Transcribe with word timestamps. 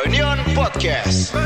Reunion 0.00 0.40
Podcast. 0.56 1.36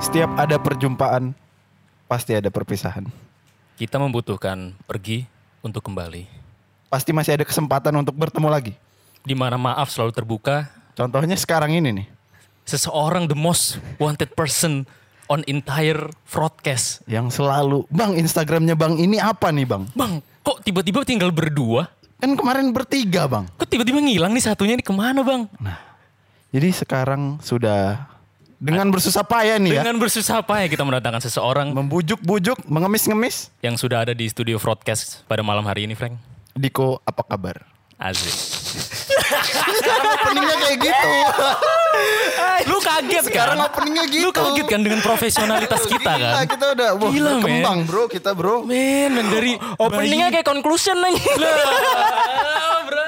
Setiap 0.00 0.32
ada 0.32 0.56
perjumpaan, 0.56 1.36
pasti 2.08 2.32
ada 2.32 2.48
perpisahan. 2.48 3.04
Kita 3.76 4.00
membutuhkan 4.00 4.72
pergi 4.88 5.28
untuk 5.60 5.84
kembali. 5.84 6.24
Pasti 6.88 7.12
masih 7.12 7.36
ada 7.36 7.44
kesempatan 7.44 7.92
untuk 8.00 8.16
bertemu 8.16 8.48
lagi. 8.48 8.72
Di 9.28 9.36
mana 9.36 9.60
maaf 9.60 9.92
selalu 9.92 10.16
terbuka. 10.16 10.72
Contohnya 10.96 11.36
sekarang 11.36 11.76
ini 11.76 11.92
nih, 12.00 12.08
Seseorang 12.64 13.28
the 13.28 13.36
most 13.36 13.76
wanted 14.00 14.32
person 14.32 14.88
on 15.34 15.42
entire 15.50 16.06
broadcast. 16.30 17.02
yang 17.10 17.28
selalu, 17.34 17.82
Bang 17.90 18.14
Instagramnya 18.14 18.78
Bang 18.78 18.94
ini 19.02 19.18
apa 19.18 19.50
nih 19.50 19.66
Bang? 19.66 19.90
Bang, 19.98 20.22
kok 20.46 20.62
tiba-tiba 20.62 21.02
tinggal 21.02 21.34
berdua? 21.34 21.90
Kan 22.22 22.38
kemarin 22.38 22.70
bertiga 22.70 23.26
Bang. 23.26 23.50
Kok 23.58 23.66
tiba-tiba 23.66 23.98
ngilang 23.98 24.30
nih 24.30 24.44
satunya 24.46 24.78
nih 24.78 24.86
ke 24.86 24.94
mana 24.94 25.26
bang? 25.26 25.50
Jadi 26.54 26.70
sekarang 26.70 27.42
sudah 27.42 28.14
dengan 28.62 28.86
bersusah 28.88 29.26
payah 29.26 29.58
nih 29.58 29.76
ya. 29.76 29.82
Dengan 29.82 29.98
bersusah 29.98 30.40
payah 30.46 30.70
kita 30.70 30.86
mendatangkan 30.86 31.20
seseorang 31.20 31.74
Membujuk-bujuk, 31.74 32.64
mengemis-ngemis. 32.70 33.50
yang 33.60 33.74
sudah 33.74 34.06
ada 34.06 34.14
di 34.14 34.30
studio 34.30 34.56
broadcast 34.62 35.26
pada 35.26 35.42
malam 35.42 35.66
hari 35.66 35.90
ini, 35.90 35.98
Frank. 35.98 36.16
Diko 36.54 37.02
apa 37.02 37.26
kabar? 37.26 37.73
Aziz. 37.96 38.36
Sekarang 39.78 40.08
openingnya 40.18 40.56
kayak 40.58 40.76
gitu. 40.82 41.12
Lu 42.66 42.78
kaget 42.80 43.22
kan? 43.22 43.28
Sekarang 43.30 43.58
openingnya 43.62 44.04
gitu. 44.10 44.24
Lu 44.26 44.30
kaget 44.34 44.66
kan 44.66 44.80
dengan 44.82 45.00
profesionalitas 45.00 45.82
kita 45.86 46.12
Gila, 46.18 46.30
kan? 46.34 46.44
kita 46.50 46.66
udah 46.74 46.88
wah, 46.98 47.10
Gila, 47.10 47.30
berkembang 47.38 47.78
bro 47.86 48.04
kita 48.10 48.30
bro. 48.34 48.66
Men, 48.66 49.14
men 49.14 49.26
dari 49.30 49.54
Openingnya 49.78 50.34
kayak 50.34 50.46
conclusion 50.46 50.98
nih. 51.00 51.14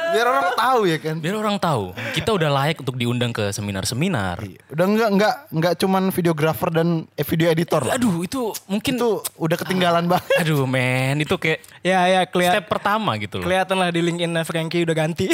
Biar 0.06 0.33
orang 0.33 0.48
tahu 0.56 0.81
ya 0.89 0.97
kan. 0.97 1.17
Biar 1.21 1.37
orang 1.37 1.56
tahu, 1.61 1.93
kita 2.17 2.31
udah 2.33 2.48
layak 2.48 2.81
untuk 2.81 2.97
diundang 2.97 3.37
ke 3.37 3.53
seminar-seminar. 3.53 4.41
Udah 4.73 4.87
enggak 4.89 5.09
enggak 5.12 5.34
enggak 5.53 5.73
cuman 5.77 6.09
videografer 6.09 6.73
dan 6.73 7.05
eh, 7.12 7.27
video 7.27 7.53
editor 7.53 7.84
lah. 7.84 8.00
Aduh, 8.00 8.25
itu 8.25 8.48
mungkin 8.65 8.97
Itu 8.97 9.21
udah 9.37 9.56
ketinggalan 9.61 10.09
banget. 10.09 10.41
Aduh, 10.41 10.65
men, 10.65 11.21
itu 11.21 11.37
kayak 11.37 11.61
ya 11.84 12.09
ya 12.09 12.21
kelihatan 12.25 12.65
step 12.65 12.67
pertama 12.71 13.15
gitu 13.21 13.43
loh. 13.43 13.45
kelihatan 13.45 13.77
lah 13.77 13.89
di 13.93 14.00
LinkedIn 14.00 14.33
Frankie 14.48 14.75
udah 14.82 14.96
ganti. 14.96 15.24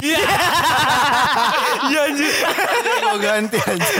Iya 1.82 2.00
anjir. 2.06 2.30
Gue 3.02 3.16
ganti 3.18 3.58
aja. 3.58 3.92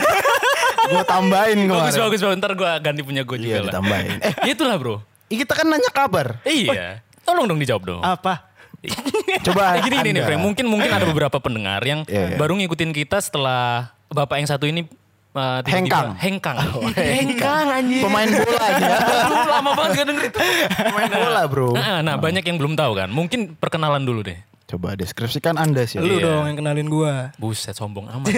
Gue 0.84 1.04
tambahin 1.04 1.58
kemarin. 1.64 1.82
Bagus, 1.84 1.96
bagus, 1.96 2.20
bagus. 2.20 2.36
Ntar 2.38 2.52
gue 2.52 2.70
ganti 2.80 3.00
punya 3.00 3.22
gue 3.22 3.36
juga 3.36 3.48
Iya 3.48 3.58
lah. 3.58 3.66
ditambahin. 3.70 4.10
Eh 4.20 4.32
Eh, 4.38 4.50
itulah 4.50 4.76
bro. 4.76 4.96
kita 5.26 5.52
kan 5.52 5.66
nanya 5.66 5.88
kabar. 5.88 6.38
Iya. 6.42 7.00
Tolong 7.22 7.46
dong 7.46 7.56
dijawab 7.56 7.82
dong. 7.82 8.00
Apa? 8.00 8.50
Coba 9.46 9.78
Eh, 9.78 9.82
gini, 9.82 9.96
gini 10.02 10.10
nih. 10.14 10.36
Mungkin 10.36 10.66
mungkin 10.66 10.90
ada 10.90 11.04
beberapa 11.04 11.38
pendengar 11.38 11.80
yang 11.80 12.02
Iya, 12.04 12.34
iya. 12.34 12.36
baru 12.36 12.54
ngikutin 12.54 12.90
kita 12.92 13.18
setelah 13.18 13.88
bapak 14.08 14.36
yang 14.36 14.48
satu 14.48 14.66
ini 14.66 14.84
uh, 15.32 15.62
tiba-tiba- 15.62 15.72
Hengkang. 15.72 16.06
Oh, 16.10 16.18
Hengkang. 16.18 16.56
Hengkang 16.92 17.66
anjir. 17.70 18.02
Pemain 18.02 18.28
bola 18.28 18.66
dia. 18.74 18.96
Aduh, 18.98 19.40
lama 19.54 19.70
banget 19.72 19.92
gak 19.94 20.06
denger 20.06 20.24
itu. 20.26 20.38
Pemain 20.68 21.10
bola 21.10 21.42
bro. 21.46 21.68
Nah, 21.72 21.98
nah, 22.00 22.14
banyak 22.16 22.42
yang 22.42 22.58
belum 22.58 22.74
tahu 22.74 22.92
kan. 22.94 23.08
Mungkin 23.08 23.54
perkenalan 23.56 24.02
dulu 24.02 24.20
deh. 24.22 24.36
Coba 24.64 24.94
deskripsikan 24.94 25.54
anda 25.54 25.84
sih. 25.84 25.98
Lu 25.98 26.16
Iya. 26.16 26.24
dong 26.24 26.44
yang 26.46 26.58
kenalin 26.58 26.88
gua. 26.88 27.30
Buset 27.36 27.72
sombong 27.72 28.08
amat. 28.08 28.32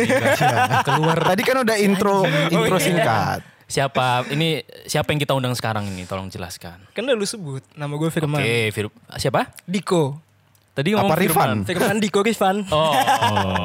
Keluar. 0.82 1.18
Tadi 1.24 1.42
kan 1.42 1.56
udah 1.60 1.76
intro 1.76 2.22
intro 2.48 2.76
singkat. 2.76 3.40
Siapa 3.64 4.28
ini 4.28 4.60
siapa 4.84 5.08
yang 5.08 5.18
kita 5.18 5.32
undang 5.32 5.52
sekarang 5.52 5.86
ini? 5.86 6.04
Tolong 6.04 6.28
jelaskan. 6.28 6.76
Kan 6.90 7.02
udah 7.02 7.16
lu 7.16 7.24
sebut 7.24 7.64
nama 7.72 7.90
gue 7.90 8.08
Firman. 8.08 8.36
Oke, 8.36 8.56
Fir- 8.70 8.92
siapa? 9.16 9.50
Diko. 9.64 10.20
Tadi 10.74 10.90
ngomong 10.90 11.06
Apa 11.06 11.16
Rifan? 11.16 11.32
Firman. 11.32 11.58
Firman 11.64 11.96
Diko 11.98 12.20
Rifan. 12.20 12.56
Oh, 12.68 12.92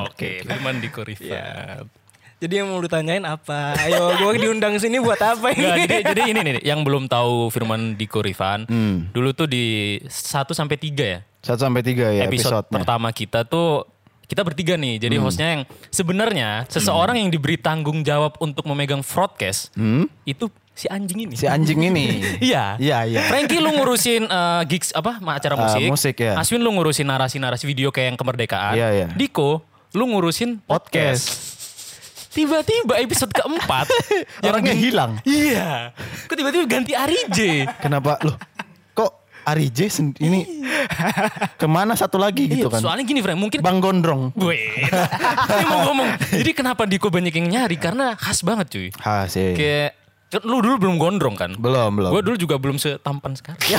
oke. 0.05 0.31
Firman 0.39 0.77
Diko 0.77 1.01
Rifan. 1.01 1.84
Jadi 2.39 2.53
yang 2.55 2.72
mau 2.72 2.79
lu 2.79 2.88
tanyain 2.88 3.19
apa? 3.22 3.75
Ayo 3.75 4.16
gue 4.16 4.39
diundang 4.39 4.79
sini 4.79 4.95
buat 4.95 5.19
apa 5.19 5.51
ini? 5.51 5.59
Nggak, 5.59 5.78
jadi, 5.84 5.95
jadi 6.07 6.22
ini 6.23 6.39
nih, 6.39 6.53
yang 6.63 6.79
belum 6.81 7.11
tahu 7.11 7.50
Firman 7.50 8.00
Diko 8.00 8.23
Rifan, 8.23 8.63
Hmm. 8.63 9.11
dulu 9.11 9.35
tuh 9.35 9.44
di 9.44 10.00
1 10.01 10.55
sampai 10.55 10.79
3 10.79 11.03
ya. 11.03 11.19
Satu 11.39 11.63
sampai 11.63 11.81
tiga 11.81 12.09
ya 12.09 12.25
episode 12.25 12.61
episode 12.61 12.66
pertama 12.69 13.09
kita 13.09 13.44
tuh 13.44 13.88
kita 14.25 14.44
bertiga 14.44 14.75
nih. 14.75 15.00
Jadi 15.00 15.16
Hmm. 15.16 15.23
hostnya 15.23 15.47
yang 15.50 15.61
sebenarnya 15.89 16.50
seseorang 16.67 17.17
yang 17.17 17.29
diberi 17.29 17.55
tanggung 17.55 18.03
jawab 18.03 18.38
untuk 18.38 18.61
memegang 18.63 19.01
broadcast 19.01 19.73
itu 20.23 20.45
si 20.72 20.85
anjing 20.85 21.25
ini. 21.25 21.33
Hmm? 21.33 21.41
Si 21.41 21.47
anjing 21.47 21.79
ini. 21.81 22.05
Iya. 22.49 22.78
Iya, 22.78 22.97
iya. 23.05 23.19
Frankie 23.25 23.57
lu 23.57 23.73
ngurusin 23.73 24.23
eh, 24.23 24.61
gigs 24.66 24.91
apa 24.91 25.17
acara 25.17 25.55
Eh, 25.55 25.59
musik. 25.59 25.89
musik, 25.89 26.16
ya. 26.19 26.35
Aswin 26.35 26.59
lu 26.59 26.69
ngurusin 26.72 27.03
narasi-narasi 27.03 27.66
video 27.66 27.89
kayak 27.89 28.13
yang 28.13 28.19
kemerdekaan. 28.19 28.75
Iya, 28.75 28.88
iya. 28.94 29.07
Diko 29.11 29.66
lu 29.91 30.05
ngurusin 30.07 30.61
podcast. 30.61 31.57
Tiba-tiba 32.29 33.01
episode 33.01 33.33
keempat 33.33 33.89
Orangnya 34.45 34.78
hilang. 34.78 35.17
Iya. 35.25 35.97
Kok 36.29 36.38
tiba-tiba 36.38 36.69
ganti 36.69 36.94
Ari 36.94 37.17
J? 37.28 37.66
Kenapa? 37.81 38.22
Loh 38.22 38.38
Ari 39.41 39.67
J 39.67 39.88
ini 40.19 40.66
ke 41.55 41.66
mana 41.66 41.94
satu 41.94 42.16
lagi 42.16 42.45
gitu 42.45 42.67
Iya, 42.67 42.73
kan? 42.73 42.81
Soalnya 42.81 43.03
gini 43.03 43.19
Frank, 43.19 43.38
mungkin 43.38 43.59
Bang 43.59 43.79
Gondrong. 43.79 44.29
Gue 44.31 44.57
mau 45.66 45.88
ngomong 45.88 46.07
Jadi 46.31 46.51
kenapa 46.51 46.83
Diko 46.83 47.07
banyak 47.07 47.31
yang 47.31 47.47
nyari 47.49 47.75
Karena 47.75 48.13
khas 48.13 48.41
banget 48.41 48.67
cuy 48.69 48.88
Hasil. 48.94 49.53
Kayak 49.53 49.97
kan 50.29 50.45
Lu 50.45 50.61
dulu 50.61 50.78
belum 50.78 50.95
gondrong 50.97 51.33
kan 51.33 51.51
Belum, 51.55 51.89
belum. 51.91 52.09
Gue 52.11 52.22
dulu 52.22 52.38
juga 52.38 52.55
belum 52.55 52.78
setampan 52.78 53.33
sekarang. 53.33 53.57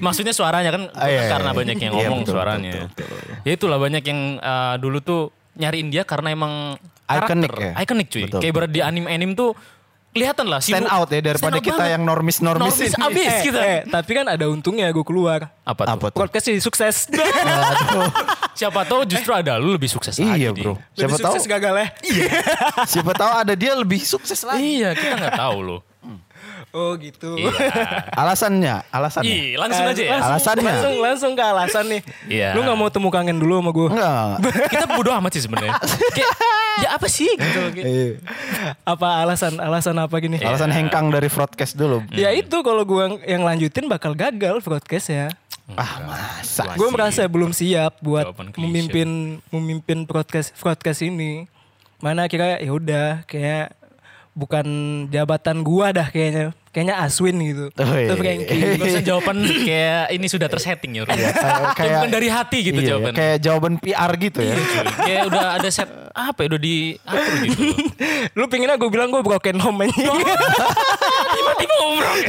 Maksudnya 0.00 0.32
suaranya 0.32 0.70
kan 0.72 0.82
Ah, 0.92 1.06
iya, 1.06 1.30
Karena 1.30 1.50
iya. 1.50 1.56
banyak 1.56 1.76
yang 1.78 1.92
Iya, 1.94 2.00
ngomong 2.02 2.20
betul, 2.22 2.32
suaranya 2.34 2.72
betul, 2.86 3.06
betul, 3.06 3.34
Ya 3.44 3.52
itulah 3.54 3.78
banyak 3.78 4.02
yang 4.02 4.20
eh, 4.38 4.74
Dulu 4.78 4.98
tuh 5.00 5.20
nyariin 5.54 5.88
dia 5.88 6.02
Karena 6.02 6.30
emang 6.30 6.74
Iconic 7.06 7.46
karakter. 7.46 7.62
ya? 7.62 7.72
Iconic 7.78 8.06
cuy 8.10 8.22
Betul, 8.26 8.40
Kayak 8.42 8.54
berat 8.54 8.70
di 8.72 8.80
anime-anime 8.82 9.32
tuh 9.34 9.50
Kelihatan 10.16 10.48
lah 10.48 10.64
Stand 10.64 10.88
out 10.88 11.08
ya 11.08 11.20
daripada 11.20 11.60
out 11.60 11.62
kita 11.62 11.76
banget. 11.76 11.92
yang 11.92 12.02
normis-normis 12.02 12.64
Normis 12.64 12.80
ini. 12.88 13.04
abis 13.04 13.28
eh, 13.28 13.42
kita 13.44 13.60
eh, 13.60 13.80
tapi 13.84 14.10
kan 14.16 14.26
ada 14.26 14.48
untungnya 14.48 14.88
gue 14.88 15.04
keluar. 15.04 15.52
Apa 15.60 15.84
tuh? 15.84 15.92
Apa 15.92 16.06
tuh? 16.08 16.18
Podcast 16.24 16.44
jadi 16.48 16.60
sukses. 16.64 16.96
Siapa 18.58 18.88
tahu 18.88 19.04
justru 19.04 19.36
ada 19.36 19.60
lu 19.60 19.68
lebih 19.68 19.86
sukses 19.86 20.16
Iya 20.16 20.48
lagi 20.48 20.48
bro. 20.56 20.72
Di. 20.72 20.80
Siapa 20.96 21.12
Lebih 21.12 21.16
tahu? 21.20 21.32
sukses 21.36 21.44
gagal 21.44 21.74
ya? 21.76 21.86
Siapa 22.96 23.12
tahu 23.12 23.30
ada 23.36 23.52
dia 23.52 23.72
lebih 23.76 24.00
sukses 24.00 24.40
lagi. 24.40 24.80
Iya 24.80 24.96
kita 24.96 25.14
nggak 25.14 25.36
tahu 25.36 25.58
loh. 25.60 25.80
Oh 26.74 26.92
gitu. 26.98 27.40
Iya. 27.40 27.50
Alasannya, 28.12 28.84
alasannya. 28.92 29.32
Ih, 29.32 29.56
langsung 29.56 29.86
aja 29.88 30.02
ya. 30.02 30.10
Langsung, 30.18 30.28
Alasannya? 30.28 30.66
Langsung, 30.66 30.94
langsung 31.00 31.32
ke 31.32 31.42
alasan 31.44 31.84
nih. 31.88 32.00
Iya. 32.28 32.48
Lu 32.52 32.60
gak 32.66 32.76
mau 32.76 32.88
temu 32.92 33.08
kangen 33.08 33.38
dulu 33.40 33.62
sama 33.62 33.70
gue? 33.72 33.88
Enggak. 33.96 34.34
Kita 34.76 34.86
bodo 34.92 35.10
amat 35.16 35.30
sih 35.32 35.42
sebenarnya. 35.46 35.72
Kayak, 36.12 36.30
ya 36.84 36.88
apa 37.00 37.06
sih 37.08 37.30
gitu. 37.32 37.60
Iya. 37.80 38.20
Apa 38.84 39.24
alasan? 39.24 39.56
Alasan 39.56 39.96
apa 39.96 40.14
gini? 40.20 40.36
Alasan 40.42 40.68
hengkang 40.68 41.08
dari 41.08 41.32
broadcast 41.32 41.78
dulu. 41.80 42.04
Ya 42.12 42.28
itu 42.36 42.60
kalau 42.60 42.84
gue 42.84 43.24
yang 43.24 43.40
lanjutin 43.40 43.88
bakal 43.88 44.12
gagal 44.12 44.60
broadcast 44.60 45.08
ya. 45.08 45.26
Ah 45.74 45.98
masa. 46.04 46.76
Gue 46.78 46.92
merasa 46.94 47.26
belum 47.26 47.50
siap 47.50 47.98
buat 47.98 48.30
memimpin 48.54 49.40
memimpin 49.50 50.06
broadcast 50.06 50.54
broadcast 50.60 51.02
ini. 51.02 51.48
Mana 51.98 52.28
kira 52.28 52.60
ya 52.60 52.70
udah 52.70 53.24
kayak 53.24 53.72
bukan 54.36 54.66
jabatan 55.08 55.64
gua 55.64 55.96
dah 55.96 56.12
kayaknya. 56.12 56.52
Kayaknya 56.76 56.94
Aswin 57.00 57.40
gitu. 57.40 57.72
Oh, 57.72 57.96
iya. 57.96 58.04
Itu 58.04 58.14
Frankie. 58.20 58.76
Gak 58.76 58.88
usah 58.92 59.04
jawaban 59.08 59.36
kayak 59.68 60.12
ini 60.12 60.26
sudah 60.28 60.44
tersetting 60.52 60.92
ya. 61.00 61.08
Ru. 61.08 61.10
Kayak, 61.10 61.32
Kayak 61.72 61.92
bukan 61.96 62.10
dari 62.12 62.28
hati 62.28 62.58
gitu 62.68 62.80
iya, 62.84 62.88
jawabannya. 62.92 63.16
Kayak 63.16 63.36
jawaban 63.40 63.74
PR 63.80 64.12
gitu 64.20 64.38
ya. 64.44 64.54
Cuy, 64.60 64.86
Kayak 65.08 65.22
udah 65.32 65.44
ada 65.56 65.68
set 65.72 65.88
apa 66.16 66.38
ya 66.40 66.48
udah 66.48 66.62
di 66.62 66.76
atur 66.98 67.34
gitu. 67.44 67.60
Lu 68.38 68.44
pinginnya 68.46 68.74
gue 68.74 68.88
bilang 68.88 69.08
gue 69.08 69.20
broken 69.20 69.56
home 69.58 69.84
anjing. 69.84 70.08
Tiba-tiba 71.28 71.74
ngobrol 71.76 72.16
ya. 72.16 72.28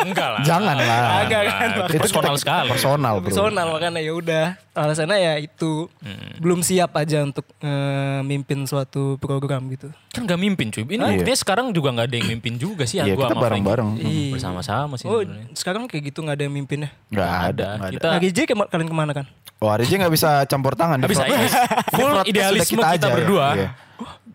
Enggak 0.00 0.28
lah. 0.30 0.40
Jangan 0.42 0.74
lah. 0.76 1.02
Agak 1.20 1.40
kan. 1.44 1.68
Itu 1.88 1.98
personal 2.00 2.22
kita- 2.30 2.40
sekali. 2.40 2.68
Personal 2.70 3.14
bro. 3.18 3.26
Personal 3.26 3.66
makanya 3.68 4.00
ya 4.00 4.12
udah. 4.12 4.46
Alasannya 4.70 5.18
ya 5.18 5.34
itu 5.36 5.90
belum 6.38 6.62
siap 6.62 6.94
aja 6.94 7.18
untuk 7.20 7.42
eh, 7.58 8.20
mimpin 8.22 8.62
suatu 8.62 9.18
program 9.18 9.66
gitu. 9.68 9.90
Kan 10.08 10.22
gak 10.22 10.38
mimpin 10.38 10.70
cuy. 10.70 10.86
Ini 10.86 10.96
Iya. 10.96 11.10
buktinya 11.16 11.38
sekarang 11.38 11.66
juga 11.72 11.90
gak 11.92 12.06
ada 12.06 12.16
yang 12.16 12.28
mimpin 12.30 12.54
juga 12.54 12.86
sih. 12.86 12.96
Iya 12.96 13.12
gua 13.12 13.26
kita 13.26 13.34
bareng-bareng. 13.36 13.88
Frankie. 13.98 14.30
Bersama-sama 14.30 14.94
sih 14.94 15.04
Oh, 15.04 15.26
sekarang 15.52 15.84
kayak 15.84 16.08
gitu 16.08 16.22
nggak 16.22 16.38
ada 16.38 16.44
yang 16.44 16.54
mimpinnya. 16.54 16.90
Gak 17.10 17.26
ada. 17.52 17.68
nggak 17.74 17.88
ada. 17.98 18.18
Kita 18.22 18.46
ke- 18.46 18.68
kalian 18.70 18.86
ke 18.86 18.96
mana 18.96 19.12
kan? 19.12 19.26
Oh 19.58 19.66
Ari 19.66 19.82
J 19.82 19.98
gak 19.98 20.14
bisa 20.14 20.46
campur 20.46 20.78
tangan. 20.78 21.02
Gak 21.02 21.10
di 21.10 21.12
bisa, 21.12 21.26
iya. 21.26 21.50
Full 21.90 22.14
idealisme 22.24 22.78
sudah 22.78 22.94
kita 22.94 23.07
aja 23.08 23.10
ya. 23.10 23.16
berdua. 23.16 23.46
Iya. 23.54 23.68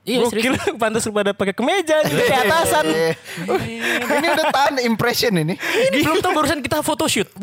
Iya 0.03 0.19
Gue 0.19 0.35
serius. 0.35 0.43
kira 0.51 0.59
pantas 0.83 1.07
lu 1.07 1.15
pada 1.15 1.31
pakai 1.31 1.55
kemeja 1.55 2.03
kayak 2.03 2.43
atasan. 2.43 2.85
Ini 4.19 4.27
udah 4.29 4.45
tahan 4.51 4.75
impression 4.83 5.31
ini. 5.31 5.55
Ini 5.55 6.03
belum 6.03 6.19
tahu 6.19 6.35
barusan 6.35 6.59
kita 6.59 6.83
photoshoot. 6.83 7.31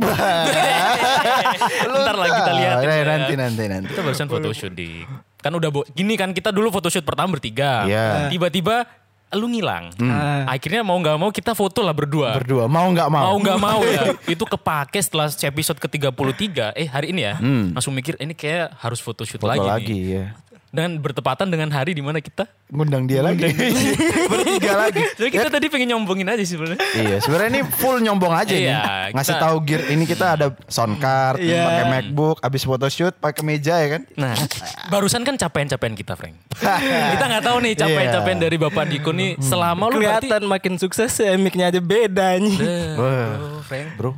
Ntar 1.89 2.15
lah 2.17 2.29
kita 2.29 2.53
lihat. 2.53 2.75
Nanti 3.07 3.35
nanti 3.35 3.65
nanti. 3.65 3.89
Kita 3.89 4.01
barusan 4.03 4.29
photoshoot 4.29 4.73
di. 4.73 5.05
Kan 5.41 5.57
udah 5.57 5.73
bo- 5.73 5.89
gini 5.89 6.21
kan 6.21 6.37
kita 6.37 6.53
dulu 6.53 6.69
photoshoot 6.69 7.01
pertama 7.01 7.33
bertiga. 7.33 7.89
Iya. 7.89 8.29
Tiba-tiba 8.29 8.85
lu 9.31 9.47
ngilang. 9.49 9.95
Ah. 10.03 10.53
Akhirnya 10.53 10.83
mau 10.83 10.99
nggak 10.99 11.17
mau 11.17 11.31
kita 11.31 11.55
foto 11.55 11.81
lah 11.81 11.95
berdua. 11.95 12.37
Berdua 12.37 12.69
mau 12.69 12.85
nggak 12.91 13.09
mau? 13.09 13.23
Mau 13.25 13.37
nggak 13.41 13.59
mau 13.59 13.81
ya. 13.81 14.13
Itu 14.27 14.45
kepake 14.45 15.01
setelah 15.01 15.33
episode 15.33 15.81
ke-33. 15.81 16.77
Eh 16.77 16.85
hari 16.85 17.17
ini 17.17 17.25
ya. 17.25 17.41
Langsung 17.73 17.97
mikir 17.97 18.21
ini 18.21 18.37
kayak 18.37 18.77
harus 18.77 19.01
photoshoot 19.01 19.41
Foto 19.41 19.49
lagi, 19.49 19.65
lagi, 19.65 19.97
nih. 19.97 20.03
ya. 20.13 20.25
Dan 20.71 21.03
bertepatan 21.03 21.51
dengan 21.51 21.67
hari 21.75 21.93
di 21.93 22.03
mana 22.03 22.23
kita. 22.23 22.47
Ngundang 22.71 23.11
dia 23.11 23.27
lagi. 23.27 23.43
Bertiga 24.31 24.87
lagi. 24.87 25.03
Jadi 25.19 25.29
kita 25.29 25.51
tadi 25.51 25.67
pengen 25.67 25.99
nyombongin 25.99 26.31
aja 26.31 26.39
sih 26.41 26.55
sebenarnya. 26.55 26.79
Iya, 26.95 27.17
sebenarnya 27.19 27.51
ini 27.51 27.63
full 27.67 27.99
nyombong 27.99 28.31
aja 28.31 28.55
nih. 28.55 28.71
Iya, 28.71 28.83
Ngasih 29.11 29.35
kita- 29.35 29.43
tahu 29.43 29.57
gear 29.67 29.83
ini 29.91 30.05
kita 30.07 30.27
ada 30.39 30.47
sound 30.71 31.03
card, 31.03 31.43
Iya. 31.43 31.67
pakai 31.67 31.85
MacBook, 31.91 32.39
habis 32.39 32.63
photoshoot 32.63 33.19
pakai 33.19 33.43
meja 33.43 33.83
ya 33.83 33.99
kan. 33.99 34.03
Nah, 34.15 34.39
barusan 34.87 35.27
kan 35.27 35.35
capaian-capaian 35.35 35.95
kita, 35.99 36.15
Frank. 36.15 36.39
kita 37.19 37.25
nggak 37.27 37.45
tahu 37.45 37.57
nih 37.67 37.73
capaian-capaian 37.75 38.39
Iya. 38.39 38.45
dari 38.47 38.57
Bapak 38.63 38.85
Diko 38.87 39.11
nih 39.11 39.31
selama 39.43 39.91
lu 39.91 39.99
berarti 39.99 40.31
Kelihatan 40.31 40.43
makin 40.47 40.75
sukses 40.79 41.11
ya 41.19 41.35
mic-nya 41.35 41.75
aja 41.75 41.83
beda 41.83 42.39
nih. 42.39 42.57
Wah. 42.95 43.59
oh, 43.59 43.61
Frank. 43.67 43.99
Bro. 43.99 44.15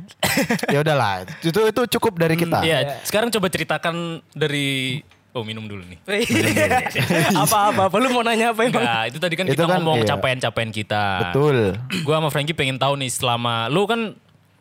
ya 0.69 0.85
udahlah, 0.85 1.25
itu 1.41 1.59
itu 1.65 1.81
cukup 1.97 2.21
dari 2.21 2.37
kita. 2.37 2.61
Iya, 2.61 3.01
sekarang 3.01 3.33
coba 3.33 3.49
ceritakan 3.49 4.21
dari 4.33 5.01
Oh 5.33 5.41
minum 5.41 5.65
dulu 5.65 5.81
nih. 5.89 5.97
Apa-apa, 7.43 7.89
apa 7.89 7.95
lu 7.97 8.13
mau 8.13 8.21
nanya 8.21 8.53
apa 8.53 8.69
emang? 8.69 8.85
Enggak, 8.85 9.03
itu 9.09 9.17
tadi 9.17 9.33
kan 9.33 9.45
Itu 9.49 9.57
kita 9.57 9.65
kan, 9.65 9.81
ngomong 9.81 10.05
iya. 10.05 10.09
capaian-capaian 10.13 10.69
kita. 10.69 11.03
Betul. 11.25 11.57
Gua 12.05 12.21
sama 12.21 12.29
Frankie 12.29 12.53
pengen 12.53 12.77
tahu 12.77 12.93
nih 13.01 13.09
selama 13.09 13.65
lu 13.73 13.89
kan 13.89 14.13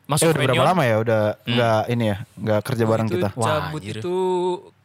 Eh, 0.02 0.18
masuk 0.18 0.34
udah 0.34 0.44
berapa 0.44 0.66
lama 0.74 0.82
ya 0.84 0.96
udah 0.98 1.22
nggak 1.46 1.82
ini 1.94 2.04
ya, 2.10 2.16
nggak 2.36 2.60
kerja 2.66 2.84
bareng 2.84 3.08
itu 3.08 3.16
kita. 3.16 3.28
Wah, 3.38 3.46
cabut 3.48 3.80
anjir. 3.80 3.96
itu 4.02 4.16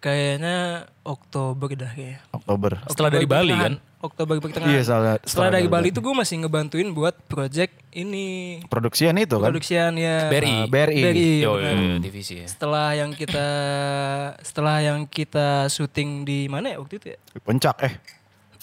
kayaknya 0.07 0.55
Oktober 1.03 1.67
dah 1.69 1.91
kayaknya. 1.91 2.19
Oktober. 2.31 2.71
Setelah 2.85 3.09
dari 3.11 3.25
Oktober 3.25 3.43
Bali 3.43 3.53
kan? 3.53 3.73
Oktober 3.97 4.35
pertengahan. 4.37 4.69
Iya, 4.69 4.81
setelah- 4.81 5.01
setelah, 5.17 5.17
setelah 5.25 5.49
dari 5.51 5.67
Bali 5.67 5.87
itu 5.89 5.99
gue 5.99 6.13
masih 6.13 6.35
ngebantuin 6.39 6.87
buat 6.91 7.15
project 7.25 7.73
ini 7.91 8.25
Produksian 8.63 9.17
itu 9.17 9.35
kan. 9.35 9.49
produksian 9.49 9.91
ya 9.93 10.29
BRI. 10.29 10.53
Ah, 10.53 10.65
BRI. 10.65 11.01
BRI, 11.01 11.29
Yo, 11.41 11.57
yo, 11.57 11.67
yo, 11.67 11.97
divisi 11.97 12.37
ya. 12.37 12.47
Setelah 12.47 12.93
yang 12.93 13.11
kita 13.11 13.47
setelah 14.39 14.79
yang 14.79 15.03
kita 15.05 15.65
syuting 15.67 16.23
di 16.23 16.45
mana 16.45 16.71
ya 16.71 16.77
waktu 16.77 16.95
itu 16.95 17.07
ya? 17.09 17.17
Di 17.27 17.39
Puncak 17.39 17.77
eh. 17.83 17.93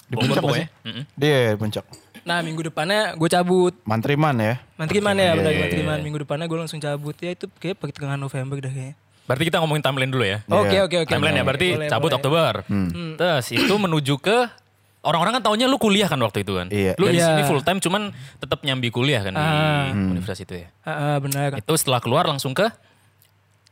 Di 0.05 0.15
Puncak 0.15 0.41
sih? 0.51 0.65
Mm-mm. 0.83 1.03
Dia 1.13 1.51
di 1.51 1.59
Puncak. 1.59 1.85
Nah 2.23 2.41
minggu 2.41 2.61
depannya 2.63 3.13
gue 3.13 3.29
cabut. 3.29 3.73
Mantriman 3.83 4.33
ya. 4.35 4.55
Mantriman 4.75 5.13
ya, 5.13 5.35
benar 5.35 5.51
iya, 5.51 5.61
Mantriman. 5.61 5.97
iya. 5.99 6.03
Minggu 6.03 6.19
depannya 6.21 6.45
gue 6.47 6.57
langsung 6.57 6.79
cabut 6.79 7.13
ya 7.15 7.29
itu 7.29 7.45
kayak 7.53 7.77
pertengahan 7.77 8.17
November 8.17 8.57
dah 8.57 8.71
kayaknya. 8.71 8.95
Berarti 9.25 9.43
kita 9.43 9.57
ngomongin 9.57 9.81
timeline 9.81 10.07
dulu 10.07 10.21
ya. 10.23 10.37
Oke 10.45 10.69
Iya. 10.71 10.81
oke 10.83 10.95
oke. 11.01 11.09
timeline 11.09 11.35
ya 11.35 11.43
berarti 11.43 11.67
boleh, 11.71 11.89
cabut 11.89 12.03
boleh. 12.07 12.17
Oktober. 12.19 12.53
Terus 13.15 13.45
itu 13.51 13.73
menuju 13.75 14.15
ke 14.17 14.37
orang-orang 15.01 15.37
kan 15.37 15.43
taunya 15.43 15.65
lu 15.65 15.77
kuliah 15.77 16.05
kan 16.05 16.17
waktu 16.17 16.41
itu 16.41 16.53
kan. 16.55 16.67
Iya. 16.67 16.93
Lu 16.95 17.05
di 17.05 17.17
Iya. 17.17 17.29
sini 17.31 17.41
full 17.43 17.61
time 17.61 17.77
cuman 17.77 18.09
tetap 18.35 18.61
nyambi 18.61 18.89
kuliah 18.89 19.21
kan 19.21 19.33
di 19.33 19.41
Ah. 19.41 19.89
universitas 19.93 20.39
itu 20.39 20.53
ya. 20.55 20.67
Ah, 20.81 20.89
ah, 20.89 21.15
benar. 21.17 21.53
Itu 21.53 21.73
setelah 21.73 21.97
keluar 21.99 22.23
langsung 22.23 22.51
ke 22.51 22.69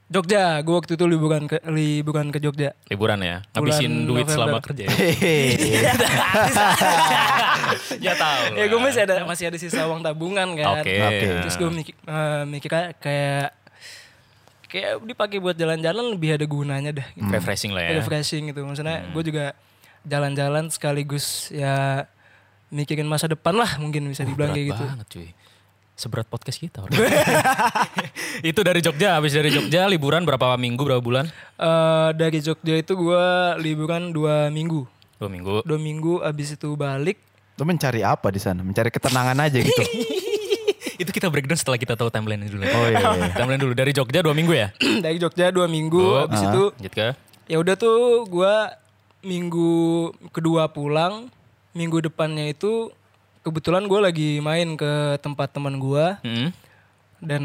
Jogja, 0.06 0.62
gue 0.62 0.76
waktu 0.76 0.94
itu 0.94 1.06
liburan 1.06 1.46
ke 1.46 1.58
liburan 1.66 2.30
ke 2.30 2.38
Jogja. 2.38 2.78
liburan 2.86 3.18
ya. 3.18 3.42
Ngabisin 3.52 3.90
Bulan 3.90 4.06
duit 4.06 4.26
November. 4.28 4.36
selama 4.36 4.58
kerja 4.62 4.84
ya. 8.00 8.14
tahu. 8.14 8.42
Ya 8.54 8.66
gue 8.68 8.80
masih 8.80 9.02
ada 9.04 9.16
masih 9.26 9.46
ada 9.50 9.58
sisa 9.58 9.82
uang 9.86 10.02
tabungan 10.02 10.54
kan. 10.54 10.82
Oke. 10.82 10.94
Oke. 11.00 11.28
Terus 11.42 11.56
gue 11.56 11.70
mikir 11.72 11.96
eh, 12.00 12.44
mikirnya 12.46 12.84
kayak 12.96 13.48
kayak 14.74 15.06
dipakai 15.06 15.38
buat 15.38 15.54
jalan-jalan 15.54 16.18
lebih 16.18 16.34
ada 16.34 16.46
gunanya 16.50 16.92
dah. 16.98 17.08
Gitu. 17.14 17.30
refreshing 17.30 17.72
lah 17.78 17.86
ya. 17.86 18.02
Refreshing 18.02 18.50
gitu. 18.50 18.66
Maksudnya 18.66 19.06
gue 19.14 19.24
juga 19.30 19.46
jalan-jalan 20.02 20.74
sekaligus 20.74 21.54
ya 21.54 22.04
mikirin 22.74 23.06
masa 23.06 23.30
depan 23.30 23.54
lah 23.54 23.78
mungkin 23.78 24.10
bisa 24.10 24.26
dibilang 24.26 24.50
Berat 24.50 24.58
kayak 24.58 24.70
gitu. 24.74 24.84
banget 24.90 25.08
cuy. 25.14 25.30
Seberat 25.94 26.26
podcast 26.26 26.58
kita. 26.58 26.82
orang. 26.82 26.98
itu 28.50 28.60
dari 28.66 28.82
Jogja, 28.82 29.14
habis 29.22 29.38
dari 29.38 29.54
Jogja 29.54 29.86
liburan 29.86 30.26
berapa 30.26 30.58
minggu, 30.58 30.82
berapa 30.82 30.98
bulan? 31.06 31.30
Eh, 31.54 32.10
dari 32.18 32.42
Jogja 32.42 32.74
itu 32.74 32.98
gue 32.98 33.26
liburan 33.62 34.10
dua 34.10 34.50
minggu. 34.50 34.90
Dua 35.22 35.30
minggu. 35.30 35.62
Dua 35.62 35.78
minggu 35.78 36.26
abis 36.26 36.58
itu 36.58 36.74
balik. 36.74 37.22
Lu 37.62 37.70
mencari 37.70 38.02
apa 38.02 38.34
di 38.34 38.42
sana? 38.42 38.66
Mencari 38.66 38.90
ketenangan 38.90 39.38
aja 39.38 39.62
gitu. 39.62 39.86
itu 41.04 41.12
kita 41.14 41.28
breakdown 41.30 41.60
setelah 41.60 41.78
kita 41.78 41.94
tahu 41.94 42.10
timeline 42.10 42.48
dulu. 42.48 42.64
Oh 42.64 42.88
iya. 42.90 43.00
iya. 43.00 43.32
timeline 43.36 43.62
dulu 43.62 43.74
dari 43.76 43.92
Jogja 43.92 44.24
dua 44.24 44.34
minggu 44.34 44.54
ya. 44.56 44.68
dari 45.06 45.18
Jogja 45.20 45.52
dua 45.52 45.68
minggu. 45.68 46.28
Abis 46.28 46.42
ah. 46.44 46.50
itu 46.50 46.64
ya 47.52 47.58
udah 47.60 47.76
tuh 47.76 48.26
gue 48.28 48.54
minggu 49.24 49.74
kedua 50.32 50.72
pulang. 50.72 51.30
Minggu 51.74 52.06
depannya 52.06 52.54
itu 52.54 52.94
kebetulan 53.44 53.84
gue 53.86 54.00
lagi 54.00 54.30
main 54.40 54.80
ke 54.80 55.20
tempat 55.20 55.52
teman 55.52 55.76
gue 55.78 56.06
Hmm. 56.24 56.50
dan 57.20 57.44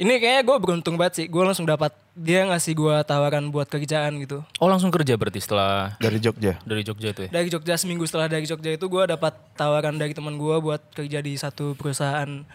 ini 0.00 0.16
kayaknya 0.16 0.42
gue 0.42 0.56
beruntung 0.56 0.96
banget 0.96 1.12
sih. 1.20 1.26
Gue 1.28 1.44
langsung 1.44 1.68
dapat 1.68 1.92
dia 2.16 2.48
ngasih 2.48 2.72
gue 2.72 2.96
tawaran 3.04 3.52
buat 3.52 3.68
kerjaan 3.68 4.16
gitu. 4.18 4.40
Oh 4.56 4.66
langsung 4.66 4.88
kerja 4.88 5.12
berarti 5.14 5.38
setelah 5.38 5.92
Dari 6.00 6.16
Jogja. 6.16 6.56
dari 6.64 6.80
Jogja 6.80 7.12
itu 7.12 7.28
ya. 7.28 7.30
Dari 7.30 7.48
Jogja 7.52 7.74
seminggu 7.76 8.08
setelah 8.08 8.26
dari 8.26 8.48
Jogja 8.48 8.72
itu 8.72 8.86
gue 8.88 9.02
dapat 9.04 9.36
tawaran 9.54 10.00
dari 10.00 10.16
teman 10.16 10.40
gue 10.40 10.56
buat 10.58 10.80
kerja 10.90 11.20
di 11.20 11.36
satu 11.36 11.76
perusahaan 11.76 12.48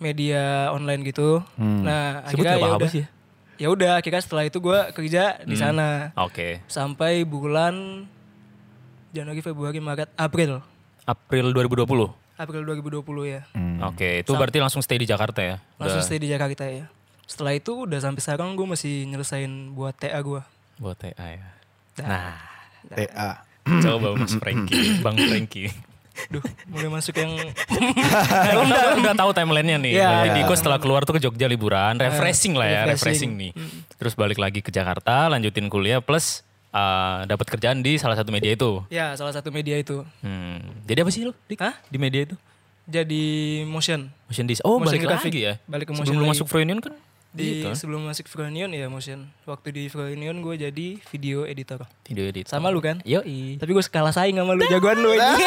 media 0.00 0.72
online 0.72 1.04
gitu. 1.04 1.44
Nah 1.60 2.24
Sebut 2.26 2.42
akhirnya 2.42 2.56
ya 2.56 2.58
apa-apa 2.58 2.78
udah. 2.80 2.90
sih 2.90 3.02
ya? 3.04 3.08
Ya 3.60 3.68
udah 3.70 3.92
akhirnya 4.00 4.22
setelah 4.24 4.44
itu 4.48 4.58
gue 4.58 4.78
kerja 4.90 5.38
di 5.44 5.54
sana 5.54 6.10
Oke. 6.18 6.64
sampai 6.66 7.22
bulan 7.22 8.08
Januari, 9.12 9.44
Februari, 9.44 9.76
Maret, 9.78 10.08
April. 10.16 10.64
April 11.04 11.52
2020. 11.52 11.84
April 12.42 12.66
2020 12.66 13.02
ya. 13.24 13.42
Oke, 13.86 14.20
itu 14.20 14.30
berarti 14.34 14.58
langsung 14.58 14.82
stay 14.82 14.98
di 14.98 15.06
Jakarta 15.06 15.40
ya. 15.40 15.56
Langsung 15.78 16.02
Udah 16.02 16.06
stay 16.06 16.18
di 16.18 16.28
Jakarta 16.28 16.66
ya. 16.66 16.90
Setelah 17.24 17.54
itu 17.54 17.86
udah 17.86 17.98
sampai 18.02 18.20
sekarang 18.20 18.52
gue 18.52 18.66
masih 18.66 19.06
nyelesain 19.06 19.48
buat 19.72 19.94
TA 19.94 20.18
gue. 20.20 20.42
buat 20.76 20.98
TA 20.98 21.14
ya. 21.14 21.46
Nah, 22.02 22.34
TA. 22.90 23.30
coba 23.86 24.18
Mas 24.18 24.34
Franky, 24.34 24.98
Bang 24.98 25.14
Franky. 25.14 25.70
Duh, 26.28 26.44
mulai 26.68 26.92
masuk 26.92 27.16
yang 27.16 27.32
Nah, 27.32 28.54
udah, 28.68 28.82
udah 29.00 29.14
tahu 29.16 29.30
timelinenya 29.32 29.78
nih. 29.80 29.92
Iya. 29.96 30.08
Berarti 30.10 30.30
Diko 30.44 30.54
setelah 30.58 30.78
keluar 30.82 31.08
tuh 31.08 31.16
ke 31.16 31.20
Jogja 31.24 31.48
liburan, 31.48 31.96
refreshing 31.96 32.52
lah 32.52 32.68
ya, 32.68 32.82
refreshing, 32.84 33.32
refreshing. 33.38 33.54
nih. 33.56 33.96
Terus 33.96 34.12
balik 34.12 34.36
lagi 34.36 34.60
ke 34.60 34.68
Jakarta, 34.68 35.30
lanjutin 35.32 35.72
kuliah 35.72 36.04
plus 36.04 36.44
uh, 36.72 37.22
dapat 37.24 37.46
kerjaan 37.48 37.80
di 37.80 37.96
salah 37.96 38.16
satu 38.16 38.28
media 38.28 38.52
itu. 38.52 38.82
ya 38.88 39.12
salah 39.14 39.30
satu 39.30 39.48
media 39.48 39.76
itu. 39.76 40.02
Hmm. 40.20 40.58
Jadi 40.82 40.98
apa 40.98 41.10
sih 41.10 41.22
lo 41.22 41.32
Dik? 41.46 41.60
Hah? 41.60 41.76
di 41.86 41.96
media 41.96 42.24
itu? 42.24 42.36
Jadi 42.82 43.24
motion. 43.64 44.10
Motion 44.26 44.44
design. 44.44 44.66
Oh, 44.66 44.76
Motion 44.76 44.98
balik 44.98 45.06
graphic. 45.06 45.30
lagi 45.30 45.40
ya. 45.40 45.54
Balik 45.64 45.86
ke 45.86 45.92
Sebelum 45.92 46.02
motion 46.02 46.14
lu 46.14 46.24
lagi. 46.24 46.32
masuk 46.34 46.46
Froynion 46.50 46.80
kan? 46.80 46.94
Di 47.32 47.64
Gitu. 47.64 47.68
sebelum 47.72 48.04
masuk 48.04 48.26
Froynion 48.28 48.68
ya 48.68 48.92
motion. 48.92 49.24
Waktu 49.46 49.68
di 49.72 49.84
Froynion 49.88 50.36
gue 50.42 50.54
jadi 50.58 50.88
video 51.08 51.46
editor. 51.46 51.80
Video 52.04 52.26
edit. 52.26 52.44
Sama 52.44 52.68
lu 52.68 52.82
kan? 52.82 53.00
Yo, 53.06 53.24
Tapi 53.56 53.70
gue 53.70 53.84
kalah 53.86 54.12
saing 54.12 54.36
sama 54.36 54.52
lu 54.52 54.66
jagoan 54.66 55.00
lu 55.00 55.14
ini. 55.14 55.24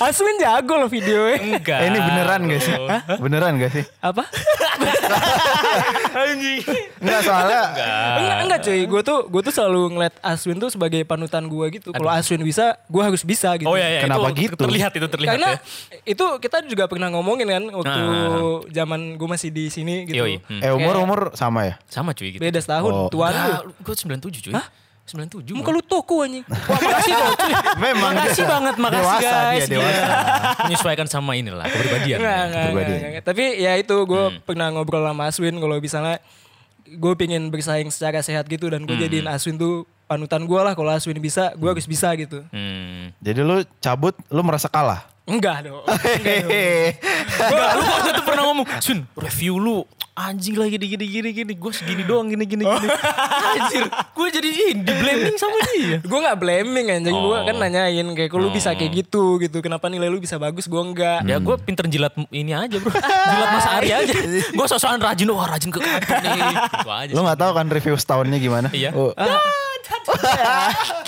Aswin 0.00 0.40
jago 0.40 0.78
loh 0.78 0.88
videonya. 0.88 1.60
Enggak. 1.60 1.78
Eh, 1.78 1.88
ini 1.90 1.98
beneran 2.00 2.40
gak 2.46 2.62
sih? 2.62 2.74
Beneran 3.18 3.52
gak 3.58 3.72
sih? 3.74 3.84
Apa? 4.00 4.24
Anjing. 6.10 6.60
Enggak 6.98 7.20
soalnya 7.22 7.60
enggak, 8.16 8.38
enggak 8.44 8.60
cuy. 8.60 8.80
Gue 8.84 9.02
tuh 9.02 9.18
gue 9.26 9.40
tuh 9.42 9.52
selalu 9.52 9.82
ngeliat 9.94 10.14
Aswin 10.20 10.56
tuh 10.56 10.68
sebagai 10.68 11.00
panutan 11.02 11.44
gue 11.44 11.66
gitu. 11.72 11.88
Kalau 11.90 12.10
Aswin 12.10 12.40
bisa, 12.40 12.76
gue 12.82 13.02
harus 13.02 13.22
bisa 13.22 13.54
gitu. 13.54 13.66
Oh 13.66 13.74
iya, 13.74 13.88
iya. 13.88 14.00
Kenapa 14.02 14.28
itu 14.30 14.50
gitu? 14.50 14.54
Terlihat 14.56 14.92
itu 14.92 15.06
terlihat 15.06 15.32
Karena 15.34 15.50
ya. 15.52 15.58
itu 16.04 16.24
kita 16.38 16.56
juga 16.64 16.84
pernah 16.86 17.08
ngomongin 17.08 17.46
kan 17.46 17.64
waktu 17.70 18.00
Nah. 18.00 18.60
zaman 18.68 19.00
gue 19.14 19.28
masih 19.28 19.48
di 19.48 19.68
sini 19.68 20.04
gitu. 20.04 20.20
Yoi. 20.20 20.42
Hmm. 20.42 20.60
eh 20.60 20.72
umur 20.72 20.94
umur 20.98 21.20
sama 21.32 21.64
ya? 21.64 21.74
Sama 21.86 22.10
cuy 22.12 22.34
gitu. 22.34 22.42
Beda 22.42 22.58
setahun, 22.58 22.90
Oh. 22.90 23.08
tuan 23.08 23.30
lu. 23.32 23.72
Gue 23.80 23.94
97 23.94 24.50
cuy. 24.50 24.54
Hah? 24.54 24.66
97. 25.10 25.50
Muka 25.52 25.70
lu 25.70 25.82
toko 25.82 26.22
anjing. 26.22 26.46
Wah, 26.70 26.78
makasih 26.78 27.12
loh 27.12 27.34
cuy. 27.34 27.54
Memang 27.76 28.12
Makasih 28.14 28.44
banget, 28.44 28.74
makasih 28.76 29.02
dewasa 29.02 29.34
guys. 29.42 29.60
Dia, 29.60 29.66
dewasa. 29.68 30.00
Gila. 30.00 30.16
Menyesuaikan 30.62 31.06
sama 31.06 31.32
inilah 31.34 31.66
kepribadian. 31.66 32.18
Enggak, 32.18 32.42
enggak. 32.46 33.22
Tapi 33.22 33.44
ya 33.58 33.72
itu 33.74 33.96
gue 34.00 34.22
Hmm. 34.22 34.38
pernah 34.40 34.66
ngobrol 34.68 35.02
sama 35.02 35.26
Aswin 35.26 35.56
kalau 35.56 35.76
misalnya 35.76 36.22
gue 36.86 37.12
pengen 37.14 37.48
bersaing 37.48 37.86
secara 37.88 38.18
sehat 38.20 38.46
gitu 38.46 38.66
dan 38.66 38.82
gue 38.82 38.92
Hmm. 38.92 39.04
jadiin 39.04 39.26
Aswin 39.26 39.54
tuh 39.54 39.82
panutan 40.04 40.42
gue 40.42 40.58
lah 40.58 40.72
kalau 40.72 40.90
Aswin 40.90 41.18
bisa 41.18 41.50
gue 41.52 41.68
harus 41.68 41.84
bisa 41.84 42.10
gitu. 42.14 42.42
Hmm. 42.48 43.10
Jadi 43.18 43.40
lu 43.40 43.62
cabut, 43.78 44.14
lu 44.26 44.40
merasa 44.40 44.66
kalah. 44.66 45.06
Enggak 45.22 45.62
dong. 45.64 45.82
Enggak 45.84 46.36
dong. 46.42 46.50
Enggak, 47.46 47.70
lu 47.72 47.82
waktu 47.84 48.08
itu 48.10 48.22
pernah 48.24 48.42
ngomong, 48.44 48.66
Sun, 48.80 48.98
review 49.14 49.54
lu 49.56 49.76
anjing 50.12 50.52
lagi 50.54 50.74
gini 50.74 50.86
gini 50.88 51.06
gini 51.08 51.28
gini, 51.32 51.52
gue 51.54 51.72
segini 51.72 52.02
doang 52.02 52.26
gini 52.26 52.44
gini 52.44 52.60
gini. 52.60 52.88
Anjir, 53.50 53.84
gue 53.88 54.26
jadi 54.28 54.48
di 54.76 54.92
blaming 54.92 55.34
sama 55.34 55.56
dia. 55.70 55.96
gue 56.00 56.18
nggak 56.20 56.36
blaming 56.36 56.86
anjing 56.90 57.14
gue 57.14 57.28
Oh. 57.32 57.42
kan 57.42 57.56
nanyain 57.56 58.04
kayak 58.10 58.28
kalau 58.28 58.46
lu 58.46 58.50
bisa 58.50 58.72
kayak 58.72 58.92
gitu 58.98 59.38
gitu 59.38 59.58
kenapa 59.60 59.86
nilai 59.86 60.06
lu 60.06 60.18
bisa 60.18 60.36
bagus 60.36 60.66
gue 60.66 60.76
enggak 60.76 61.22
Ya 61.22 61.36
gue 61.36 61.54
pinter 61.58 61.86
jilat 61.86 62.12
ini 62.28 62.50
aja 62.50 62.76
bro, 62.76 62.92
jilat 62.92 63.48
Mas 63.50 63.66
Ari 63.70 63.90
aja. 63.90 64.12
Gue 64.50 64.66
sosokan 64.66 64.98
rajin, 64.98 65.30
wah 65.30 65.46
rajin 65.46 65.68
ke 65.68 65.78
kantor 65.78 66.16
nih. 66.20 66.56
Gitu 66.68 66.90
aja. 66.90 67.12
Lu 67.12 67.20
nggak 67.22 67.38
tahu 67.38 67.52
kan 67.54 67.66
review 67.66 67.94
setahunnya 67.94 68.36
gimana? 68.36 68.68
Iya. 68.70 68.90
Oh, 68.92 69.14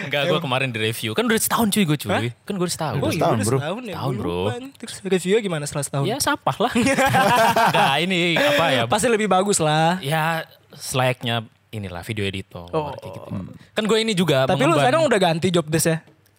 Enggak, 0.00 0.22
gue 0.26 0.38
kemarin 0.38 0.68
di 0.68 0.78
review. 0.78 1.10
Kan 1.12 1.24
udah 1.24 1.36
setahun 1.36 1.66
cuy 1.68 1.84
gue 1.84 1.98
cuy. 1.98 2.28
Kan 2.42 2.54
gue 2.54 2.64
udah 2.64 2.74
setahun. 2.74 2.96
Oh 2.96 3.06
iya 3.06 3.14
setahun, 3.14 3.34
udah 3.34 3.46
bro. 3.46 3.58
setahun 3.58 3.82
ya. 3.82 3.92
Setahun, 3.92 4.14
Gua 4.14 4.22
bro. 4.22 4.42
Terus 4.76 4.94
review 5.04 5.34
gimana 5.40 5.64
setelah 5.64 5.84
setahun? 5.84 6.04
Ya 6.04 6.16
sampah 6.18 6.56
lah. 6.58 6.72
Enggak, 6.76 7.94
ini 8.00 8.20
apa 8.34 8.64
ya. 8.70 8.82
Pasti 8.84 9.06
lebih 9.06 9.26
bagus 9.26 9.58
lah. 9.58 9.98
Ya 9.98 10.44
slacknya 10.70 11.42
inilah 11.68 12.00
video 12.00 12.24
editor. 12.24 12.68
Oh. 12.70 12.94
Kayak 12.94 13.12
gitu. 13.14 13.28
Kan 13.72 13.84
gue 13.84 13.98
ini 13.98 14.12
juga 14.12 14.44
Tapi 14.44 14.58
lu 14.58 14.68
mengemban- 14.68 14.80
sekarang 14.80 15.00
udah 15.04 15.18
ganti 15.18 15.48
job 15.48 15.66
desk 15.66 15.88
ya? 15.88 15.98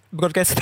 Broadcast. 0.10 0.58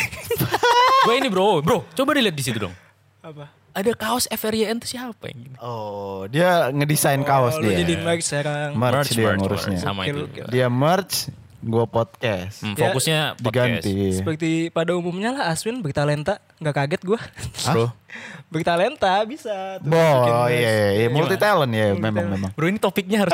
Gue 1.07 1.15
ini 1.15 1.31
bro. 1.31 1.63
Bro, 1.63 1.87
coba 1.89 2.11
dilihat 2.11 2.35
di 2.35 2.43
situ 2.43 2.59
dong. 2.59 2.75
Apa? 3.23 3.47
Ada 3.71 3.93
kaos 3.93 4.27
FRYN 4.27 4.75
tuh 4.77 4.89
siapa 4.89 5.29
yang 5.29 5.39
gini? 5.39 5.55
Oh, 5.61 6.25
dia 6.25 6.67
ngedesain 6.67 7.21
kaos 7.21 7.55
Oh, 7.55 7.61
lu 7.61 7.69
dia. 7.69 7.79
jadi 7.79 7.93
merch 8.01 8.25
sekarang. 8.25 8.73
merch, 8.73 9.13
dia 9.13 9.31
ngurusnya. 9.31 9.77
Sama 9.77 10.03
Oke, 10.03 10.11
itu. 10.11 10.23
Dia 10.49 10.67
merch, 10.67 11.29
gue 11.59 11.85
podcast. 11.85 12.61
Hmm, 12.61 12.71
Ya, 12.71 12.81
fokusnya 12.85 13.19
podcast. 13.35 13.81
Diganti. 13.81 13.97
Seperti 14.13 14.49
pada 14.69 14.93
umumnya 14.93 15.31
lah 15.31 15.49
Aswin 15.49 15.81
bertalenta. 15.81 16.37
Nggak 16.57 16.75
kaget 16.75 17.01
gue. 17.03 17.19
Bro, 17.65 17.85
bertalenta 18.53 19.13
bisa. 19.23 19.77
tuh 19.77 19.89
Bo, 19.89 19.97
oh 19.97 20.47
iya, 20.47 20.57
iya, 20.61 20.87
iya. 20.95 21.07
multi 21.07 21.35
talent 21.35 21.69
ya, 21.69 21.91
Multi 21.91 21.99
memang 21.99 22.13
talent. 22.23 22.33
memang. 22.33 22.51
bro 22.53 22.65
ini 22.65 22.77
topiknya 22.77 23.17
harus 23.19 23.33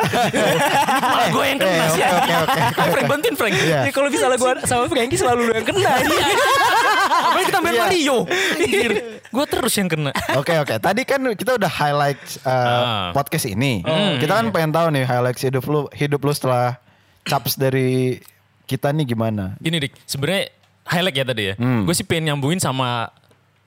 Malah 1.14 1.28
gue 1.30 1.46
yang 1.46 1.58
kena 1.58 1.76
Eh, 1.76 1.90
sih. 1.90 2.02
oke, 2.02 2.14
oke, 2.16 2.34
oke. 2.42 2.60
Frank, 2.90 3.06
bantuin 3.08 3.36
Frank. 3.36 3.54
Iya. 3.56 3.80
Ya, 3.82 3.92
kalau 3.92 4.08
misalnya 4.08 4.38
gue 4.38 4.52
sama 4.66 4.84
Frankie 4.88 5.18
selalu 5.18 5.42
lu 5.44 5.54
yang 5.54 5.66
kena. 5.66 5.92
Apalagi 5.94 7.46
kita 7.46 7.60
main 7.60 7.74
Iya. 7.74 7.82
Mario. 7.86 8.18
Gue 9.30 9.46
terus 9.46 9.74
yang 9.74 9.88
kena. 9.88 10.12
Oke 10.34 10.54
oke, 10.58 10.76
tadi 10.78 11.02
kan 11.04 11.22
kita 11.34 11.56
udah 11.56 11.70
highlight 11.70 12.20
uh, 12.42 12.52
Ah. 12.54 13.08
podcast 13.12 13.46
ini. 13.46 13.82
Hmm. 13.82 14.18
Kita 14.18 14.34
kan 14.34 14.48
pengen 14.50 14.72
tahu 14.72 14.88
nih 14.92 15.04
highlight 15.04 15.38
hidup 15.38 15.64
lu, 15.66 15.86
hidup 15.92 16.20
lu 16.20 16.32
setelah 16.32 16.80
caps 17.24 17.56
dari 17.56 18.20
kita 18.64 18.92
nih 18.92 19.06
gimana? 19.08 19.56
Gini 19.58 19.80
dik, 19.80 19.96
sebenarnya 20.04 20.52
highlight 20.86 21.16
ya 21.16 21.26
tadi 21.26 21.44
ya. 21.44 21.54
Hmm. 21.56 21.84
Gue 21.84 21.94
sih 21.94 22.04
pengen 22.04 22.32
nyambuin 22.32 22.60
sama 22.60 23.12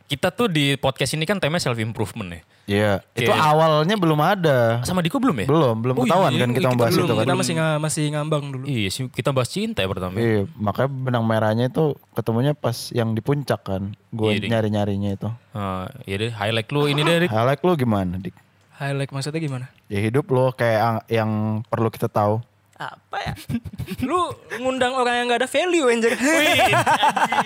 kita 0.07 0.31
tuh 0.31 0.47
di 0.47 0.79
podcast 0.79 1.13
ini 1.13 1.25
kan 1.25 1.37
temanya 1.37 1.61
self 1.63 1.77
improvement 1.77 2.31
ya. 2.31 2.43
Iya, 2.67 2.93
itu 3.15 3.31
Oke. 3.31 3.39
awalnya 3.39 3.95
belum 3.95 4.19
ada. 4.19 4.83
Sama 4.83 4.99
Diko 4.99 5.23
belum 5.23 5.39
ya? 5.39 5.47
Belum, 5.47 5.79
belum 5.79 5.95
Oh 5.95 6.03
ketahuan 6.03 6.35
iya, 6.35 6.41
kan 6.43 6.51
kita 6.51 6.59
kita 6.59 6.69
membahas 6.69 6.91
belum, 6.91 7.07
itu 7.07 7.15
kan. 7.15 7.23
kita 7.23 7.35
masih 7.39 7.55
nga- 7.55 7.79
masih 7.79 8.05
ngambang 8.11 8.45
dulu. 8.51 8.65
Iya 8.67 8.89
sih, 8.91 9.03
kita 9.07 9.31
bahas 9.31 9.49
cinta 9.49 9.79
ya 9.81 9.89
pertama. 9.89 10.19
Iya, 10.19 10.51
makanya 10.53 10.91
benang 10.91 11.23
merahnya 11.23 11.65
itu 11.69 11.85
ketemunya 12.11 12.59
pas 12.59 12.91
yang 12.91 13.15
di 13.15 13.23
puncak 13.23 13.63
kan. 13.63 13.95
Gue 14.11 14.35
Iya, 14.35 14.51
nyari-nyarinya 14.51 15.15
itu. 15.15 15.31
Ah, 15.55 15.87
iya 16.03 16.17
deh, 16.19 16.33
highlight 16.35 16.67
lu 16.69 16.91
ini 16.91 17.01
deh. 17.01 17.17
Dik. 17.23 17.31
Highlight 17.31 17.63
lu 17.63 17.73
gimana, 17.77 18.15
Dik? 18.19 18.35
Highlight 18.77 19.11
maksudnya 19.11 19.39
gimana? 19.41 19.67
Ya 19.87 20.03
hidup 20.03 20.27
lu 20.27 20.51
kayak 20.51 20.75
yang, 20.77 20.97
yang 21.07 21.31
perlu 21.65 21.87
kita 21.87 22.11
tahu. 22.11 22.43
Apa 22.77 23.17
ya? 23.19 23.33
lu 24.03 24.21
ngundang 24.55 24.93
orang 24.93 25.15
yang 25.17 25.27
gak 25.29 25.41
ada 25.41 25.49
value 25.49 25.87
anjir. 25.87 26.13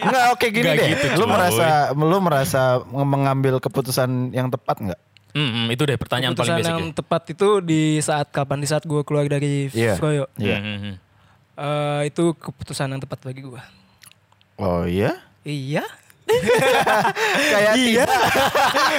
Enggak, 0.00 0.24
oke 0.32 0.46
gini 0.48 0.64
Nggak 0.64 0.76
deh. 0.76 0.88
gitu, 0.92 1.06
lu 1.14 1.24
merasa 1.24 1.66
lu 1.92 2.18
merasa 2.18 2.62
mengambil 2.84 3.58
keputusan 3.58 4.08
yang 4.30 4.48
tepat 4.48 4.76
nggak? 4.80 5.00
Hmm, 5.30 5.46
hmm, 5.46 5.66
itu 5.70 5.82
deh 5.84 5.94
pertanyaan 5.94 6.34
paling 6.34 6.50
Keputusan 6.50 6.58
basic. 6.58 6.72
yang 6.74 6.82
ya. 6.84 6.96
tepat 6.96 7.22
itu 7.30 7.48
di 7.60 7.82
saat 8.00 8.26
kapan? 8.28 8.58
Di 8.58 8.66
saat 8.66 8.82
gue 8.82 9.00
keluar 9.00 9.22
dari 9.24 9.70
Iya. 9.70 9.94
Froyo. 9.94 10.26
Iya. 10.34 10.58
Hmm, 10.58 10.66
hmm, 10.66 10.78
hmm. 10.82 10.94
Eh, 11.56 12.00
itu 12.08 12.24
keputusan 12.34 12.88
yang 12.88 12.98
tepat 12.98 13.22
bagi 13.22 13.42
gue. 13.44 13.62
Oh 14.56 14.82
iya? 14.82 15.14
Iya. 15.40 15.86
Kayak 17.52 17.72
iya. 17.76 18.04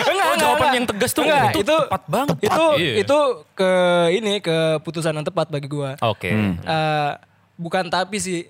enggak, 0.05 0.27
Oh, 0.27 0.35
jawaban 0.37 0.69
yang 0.73 0.87
tegas 0.87 1.11
tuh 1.11 1.23
Enggak, 1.23 1.51
itu 1.51 1.59
itu 1.61 1.75
tepat 1.77 2.03
banget. 2.05 2.35
Itu 2.41 2.65
Iya. 2.75 2.93
itu 2.99 3.19
ke 3.53 3.71
ini 4.13 4.33
keputusan 4.39 5.13
yang 5.13 5.23
tepat 5.23 5.47
bagi 5.47 5.67
gue. 5.67 5.91
Oke. 5.99 6.31
Eh, 6.57 7.11
bukan 7.55 7.85
tapi 7.87 8.17
sih. 8.17 8.47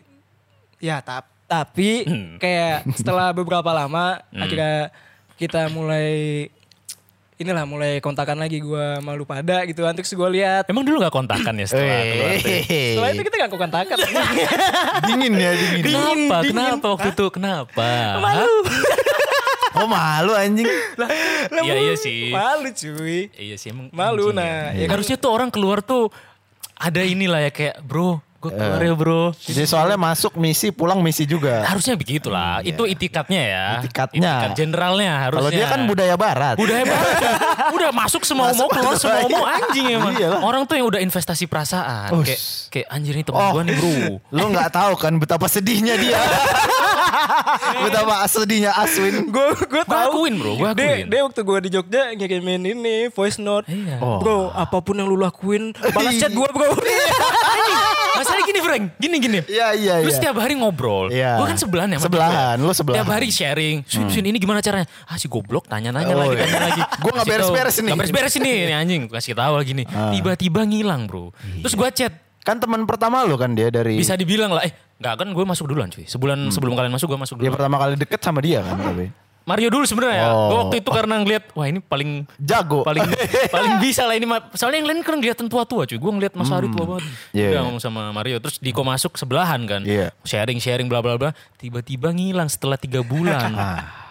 Ya, 0.77 0.97
tap, 0.97 1.29
tapi 1.45 2.03
Hmm. 2.03 2.37
kayak 2.37 2.89
setelah 2.95 3.29
beberapa 3.31 3.69
lama 3.69 4.17
akhirnya 4.31 4.89
kita 5.35 5.69
mulai 5.69 6.49
inilah 7.41 7.63
mulai 7.63 7.97
kontakan 7.97 8.37
lagi 8.37 8.57
gua 8.57 8.97
malu 8.99 9.23
pada 9.23 9.61
gitu 9.63 9.81
kan 9.81 9.91
terus 9.91 10.09
gue 10.09 10.29
lihat 10.31 10.65
Emang 10.65 10.81
dulu 10.81 10.99
gak 10.99 11.11
kontakan 11.11 11.53
ya 11.55 11.65
setelah 11.65 11.89
keluar? 12.03 12.31
teh? 12.37 12.61
setelah 12.93 13.09
itu 13.11 13.21
kita 13.23 13.35
gak 13.39 13.51
kontakan 13.51 13.97
dingin 15.07 15.33
ya 15.35 15.51
dingin. 15.51 15.83
Kenapa? 15.83 16.37
Kenapa 16.43 16.85
waktu 16.89 17.09
itu? 17.11 17.25
Kenapa? 17.29 17.89
malu 18.17 18.55
Oh 19.73 19.87
malu 19.87 20.35
anjing. 20.35 20.67
Iya 21.63 21.75
iya 21.79 21.95
sih. 21.95 22.27
malu 22.29 22.69
cuy 22.69 23.31
Iya 23.31 23.55
sih 23.55 23.71
emang. 23.71 23.87
malu 23.89 24.29
anjing 24.29 24.37
nah 24.37 24.75
ya. 24.75 24.83
ya 24.83 24.87
Harusnya 24.89 25.15
tuh 25.15 25.31
orang 25.31 25.47
keluar 25.47 25.79
tuh 25.79 26.11
ada 26.75 27.01
inilah 27.01 27.39
ya 27.39 27.51
kayak 27.51 27.79
bro, 27.79 28.19
gue 28.41 28.49
keluar 28.51 28.81
ya 28.81 28.93
bro. 28.93 29.23
Jadi 29.37 29.63
soalnya 29.63 29.95
masuk 29.95 30.33
misi 30.33 30.69
pulang 30.69 30.97
misi 30.99 31.23
juga. 31.23 31.61
Harusnya 31.61 31.93
begitulah. 31.93 32.59
Itu 32.61 32.83
itikatnya 32.83 33.41
ya. 33.45 33.65
Itikatnya. 33.79 34.33
Itikat 34.41 34.51
generalnya 34.57 35.11
harusnya. 35.21 35.37
Kalau 35.39 35.51
dia 35.53 35.65
kan 35.69 35.81
budaya 35.85 36.15
barat. 36.15 36.55
Budaya 36.57 36.81
banget. 36.81 37.13
udah 37.77 37.89
masuk 37.93 38.25
semua 38.25 38.49
mau 38.51 38.65
keluar 38.65 38.97
semua 38.97 39.29
mau 39.29 39.45
anjing 39.45 39.85
emang. 39.95 40.13
Iyalah. 40.13 40.41
Orang 40.41 40.65
tuh 40.65 40.73
yang 40.73 40.89
udah 40.89 40.97
investasi 40.99 41.45
perasaan. 41.45 42.17
Ush. 42.17 42.25
Kayak 42.25 42.41
kayak 42.67 42.87
anjir 42.89 43.13
ini 43.13 43.23
temen 43.23 43.37
Oh. 43.37 43.51
gue 43.53 43.63
nih 43.63 43.75
bro. 43.75 43.93
Lu 44.35 44.45
nggak 44.49 44.69
tahu 44.71 44.93
kan 44.95 45.13
betapa 45.15 45.45
sedihnya 45.45 45.95
dia. 45.95 46.17
betapa 47.79 48.25
sedihnya 48.25 48.73
Aswin. 48.73 49.27
gue 49.27 49.45
gue 49.59 49.69
Gue 49.71 49.83
tahu 49.83 50.09
akuin 50.17 50.33
bro, 50.35 50.51
gue 50.55 50.69
dia, 50.73 50.85
akuin. 50.87 51.05
dia 51.07 51.21
waktu 51.21 51.41
gue 51.41 51.57
di 51.59 51.69
Jogja 51.69 52.01
ngirimin 52.11 52.61
ini 52.67 52.95
voice 53.07 53.37
note 53.37 53.65
Iya. 53.65 53.97
Oh. 53.99 54.17
bro 54.17 54.37
apa 54.49 54.77
pun 54.79 54.95
yang 54.95 55.05
lu 55.05 55.15
lakuin 55.15 55.71
balas 55.87 56.17
chat 56.17 56.29
gue 56.29 56.47
bro 56.47 56.69
Masalahnya 58.21 58.45
gini 58.45 58.59
Frank, 58.61 58.83
gini 58.95 59.15
gini. 59.17 59.39
Iya 59.43 59.67
iya 59.73 59.93
Lu 59.99 60.07
iya. 60.07 60.15
setiap 60.15 60.35
hari 60.37 60.53
ngobrol. 60.53 61.09
Iya. 61.09 61.35
Gue 61.35 61.47
kan 61.49 61.57
sebelahan 61.57 61.89
ya. 61.91 61.97
Sebelahan, 61.97 62.55
ya. 62.55 62.61
lu 62.61 62.71
sebelahan. 62.71 63.01
Setiap 63.01 63.09
hari 63.11 63.27
sharing. 63.29 63.75
Swin, 63.83 64.07
Swin 64.07 64.25
ini 64.25 64.37
gimana 64.37 64.59
caranya? 64.59 64.85
Ah 65.03 65.17
si 65.17 65.25
goblok 65.25 65.65
tanya-nanya 65.65 66.13
Oh, 66.13 66.21
lagi, 66.21 66.35
iya. 66.35 66.45
tanya 66.45 66.59
lagi. 66.69 66.81
Gua 66.97 67.11
nggak 67.11 67.25
Kasih 67.25 67.33
tahu. 67.33 67.51
beres-beres 67.51 67.75
nih. 67.75 67.83
Nggak 67.83 67.99
beres-beres 67.99 68.33
ini, 68.37 68.51
ini 68.63 68.73
anjing. 68.73 69.01
Kasih 69.07 69.33
tahu 69.33 69.53
lagi 69.55 69.71
nih. 69.73 69.85
Ah. 69.87 70.11
Tiba-tiba 70.11 70.61
ngilang 70.63 71.01
bro. 71.05 71.33
Terus 71.59 71.73
gue 71.73 71.89
chat. 71.91 72.13
Kan 72.41 72.57
teman 72.57 72.89
pertama 72.89 73.21
lu 73.21 73.37
kan 73.37 73.53
dia 73.53 73.69
dari 73.69 74.01
Bisa 74.01 74.17
dibilang 74.17 74.49
lah, 74.49 74.65
eh 74.65 74.73
nggak 74.97 75.13
kan 75.13 75.27
gue 75.29 75.45
masuk 75.45 75.69
duluan 75.69 75.93
cuy. 75.93 76.09
Sebulan 76.09 76.49
sebelum 76.49 76.73
kalian 76.73 76.89
masuk 76.89 77.13
gue 77.13 77.19
masuk 77.19 77.37
duluan. 77.37 77.53
pertama 77.53 77.77
kali 77.77 77.93
deket 77.93 78.17
sama 78.17 78.41
dia 78.41 78.65
kan 78.65 78.81
tapi. 78.81 79.13
Mario 79.41 79.67
dulu 79.67 79.81
sebenarnya. 79.83 80.29
Oh. 80.29 80.47
Gue 80.47 80.57
waktu 80.59 80.75
itu 80.79 80.89
karena 80.89 81.15
ngeliat, 81.17 81.43
wah 81.51 81.65
ini 81.65 81.79
paling 81.79 82.29
Jago. 82.37 82.81
paling 82.81 83.01
paling 83.55 83.73
bisa 83.77 84.03
lah 84.03 84.13
ini 84.13 84.23
Ma- 84.23 84.45
soalnya 84.51 84.77
yang 84.77 84.87
lain 84.87 85.01
kan 85.01 85.17
kelihatan 85.17 85.45
tua-tua 85.45 85.83
cuy 85.83 85.97
gue 85.97 86.11
ngeliat 86.11 86.33
Mas 86.33 86.47
Ari 86.47 86.69
tua 86.69 86.85
banget 86.87 87.09
Iya. 87.31 87.49
udah 87.49 87.61
ngomong 87.63 87.79
sama 87.79 88.01
Mario 88.11 88.37
terus 88.37 88.57
Diko 88.57 88.81
masuk 88.81 89.15
sebelahan 89.15 89.57
kan 89.63 89.81
Iya. 89.81 90.13
sharing 90.21 90.57
sharing 90.57 90.85
bla 90.85 90.99
bla 90.99 91.15
bla 91.15 91.29
tiba-tiba 91.55 92.09
ngilang 92.09 92.47
setelah 92.47 92.75
tiga 92.75 93.01
bulan 93.01 93.49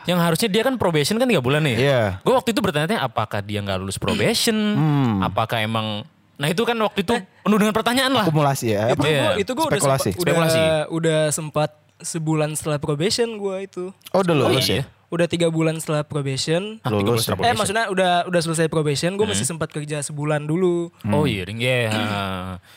yang 0.02 0.16
harusnya 0.16 0.46
dia 0.46 0.62
kan 0.62 0.74
probation 0.74 1.14
kan 1.14 1.24
tiga 1.24 1.38
bulan 1.38 1.62
nih 1.62 1.76
Ah. 1.76 1.80
Iya. 1.80 2.02
gue 2.20 2.34
waktu 2.34 2.50
itu 2.50 2.60
bertanya 2.60 2.98
apakah 2.98 3.38
dia 3.40 3.58
nggak 3.58 3.78
lulus 3.78 3.96
probation 3.96 4.56
Hmm. 4.72 5.22
apakah 5.22 5.58
emang 5.58 6.02
nah 6.34 6.48
itu 6.48 6.60
kan 6.60 6.74
waktu 6.74 7.00
itu 7.02 7.14
penuh 7.38 7.56
dengan 7.56 7.70
pertanyaan 7.70 8.10
lah 8.10 8.24
Akumulasi 8.24 8.66
ya. 8.70 8.90
itu? 8.90 9.04
Iya. 9.04 9.22
gue 9.30 9.40
itu 9.40 9.50
gue 9.52 9.64
udah 9.64 9.76
Spekulasi. 9.76 10.02
sempat, 10.08 10.18
udah 10.18 10.32
Spekulasi. 10.32 10.60
udah 10.90 11.20
sempat 11.30 11.70
sebulan 11.98 12.50
setelah 12.52 12.78
probation 12.78 13.28
gue 13.36 13.56
itu 13.62 13.84
Oh 14.10 14.20
udah 14.20 14.34
lulus 14.34 14.66
iya. 14.66 14.80
ya? 14.80 14.84
Udah 15.10 15.26
tiga 15.26 15.46
bulan 15.46 15.74
setelah 15.76 16.00
probation 16.00 16.78
Ah, 16.80 16.88
tiga 16.88 17.02
bulan 17.02 17.06
Lulus. 17.12 17.20
setelah 17.20 17.34
eh 17.34 17.42
probation. 17.42 17.58
maksudnya 17.58 17.84
udah 17.88 18.12
udah 18.24 18.40
selesai 18.40 18.66
probation 18.66 19.10
gue 19.12 19.26
masih 19.26 19.42
sempat 19.42 19.68
kerja 19.68 19.98
sebulan 20.00 20.42
dulu 20.42 20.94
Oh 21.04 21.26
iya, 21.26 21.42
ding. 21.42 21.58
ya. 21.58 21.90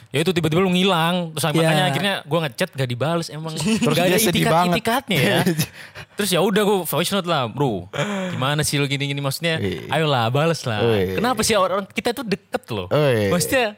ya 0.10 0.20
itu 0.20 0.32
tiba-tiba 0.32 0.60
lu 0.60 0.70
ngilang. 0.70 1.30
Terus 1.32 1.46
Iya. 1.46 1.54
makanya 1.56 1.86
akhirnya 1.86 2.14
gua 2.24 2.40
ngechat 2.44 2.70
gak 2.72 2.86
dibales 2.86 3.28
emang. 3.30 3.54
Terus 3.54 3.94
gak 3.94 4.08
ada 4.08 4.18
sedih 4.18 4.42
itikat 4.42 4.52
banget. 4.52 4.76
itikatnya 4.76 5.20
ya. 5.20 5.38
Terus 6.18 6.30
ya 6.30 6.40
udah 6.40 6.62
gua 6.62 6.78
voice 6.84 7.12
note 7.12 7.26
lah, 7.26 7.46
bro. 7.46 7.86
Gimana 8.30 8.62
sih 8.62 8.76
lu 8.76 8.86
gini-gini 8.86 9.20
maksudnya? 9.20 9.58
Wih. 9.58 9.86
Ayolah 9.88 10.28
bales 10.28 10.62
lah. 10.64 10.82
Wih. 10.82 11.16
Kenapa 11.16 11.42
sih 11.42 11.54
orang 11.54 11.86
kita 11.88 12.12
tuh 12.12 12.24
deket 12.24 12.64
loh? 12.68 12.90
Wih. 12.90 13.30
Maksudnya 13.30 13.78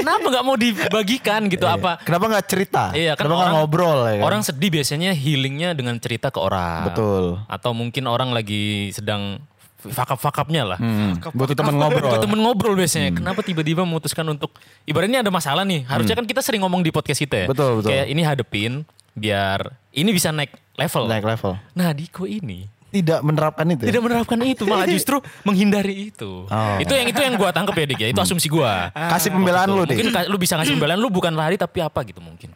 kenapa 0.00 0.26
nggak 0.32 0.44
mau 0.44 0.56
dibagikan 0.56 1.40
gitu 1.52 1.68
apa? 1.68 2.00
Kenapa 2.02 2.24
nggak 2.32 2.46
cerita? 2.48 2.84
Iya 2.96 3.14
kan 3.14 3.28
Kenapa 3.28 3.40
nggak 3.46 3.56
ngobrol 3.60 4.00
ya 4.08 4.14
kan? 4.20 4.24
Orang 4.24 4.40
sedih 4.44 4.70
biasanya 4.72 5.10
healingnya 5.12 5.76
dengan 5.76 5.96
cerita 6.00 6.32
ke 6.32 6.40
orang. 6.40 6.88
Betul. 6.92 7.24
Atau 7.46 7.76
mungkin 7.76 8.08
orang 8.08 8.32
lagi 8.32 8.90
sedang 8.96 9.40
fakap-fakapnya 9.80 10.76
lah. 10.76 10.78
Hmm, 10.80 11.16
butuh 11.32 11.56
teman 11.56 11.76
ngobrol. 11.80 12.12
Butuh 12.12 12.20
temen 12.20 12.40
ngobrol 12.44 12.74
biasanya. 12.76 13.16
Kenapa 13.16 13.40
tiba-tiba 13.40 13.80
memutuskan 13.88 14.28
untuk 14.28 14.52
ibaratnya 14.84 15.24
ada 15.24 15.32
masalah 15.32 15.64
nih. 15.64 15.88
Harusnya 15.88 16.16
kan 16.16 16.28
kita 16.28 16.44
sering 16.44 16.60
ngomong 16.60 16.84
di 16.84 16.92
podcast 16.92 17.20
kita 17.20 17.44
ya. 17.44 17.46
Hmm. 17.48 17.52
Betul, 17.56 17.70
betul. 17.80 17.90
Kayak 17.92 18.06
ini 18.12 18.22
hadepin 18.24 18.72
biar 19.16 19.72
ini 19.96 20.10
bisa 20.12 20.28
naik 20.32 20.52
level. 20.76 21.04
Naik 21.08 21.24
level. 21.24 21.52
Nah, 21.72 21.90
Diko 21.96 22.28
ini 22.28 22.79
Tidak 22.90 23.22
menerapkan 23.22 23.62
itu. 23.64 23.82
ya? 23.82 23.88
tidak 23.88 24.02
menerapkan 24.02 24.38
itu, 24.42 24.62
malah 24.64 24.84
justru 24.84 25.16
menghindari 25.42 26.10
itu. 26.10 26.44
Oh. 26.44 26.76
Itu 26.76 26.90
yang 26.90 27.06
itu 27.06 27.18
yang 27.18 27.34
gua 27.34 27.50
tangkap 27.50 27.72
ya, 27.72 27.86
Dik 27.86 28.00
ya. 28.00 28.08
Itu 28.10 28.18
asumsi 28.18 28.46
gua. 28.46 28.90
Kasih 28.90 29.30
pembelaan 29.30 29.68
lu 29.68 29.82
deh. 29.82 29.94
Mungkin 29.94 30.10
lu 30.26 30.36
bisa 30.36 30.54
ngasih 30.54 30.74
pembelaan 30.74 30.98
lu 30.98 31.06
bukan 31.06 31.30
lari 31.32 31.54
tapi 31.54 31.78
apa 31.78 32.02
gitu 32.02 32.18
mungkin. 32.18 32.50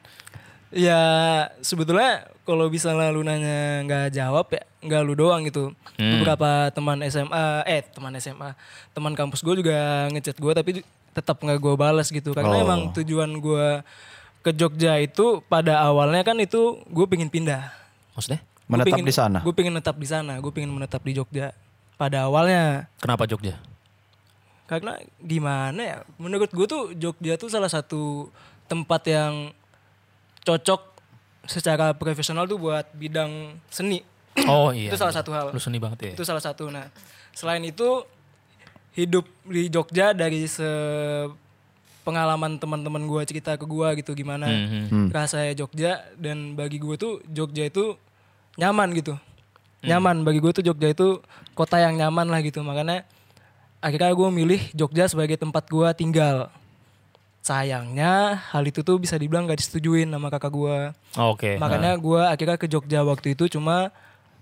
ya 0.70 0.98
sebetulnya 1.60 2.26
kalau 2.42 2.66
misalnya 2.66 3.06
lu 3.08 3.22
nanya 3.22 3.86
nggak 3.86 4.06
jawab 4.10 4.50
ya 4.50 4.62
nggak 4.80 5.00
lu 5.00 5.14
doang 5.14 5.46
gitu 5.46 5.70
Hmm. 5.94 6.18
beberapa 6.18 6.74
teman 6.74 6.98
SMA 7.06 7.46
eh 7.62 7.86
teman 7.86 8.10
SMA 8.18 8.50
teman 8.90 9.14
kampus 9.14 9.38
gue 9.38 9.62
juga 9.62 9.78
ngechat 10.10 10.34
gue 10.34 10.50
tapi 10.52 10.70
tetap 11.14 11.38
nggak 11.38 11.54
gue 11.56 11.74
balas 11.78 12.10
gitu 12.10 12.34
karena 12.34 12.50
Oh. 12.52 12.64
emang 12.66 12.80
tujuan 12.92 13.30
gue 13.30 13.66
ke 14.42 14.50
Jogja 14.50 14.98
itu 14.98 15.38
pada 15.46 15.78
awalnya 15.80 16.20
kan 16.20 16.34
itu 16.36 16.82
gue 16.84 17.06
pengen 17.06 17.30
pindah. 17.30 17.70
Maksudnya? 18.12 18.42
Menetap 18.64 18.98
di 18.98 19.14
sana. 19.14 19.38
Gue 19.40 19.52
pengen 19.52 19.72
menetap 19.76 19.96
di 19.96 20.08
sana. 20.08 20.32
Gue 20.40 20.50
pengen 20.50 20.72
menetap 20.72 21.00
di 21.00 21.12
Jogja. 21.12 21.52
Pada 21.94 22.26
awalnya 22.26 22.88
Kenapa 22.98 23.24
Jogja? 23.24 23.54
karena 24.64 24.96
gimana 25.20 25.76
ya? 25.76 25.98
Menurut 26.16 26.48
gue 26.48 26.64
tuh 26.64 26.96
Jogja 26.96 27.36
tuh 27.36 27.52
salah 27.52 27.68
satu 27.68 28.32
tempat 28.64 29.04
yang 29.04 29.52
cocok 30.40 30.80
secara 31.44 31.92
profesional 31.92 32.48
tuh 32.48 32.56
buat 32.56 32.88
bidang 32.96 33.60
seni. 33.68 34.00
Oh 34.48 34.72
iya. 34.72 34.88
itu 34.92 34.96
salah 34.96 35.12
satu 35.12 35.30
hal. 35.30 35.52
Lu 35.52 35.60
seni 35.60 35.76
banget 35.76 35.98
ya. 36.00 36.12
Itu 36.16 36.24
salah 36.24 36.40
satu. 36.40 36.72
Nah, 36.72 36.88
selain 37.36 37.60
itu 37.60 38.08
hidup 38.96 39.28
di 39.44 39.68
Jogja 39.68 40.16
dari 40.16 40.48
se 40.48 40.64
pengalaman 42.00 42.56
teman-teman 42.56 43.04
gue 43.04 43.22
cerita 43.24 43.56
ke 43.56 43.64
gue 43.64 43.88
gitu 44.00 44.12
gimana 44.12 44.44
Mhm. 44.44 45.08
rasanya 45.08 45.56
Jogja 45.56 46.04
dan 46.16 46.52
bagi 46.52 46.76
gue 46.76 46.96
tuh 46.96 47.24
Jogja 47.26 47.64
itu 47.64 47.96
nyaman 48.58 48.88
gitu. 48.94 49.14
Nyaman 49.84 50.24
bagi 50.24 50.40
gue 50.40 50.52
tuh 50.54 50.64
Jogja 50.64 50.88
itu 50.90 51.20
kota 51.52 51.76
yang 51.76 51.94
nyaman 51.94 52.26
lah 52.32 52.40
gitu. 52.40 52.64
Makanya 52.64 53.04
akhirnya 53.84 54.12
gue 54.16 54.28
milih 54.32 54.62
Jogja 54.72 55.04
sebagai 55.06 55.36
tempat 55.36 55.68
gue 55.68 55.88
tinggal. 55.92 56.48
Sayangnya 57.44 58.40
hal 58.48 58.64
itu 58.64 58.80
tuh 58.80 58.96
bisa 58.96 59.20
dibilang 59.20 59.44
gak 59.44 59.60
disetujuin 59.60 60.08
sama 60.08 60.32
kakak 60.32 60.52
gue. 60.56 60.78
Oh, 61.20 61.36
Oke. 61.36 61.60
Makanya 61.60 61.92
gue 62.00 62.20
akhirnya 62.24 62.56
ke 62.56 62.64
Jogja 62.64 63.04
waktu 63.04 63.36
itu 63.36 63.52
cuma 63.52 63.92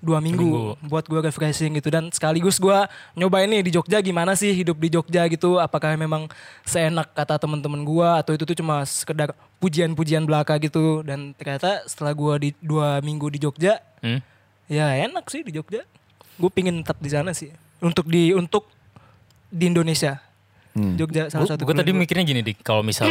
dua 0.02 0.18
minggu, 0.18 0.74
buat 0.90 1.06
gue 1.06 1.30
refreshing 1.30 1.78
gitu 1.78 1.86
dan 1.94 2.10
sekaligus 2.10 2.58
gue 2.58 2.74
nyobain 3.14 3.46
nih 3.46 3.62
di 3.62 3.70
Jogja 3.70 4.02
gimana 4.02 4.34
sih 4.34 4.50
hidup 4.50 4.74
di 4.74 4.90
Jogja 4.90 5.30
gitu 5.30 5.62
apakah 5.62 5.94
memang 5.94 6.26
seenak 6.66 7.14
kata 7.14 7.38
teman-teman 7.38 7.86
gue 7.86 8.08
atau 8.18 8.34
itu 8.34 8.42
tuh 8.42 8.58
cuma 8.58 8.82
sekedar 8.82 9.30
pujian-pujian 9.62 10.26
belaka 10.26 10.58
gitu 10.58 11.06
dan 11.06 11.30
ternyata 11.38 11.86
setelah 11.86 12.18
gue 12.18 12.34
di 12.42 12.50
dua 12.58 12.98
minggu 12.98 13.30
di 13.30 13.38
Jogja 13.46 13.78
Hmm? 14.02 14.20
ya 14.66 14.98
enak 15.00 15.24
sih 15.26 15.40
di 15.40 15.50
Jogja 15.50 15.86
gue 16.32 16.50
pingin 16.50 16.82
tetap 16.82 16.98
di 16.98 17.06
sana 17.06 17.30
sih 17.30 17.48
untuk 17.78 18.06
di 18.06 18.30
untuk 18.30 18.66
di 19.46 19.66
Indonesia 19.66 20.18
Hmm. 20.72 20.96
Jogja 20.96 21.28
salah 21.28 21.44
satu 21.44 21.68
Gue 21.68 21.76
tadi 21.76 21.92
mikirnya 21.92 22.24
gini 22.24 22.40
dik, 22.40 22.64
kalau 22.64 22.80
misal 22.80 23.04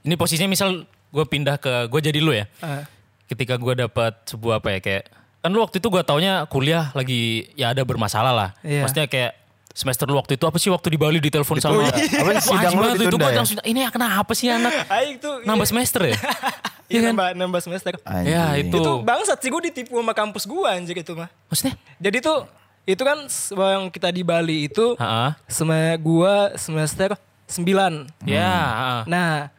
ini 0.00 0.14
posisinya 0.14 0.46
misal 0.46 0.86
gue 0.86 1.24
pindah 1.26 1.58
ke 1.58 1.90
gue 1.90 2.00
jadi 2.00 2.22
lu 2.22 2.30
ya. 2.30 2.46
Ah, 2.62 2.86
Ketika 3.26 3.58
gue 3.58 3.74
dapat 3.74 4.22
sebuah 4.22 4.62
apa 4.62 4.70
ya 4.70 4.78
kayak 4.78 5.02
kan 5.42 5.50
lu 5.50 5.58
waktu 5.58 5.82
itu 5.82 5.90
gue 5.90 5.98
taunya 6.06 6.46
kuliah 6.46 6.94
lagi 6.94 7.50
ya 7.58 7.74
ada 7.74 7.82
bermasalah 7.82 8.30
lah. 8.30 8.50
Iya. 8.62 8.86
Maksudnya 8.86 9.10
kayak 9.10 9.34
semester 9.74 10.06
lu 10.06 10.14
waktu 10.14 10.38
itu 10.38 10.46
apa 10.46 10.62
sih 10.62 10.70
waktu 10.70 10.94
di 10.94 10.98
Bali 10.98 11.18
ditelepon 11.18 11.58
sama 11.58 11.90
Apa 12.22 12.38
sidang 12.38 12.72
lu 12.76 12.86
itu 12.94 13.10
gue 13.10 13.18
ya? 13.26 13.34
langsung 13.34 13.58
ini 13.66 13.80
kenapa 13.90 14.30
sih 14.38 14.54
anak 14.54 14.70
nambah 15.50 15.66
semester 15.66 16.06
ya? 16.06 16.14
iya, 16.90 17.08
nambah 17.08 17.26
nambah 17.34 17.60
semester 17.60 17.94
Anjing. 18.02 18.32
ya 18.32 18.44
itu. 18.56 18.74
itu 18.74 18.92
bangsat 19.00 19.38
sih 19.38 19.48
gue 19.48 19.62
ditipu 19.68 19.96
sama 19.96 20.12
kampus 20.12 20.44
gue 20.44 20.64
anjir 20.64 20.96
itu 20.96 21.12
mah 21.12 21.28
Maksudnya? 21.46 21.74
Jadi 21.98 22.18
tuh 22.18 22.38
itu 22.84 23.02
kan 23.02 23.28
yang 23.74 23.88
kita 23.88 24.08
di 24.08 24.24
Bali 24.24 24.64
itu 24.64 24.96
Ha-ha. 24.96 25.36
sem 25.44 25.68
gua 25.98 26.56
semester 26.56 27.12
9. 27.44 28.08
Ya. 28.24 28.44
ha-ha. 28.44 28.92
Nah, 29.04 29.52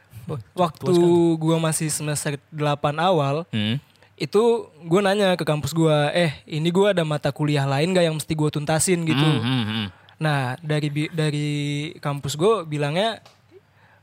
waktu 0.54 0.94
gua 1.36 1.58
masih 1.60 1.90
semester 1.90 2.38
8 2.50 2.66
awal, 2.98 3.46
Hmm. 3.50 3.78
itu 4.16 4.42
gua 4.82 5.02
nanya 5.04 5.34
ke 5.34 5.42
kampus 5.42 5.72
gua, 5.72 6.10
"Eh, 6.12 6.34
ini 6.46 6.70
gua 6.70 6.90
ada 6.90 7.02
mata 7.02 7.30
kuliah 7.30 7.66
lain 7.66 7.94
gak 7.94 8.02
yang 8.04 8.18
mesti 8.18 8.34
gua 8.34 8.50
tuntasin 8.50 9.02
gitu?" 9.04 9.18
Hmm, 9.20 9.42
hmm, 9.42 9.64
hmm. 9.64 9.86
Nah, 10.18 10.58
dari 10.60 10.90
bi- 10.90 11.10
dari 11.10 11.50
kampus 11.98 12.34
gua 12.34 12.62
bilangnya 12.62 13.22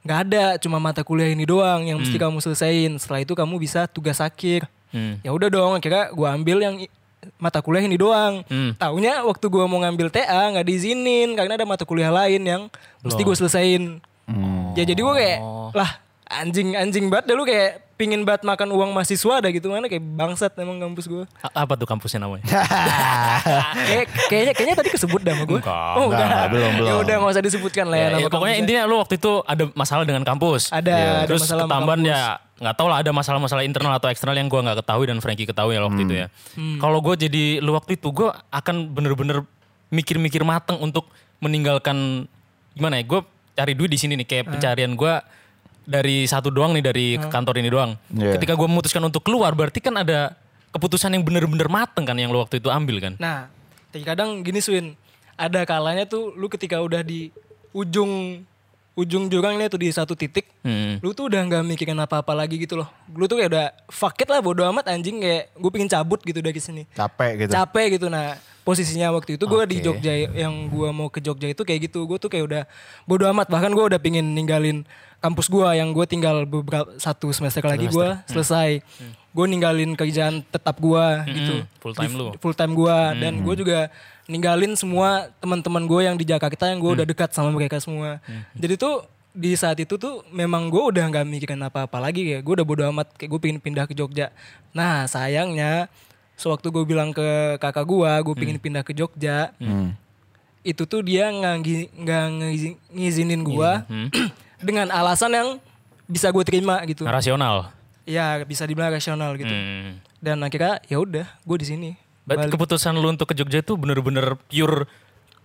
nggak 0.07 0.21
ada, 0.31 0.45
cuma 0.63 0.79
mata 0.79 1.03
kuliah 1.03 1.35
ini 1.35 1.43
doang 1.43 1.83
yang 1.83 1.99
mesti 1.99 2.15
kamu 2.15 2.39
selesaiin. 2.39 2.95
Setelah 3.03 3.27
itu 3.27 3.35
kamu 3.35 3.59
bisa 3.59 3.91
tugas 3.91 4.23
akhir. 4.23 4.71
Hmm. 4.95 5.19
Ya 5.27 5.35
udah 5.35 5.51
dong, 5.51 5.75
akhirnya 5.75 6.15
gua 6.15 6.39
ambil 6.39 6.63
yang 6.63 6.75
mata 7.43 7.59
kuliah 7.59 7.83
ini 7.83 7.99
doang. 7.99 8.47
Hmm. 8.47 8.79
Taunya 8.79 9.27
waktu 9.27 9.47
gua 9.51 9.67
mau 9.67 9.83
ngambil 9.83 10.15
TA 10.15 10.55
nggak 10.55 10.67
diizinin 10.67 11.35
karena 11.35 11.59
ada 11.59 11.67
mata 11.67 11.83
kuliah 11.83 12.15
lain 12.15 12.43
yang 12.47 12.63
mesti 13.03 13.21
gue 13.27 13.37
selesaiin. 13.37 13.85
Ya 14.77 14.85
jadi 14.85 15.01
gue 15.01 15.15
kayak 15.15 15.41
lah 15.73 15.91
anjing 16.27 16.75
anjing 16.75 17.07
banget 17.07 17.33
dah 17.33 17.37
lu 17.39 17.47
kayak 17.47 17.86
pingin 17.97 18.23
banget 18.23 18.45
makan 18.45 18.69
uang 18.71 18.93
mahasiswa 18.93 19.35
dah 19.39 19.49
gitu 19.49 19.67
mana 19.67 19.85
kayak 19.85 20.05
bangsat 20.05 20.53
emang 20.57 20.77
kampus 20.79 21.05
gue. 21.07 21.25
A- 21.39 21.55
Apa 21.59 21.75
tuh 21.75 21.85
kampusnya 21.85 22.21
namanya? 22.21 22.45
kayak 23.89 24.05
kayaknya 24.29 24.53
kayaknya 24.53 24.77
tadi 24.77 24.91
kesebut 24.91 25.21
dah 25.21 25.33
sama 25.33 25.45
gue. 25.47 25.59
Enggak. 25.59 25.93
Oh, 25.95 26.05
Enggak, 26.05 26.13
udah. 26.13 26.27
enggak, 26.27 26.47
belum, 26.49 26.71
Ya 26.71 26.79
belum. 26.79 26.97
udah 27.01 27.15
nggak 27.17 27.33
usah 27.33 27.43
disebutkan 27.43 27.85
lah 27.87 27.97
ya, 27.97 28.03
Ya, 28.03 28.09
nama 28.11 28.19
ya, 28.19 28.27
pokoknya 28.27 28.37
kampusnya. 28.53 28.61
intinya 28.63 28.83
lu 28.85 28.97
waktu 28.99 29.15
itu 29.17 29.33
ada 29.43 29.65
masalah 29.73 30.05
dengan 30.05 30.23
kampus. 30.23 30.63
Ada, 30.69 30.93
ada 30.93 31.27
Terus 31.27 31.41
masalah 31.43 31.65
ketambahan 31.65 32.01
ya 32.03 32.21
nggak 32.57 32.73
tahu 32.75 32.89
lah 32.89 32.99
ada 33.01 33.11
masalah-masalah 33.11 33.63
internal 33.63 33.93
atau 33.95 34.09
eksternal 34.09 34.33
yang 34.35 34.49
gua 34.49 34.61
nggak 34.63 34.81
ketahui 34.81 35.05
dan 35.07 35.21
Frankie 35.21 35.45
ketahui 35.45 35.73
ya 35.73 35.81
waktu 35.83 36.01
itu 36.03 36.15
ya. 36.15 36.27
Hmm. 36.53 36.77
Kalau 36.77 36.99
gue 37.01 37.15
jadi 37.19 37.45
lu 37.61 37.73
waktu 37.73 37.97
itu 37.97 38.09
gue 38.11 38.29
akan 38.51 38.77
bener-bener 38.91 39.45
mikir-mikir 39.89 40.41
mateng 40.41 40.77
untuk 40.79 41.05
meninggalkan 41.39 42.25
gimana 42.73 42.97
ya? 42.97 43.05
Gue 43.07 43.21
cari 43.53 43.73
duit 43.73 43.89
di 43.89 43.97
sini 43.97 44.13
nih 44.15 44.25
Ah. 44.25 44.31
kayak 44.31 44.45
pencarian 44.51 44.93
gue 44.93 45.15
dari 45.87 46.27
satu 46.27 46.51
doang 46.51 46.75
nih 46.75 46.85
dari 46.85 47.07
kantor 47.17 47.63
ini 47.63 47.71
doang. 47.71 47.95
Iya. 48.11 48.35
Ketika 48.37 48.59
gue 48.59 48.69
memutuskan 48.69 49.01
untuk 49.07 49.23
keluar 49.23 49.55
berarti 49.55 49.79
kan 49.79 49.95
ada 49.97 50.35
keputusan 50.75 51.15
yang 51.15 51.23
bener-bener 51.25 51.71
mateng 51.71 52.05
kan 52.05 52.19
yang 52.19 52.29
lu 52.35 52.43
waktu 52.43 52.59
itu 52.59 52.69
ambil 52.69 52.99
kan. 53.01 53.15
Nah, 53.17 53.49
kadang 53.95 54.45
gini 54.45 54.61
Swin, 54.61 54.93
ada 55.39 55.65
kalanya 55.65 56.05
tuh 56.05 56.35
lu 56.37 56.51
ketika 56.53 56.83
udah 56.83 57.01
di 57.01 57.33
ujung 57.73 58.43
ujung 58.97 59.29
jurang 59.29 59.61
nih 59.61 59.69
tuh 59.69 59.77
di 59.77 59.93
satu 59.93 60.17
titik, 60.17 60.49
Hmm. 60.65 60.97
lu 61.05 61.13
tuh 61.13 61.29
udah 61.29 61.45
nggak 61.45 61.63
mikirin 61.69 62.01
apa-apa 62.01 62.33
lagi 62.33 62.57
gitu 62.57 62.81
loh. 62.81 62.89
Lu 63.13 63.29
tuh 63.29 63.37
kayak 63.37 63.51
udah 63.53 63.67
fuck 63.93 64.17
it 64.17 64.29
lah 64.29 64.41
bodo 64.41 64.65
amat 64.73 64.89
anjing 64.89 65.21
kayak 65.21 65.53
gue 65.53 65.71
pengen 65.71 65.89
cabut 65.93 66.21
gitu 66.25 66.41
dari 66.41 66.57
sini. 66.57 66.89
Capek 66.97 67.45
gitu. 67.45 67.51
Capek 67.53 67.87
gitu 68.01 68.09
nah. 68.09 68.37
Posisinya 68.67 69.15
waktu 69.15 69.39
itu 69.39 69.47
gue 69.47 69.63
di 69.71 69.79
Oke. 69.79 69.85
Jogja 69.87 70.11
yang 70.35 70.67
gue 70.67 70.89
mau 70.91 71.07
ke 71.07 71.23
Jogja 71.23 71.47
itu 71.47 71.63
kayak 71.63 71.87
gitu. 71.87 72.03
Gue 72.03 72.19
tuh 72.19 72.27
kayak 72.27 72.45
udah 72.51 72.63
bodo 73.07 73.29
amat 73.31 73.47
bahkan 73.47 73.71
gue 73.71 73.85
udah 73.85 74.01
pingin 74.03 74.35
ninggalin 74.35 74.83
kampus 75.19 75.47
gue 75.47 75.69
yang 75.73 75.91
gue 75.91 76.05
tinggal 76.05 76.43
beberapa 76.43 76.87
satu 76.97 77.31
semester 77.31 77.63
lagi 77.63 77.87
gue 77.89 78.09
selesai. 78.27 78.81
Gue 79.31 79.47
ninggalin 79.47 79.93
kerjaan 79.93 80.41
tetap 80.43 80.77
gue 80.77 81.05
gitu. 81.29 81.55
full 81.79 81.93
time 81.93 82.13
lu. 82.13 82.27
Full 82.37 82.55
time 82.55 82.73
gue 82.73 82.99
dan 83.19 83.33
gue 83.39 83.55
juga 83.57 83.81
ninggalin 84.25 84.73
semua 84.75 85.29
teman-teman 85.39 85.85
gue 85.85 86.01
yang 86.03 86.15
di 86.15 86.25
Jakarta 86.25 86.67
yang 86.67 86.79
gue 86.79 86.93
udah 86.95 87.07
dekat 87.07 87.31
sama 87.31 87.51
mereka 87.51 87.77
semua. 87.77 88.19
Jadi 88.53 88.77
tuh 88.77 89.05
di 89.31 89.53
saat 89.53 89.77
itu 89.77 89.95
tuh 89.95 90.25
memang 90.31 90.67
gue 90.67 90.81
udah 90.81 91.05
nggak 91.07 91.25
mikirin 91.25 91.61
apa-apa 91.61 92.01
lagi 92.01 92.25
kayak 92.25 92.41
gue 92.41 92.55
udah 92.55 92.67
bodo 92.67 92.83
amat 92.89 93.13
kayak 93.15 93.29
gue 93.29 93.41
pengen 93.41 93.61
pindah 93.61 93.85
ke 93.85 93.93
Jogja. 93.93 94.33
Nah 94.73 95.05
sayangnya 95.05 95.93
sewaktu 96.35 96.69
gue 96.71 96.85
bilang 96.87 97.13
ke 97.13 97.25
kakak 97.57 97.85
gue 97.85 98.11
gue 98.23 98.35
pengen 98.35 98.57
pindah 98.57 98.81
ke 98.81 98.93
Jogja 98.93 99.53
Hmm. 99.57 99.93
itu 100.61 100.83
tuh 100.83 101.01
dia 101.01 101.29
nggak 101.29 101.55
nggak 101.95 102.25
ngizi- 102.35 102.79
ngizinin 102.91 103.41
gue 103.41 103.71
dengan 104.61 104.89
alasan 104.93 105.33
yang 105.33 105.49
bisa 106.07 106.31
gue 106.31 106.45
terima 106.47 106.81
gitu. 106.87 107.05
Rasional. 107.05 107.75
Ya 108.07 108.39
bisa 108.47 108.63
dibilang 108.65 108.95
rasional 108.95 109.35
gitu. 109.35 109.51
Hmm. 109.51 109.99
Dan 110.23 110.41
akhirnya 110.43 110.79
ya 110.87 111.03
udah 111.03 111.27
gue 111.27 111.57
di 111.59 111.67
sini. 111.67 111.91
Berarti 112.27 112.51
keputusan 112.51 112.95
lu 112.99 113.07
untuk 113.11 113.31
ke 113.31 113.35
Jogja 113.39 113.63
itu 113.63 113.79
bener-bener 113.79 114.35
pure 114.51 114.91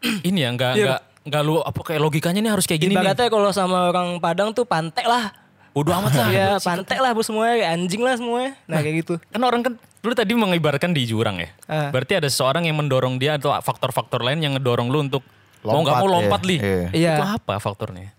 ini 0.27 0.41
ya 0.41 0.49
nggak 0.49 0.73
nggak 0.81 1.01
nggak 1.29 1.41
lu 1.45 1.61
apa 1.61 1.79
kayak 1.85 2.01
logikanya 2.01 2.41
nih 2.41 2.51
harus 2.53 2.65
kayak 2.65 2.81
gini. 2.81 2.93
Ibaratnya 2.97 3.29
kalau 3.29 3.49
sama 3.53 3.93
orang 3.93 4.17
Padang 4.17 4.49
tuh 4.53 4.65
pantek 4.65 5.05
lah. 5.05 5.33
Bodoh 5.71 5.93
amat 5.93 6.11
lah. 6.17 6.27
Ya 6.37 6.49
pantek 6.57 6.99
lah 6.99 7.13
bu 7.13 7.21
semuanya, 7.21 7.61
kayak 7.61 7.71
anjing 7.77 8.01
lah 8.01 8.15
semuanya. 8.17 8.51
Nah 8.65 8.79
kayak 8.81 8.95
gitu. 9.05 9.13
Kan 9.33 9.41
orang 9.45 9.61
kan 9.61 9.73
lu 10.01 10.13
tadi 10.17 10.33
mengibarkan 10.33 10.97
di 10.97 11.05
jurang 11.05 11.37
ya. 11.37 11.49
Ah. 11.69 11.93
Berarti 11.93 12.17
ada 12.17 12.25
seseorang 12.25 12.65
yang 12.65 12.73
mendorong 12.81 13.21
dia 13.21 13.37
atau 13.37 13.53
faktor-faktor 13.61 14.25
lain 14.25 14.41
yang 14.41 14.57
ngedorong 14.57 14.89
lu 14.89 15.05
untuk 15.05 15.21
mau 15.61 15.77
nggak 15.85 15.97
mau 16.01 16.09
Lompat, 16.09 16.41
lompat 16.41 16.41
iya. 16.41 16.49
li. 16.49 16.57
Iya. 16.57 16.87
Iya. 16.89 17.13
Itu 17.13 17.25
apa 17.37 17.53
faktornya? 17.61 18.09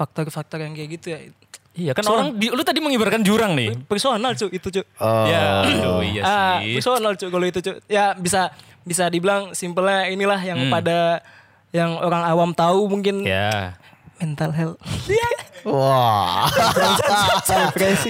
Faktor-faktor 0.00 0.58
yang 0.58 0.72
kayak 0.72 0.88
gitu 0.96 1.06
ya. 1.12 1.18
Iya 1.70 1.92
kan 1.92 2.02
orang 2.04 2.34
di, 2.34 2.48
lu 2.48 2.64
tadi 2.64 2.80
mengibarkan 2.80 3.20
jurang 3.20 3.52
nih. 3.52 3.76
Personal 3.84 4.32
cuy 4.34 4.48
itu 4.50 4.68
cuy. 4.70 4.84
Oh. 4.96 5.24
Ya, 5.24 5.62
aduh 5.62 6.00
iya 6.02 6.22
Ah, 6.22 6.56
sih. 6.58 6.80
personal 6.80 7.12
cuy 7.14 7.28
kalau 7.28 7.46
itu 7.46 7.60
cuy. 7.60 7.76
Ya 7.86 8.16
bisa 8.16 8.48
bisa 8.80 9.06
dibilang 9.06 9.52
simpelnya 9.52 10.08
inilah 10.08 10.40
yang 10.40 10.56
Hmm. 10.58 10.72
pada 10.72 11.20
yang 11.70 11.94
orang 11.94 12.24
awam 12.24 12.50
tahu 12.50 12.88
mungkin 12.88 13.22
Ya. 13.22 13.76
mental 14.16 14.50
health. 14.50 14.80
Wah. 15.62 16.48
Depresi. 17.46 18.08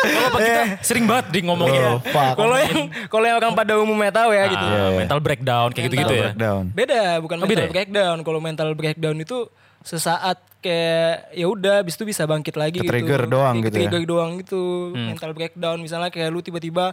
Kalau 0.00 0.38
kita 0.38 0.62
sering 0.80 1.04
banget 1.04 1.26
di 1.28 1.40
ngomongin 1.42 1.80
Oh. 1.82 1.98
Kalau 2.34 2.56
yang 2.56 2.78
kalau 3.06 3.24
yang 3.24 3.36
orang 3.38 3.52
pada 3.52 3.72
umumnya 3.76 4.10
tahu 4.10 4.30
ya 4.30 4.44
gitu. 4.46 4.60
ah, 4.60 4.70
Iya, 4.70 4.82
iya. 4.86 4.98
mental 4.98 5.18
breakdown 5.18 5.68
kayak 5.70 5.84
gitu-gitu 5.86 6.14
ya. 6.14 6.22
Breakdown. 6.30 6.62
Beda, 6.72 7.02
bukan 7.18 7.36
Oh, 7.36 7.40
mental 7.40 7.50
beda 7.50 7.62
ya? 7.62 7.70
breakdown. 7.70 8.16
Kalau 8.20 8.40
mental 8.40 8.68
breakdown 8.72 9.16
itu 9.16 9.38
sesaat 9.80 10.38
kayak 10.60 11.32
ya 11.32 11.46
udah 11.46 11.80
habis 11.80 11.96
itu 11.96 12.04
bisa 12.04 12.22
bangkit 12.24 12.52
lagi 12.52 12.78
Ke-trigger 12.78 13.24
gitu. 13.24 13.32
doang 13.32 13.54
Kayak 13.54 13.64
gitu 13.64 13.72
ya? 13.72 13.80
Ke-trigger 13.82 14.02
doang 14.06 14.30
gitu. 14.38 14.62
Hmm. 14.92 15.06
Mental 15.08 15.30
breakdown 15.32 15.76
misalnya 15.80 16.08
kayak 16.08 16.28
lu 16.28 16.40
tiba-tiba 16.40 16.92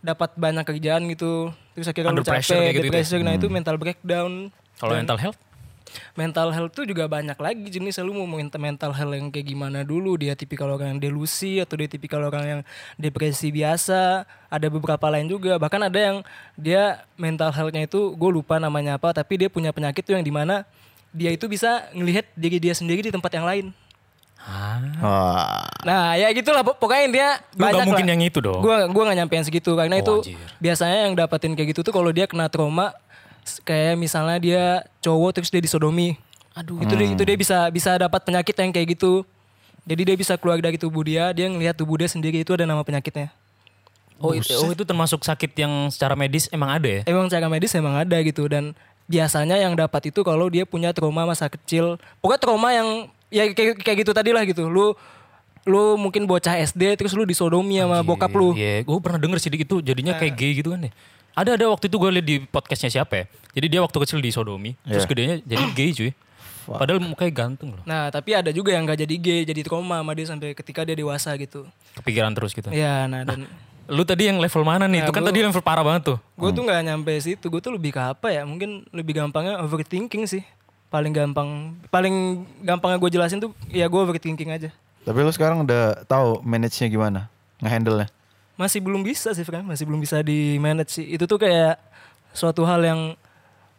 dapat 0.00 0.30
banyak 0.34 0.64
kerjaan 0.64 1.02
gitu. 1.08 1.50
Terus 1.72 1.86
akhirnya 1.86 2.10
Under 2.10 2.20
lu 2.20 2.26
capek, 2.26 2.34
pressure 2.36 2.60
ya? 2.60 2.72
depresi. 2.76 3.14
Nah, 3.20 3.34
itu 3.34 3.46
mental 3.46 3.76
breakdown. 3.76 4.50
Kalau 4.76 4.92
mental 4.92 5.16
health? 5.16 5.38
Mental 6.12 6.48
health 6.48 6.72
tuh 6.72 6.84
juga 6.84 7.06
banyak 7.06 7.34
lagi 7.34 7.66
jenis 7.68 7.98
lu 7.98 8.12
mau 8.12 8.26
minta 8.26 8.56
mental 8.56 8.90
health 8.90 9.12
yang 9.12 9.28
kayak 9.28 9.46
gimana 9.46 9.80
dulu 9.80 10.14
dia 10.14 10.32
tipikal 10.32 10.68
orang 10.68 10.92
yang 10.92 11.00
delusi 11.02 11.58
atau 11.58 11.74
dia 11.74 11.86
tipikal 11.86 12.20
orang 12.20 12.44
yang 12.44 12.60
depresi 12.96 13.48
biasa 13.48 14.22
ada 14.46 14.66
beberapa 14.66 15.06
lain 15.06 15.26
juga 15.26 15.56
bahkan 15.56 15.80
ada 15.80 15.96
yang 15.96 16.16
dia 16.54 16.84
mental 17.14 17.50
healthnya 17.50 17.84
itu 17.84 18.12
gue 18.12 18.30
lupa 18.30 18.56
namanya 18.56 18.94
apa 18.94 19.10
tapi 19.12 19.36
dia 19.36 19.48
punya 19.48 19.70
penyakit 19.70 20.02
tuh 20.02 20.12
yang 20.12 20.22
di 20.22 20.30
mana 20.30 20.66
dia 21.10 21.30
itu 21.30 21.46
bisa 21.46 21.86
ngelihat 21.90 22.28
diri 22.32 22.58
dia 22.58 22.72
sendiri 22.72 23.00
di 23.00 23.10
tempat 23.10 23.32
yang 23.32 23.44
lain 23.44 23.66
Ah. 24.38 25.66
Nah 25.82 26.14
ya 26.14 26.30
gitulah 26.30 26.62
pok- 26.62 26.78
pokoknya 26.78 27.04
dia 27.08 27.28
Lu 27.52 27.60
banyak 27.60 27.74
gak 27.76 27.86
mungkin 27.88 28.06
lah. 28.06 28.12
yang 28.14 28.22
itu 28.22 28.38
dong. 28.38 28.60
Gua 28.60 28.86
gua 28.86 29.02
gak 29.04 29.18
nyampein 29.18 29.42
segitu 29.42 29.74
karena 29.74 29.96
Oh, 29.96 30.00
itu 30.00 30.14
anjir. 30.22 30.38
biasanya 30.56 30.98
yang 31.02 31.14
dapetin 31.14 31.52
kayak 31.52 31.74
gitu 31.74 31.82
tuh 31.82 31.90
kalau 31.90 32.10
dia 32.10 32.24
kena 32.24 32.46
trauma 32.46 32.94
kayak 33.62 33.94
misalnya 33.96 34.38
dia 34.38 34.64
cowok 35.00 35.40
terus 35.40 35.50
dia 35.50 35.62
disodomi. 35.62 36.18
Aduh, 36.56 36.80
itu 36.80 36.94
dia, 36.96 37.08
itu 37.12 37.22
dia 37.22 37.36
bisa 37.36 37.68
bisa 37.68 37.90
dapat 38.00 38.24
penyakit 38.24 38.56
yang 38.56 38.72
kayak 38.72 38.96
gitu. 38.96 39.22
Jadi 39.86 40.02
dia 40.02 40.16
bisa 40.18 40.34
keluar 40.34 40.58
dari 40.58 40.80
tubuh 40.80 41.06
dia, 41.06 41.30
dia 41.30 41.46
ngelihat 41.46 41.78
tubuh 41.78 42.00
dia 42.00 42.10
sendiri 42.10 42.42
itu 42.42 42.50
ada 42.56 42.66
nama 42.66 42.82
penyakitnya. 42.82 43.30
Oh, 44.16 44.32
itu, 44.32 44.48
oh 44.56 44.72
itu 44.72 44.82
termasuk 44.82 45.20
sakit 45.20 45.52
yang 45.60 45.92
secara 45.92 46.16
medis 46.16 46.48
emang 46.48 46.72
ada 46.72 46.88
ya? 46.88 47.00
Emang 47.04 47.28
cara 47.28 47.46
medis 47.52 47.76
emang 47.76 48.00
ada 48.00 48.16
gitu 48.24 48.48
dan 48.48 48.72
biasanya 49.06 49.60
yang 49.60 49.76
dapat 49.76 50.08
itu 50.08 50.24
kalau 50.24 50.48
dia 50.48 50.64
punya 50.64 50.90
trauma 50.96 51.28
masa 51.28 51.52
kecil. 51.52 52.00
Pokoknya 52.24 52.40
trauma 52.40 52.68
yang 52.72 52.88
ya 53.28 53.44
kayak 53.52 53.84
kayak 53.84 53.98
gitu 54.02 54.12
tadi 54.16 54.32
lah 54.32 54.42
gitu. 54.48 54.66
Lu 54.66 54.96
lu 55.66 55.98
mungkin 55.98 56.24
bocah 56.24 56.62
SD 56.62 56.94
terus 56.96 57.12
lu 57.12 57.26
disodomi 57.26 57.82
sama 57.82 58.00
bokap 58.00 58.30
lu. 58.32 58.54
Iya, 58.54 58.86
gue 58.86 58.98
pernah 59.02 59.18
denger 59.18 59.38
sih 59.42 59.50
itu 59.50 59.82
jadinya 59.82 60.14
kayak 60.14 60.34
gay 60.38 60.52
gitu 60.62 60.72
kan 60.72 60.88
ya. 60.88 60.92
Ada 61.36 61.60
ada 61.60 61.68
waktu 61.68 61.92
itu 61.92 61.96
gue 62.00 62.10
liat 62.10 62.26
di 62.26 62.36
podcastnya 62.42 62.88
siapa 62.90 63.12
ya. 63.14 63.24
Jadi 63.52 63.66
dia 63.68 63.80
waktu 63.84 63.96
kecil 64.00 64.18
disodomi, 64.18 64.72
terus 64.82 65.04
Iya. 65.04 65.08
gedenya 65.08 65.34
jadi 65.44 65.64
gay 65.76 65.90
cuy. 65.92 66.10
Padahal 66.66 66.98
mukanya 66.98 67.30
ganteng 67.30 67.76
loh. 67.76 67.82
Nah, 67.84 68.10
tapi 68.10 68.34
ada 68.34 68.50
juga 68.50 68.74
yang 68.74 68.88
gak 68.88 68.98
jadi 68.98 69.14
gay, 69.14 69.40
jadi 69.44 69.60
trauma 69.62 70.02
sama 70.02 70.16
dia 70.16 70.26
sampai 70.26 70.50
ketika 70.50 70.82
dia 70.82 70.96
dewasa 70.96 71.30
gitu. 71.36 71.62
Kepikiran 71.94 72.34
terus 72.34 72.50
gitu. 72.50 72.72
Ya, 72.72 73.06
nah 73.06 73.22
dan 73.22 73.46
Lu 73.86 74.02
tadi 74.02 74.26
yang 74.26 74.42
level 74.42 74.66
mana 74.66 74.90
nih? 74.90 74.98
Nah, 74.98 75.06
itu 75.06 75.12
kan 75.14 75.22
gua- 75.22 75.30
tadi 75.30 75.46
level 75.46 75.62
parah 75.62 75.86
banget 75.86 76.02
tuh. 76.10 76.18
gue 76.18 76.50
tuh 76.50 76.62
nggak 76.66 76.80
nyampe 76.82 77.12
situ, 77.22 77.46
gue 77.46 77.60
tuh 77.62 77.70
lebih 77.70 77.94
ke 77.94 78.02
apa 78.02 78.34
ya? 78.34 78.42
Mungkin 78.42 78.82
lebih 78.90 79.14
gampangnya 79.14 79.62
overthinking 79.62 80.26
sih. 80.26 80.42
Paling 80.90 81.14
gampang, 81.14 81.70
paling 81.86 82.42
gampangnya 82.66 82.98
gue 82.98 83.10
jelasin 83.14 83.38
tuh 83.38 83.54
ya 83.70 83.86
gue 83.86 84.00
overthinking 84.02 84.50
aja. 84.50 84.74
Tapi 85.06 85.18
lu 85.22 85.30
sekarang 85.30 85.62
udah 85.62 86.02
tahu 86.02 86.42
manage-nya 86.42 86.90
gimana? 86.90 87.30
Nge-handle-nya? 87.62 88.10
Masih 88.56 88.80
belum 88.80 89.04
bisa 89.04 89.36
sih, 89.36 89.44
Fran. 89.44 89.64
Masih 89.64 89.84
belum 89.84 90.00
bisa 90.00 90.24
di 90.24 90.56
manage 90.56 91.00
sih. 91.00 91.06
Itu 91.06 91.28
tuh 91.28 91.40
kayak 91.40 91.76
suatu 92.32 92.64
hal 92.64 92.80
yang 92.84 93.00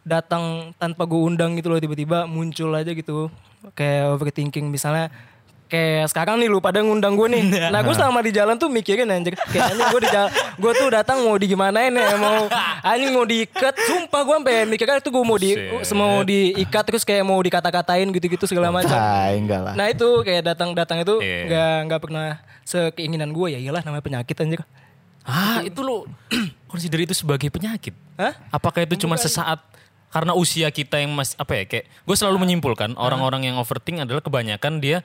datang 0.06 0.72
tanpa 0.80 1.04
gue 1.04 1.20
undang 1.20 1.58
gitu 1.58 1.68
loh 1.68 1.82
tiba-tiba 1.82 2.24
muncul 2.24 2.72
aja 2.72 2.94
gitu. 2.94 3.28
Kayak 3.74 4.14
overthinking 4.14 4.70
misalnya 4.70 5.10
kayak 5.68 6.08
sekarang 6.08 6.40
nih 6.40 6.48
lu 6.48 6.58
pada 6.58 6.80
ngundang 6.80 7.14
gue 7.14 7.28
nih. 7.28 7.42
Nah 7.72 7.84
gue 7.84 7.92
selama 7.92 8.24
di 8.24 8.32
jalan 8.32 8.56
tuh 8.56 8.72
mikirin 8.72 9.06
anjir. 9.06 9.36
Kayak 9.48 9.76
anjing 9.76 9.86
gue 9.88 10.00
di 10.00 10.10
jalan, 10.10 10.30
gue 10.32 10.72
tuh 10.74 10.88
datang 10.88 11.20
mau 11.22 11.36
digimanain 11.36 11.92
ya. 11.92 12.16
Mau 12.16 12.48
anjing 12.90 13.12
mau 13.12 13.22
diikat. 13.22 13.76
Sumpah 13.76 14.20
gue 14.24 14.34
sampai 14.40 14.56
mikirnya 14.64 14.98
itu 14.98 15.10
gue 15.12 15.24
mau 15.24 15.36
di 15.36 15.50
mau 15.92 16.24
diikat 16.24 16.84
terus 16.88 17.04
kayak 17.04 17.22
mau 17.22 17.38
dikata-katain 17.38 18.08
gitu-gitu 18.10 18.48
segala 18.48 18.72
macam. 18.72 18.96
Ah, 18.96 19.28
enggak 19.30 19.60
lah. 19.62 19.74
Nah 19.76 19.86
itu 19.92 20.08
kayak 20.24 20.42
datang-datang 20.48 21.04
itu 21.04 21.20
Iya. 21.20 21.38
nggak 21.46 21.76
nggak 21.86 22.00
pernah 22.00 22.28
sekeinginan 22.64 23.30
gue 23.30 23.54
ya 23.54 23.58
iyalah 23.60 23.84
namanya 23.84 24.04
penyakit 24.04 24.36
anjir. 24.40 24.60
Ah, 25.28 25.60
itu 25.60 25.84
lu 25.84 26.08
consider 26.72 27.04
itu 27.04 27.12
sebagai 27.12 27.52
penyakit? 27.52 27.92
Hah? 28.16 28.32
Apakah 28.48 28.88
itu 28.88 28.96
cuma 28.96 29.20
sesaat 29.20 29.60
karena 30.08 30.32
usia 30.32 30.72
kita 30.72 30.96
yang 30.96 31.12
masih 31.12 31.36
apa 31.36 31.52
ya 31.52 31.64
kayak 31.68 31.84
gue 31.84 32.16
selalu 32.16 32.40
menyimpulkan 32.40 32.96
orang-orang 32.96 33.52
yang 33.52 33.60
overthink 33.60 34.00
adalah 34.00 34.24
kebanyakan 34.24 34.80
dia 34.80 35.04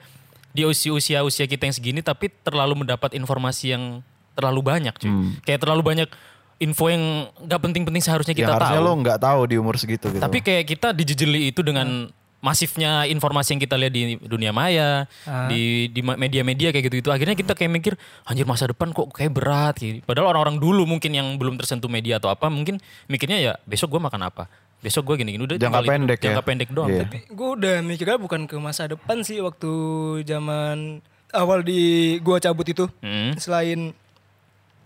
di 0.54 0.62
usia-usia 0.62 1.20
usia 1.20 1.44
kita 1.44 1.66
yang 1.66 1.74
segini 1.74 1.98
tapi 1.98 2.30
terlalu 2.40 2.86
mendapat 2.86 3.12
informasi 3.12 3.74
yang 3.74 4.00
terlalu 4.32 4.62
banyak 4.62 4.94
cuy. 4.94 5.10
Kayak 5.42 5.60
terlalu 5.60 5.82
banyak 5.84 6.08
info 6.56 6.86
yang 6.86 7.26
nggak 7.42 7.60
penting-penting 7.60 7.98
seharusnya 8.00 8.32
Yang 8.32 8.46
kita 8.46 8.54
harusnya 8.56 8.78
tahu. 8.78 8.86
lu 8.86 8.92
nggak 9.02 9.18
tahu 9.18 9.40
di 9.44 9.56
umur 9.58 9.74
segitu 9.74 10.06
gitu. 10.08 10.22
Tapi 10.22 10.38
kayak 10.38 10.64
kita 10.64 10.94
dijejeli 10.94 11.50
itu 11.50 11.60
dengan 11.60 12.06
masifnya 12.38 13.08
informasi 13.08 13.56
yang 13.56 13.62
kita 13.62 13.72
lihat 13.74 13.88
di 13.90 14.02
dunia 14.20 14.52
maya, 14.52 15.08
di 15.48 15.88
di 15.88 16.04
ma- 16.04 16.14
media-media 16.14 16.70
kayak 16.70 16.92
gitu 16.92 16.96
itu 17.00 17.08
akhirnya 17.08 17.32
kita 17.32 17.56
kayak 17.56 17.72
mikir 17.72 17.92
anjir 18.22 18.44
masa 18.44 18.68
depan 18.68 18.92
kok 18.92 19.08
kayak 19.10 19.32
berat 19.32 19.74
gitu. 19.80 20.04
Padahal 20.04 20.28
orang-orang 20.30 20.60
dulu 20.60 20.84
mungkin 20.84 21.10
yang 21.10 21.40
belum 21.40 21.56
tersentuh 21.56 21.88
media 21.88 22.20
atau 22.20 22.28
apa 22.28 22.46
mungkin 22.46 22.76
mikirnya 23.08 23.40
ya 23.40 23.52
besok 23.64 23.96
gua 23.96 24.06
makan 24.06 24.28
apa. 24.28 24.44
Besok 24.84 25.02
gue 25.08 25.16
gini-gini 25.18 25.40
udah 25.42 25.56
Jangka 25.56 25.64
tinggal 25.72 25.82
itu, 25.82 25.90
pendek 25.90 26.18
ya? 26.18 26.24
jangka 26.28 26.42
pendek 26.44 26.68
doang. 26.70 26.88
Iya. 26.90 27.02
Tapi 27.02 27.18
Gue 27.26 27.48
udah 27.56 27.76
mikirnya 27.80 28.16
bukan 28.16 28.44
ke 28.44 28.56
masa 28.58 28.84
depan 28.84 29.24
sih 29.24 29.40
waktu 29.40 29.72
zaman 30.22 31.00
awal 31.32 31.60
di 31.60 31.80
gua 32.20 32.36
cabut 32.36 32.62
itu. 32.62 32.84
Hmm. 33.00 33.32
Selain 33.34 33.96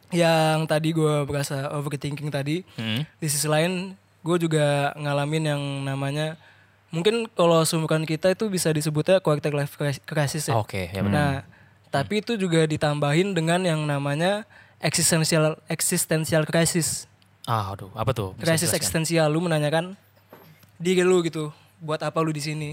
yang 0.09 0.65
tadi 0.65 0.89
gua 0.91 1.23
berasa 1.23 1.69
overthinking 1.71 2.31
tadi, 2.31 2.65
Hmm. 2.75 3.05
di 3.15 3.27
sisi 3.27 3.45
lain 3.45 3.93
gue 4.19 4.37
juga 4.39 4.93
ngalamin 4.95 5.45
yang 5.47 5.63
namanya 5.85 6.41
mungkin 6.89 7.29
kalau 7.29 7.61
seumuran 7.63 8.03
kita 8.03 8.31
itu 8.31 8.47
bisa 8.47 8.71
disebutnya 8.71 9.19
quarter 9.19 9.53
life 9.53 9.75
cri- 9.75 10.01
crisis 10.01 10.49
ya. 10.49 10.57
Oke, 10.57 10.89
ya 10.89 11.01
benar. 11.01 11.13
Nah, 11.13 11.35
tapi 11.89 12.21
itu 12.21 12.35
juga 12.35 12.65
ditambahin 12.65 13.33
dengan 13.33 13.61
yang 13.61 13.81
namanya 13.83 14.49
existential 14.79 15.59
existential 15.67 16.45
crisis. 16.45 17.05
Ah, 17.49 17.73
aduh, 17.73 17.89
apa 17.97 18.13
tuh? 18.13 18.37
Bisa 18.37 18.53
Krisis 18.53 18.69
jelaskan? 18.69 18.77
eksistensial 18.77 19.27
lu 19.33 19.41
menanyakan 19.41 19.97
diri 20.77 21.01
lu 21.01 21.25
gitu, 21.25 21.49
buat 21.81 21.97
apa 22.05 22.21
lu 22.21 22.29
di 22.29 22.45
sini? 22.45 22.71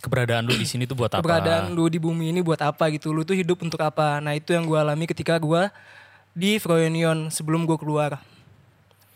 Keberadaan 0.00 0.48
lu 0.48 0.56
di 0.56 0.64
sini 0.64 0.88
tuh 0.88 0.96
buat 0.96 1.12
apa? 1.12 1.20
Keberadaan 1.20 1.76
lu 1.76 1.92
di 1.92 2.00
bumi 2.00 2.32
ini 2.32 2.40
buat 2.40 2.64
apa 2.64 2.88
gitu? 2.88 3.12
Lu 3.12 3.20
tuh 3.20 3.36
hidup 3.36 3.60
untuk 3.60 3.84
apa? 3.84 4.24
Nah, 4.24 4.32
itu 4.32 4.56
yang 4.56 4.64
gua 4.64 4.80
alami 4.80 5.04
ketika 5.04 5.36
gua 5.36 5.68
di 6.32 6.56
Froyonion 6.56 7.28
sebelum 7.28 7.68
gua 7.68 7.76
keluar. 7.76 8.16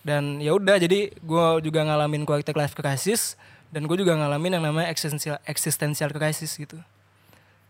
Dan 0.05 0.45
ya 0.45 0.53
udah 0.53 0.77
jadi 0.77 1.09
gua 1.25 1.57
juga 1.65 1.89
ngalamin 1.89 2.29
quarter 2.29 2.53
life 2.53 2.77
crisis 2.77 3.41
dan 3.69 3.85
gue 3.85 3.97
juga 4.01 4.17
ngalamin 4.17 4.59
yang 4.59 4.65
namanya 4.65 4.89
existential 4.89 5.37
existential 5.45 6.09
crisis 6.13 6.57
gitu. 6.57 6.81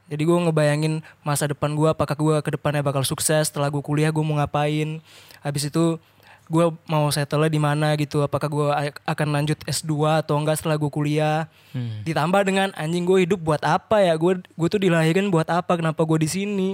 Jadi 0.08 0.24
gue 0.24 0.38
ngebayangin 0.40 1.04
masa 1.20 1.50
depan 1.50 1.76
gue 1.76 1.84
apakah 1.84 2.16
gue 2.16 2.36
ke 2.40 2.50
depannya 2.56 2.80
bakal 2.80 3.04
sukses 3.04 3.52
setelah 3.52 3.68
gue 3.68 3.82
kuliah 3.84 4.08
gue 4.08 4.24
mau 4.24 4.40
ngapain. 4.40 5.04
Habis 5.44 5.68
itu 5.68 6.00
gue 6.48 6.64
mau 6.84 7.06
settle 7.08 7.46
di 7.46 7.60
mana 7.60 7.92
gitu. 7.94 8.20
Apakah 8.20 8.48
gue 8.48 8.66
akan 9.04 9.28
lanjut 9.30 9.60
S2 9.62 9.92
atau 10.24 10.34
enggak 10.34 10.56
setelah 10.56 10.74
gue 10.74 10.88
kuliah. 10.88 11.44
Ditambah 12.02 12.40
dengan 12.42 12.72
anjing 12.74 13.04
gue 13.04 13.28
hidup 13.28 13.38
buat 13.38 13.60
apa 13.60 14.00
ya? 14.00 14.16
Gue 14.16 14.40
gue 14.40 14.68
tuh 14.68 14.80
dilahirin 14.80 15.28
buat 15.28 15.46
apa? 15.46 15.76
Kenapa 15.76 16.02
gue 16.02 16.18
di 16.18 16.28
sini? 16.28 16.70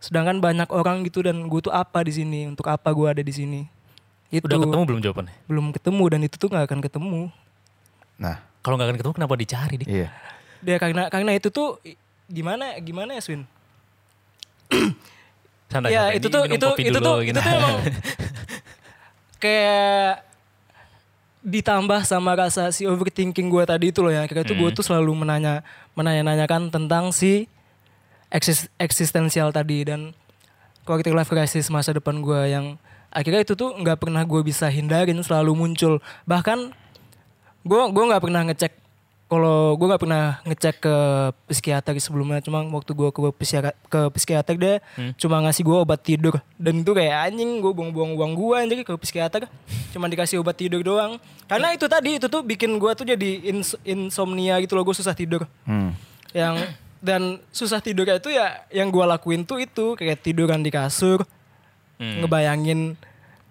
Sedangkan 0.00 0.40
banyak 0.40 0.68
orang 0.68 1.04
gitu 1.04 1.20
dan 1.20 1.48
gue 1.48 1.60
tuh 1.60 1.70
apa 1.70 2.00
di 2.00 2.12
sini? 2.12 2.48
Untuk 2.48 2.64
apa 2.66 2.88
gue 2.90 3.08
ada 3.08 3.22
di 3.22 3.32
sini? 3.32 3.60
Itu 4.28 4.48
Udah 4.48 4.58
ketemu 4.58 4.82
belum 4.84 5.00
jawabannya? 5.00 5.34
belum 5.46 5.66
ketemu 5.70 6.04
dan 6.10 6.20
itu 6.24 6.36
tuh 6.36 6.48
nggak 6.50 6.64
akan 6.66 6.80
ketemu. 6.82 7.22
Nah, 8.16 8.36
Kalau 8.60 8.74
nggak 8.74 8.88
akan 8.88 8.98
ketemu 8.98 9.14
kenapa 9.14 9.34
dicari 9.36 9.74
nih? 9.78 9.86
iya. 9.86 10.08
Dia 10.58 10.76
karena 10.80 11.12
karena 11.12 11.36
itu 11.36 11.52
tuh 11.52 11.76
gimana 12.24 12.72
gimana 12.80 13.14
ya 13.14 13.22
Swin? 13.22 13.44
Santai, 15.68 15.90
ya 15.92 16.08
santai. 16.08 16.18
itu 16.18 16.26
tuh 16.30 16.42
itu 16.46 16.54
itu 16.54 16.98
tuh 16.98 17.16
gitu. 17.20 17.30
itu 17.34 17.38
tuh 17.40 17.52
emang 17.52 17.76
kayak 19.44 20.24
ditambah 21.44 22.08
sama 22.08 22.32
rasa 22.32 22.72
si 22.72 22.88
overthinking 22.88 23.52
gue 23.52 23.64
tadi 23.68 23.92
itu 23.92 24.00
loh 24.00 24.08
ya 24.08 24.24
kayak 24.24 24.48
itu 24.48 24.56
gue 24.56 24.68
Hmm. 24.72 24.76
tuh 24.80 24.80
selalu 24.80 25.12
menanya 25.12 25.60
menanya-nanyakan 25.92 26.72
tentang 26.72 27.12
si 27.12 27.44
eksis, 28.32 28.72
eksistensial 28.80 29.52
tadi 29.52 29.84
dan 29.84 30.16
quality 30.88 31.12
life 31.12 31.28
crisis 31.28 31.68
masa 31.68 31.92
depan 31.92 32.24
gue 32.24 32.40
yang 32.48 32.80
akhirnya 33.12 33.44
itu 33.44 33.52
tuh 33.52 33.76
nggak 33.76 34.00
pernah 34.08 34.24
gue 34.24 34.40
bisa 34.40 34.72
hindarin 34.72 35.20
selalu 35.20 35.52
muncul 35.52 36.00
bahkan 36.24 36.72
gue 37.60 37.80
gue 37.92 38.04
nggak 38.08 38.22
pernah 38.24 38.42
ngecek 38.48 38.72
kalau 39.34 39.74
gue 39.74 39.86
nggak 39.86 40.02
pernah 40.02 40.24
ngecek 40.42 40.76
ke 40.78 40.96
psikiater 41.50 41.92
sebelumnya 41.98 42.38
cuma 42.38 42.62
waktu 42.62 42.90
gue 42.90 43.10
ke 43.10 43.20
psikiater 43.36 43.74
ke 43.86 44.00
psikiater 44.14 44.54
dia 44.54 44.74
cuma 45.14 45.42
ngasih 45.42 45.62
gue 45.62 45.76
obat 45.76 46.00
tidur. 46.00 46.38
Dan 46.54 46.80
itu 46.80 46.90
kayak 46.90 47.30
anjing 47.30 47.58
gue 47.58 47.72
buang-buang 47.72 48.14
uang 48.14 48.32
gue 48.32 48.56
anjing 48.56 48.80
ke 48.82 48.94
psikiater. 48.96 49.50
Cuma 49.90 50.06
dikasih 50.06 50.38
obat 50.38 50.54
tidur 50.54 50.80
doang. 50.80 51.18
Karena 51.44 51.70
itu 51.70 51.84
tadi 51.84 52.16
itu 52.16 52.26
tuh 52.26 52.40
bikin 52.40 52.78
gue 52.78 52.92
tuh 52.94 53.04
jadi 53.04 53.30
ins- 53.44 53.78
insomnia 53.82 54.56
gitu 54.62 54.74
loh 54.74 54.82
gue 54.82 54.94
susah 54.94 55.12
tidur. 55.12 55.44
Hmm. 55.66 55.92
yang 56.34 56.58
dan 56.98 57.22
susah 57.52 57.78
tidur 57.78 58.02
itu 58.04 58.26
ya 58.26 58.64
yang 58.72 58.90
gue 58.90 59.04
lakuin 59.04 59.44
tuh 59.44 59.60
itu 59.60 59.94
kayak 59.94 60.18
tiduran 60.18 60.60
di 60.60 60.72
kasur 60.72 61.22
Hmm. 61.94 62.26
ngebayangin 62.26 62.98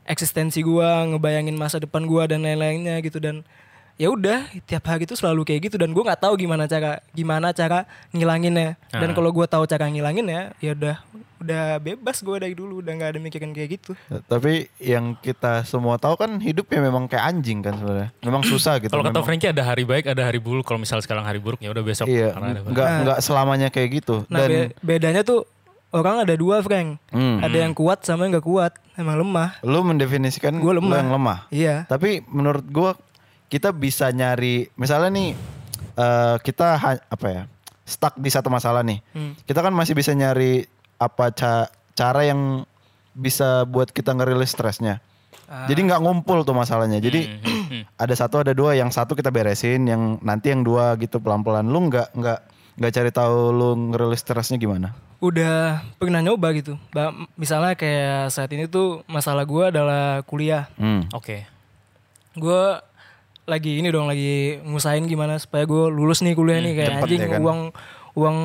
eksistensi 0.03 0.59
gue 0.59 0.83
ngebayangin 0.83 1.55
masa 1.55 1.79
depan 1.79 2.03
gue 2.03 2.23
dan 2.27 2.43
lain-lainnya 2.43 2.99
gitu. 2.99 3.23
Dan 3.23 3.47
ya 3.95 4.09
udah 4.09 4.39
tiap 4.61 4.83
hari 4.85 5.03
itu 5.03 5.13
selalu 5.13 5.43
kayak 5.43 5.67
gitu 5.67 5.75
dan 5.75 5.89
gue 5.89 6.01
nggak 6.01 6.17
tahu 6.19 6.33
gimana 6.35 6.65
cara 6.65 6.97
gimana 7.09 7.51
cara 7.51 7.85
ngilanginnya 8.09 8.75
dan 8.89 9.07
Ah. 9.07 9.13
kalau 9.13 9.29
gue 9.29 9.45
tahu 9.45 9.63
cara 9.63 9.85
ngilanginnya 9.85 10.57
ya 10.57 10.73
udah 10.73 10.97
udah 11.37 11.63
bebas 11.77 12.17
gue 12.19 12.37
dari 12.37 12.53
dulu 12.53 12.79
udah 12.79 12.89
nggak 12.89 13.09
ada 13.09 13.19
mikirin 13.19 13.51
kayak 13.51 13.69
gitu 13.75 13.91
Tapi 14.25 14.71
yang 14.77 15.13
kita 15.15 15.61
semua 15.63 15.95
tahu 15.95 16.15
kan 16.15 16.39
hidup 16.39 16.65
ya 16.67 16.79
memang 16.79 17.05
kayak 17.05 17.25
anjing 17.27 17.59
kan 17.59 17.75
sebenarnya. 17.75 18.09
Memang 18.21 18.41
susah 18.41 18.79
gitu. 18.79 18.87
Kalau 18.89 19.03
kata. 19.03 19.19
Frankie 19.21 19.47
ada 19.47 19.59
hari 19.61 19.83
baik, 19.83 20.07
ada 20.07 20.23
hari 20.23 20.39
buruk. 20.39 20.63
Kalau 20.63 20.79
misal 20.79 20.97
sekarang 20.97 21.21
hari 21.21 21.37
buruk 21.37 21.59
ya 21.59 21.67
udah 21.69 21.83
besok. 21.83 22.07
Iya, 22.07 22.31
karena 22.31 22.47
ada 22.49 22.61
nggak 22.63 22.87
nggak 23.03 23.19
selamanya 23.19 23.67
kayak 23.67 23.89
gitu. 23.93 24.23
nah 24.25 24.39
Dan 24.41 24.71
be- 24.71 24.71
bedanya 24.81 25.19
tuh 25.21 25.43
orang 25.91 26.23
ada 26.23 26.33
dua 26.33 26.59
Frank 26.59 26.95
Hmm. 27.11 27.37
ada 27.39 27.57
yang 27.59 27.71
kuat 27.71 28.01
sama 28.01 28.23
yang 28.23 28.33
nggak 28.33 28.47
kuat 28.47 28.71
emang 28.95 29.19
lemah 29.19 29.59
lu 29.61 29.83
mendefinisikan 29.83 30.57
Gua 30.57 30.71
lu 30.71 30.79
lemah. 30.79 30.97
yang 30.97 31.11
lemah. 31.11 31.39
iya 31.49 31.75
Tapi 31.85 32.23
menurut 32.25 32.63
gua 32.65 32.95
kita 33.53 33.69
bisa 33.69 34.09
nyari 34.09 34.65
misalnya 34.73 35.13
nih 35.13 35.29
eh, 35.93 36.35
kita 36.41 36.67
ha- 36.73 37.05
apa 37.05 37.27
ya 37.29 37.43
stuck 37.83 38.15
di 38.15 38.27
satu 38.27 38.47
masalah 38.47 38.81
nih. 38.81 38.97
Hmm. 39.11 39.37
Kita 39.39 39.59
kan 39.59 39.69
masih 39.69 39.93
bisa 39.93 40.09
nyari 40.11 40.65
apa 40.97 41.29
ca- 41.29 41.67
cara 41.93 42.23
yang 42.23 42.65
bisa 43.13 43.61
buat 43.63 43.87
kita 43.87 44.09
ngerilis 44.11 44.49
stresnya. 44.49 44.97
Ah. 45.45 45.67
Jadi 45.67 45.85
nggak 45.85 46.01
ngumpul 46.01 46.41
tuh 46.41 46.55
masalahnya. 46.55 46.97
Jadi 46.97 47.29
Hmm, 47.63 47.83
ada 47.95 48.13
satu 48.13 48.39
ada 48.39 48.51
dua, 48.51 48.73
yang 48.73 48.87
satu 48.87 49.13
kita 49.13 49.29
beresin, 49.29 49.83
yang 49.83 50.17
nanti 50.19 50.49
yang 50.49 50.61
dua 50.61 50.93
gitu 50.95 51.17
pelan-pelan. 51.17 51.65
Lu 51.65 51.83
nggak 51.83 52.09
nggak 52.11 52.39
nggak 52.73 52.91
cari 52.91 53.11
tahu 53.11 53.37
lu 53.49 53.69
ngerilis 53.87 54.17
stresnya 54.19 54.57
gimana? 54.57 54.97
udah 55.19 55.79
pernah 55.95 56.19
nyoba 56.19 56.51
gitu 56.51 56.75
misalnya 57.33 57.79
kayak 57.79 58.27
saat 58.27 58.51
ini 58.51 58.67
tuh 58.67 59.07
masalah 59.07 59.47
gue 59.47 59.63
adalah 59.65 60.19
kuliah 60.21 60.67
Hmm. 60.75 61.07
Oke. 61.11 61.47
gue 62.35 62.63
lagi 63.43 63.83
ini 63.83 63.91
dong 63.91 64.07
lagi 64.07 64.59
ngusahain 64.63 65.03
gimana 65.03 65.35
supaya 65.35 65.67
gue 65.67 65.83
lulus 65.91 66.23
nih 66.23 66.33
kuliah 66.35 66.59
nih. 66.63 66.73
Kayak 66.79 66.89
cepet 66.95 67.03
anjing 67.03 67.21
ya 67.21 67.29
kan? 67.29 67.41
uang 67.43 67.59
uang 68.13 68.37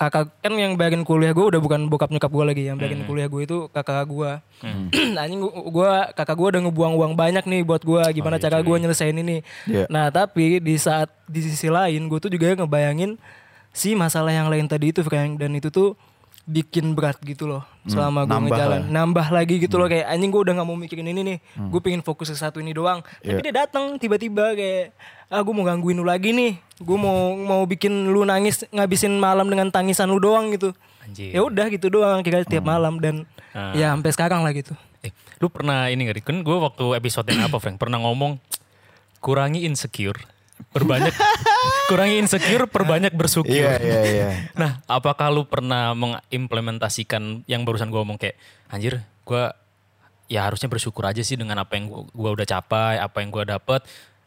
kakak 0.00 0.32
kan 0.40 0.56
yang 0.56 0.80
bayarin 0.80 1.04
kuliah 1.04 1.36
gue 1.36 1.44
udah 1.44 1.60
bukan 1.60 1.84
bokap 1.92 2.08
nyokap 2.08 2.32
gue 2.32 2.44
lagi 2.48 2.62
yang 2.72 2.80
bayarin 2.80 3.04
kuliah 3.04 3.28
gue 3.28 3.44
itu 3.44 3.68
kakak 3.68 4.08
gue 4.08 4.32
anjing 5.20 5.40
gue 5.44 5.90
kakak 6.16 6.36
gue 6.40 6.48
udah 6.56 6.60
ngebuang 6.64 6.94
uang 6.96 7.12
banyak 7.20 7.44
nih 7.44 7.60
buat 7.68 7.84
gue 7.84 8.00
gimana 8.16 8.40
cara 8.40 8.64
gue 8.64 8.76
nyelesain 8.80 9.12
ini. 9.12 9.44
Iya. 9.68 9.84
nah 9.92 10.08
tapi 10.08 10.56
di 10.60 10.80
saat 10.80 11.12
di 11.28 11.44
sisi 11.44 11.68
lain 11.68 12.08
gue 12.08 12.16
tuh 12.16 12.32
juga 12.32 12.56
ngebayangin 12.56 13.20
si 13.76 13.92
masalah 13.92 14.32
yang 14.32 14.48
lain 14.48 14.66
tadi 14.66 14.88
itu 14.92 15.04
Frank. 15.04 15.36
Dan 15.36 15.56
itu 15.56 15.68
tuh 15.68 15.96
bikin 16.50 16.92
berat 16.92 17.14
gitu 17.20 17.46
loh 17.46 17.62
selama 17.82 18.22
gue 18.22 18.38
ngejalan 18.44 18.82
lah. 18.82 18.90
nambah 18.90 19.26
lagi 19.30 19.56
gitu 19.56 19.76
loh 19.76 19.86
kayak 19.86 20.04
anjing 20.04 20.28
gue 20.28 20.42
udah 20.42 20.52
nggak 20.52 20.66
mau 20.66 20.74
mikirin 20.74 21.06
ini 21.06 21.20
nih 21.22 21.38
gue 21.64 21.80
pengen 21.80 22.02
fokus 22.02 22.26
ke 22.26 22.36
satu 22.36 22.58
ini 22.58 22.70
doang 22.70 23.00
tapi 23.16 23.38
Iya. 23.38 23.44
dia 23.46 23.54
datang 23.60 23.94
tiba-tiba 23.96 24.52
kayak 24.52 24.90
ah 25.26 25.38
gue 25.38 25.50
mau 25.50 25.62
gangguin 25.62 25.94
lu 25.94 26.02
lagi 26.02 26.30
nih 26.30 26.52
gue 26.76 26.96
mau 26.96 27.16
mau 27.32 27.62
bikin 27.62 27.90
lu 28.06 28.22
nangis 28.22 28.66
ngabisin 28.68 29.14
malam 29.14 29.46
dengan 29.46 29.68
tangisan 29.68 30.06
lu 30.06 30.18
doang 30.18 30.50
gitu 30.50 30.74
Anjir. 31.00 31.30
ya 31.30 31.40
udah 31.40 31.66
gitu 31.68 31.86
doang 31.88 32.20
kira 32.20 32.42
tiap 32.42 32.64
malam 32.64 32.98
dan 32.98 33.22
Ah. 33.50 33.70
ya 33.72 33.90
sampai 33.90 34.10
sekarang 34.10 34.40
lah 34.42 34.50
gitu 34.50 34.74
Eh, 35.00 35.10
lu 35.38 35.48
pernah 35.48 35.88
ini 35.88 36.04
gak? 36.04 36.20
Kan 36.22 36.44
gue 36.44 36.52
waktu 36.52 36.84
episode 36.92 37.24
yang 37.26 37.40
apa, 37.42 37.56
Frank? 37.56 37.80
Pernah 37.80 37.98
ngomong 37.98 38.36
kurangi 39.16 39.64
insecure, 39.64 40.20
perbanyak 40.68 41.14
kurangi 41.90 42.16
insecure, 42.20 42.68
perbanyak 42.68 43.12
bersyukur. 43.16 43.50
Iya 43.50 43.80
iya 43.80 44.00
iya. 44.04 44.28
Nah, 44.60 44.84
apakah 44.86 45.32
lu 45.32 45.48
pernah 45.48 45.96
mengimplementasikan 45.96 47.44
yang 47.48 47.64
barusan 47.64 47.88
gue 47.88 48.00
ngomong 48.00 48.20
kayak 48.20 48.36
anjir, 48.68 49.02
gue 49.24 49.44
ya 50.30 50.46
harusnya 50.46 50.70
bersyukur 50.70 51.02
aja 51.08 51.24
sih 51.26 51.34
dengan 51.34 51.58
apa 51.58 51.74
yang 51.74 51.90
gue 51.90 52.30
udah 52.30 52.46
capai, 52.46 53.02
apa 53.02 53.18
yang 53.18 53.34
gue 53.34 53.44
dapet, 53.48 53.80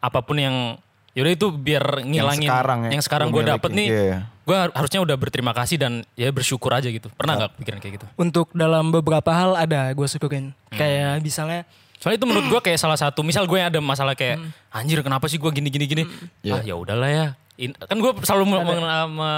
apa 0.03 0.19
pun 0.19 0.35
yang 0.35 0.75
yaudah 1.13 1.33
itu 1.37 1.47
biar 1.53 2.01
ngilangin 2.01 2.49
sekarang 2.49 2.79
ya, 2.83 2.89
yang 2.97 3.03
sekarang 3.05 3.27
gue 3.29 3.43
dapet 3.45 3.69
nih, 3.69 3.87
iya. 3.87 4.19
gue 4.43 4.57
harusnya 4.73 4.97
udah 5.05 5.13
berterima 5.13 5.53
kasih 5.53 5.77
dan 5.77 6.01
ya 6.17 6.33
bersyukur 6.33 6.73
aja 6.73 6.89
gitu. 6.89 7.07
Pernah 7.13 7.45
nggak 7.45 7.51
pikiran 7.61 7.79
kayak 7.79 7.93
gitu? 8.01 8.05
untuk 8.17 8.49
dalam 8.51 8.89
beberapa 8.89 9.29
hal 9.29 9.53
ada 9.53 9.93
gue 9.93 10.07
syukurin 10.09 10.57
Hmm. 10.73 10.81
kayak 10.81 11.21
misalnya 11.21 11.69
Soalnya 12.03 12.19
itu 12.19 12.27
menurut 12.27 12.47
gue 12.49 12.61
kayak 12.61 12.75
salah 12.77 12.99
satu, 12.99 13.23
misal 13.23 13.47
gue 13.47 13.55
ada 13.57 13.79
masalah 13.79 14.11
kayak 14.11 14.35
Hmm. 14.35 14.51
anjir 14.69 14.99
kenapa 14.99 15.25
sih 15.25 15.39
gue 15.39 15.47
gini 15.49 15.69
gini 15.69 15.85
gini, 15.85 16.03
Iya. 16.41 16.53
ah 16.53 16.61
ya 16.61 16.75
udahlah 16.75 17.07
ya. 17.07 17.25
In- 17.55 17.77
kan 17.77 17.95
gue 17.95 18.11
selalu 18.19 18.43
me- 18.45 18.65
mengenal 18.65 19.07
sama 19.07 19.33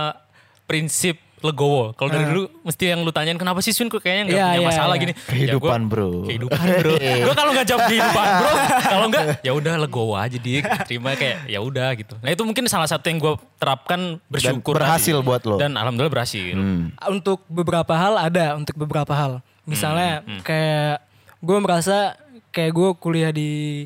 prinsip 0.63 1.15
legowo. 1.38 1.93
Kalau 1.93 2.10
dari 2.10 2.25
dulu 2.25 2.49
mesti 2.63 2.84
yang 2.88 2.99
lu 2.99 3.12
tanyain 3.12 3.38
kenapa 3.38 3.62
sih 3.62 3.69
Sun 3.69 3.86
kok 3.86 4.01
kayaknya 4.01 4.23
nggak 4.25 4.34
Iya, 4.34 4.45
punya 4.47 4.58
iya, 4.58 4.65
masalah 4.65 4.95
iya. 4.95 5.01
gini. 5.04 5.13
Kehidupan, 5.13 5.54
Ya 5.78 5.86
gua- 5.86 5.89
bro. 5.91 6.10
Kehidupan 6.25 6.65
bro. 6.75 6.93
gue 7.21 7.36
kalau 7.36 7.51
nggak 7.54 7.67
jawab 7.67 7.82
kehidupan 7.86 8.25
bro, 8.34 8.51
kalau 8.95 9.06
nggak 9.06 9.25
ya 9.39 9.51
udah 9.54 9.73
legowo 9.78 10.13
aja 10.15 10.38
dik. 10.39 10.63
Terima 10.84 11.13
kayak 11.13 11.45
ya 11.45 11.60
udah 11.60 11.89
gitu. 11.93 12.17
Nah 12.17 12.30
itu 12.30 12.41
mungkin 12.41 12.65
salah 12.65 12.89
satu 12.89 13.06
yang 13.06 13.21
gue 13.21 13.34
terapkan 13.56 14.17
bersyukur. 14.25 14.73
berhasil 14.73 15.15
tadi. 15.15 15.28
buat 15.28 15.41
lo. 15.45 15.56
Dan 15.60 15.78
alhamdulillah 15.78 16.10
berhasil. 16.12 16.56
Hmm. 16.56 16.89
untuk 17.06 17.45
beberapa 17.45 17.93
hal 17.93 18.17
ada 18.17 18.58
untuk 18.58 18.73
beberapa 18.75 19.13
hal 19.13 19.32
misalnya 19.63 20.23
Hmm, 20.23 20.41
kayak 20.41 20.97
gue 21.38 21.58
merasa 21.60 22.17
kayak 22.55 22.71
gue 22.71 22.89
kuliah 22.95 23.29
di 23.29 23.83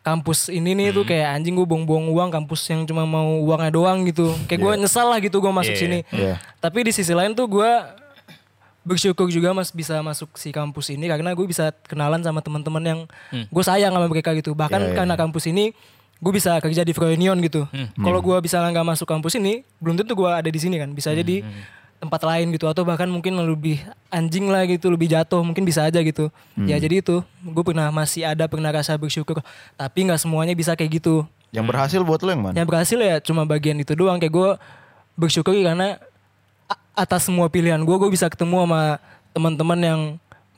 kampus 0.00 0.48
ini 0.48 0.72
nih 0.72 0.88
Hmm. 0.88 0.96
tuh 0.96 1.04
kayak 1.04 1.28
anjing 1.34 1.52
gue 1.52 1.66
buang-buang 1.66 2.08
uang 2.08 2.30
kampus 2.30 2.64
yang 2.66 2.86
cuma 2.86 3.02
mau 3.04 3.42
uangnya 3.42 3.68
doang 3.68 4.06
gitu. 4.06 4.32
Kayak 4.46 4.60
gue 4.62 4.72
nyesal 4.78 5.04
lah 5.04 5.18
gitu 5.18 5.36
gue 5.36 5.50
masuk 5.50 5.74
Iya. 5.74 5.80
sini. 5.80 5.98
Iya. 6.08 6.34
tapi 6.56 6.78
di 6.80 6.92
sisi 6.92 7.10
lain 7.10 7.34
tuh 7.34 7.44
gue 7.44 7.70
bersyukur 8.82 9.28
juga 9.28 9.52
mas 9.52 9.68
bisa 9.68 10.00
masuk 10.00 10.32
si 10.34 10.48
kampus 10.48 10.88
ini 10.88 11.04
karena 11.06 11.36
gue 11.36 11.44
bisa 11.44 11.68
kenalan 11.84 12.24
sama 12.24 12.40
teman-teman 12.40 12.80
yang 12.80 13.00
gue 13.44 13.62
sayang 13.62 13.92
sama 13.92 14.08
mereka 14.08 14.32
gitu. 14.32 14.54
Bahkan 14.54 14.80
Iya, 14.80 14.88
iya, 14.88 14.96
karena 14.96 15.14
kampus 15.14 15.44
ini 15.44 15.76
gue 16.18 16.32
bisa 16.32 16.56
kerja 16.56 16.82
di 16.82 16.90
Froynion 16.90 17.36
gitu. 17.40 17.68
Kalau 17.94 18.18
gue 18.18 18.36
bisa 18.40 18.58
nggak 18.58 18.86
masuk 18.86 19.04
kampus 19.04 19.36
ini 19.36 19.60
belum 19.78 19.98
tentu 19.98 20.16
gue 20.16 20.30
ada 20.30 20.46
di 20.46 20.56
sini 20.56 20.80
kan. 20.80 20.88
Bisa 20.90 21.12
jadi 21.12 21.44
tempat 21.98 22.22
lain 22.22 22.54
gitu 22.54 22.70
atau 22.70 22.86
bahkan 22.86 23.10
mungkin 23.10 23.34
lebih 23.34 23.82
anjing 24.06 24.46
lah 24.46 24.62
gitu 24.70 24.86
lebih 24.86 25.10
jatuh 25.10 25.42
mungkin 25.42 25.66
bisa 25.66 25.82
aja 25.82 25.98
gitu. 25.98 26.30
Ya 26.54 26.78
jadi 26.78 27.02
itu 27.02 27.22
gue 27.42 27.64
pernah 27.66 27.90
masih 27.90 28.22
ada 28.22 28.46
pernah 28.46 28.70
rasa 28.70 28.94
bersyukur. 28.94 29.42
Tapi 29.74 29.98
nggak 30.06 30.22
semuanya 30.22 30.54
bisa 30.54 30.78
kayak 30.78 31.02
gitu. 31.02 31.26
Yang 31.50 31.66
berhasil 31.74 32.00
buat 32.04 32.20
lo 32.22 32.30
yang 32.30 32.42
mana? 32.44 32.54
yang 32.54 32.68
berhasil 32.68 32.98
ya 32.98 33.18
cuma 33.18 33.42
bagian 33.42 33.76
itu 33.82 33.92
doang. 33.98 34.22
Kayak 34.22 34.34
gue 34.34 34.50
bersyukur 35.18 35.54
karena 35.58 35.98
atas 36.94 37.26
semua 37.26 37.50
pilihan 37.50 37.82
gue 37.82 37.96
gue 37.98 38.10
bisa 38.10 38.30
ketemu 38.30 38.66
sama 38.66 38.82
teman-teman 39.34 39.78
yang 39.82 40.00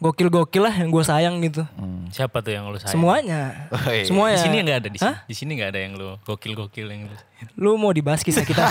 gokil-gokil 0.00 0.62
lah 0.62 0.72
yang 0.72 0.88
gue 0.88 1.04
sayang 1.04 1.36
gitu 1.40 1.60
Siapa 2.08 2.40
tuh 2.40 2.50
yang 2.50 2.64
lu 2.66 2.74
sayang? 2.74 2.90
semuanya 2.90 3.68
Oh, 3.68 3.78
iya. 3.86 4.02
semuanya 4.02 4.34
Di 4.34 4.42
sini 4.42 4.56
nggak 4.58 4.78
ada 4.78 4.88
di 4.88 4.96
sini. 4.96 5.06
Hah? 5.06 5.16
Di 5.22 5.34
sini 5.34 5.50
nggak 5.54 5.70
ada 5.70 5.80
yang 5.80 5.92
lu 5.94 6.16
gokil-gokil 6.22 6.86
yang 6.86 7.02
lu. 7.04 7.16
lu 7.54 7.72
mau 7.74 7.88
dibahas 7.88 8.20
kisah 8.20 8.42
kita 8.42 8.68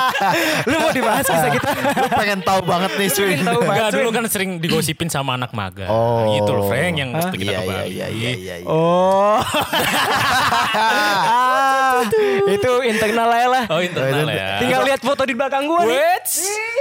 lu 0.68 0.76
mau 0.78 0.90
dibahas 0.90 1.22
kisah 1.22 1.48
kita 1.50 1.68
Lu 1.94 2.08
pengen 2.10 2.40
tahu 2.40 2.60
banget 2.62 2.92
nih 2.94 3.08
Swin. 3.08 3.28
Pengen 3.34 3.46
tahu 3.46 3.60
banget. 3.62 3.92
Dulu 3.94 4.08
kan 4.10 4.24
sering 4.26 4.50
digosipin 4.56 5.08
sama 5.08 5.36
anak 5.36 5.52
maga. 5.52 5.84
Oh. 5.86 6.28
Gitu 6.30 6.50
loh, 6.50 6.64
Frank 6.66 6.94
yang 6.94 7.10
mesti 7.10 7.32
kita 7.34 7.52
Iya 7.54 7.60
iya 7.60 7.84
iya 7.84 8.06
iya 8.08 8.30
iya. 8.32 8.54
iya. 8.58 8.66
oh 8.66 9.40
Ah, 10.74 12.02
itu 12.46 12.72
internal 12.84 13.28
aja 13.30 13.48
lah 13.50 13.64
Oh, 13.68 13.80
internal 13.80 14.26
ya. 14.26 14.58
tinggal 14.58 14.82
lihat 14.82 15.00
foto 15.00 15.22
di 15.22 15.32
belakang 15.32 15.64
gue 15.64 15.80
nih 15.86 15.96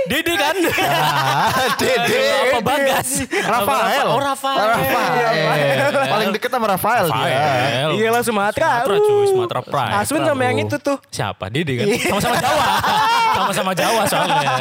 Dede 0.06 0.34
kan? 0.36 0.56
Ah, 1.04 1.76
Dede. 1.76 2.20
Apa 2.50 2.60
Bagas? 2.62 3.10
Rafael. 3.30 4.08
Oh, 4.08 4.20
Rafael. 4.20 4.68
Rafael. 4.68 5.92
Paling 6.10 6.30
deket 6.36 6.50
sama 6.52 6.68
Rafael 6.68 7.06
dia. 7.08 7.18
Rafael. 7.24 7.90
Iya 7.96 8.10
lah 8.12 8.22
Sumatera. 8.22 8.72
Sumatera 8.84 8.98
cuy, 9.00 9.14
Uh. 9.14 9.26
Sumatera 9.32 9.62
Pride. 9.64 9.94
Aswin 10.00 10.22
sama 10.24 10.42
yang 10.44 10.58
itu 10.60 10.76
tuh. 10.78 10.98
Siapa? 11.10 11.48
Dede 11.48 11.74
kan? 11.80 11.86
Sama-sama 12.00 12.36
Jawa. 12.40 12.66
Sama-sama 13.38 13.72
Jawa 13.74 14.02
soalnya. 14.06 14.52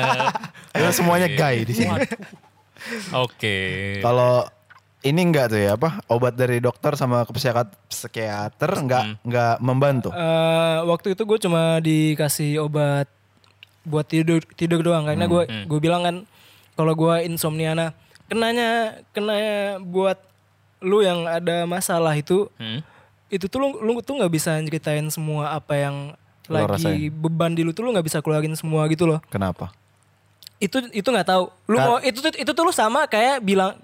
Itu 0.72 0.90
semuanya 0.94 1.28
gay 1.28 1.57
di 1.64 1.74
sini. 1.74 2.00
Oke. 3.14 3.57
Kalau 4.00 4.46
ini 5.02 5.20
enggak 5.20 5.50
tuh 5.50 5.59
ya 5.59 5.74
apa 5.74 5.98
obat 6.07 6.38
dari 6.38 6.62
dokter 6.62 6.94
sama 6.94 7.26
ke 7.26 7.35
psikiater, 7.35 7.74
psikiater 7.90 8.70
enggak 8.78 9.05
enggak 9.26 9.55
membantu. 9.59 10.11
Eh, 10.14 10.78
waktu 10.87 11.14
itu 11.14 11.22
gue 11.26 11.38
cuma 11.42 11.83
dikasih 11.83 12.62
obat 12.62 13.11
buat 13.83 14.05
tidur 14.05 14.40
tidur 14.51 14.81
doang 14.81 15.05
karena 15.05 15.25
gue 15.25 15.42
gue 15.64 15.81
bilang 15.81 16.03
kan 16.03 16.16
kalau 16.73 16.92
gue 16.92 17.14
insomnia 17.23 17.73
nah 17.73 17.90
kenanya 18.27 18.68
kenanya 19.11 19.57
buat 19.79 20.16
lu 20.81 21.01
yang 21.01 21.25
ada 21.25 21.62
masalah 21.64 22.12
itu 22.12 22.47
Hmm. 22.57 22.81
itu 23.29 23.47
tuh 23.47 23.59
lu, 23.59 23.68
lu 23.81 24.01
tuh 24.01 24.14
nggak 24.14 24.31
bisa 24.31 24.55
ceritain 24.61 25.07
semua 25.09 25.53
apa 25.53 25.75
yang 25.75 25.97
Lu 26.45 26.59
lagi 26.59 26.75
rasain. 26.85 27.11
beban 27.12 27.51
di 27.51 27.62
lu 27.62 27.71
tuh 27.71 27.83
lu 27.83 27.90
nggak 27.90 28.03
bisa 28.05 28.18
keluarin 28.18 28.53
semua 28.53 28.83
gitu 28.87 29.05
loh 29.05 29.23
Kenapa? 29.27 29.71
itu 30.59 30.79
itu 30.90 31.05
nggak 31.05 31.27
tahu 31.29 31.45
lu 31.64 31.77
Ka- 31.77 31.85
mau 31.85 31.97
itu 31.99 32.18
tuh 32.18 32.33
itu 32.33 32.51
tuh 32.51 32.62
lu 32.62 32.71
sama 32.71 33.05
kayak 33.05 33.38
bilang 33.40 33.75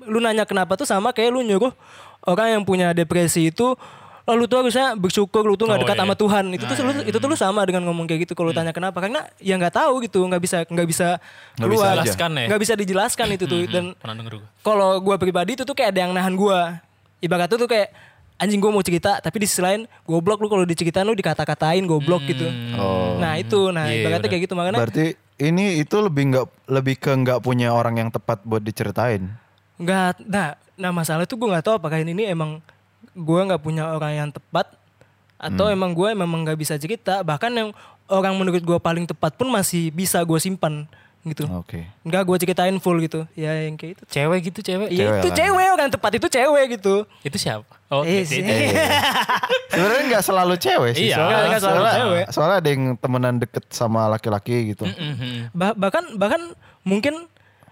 lu 0.00 0.18
nanya 0.18 0.42
kenapa 0.42 0.74
tuh 0.74 0.82
sama 0.82 1.10
kayak 1.10 1.30
lu 1.30 1.42
nyuruh 1.42 1.74
orang 2.22 2.54
yang 2.54 2.62
punya 2.62 2.90
depresi 2.90 3.48
itu 3.48 3.74
lalu 4.28 4.44
tuh 4.44 4.56
harusnya 4.60 4.92
bersyukur 4.92 5.40
lu 5.40 5.54
tuh 5.54 5.64
nggak 5.64 5.74
Oh, 5.74 5.82
dekat 5.82 5.96
iya. 5.96 6.02
sama 6.04 6.14
Tuhan 6.14 6.44
itu 6.50 6.62
tuh 6.62 6.74
Nah, 6.76 6.84
lu, 6.84 6.92
itu 7.02 7.16
tuh 7.16 7.28
lu 7.28 7.34
sama 7.34 7.60
dengan 7.64 7.82
ngomong 7.82 8.04
kayak 8.04 8.28
gitu 8.28 8.32
kalau 8.32 8.48
lu 8.48 8.54
tanya 8.54 8.70
kenapa 8.70 9.00
karena 9.00 9.24
ya 9.38 9.56
nggak 9.56 9.74
tahu 9.74 10.04
gitu 10.04 10.20
nggak 10.22 10.38
bisa 10.38 10.56
nggak 10.62 10.84
bisa 10.86 11.08
Nggak 11.56 11.64
bisa 11.64 11.64
keluar 11.64 11.88
aja. 11.88 11.96
Jelaskan 12.04 12.30
ya? 12.30 12.46
nggak 12.46 12.60
bisa 12.60 12.74
dijelaskan 12.74 13.26
itu 13.32 13.44
tuh 13.44 13.60
dan 13.66 13.84
Pernah 13.94 14.14
denger 14.14 14.32
gue. 14.36 14.48
kalau 14.60 14.90
gua 14.98 15.16
pribadi 15.16 15.54
itu 15.54 15.64
tuh 15.64 15.72
kayak 15.72 15.90
ada 15.90 16.00
yang 16.04 16.12
nahan 16.12 16.34
gua 16.34 16.76
ibarat 17.18 17.48
tuh 17.48 17.58
tuh 17.58 17.66
kayak 17.66 17.88
anjing 18.36 18.56
gue 18.56 18.68
mau 18.68 18.78
cerita 18.80 19.18
tapi 19.18 19.40
di 19.40 19.46
sisi 19.46 19.58
lain 19.58 19.82
goblok 20.04 20.38
lu 20.38 20.46
kalau 20.46 20.62
diceritain 20.62 21.02
lu 21.02 21.10
dikata-katain 21.12 21.82
goblok 21.82 22.22
gitu. 22.24 22.46
Oh. 22.74 23.18
Nah 23.18 23.34
itu, 23.34 23.58
nah 23.68 23.90
Iya, 23.90 23.98
ibaratnya 23.98 24.20
bener. 24.20 24.30
kayak 24.30 24.42
gitu 24.44 24.54
makanya 24.54 24.78
Berarti 24.78 25.06
ini 25.38 25.64
itu 25.76 25.96
lebih 25.98 26.22
nggak 26.28 26.46
lebih 26.68 26.94
ke 26.96 27.10
nggak 27.10 27.38
punya 27.40 27.72
orang 27.72 27.96
yang 27.96 28.08
tepat 28.08 28.38
buat 28.42 28.60
diceritain. 28.60 29.26
nggak, 29.74 30.22
nah, 30.24 30.54
nah 30.74 30.90
masalah 30.92 31.22
itu 31.22 31.34
gue 31.34 31.48
nggak 31.48 31.64
tahu 31.64 31.74
apakah 31.76 31.98
ini 31.98 32.26
emang 32.26 32.62
gue 33.10 33.40
nggak 33.44 33.60
punya 33.60 33.88
orang 33.88 34.12
yang 34.16 34.28
tepat 34.28 34.68
atau 35.36 35.68
emang 35.68 35.90
gue 35.90 36.10
memang 36.12 36.42
nggak 36.42 36.58
bisa 36.58 36.74
cerita 36.74 37.22
bahkan 37.22 37.48
yang 37.48 37.70
orang 38.06 38.34
menurut 38.34 38.58
gue 38.58 38.78
paling 38.78 39.04
tepat 39.04 39.32
pun 39.32 39.46
masih 39.46 39.88
bisa 39.88 40.18
gue 40.18 40.38
simpan 40.38 40.88
gitu. 41.22 41.44
Oke. 41.52 41.84
Nggak 42.02 42.22
gue 42.24 42.36
ceritain 42.40 42.72
full 42.78 42.96
gitu. 42.98 43.28
Ya 43.34 43.52
yang 43.60 43.76
kayak 43.76 43.98
itu. 43.98 44.02
Cewek 44.08 44.38
gitu 44.48 44.60
cewek. 44.62 44.88
Ya, 44.88 44.96
Cewek 44.98 45.18
itu 45.18 45.28
lah. 45.28 45.36
cewek 45.36 45.66
orang 45.70 45.88
tepat 45.90 46.12
itu 46.14 46.26
cewek 46.26 46.64
gitu. 46.74 46.94
Itu 47.20 47.36
siapa? 47.36 47.68
Oh, 47.88 48.00
Eh, 48.00 48.24
itu- 48.24 48.32
sih. 48.32 48.40
itu. 48.40 48.48
Sebenarnya 49.70 50.02
nggak 50.08 50.24
selalu 50.24 50.54
cewek 50.56 50.92
sih. 50.94 51.06
Iya, 51.08 51.16
soalnya, 51.18 51.36
nggak 51.44 51.60
selalu 51.60 51.76
soalnya- 51.76 51.98
cewek. 51.98 52.24
soalnya 52.32 52.56
ada 52.56 52.68
yang 52.68 52.82
temenan 52.96 53.34
deket 53.36 53.64
sama 53.68 54.08
laki-laki 54.08 54.72
gitu. 54.72 54.84
Mhm. 54.86 55.52
Bah- 55.52 55.76
bahkan 55.76 56.04
bahkan 56.16 56.40
mungkin 56.82 57.28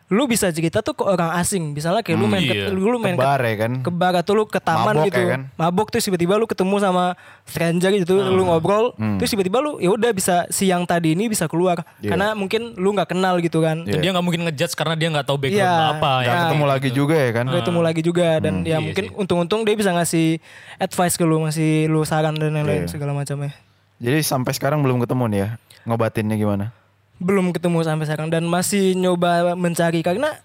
lu 0.07 0.23
bisa 0.25 0.47
cerita 0.49 0.79
tuh 0.81 0.95
ke 0.95 1.03
orang 1.03 1.35
asing. 1.35 1.75
Misalnya 1.75 1.99
kayak 1.99 2.15
lu 2.15 2.31
main 2.31 2.39
iya. 2.39 2.71
ke, 2.71 2.71
lu 2.71 2.95
main 2.95 3.13
Ke 3.13 3.21
bar 3.21 3.41
ke, 3.41 3.49
ya 3.49 3.57
kan. 3.59 3.73
ke 3.83 3.91
bar 3.91 4.15
atau 4.15 4.33
lu 4.33 4.47
ke 4.47 4.59
taman 4.59 4.95
Mabok 4.95 5.07
gitu. 5.07 5.19
ya 5.19 5.27
kan? 5.35 5.41
Mabok 5.55 5.87
terus 5.91 6.05
tiba-tiba 6.05 6.39
lu 6.39 6.47
ketemu 6.47 6.79
sama 6.79 7.05
stranger 7.43 7.91
gitu, 7.93 8.15
lu 8.23 8.43
ngobrol, 8.45 8.95
terus 9.19 9.27
tiba-tiba 9.29 9.59
lu 9.59 9.77
ya 9.77 9.91
udah 9.91 10.11
bisa 10.11 10.47
siang 10.47 10.87
tadi 10.87 11.13
ini 11.13 11.27
bisa 11.27 11.47
keluar 11.47 11.83
Iya. 11.99 12.15
karena 12.15 12.27
mungkin 12.33 12.79
lu 12.79 12.95
nggak 12.95 13.11
kenal 13.11 13.43
gitu 13.43 13.59
kan. 13.59 13.83
Dan 13.83 13.99
dia 13.99 14.15
nggak 14.15 14.23
mungkin 14.23 14.47
ngejudge 14.47 14.75
karena 14.75 14.95
dia 14.95 15.09
nggak 15.11 15.27
tahu 15.27 15.39
background 15.39 15.67
Iya. 15.67 15.75
lu 15.75 15.87
apa 15.99 16.13
Nggak 16.17 16.31
ya. 16.31 16.43
ketemu 16.47 16.65
lagi 16.71 16.89
juga 16.95 17.17
ya 17.17 17.31
kan. 17.35 17.45
Lu 17.45 17.55
ketemu 17.59 17.81
lagi 17.83 18.01
juga 18.01 18.29
dan 18.39 18.55
ya 18.63 18.69
Iya 18.69 18.79
mungkin 18.79 19.05
sih. 19.11 19.19
untung-untung 19.19 19.61
dia 19.63 19.75
bisa 19.75 19.91
ngasih 19.91 20.39
advice 20.79 21.15
ke 21.15 21.25
lu, 21.27 21.43
ngasih 21.43 21.71
lu 21.87 22.07
saran 22.07 22.39
dan 22.39 22.55
lain-lain 22.55 22.87
Iya. 22.87 22.95
segala 22.95 23.11
macamnya. 23.11 23.51
Jadi 23.99 24.23
sampai 24.23 24.55
sekarang 24.55 24.87
belum 24.87 25.03
ketemu 25.03 25.25
nih 25.27 25.39
ya. 25.41 25.49
Ngobatinnya 25.83 26.37
gimana? 26.37 26.71
Belum 27.17 27.53
ketemu 27.57 27.79
sampai 27.85 28.05
sekarang 28.05 28.29
dan 28.29 28.45
masih 28.45 28.93
nyoba 28.93 29.57
mencari 29.57 30.05
karena 30.05 30.37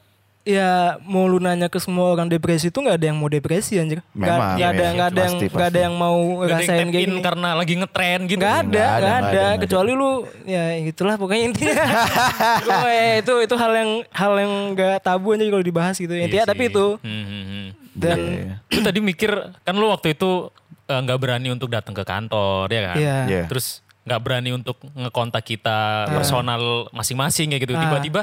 ya 0.42 0.98
mau 1.06 1.30
lu 1.30 1.38
nanya 1.38 1.70
ke 1.70 1.78
semua 1.78 2.18
orang 2.18 2.26
depresi 2.26 2.74
itu 2.74 2.80
nggak 2.82 2.98
ada 2.98 3.06
yang 3.14 3.18
mau 3.22 3.30
depresi 3.30 3.78
anjir 3.78 4.02
nggak 4.18 4.26
Memang, 4.26 4.58
nggak 4.58 4.70
ada 4.74 4.82
iya, 4.82 4.90
nggak 4.90 5.10
ada 5.14 5.22
yang 5.22 5.36
nggak 5.38 5.70
ada 5.70 5.80
yang 5.86 5.96
mau 6.02 6.18
rasain 6.42 6.88
kayak 6.90 7.06
in 7.06 7.14
gini 7.14 7.22
karena 7.22 7.50
lagi 7.54 7.74
ngetren 7.78 8.20
gitu. 8.26 8.40
nggak 8.42 8.56
ada 8.58 8.66
Nggak 8.66 8.90
ada, 8.90 9.12
ada, 9.22 9.42
ada, 9.54 9.62
kecuali 9.62 9.92
lu 9.94 10.12
ya 10.50 10.64
itulah 10.82 11.16
pokoknya 11.22 11.44
intinya 11.46 11.78
Pokoknya 12.66 13.06
itu 13.22 13.34
itu 13.46 13.56
hal 13.56 13.72
yang 13.78 13.90
hal 14.10 14.34
yang 14.42 14.54
nggak 14.74 14.98
tabu 15.06 15.28
aja 15.38 15.46
kalau 15.46 15.66
dibahas 15.66 15.96
gitu 16.02 16.14
Iya 16.18 16.26
intinya 16.26 16.46
tapi 16.50 16.64
itu 16.74 16.86
Hmm, 17.06 17.26
hmm, 17.30 17.44
hmm. 17.46 17.66
dan 17.94 18.18
Iya. 18.18 18.54
Lu 18.74 18.80
tadi 18.82 19.00
mikir 19.04 19.32
kan 19.62 19.76
lu 19.78 19.94
waktu 19.94 20.18
itu 20.18 20.50
eh, 20.90 21.00
nggak 21.06 21.20
berani 21.22 21.54
untuk 21.54 21.70
datang 21.70 21.94
ke 21.94 22.02
kantor 22.02 22.66
ya 22.66 22.82
kan? 22.90 22.96
Iya. 22.98 23.18
Iya. 23.30 23.44
Terus 23.46 23.86
nggak 24.02 24.20
berani 24.22 24.50
untuk 24.54 24.82
ngekontak 24.98 25.46
kita 25.46 26.10
personal 26.10 26.90
masing-masing 26.90 27.54
kayak 27.54 27.62
gitu. 27.66 27.74
Ah. 27.78 27.82
Tiba-tiba 27.86 28.22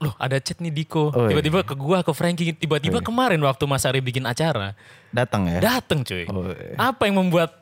loh 0.00 0.16
ada 0.16 0.40
chat 0.40 0.56
nih 0.64 0.72
Diko. 0.72 1.12
Oh, 1.12 1.28
iya. 1.28 1.36
Tiba-tiba 1.36 1.60
ke 1.60 1.74
gua 1.76 2.00
ke 2.00 2.12
Frankie. 2.16 2.56
Tiba-tiba 2.56 3.04
kemarin 3.04 3.36
waktu 3.44 3.64
Mas 3.68 3.84
Ari 3.84 4.00
bikin 4.00 4.24
acara 4.24 4.72
Datang 5.12 5.44
ya. 5.44 5.60
dateng 5.60 6.00
cuy. 6.00 6.24
Oh, 6.32 6.48
iya. 6.48 6.76
Apa 6.80 7.04
yang 7.04 7.20
membuat 7.20 7.60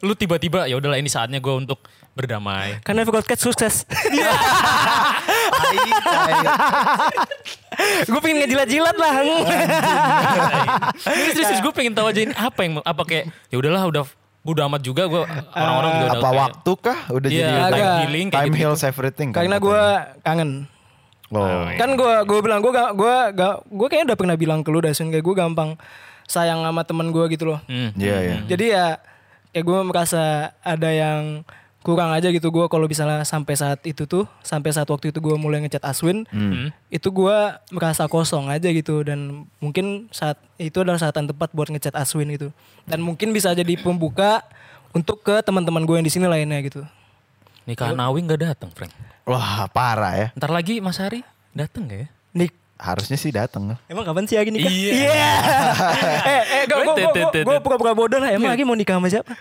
lu 0.00 0.16
tiba-tiba 0.16 0.64
ya 0.68 0.76
udahlah 0.80 0.96
ini 0.96 1.08
saatnya 1.12 1.40
gua 1.40 1.60
untuk 1.60 1.80
berdamai. 2.14 2.78
karena 2.86 3.02
podcast 3.02 3.42
sukses 3.42 3.82
gue 8.06 8.20
pengen 8.22 8.38
ngejilat-jilat 8.46 8.94
lah 8.94 9.12
serius 11.34 11.58
gue 11.58 11.72
pengen 11.74 11.90
tahu 11.90 12.06
aja 12.06 12.20
ini 12.22 12.34
apa 12.38 12.60
yang 12.62 12.72
apa 12.86 13.02
kayak 13.02 13.24
ya 13.50 13.56
udahlah 13.58 13.82
udah 13.90 14.04
udah 14.44 14.64
amat 14.66 14.82
juga 14.82 15.02
gue 15.06 15.22
orang-orang 15.52 15.90
juga 15.90 16.04
udah 16.04 16.14
Apa 16.14 16.20
kayak- 16.22 16.38
waktu 16.38 16.72
kah? 16.78 16.98
Udah 17.08 17.28
Iya, 17.28 17.40
jadi 17.40 17.52
time 17.54 17.72
Agak. 17.74 17.96
healing 17.98 18.26
kayak 18.26 18.36
time 18.38 18.48
gitu. 18.50 18.60
heals 18.62 18.82
everything 18.82 19.28
kan 19.30 19.36
karena 19.38 19.56
gue 19.58 19.82
kangen 20.20 20.50
Oh. 21.26 21.66
kan 21.72 21.90
gue 21.90 22.12
gue 22.22 22.38
bilang 22.40 22.60
gue 22.60 22.70
gak 22.70 22.90
gue 22.92 23.14
gak 23.32 23.54
gue 23.66 23.86
kayaknya 23.88 24.06
udah 24.06 24.18
pernah 24.18 24.36
bilang 24.36 24.60
ke 24.60 24.68
lu 24.68 24.78
Dasun 24.78 25.08
kayak 25.08 25.22
gue 25.22 25.34
gampang 25.34 25.74
sayang 26.24 26.60
sama 26.60 26.82
temen 26.82 27.08
gue 27.08 27.24
gitu 27.28 27.44
loh 27.46 27.58
Hmm. 27.64 27.90
Iya, 27.94 28.16
iya. 28.22 28.36
jadi 28.46 28.64
ya 28.66 28.86
kayak 29.50 29.64
gue 29.64 29.78
merasa 29.82 30.22
ada 30.60 30.88
yang 30.88 31.42
kurang 31.84 32.16
aja 32.16 32.32
gitu 32.32 32.48
gue 32.48 32.64
kalau 32.66 32.88
misalnya 32.88 33.20
sampai 33.22 33.54
saat 33.54 33.76
itu 33.84 34.08
tuh 34.08 34.24
sampai 34.40 34.72
saat 34.72 34.88
waktu 34.88 35.12
itu 35.12 35.20
gue 35.20 35.36
mulai 35.36 35.60
ngechat 35.60 35.84
Aswin 35.84 36.24
Hmm. 36.32 36.72
itu 36.88 37.12
gue 37.12 37.36
merasa 37.68 38.08
kosong 38.08 38.48
aja 38.48 38.72
gitu 38.72 39.04
dan 39.04 39.44
mungkin 39.60 40.08
saat 40.08 40.40
itu 40.56 40.80
adalah 40.80 40.96
saat 40.96 41.12
yang 41.14 41.28
tepat 41.28 41.52
buat 41.52 41.68
ngechat 41.68 41.92
Aswin 41.92 42.32
gitu 42.32 42.48
dan 42.88 43.04
mungkin 43.04 43.30
bisa 43.30 43.52
jadi 43.52 43.76
pembuka 43.76 44.40
untuk 44.96 45.20
ke 45.20 45.44
teman-teman 45.44 45.84
gue 45.84 46.00
yang 46.00 46.06
di 46.08 46.12
sini 46.12 46.24
lainnya 46.24 46.56
gitu 46.64 46.80
Nikah 47.64 47.96
Nawi 47.96 48.20
nggak 48.20 48.40
datang, 48.44 48.68
Frank. 48.76 48.92
Wah, 49.24 49.64
parah 49.72 50.12
ya. 50.12 50.28
Ntar 50.36 50.52
lagi 50.52 50.84
Mas 50.84 51.00
Hari 51.00 51.24
datang 51.56 51.88
gak 51.88 51.96
ya? 51.96 52.08
Nik 52.36 52.52
Harusnya 52.76 53.16
sih 53.16 53.32
datang. 53.32 53.72
Emang 53.88 54.04
kapan 54.04 54.28
sih 54.28 54.36
lagi 54.36 54.52
nikah? 54.52 54.68
Iya. 54.68 55.08
eh, 56.28 56.42
eh, 56.44 56.64
gue 56.68 56.76
gue 56.76 56.92
gue 57.08 57.40
gue 57.40 57.56
pura-pura 57.62 57.96
bodoh 57.96 58.20
lah. 58.20 58.34
Emang 58.34 58.52
lagi 58.52 58.66
mau 58.68 58.76
nikah 58.76 59.00
sama 59.00 59.08
siapa? 59.08 59.32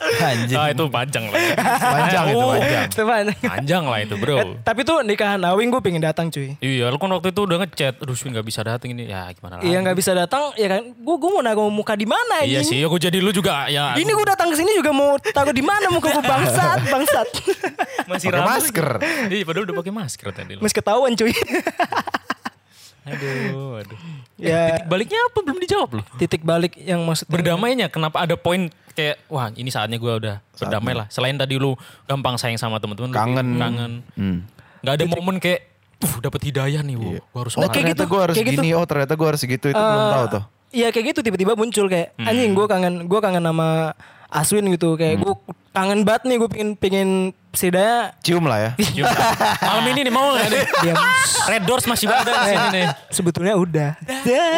Anjing. 0.00 0.56
Ah 0.56 0.68
itu 0.68 0.84
panjang 0.86 1.24
lah. 1.26 1.36
Panjang 1.76 2.24
itu, 2.26 2.36
Oh, 2.36 2.52
panjang. 2.52 2.88
Teman. 2.90 3.24
Panjang 3.36 3.84
lah 3.84 3.98
itu 4.00 4.14
bro. 4.16 4.36
Eh, 4.36 4.44
tapi 4.60 4.80
tuh 4.80 5.00
nikahan 5.00 5.38
Awing 5.38 5.68
gue 5.68 5.80
pengen 5.80 6.00
datang 6.00 6.28
cuy. 6.28 6.56
Iya, 6.58 6.88
lu 6.88 6.96
kan 6.96 7.10
waktu 7.10 7.30
itu 7.30 7.40
udah 7.42 7.60
ngechat, 7.60 7.94
aduh 7.98 8.14
Swin 8.14 8.32
gak 8.32 8.42
bisa 8.42 8.60
datang 8.60 8.90
ini. 8.90 9.06
Ya 9.06 9.28
gimana 9.30 9.58
lagi. 9.58 9.68
Iya 9.68 9.78
nggak 9.80 9.94
bisa 9.94 10.12
datang, 10.12 10.52
ya 10.54 10.68
kan? 10.68 10.82
Gue 10.94 11.16
gue 11.16 11.30
mau 11.30 11.40
naruh 11.40 11.68
muka 11.68 11.92
di 11.92 12.04
mana 12.04 12.40
Iya 12.40 12.60
ini? 12.60 12.66
sih, 12.66 12.80
aku 12.80 12.96
jadi 12.96 13.18
lu 13.18 13.30
juga 13.30 13.68
ya. 13.68 13.92
Ini 13.92 14.08
gue 14.08 14.26
datang 14.26 14.48
ke 14.48 14.56
sini 14.56 14.72
juga 14.72 14.90
mau 14.90 15.20
taruh 15.20 15.52
di 15.52 15.60
mana 15.60 15.86
muka 15.88 16.08
gue 16.08 16.22
bangsat, 16.22 16.78
bangsat. 16.86 17.28
masih 18.06 18.28
Pakai 18.28 18.40
ragu 18.40 18.48
masker. 18.50 18.88
Iya, 19.28 19.44
padahal 19.44 19.64
udah 19.64 19.76
pakai 19.76 19.92
masker 19.92 20.28
tadi 20.32 20.52
lu. 20.56 20.60
Mas 20.60 20.72
ketahuan 20.72 21.12
cuy. 21.12 21.32
Aduh, 23.10 23.70
aduh. 23.78 23.98
ya 24.40 24.60
Titik 24.72 24.86
baliknya 24.86 25.20
apa 25.22 25.38
belum 25.40 25.58
dijawab 25.58 25.88
lu? 25.92 26.02
titik 26.16 26.42
balik 26.42 26.72
yang 26.76 27.02
maksudnya 27.02 27.30
Berdamainya 27.30 27.86
kenapa 27.86 28.20
ada 28.20 28.34
poin 28.34 28.66
kayak 28.90 29.20
wah 29.26 29.50
ini 29.50 29.68
saatnya 29.68 29.96
gue 29.96 30.12
udah 30.16 30.36
berdamai 30.54 30.92
lah. 30.94 31.06
Selain 31.08 31.34
tadi 31.34 31.54
lu 31.54 31.74
gampang 32.04 32.36
sayang 32.36 32.56
sama 32.56 32.76
temen-temen, 32.76 33.08
lu 33.08 33.16
Kangen. 33.16 33.48
kangen. 33.56 33.92
Hmm. 34.12 34.38
Gak 34.80 34.94
ada 34.94 35.04
momen 35.06 35.36
kayak, 35.36 35.60
uh 36.00 36.14
dapat 36.20 36.40
hidayah 36.42 36.80
nih, 36.80 36.96
wow, 36.96 37.12
gua 37.26 37.40
harus 37.40 37.52
Oh, 37.52 37.60
sholat." 37.60 37.70
kayak 37.70 37.86
gitu, 37.92 38.02
gue 38.04 38.20
harus 38.20 38.34
kayak 38.34 38.48
gitu. 38.48 38.62
gini. 38.62 38.70
Oh, 38.72 38.84
ternyata 38.84 39.12
gue 39.12 39.26
harus 39.26 39.40
gitu. 39.40 39.66
Itu 39.66 39.76
belum 39.76 40.00
Eh, 40.02 40.12
tahu 40.12 40.26
tuh. 40.30 40.44
Iya 40.70 40.88
kayak 40.88 41.06
gitu 41.08 41.20
tiba-tiba 41.20 41.52
muncul 41.52 41.86
kayak 41.86 42.14
anjing 42.16 42.52
gue 42.52 42.64
kangen 42.64 42.94
gue 43.04 43.18
kangen 43.18 43.42
sama 43.42 43.90
Aswin 44.28 44.70
gitu 44.70 44.94
kayak 44.94 45.18
gue 45.18 45.32
kangen 45.70 46.06
banget 46.06 46.22
nih 46.24 46.36
gue 46.38 46.48
pengen 46.48 46.70
pengen 46.74 47.08
sedaya 47.50 48.14
Cium 48.22 48.46
lah 48.46 48.58
ya. 48.58 48.70
Cium. 48.78 49.06
Malam 49.60 49.84
ini 49.90 50.00
nih 50.06 50.12
mau 50.14 50.32
gak 50.32 50.48
nih? 50.48 50.64
diam. 50.82 50.96
Red 51.46 51.62
Doors 51.66 51.84
masih 51.84 52.06
ada 52.06 52.24
di 52.24 52.46
sini 52.46 52.68
nih. 52.72 52.86
Sebetulnya 53.10 53.54
udah. 53.58 53.90
Aduh, 53.98 54.54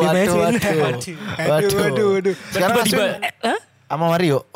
waduh, 0.00 0.34
waduh. 0.38 0.74
Waduh, 1.42 1.70
waduh, 1.74 2.06
waduh. 2.14 2.34
Sekarang 2.50 2.76
Tiba-tiba, 2.82 3.04
Eh, 3.18 3.32
Hah? 3.42 3.58
sama 3.86 4.04
Mario. 4.08 4.38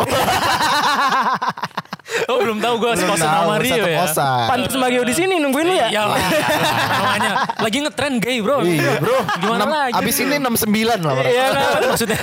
oh 2.30 2.36
belum 2.38 2.58
tahu 2.62 2.74
gue 2.78 2.92
sekosan 3.02 3.26
sama 3.26 3.54
Rio 3.58 3.74
satu 3.82 3.90
ya. 3.90 3.98
kosan. 4.06 4.46
Pantes 4.46 4.74
Mario 4.78 5.02
di 5.02 5.14
sini 5.14 5.34
nungguin 5.42 5.66
lu 5.66 5.74
ya? 5.74 5.88
Iya 5.90 6.02
lah. 6.06 6.18
Namanya 7.02 7.32
lagi 7.58 7.78
ngetren 7.82 8.14
gay 8.22 8.38
bro. 8.38 8.62
Iya 8.62 8.92
bro. 9.02 9.18
Gimana 9.42 9.64
lagi? 9.66 9.94
Abis 9.98 10.16
ini 10.22 10.36
69 10.38 11.02
lah. 11.02 11.14
Iya 11.26 11.44
nggak 11.50 11.68
maksudnya. 11.90 12.18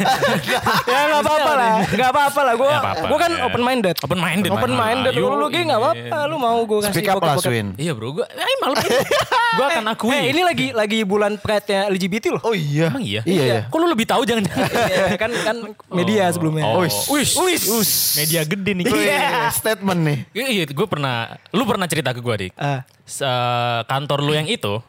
ya 0.88 1.00
nggak 1.12 1.22
apa-apa 1.24 1.52
lah, 1.54 1.74
nggak 1.92 2.10
apa-apa 2.10 2.40
lah. 2.42 2.54
Gue 2.56 2.72
gue 3.12 3.20
kan 3.20 3.32
ya. 3.36 3.44
open 3.48 3.62
minded. 3.62 3.96
Open 4.00 4.20
minded. 4.20 4.52
Open 4.56 4.72
minded. 4.72 5.14
Lu 5.20 5.36
lu 5.36 5.48
kayak 5.52 5.66
nggak 5.76 5.82
apa-apa. 5.84 6.18
Lu 6.32 6.36
mau 6.40 6.60
gue 6.64 6.80
kasih 6.88 6.96
Speak 6.96 7.12
up 7.12 7.20
lah. 7.20 7.36
Swin. 7.44 7.76
Iya 7.76 7.92
bro, 7.92 8.16
gue 8.16 8.26
eh, 8.26 8.56
malam 8.64 8.80
ini 8.80 9.04
gue 9.54 9.66
akan 9.68 9.86
akui. 9.92 10.16
Eh 10.16 10.24
ini 10.32 10.42
lagi 10.48 10.68
lagi 10.72 11.00
bulan 11.04 11.36
pride-nya 11.36 11.92
LGBT 11.92 12.26
loh. 12.40 12.42
Oh 12.48 12.56
iya. 12.56 12.88
Emang 12.88 13.04
iya? 13.04 13.22
Iya 13.28 13.44
ya. 13.44 13.60
Kok 13.68 13.78
lu 13.84 13.88
lebih 13.92 14.08
tahu 14.08 14.24
jangan 14.24 14.48
Iya, 14.54 15.18
kan 15.20 15.32
kan 15.44 15.58
media 15.92 16.32
sebelumnya. 16.32 16.64
Oh. 16.66 16.82
Wis. 16.88 17.36
Wis. 17.36 17.92
Media 18.16 18.42
gede 18.48 18.72
nih. 18.80 18.86
Iya. 18.88 19.52
Statement 19.74 20.00
nih. 20.02 20.20
Iya, 20.32 20.48
iya 20.48 20.64
gue 20.66 20.88
pernah, 20.88 21.16
lu 21.50 21.64
pernah 21.64 21.86
cerita 21.86 22.14
ke 22.14 22.20
gue 22.20 22.36
dik. 22.48 22.54
Se- 23.04 23.28
kantor 23.84 24.20
lu 24.22 24.32
yang 24.32 24.48
itu, 24.48 24.80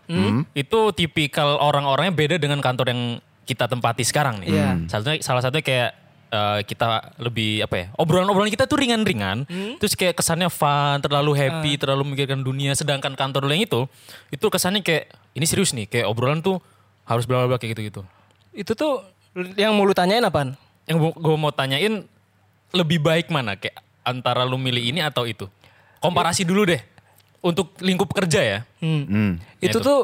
itu 0.55 0.79
tipikal 0.93 1.59
orang-orangnya 1.59 2.15
beda 2.15 2.37
dengan 2.37 2.61
kantor 2.61 2.93
yang 2.93 3.03
kita 3.45 3.67
tempati 3.67 4.01
sekarang 4.01 4.41
nih. 4.41 4.49
Iya. 4.49 4.69
Salah 4.87 5.03
satunya, 5.03 5.21
salah 5.21 5.43
satunya 5.43 5.65
kayak 5.65 5.91
eh, 6.31 6.61
kita 6.65 6.87
lebih 7.21 7.63
apa 7.63 7.75
ya 7.77 7.87
obrolan-obrolan 7.95 8.49
kita 8.49 8.65
tuh 8.65 8.81
ringan-ringan, 8.81 9.45
terus 9.77 9.93
kayak 9.93 10.17
kesannya 10.17 10.49
fun, 10.49 10.99
terlalu 10.99 11.37
happy, 11.37 11.77
terlalu 11.77 12.03
memikirkan 12.09 12.41
dunia. 12.41 12.73
Sedangkan 12.73 13.13
kantor 13.13 13.45
lu 13.45 13.53
yang 13.53 13.67
itu, 13.67 13.85
itu 14.29 14.47
kesannya 14.49 14.81
kayak 14.81 15.13
ini 15.33 15.45
serius 15.45 15.71
nih, 15.71 15.85
kayak 15.85 16.07
obrolan 16.07 16.41
tuh 16.41 16.59
harus 17.05 17.29
bla 17.29 17.45
bla 17.45 17.55
bla 17.55 17.59
kayak 17.61 17.77
gitu-gitu. 17.77 18.01
Itu 18.51 18.73
tuh 18.73 19.05
yang 19.55 19.77
mau 19.77 19.85
lu 19.85 19.93
tanyain 19.93 20.25
apaan? 20.25 20.57
Yang 20.87 21.13
gue 21.13 21.37
mau 21.37 21.53
tanyain 21.53 22.07
lebih 22.73 22.99
baik 22.99 23.29
mana 23.29 23.55
kayak 23.55 23.84
antara 24.05 24.45
lu 24.45 24.57
milih 24.57 24.85
ini 24.85 25.01
atau 25.01 25.25
itu? 25.25 25.49
Komparasi 25.99 26.45
dulu 26.45 26.65
deh 26.65 26.81
untuk 27.41 27.73
lingkup 27.79 28.13
kerja 28.13 28.41
ya. 28.41 28.59
Hmm. 28.79 29.05
Hmm. 29.05 29.33
Itu 29.59 29.81
Itu. 29.81 29.83
tuh 29.83 30.01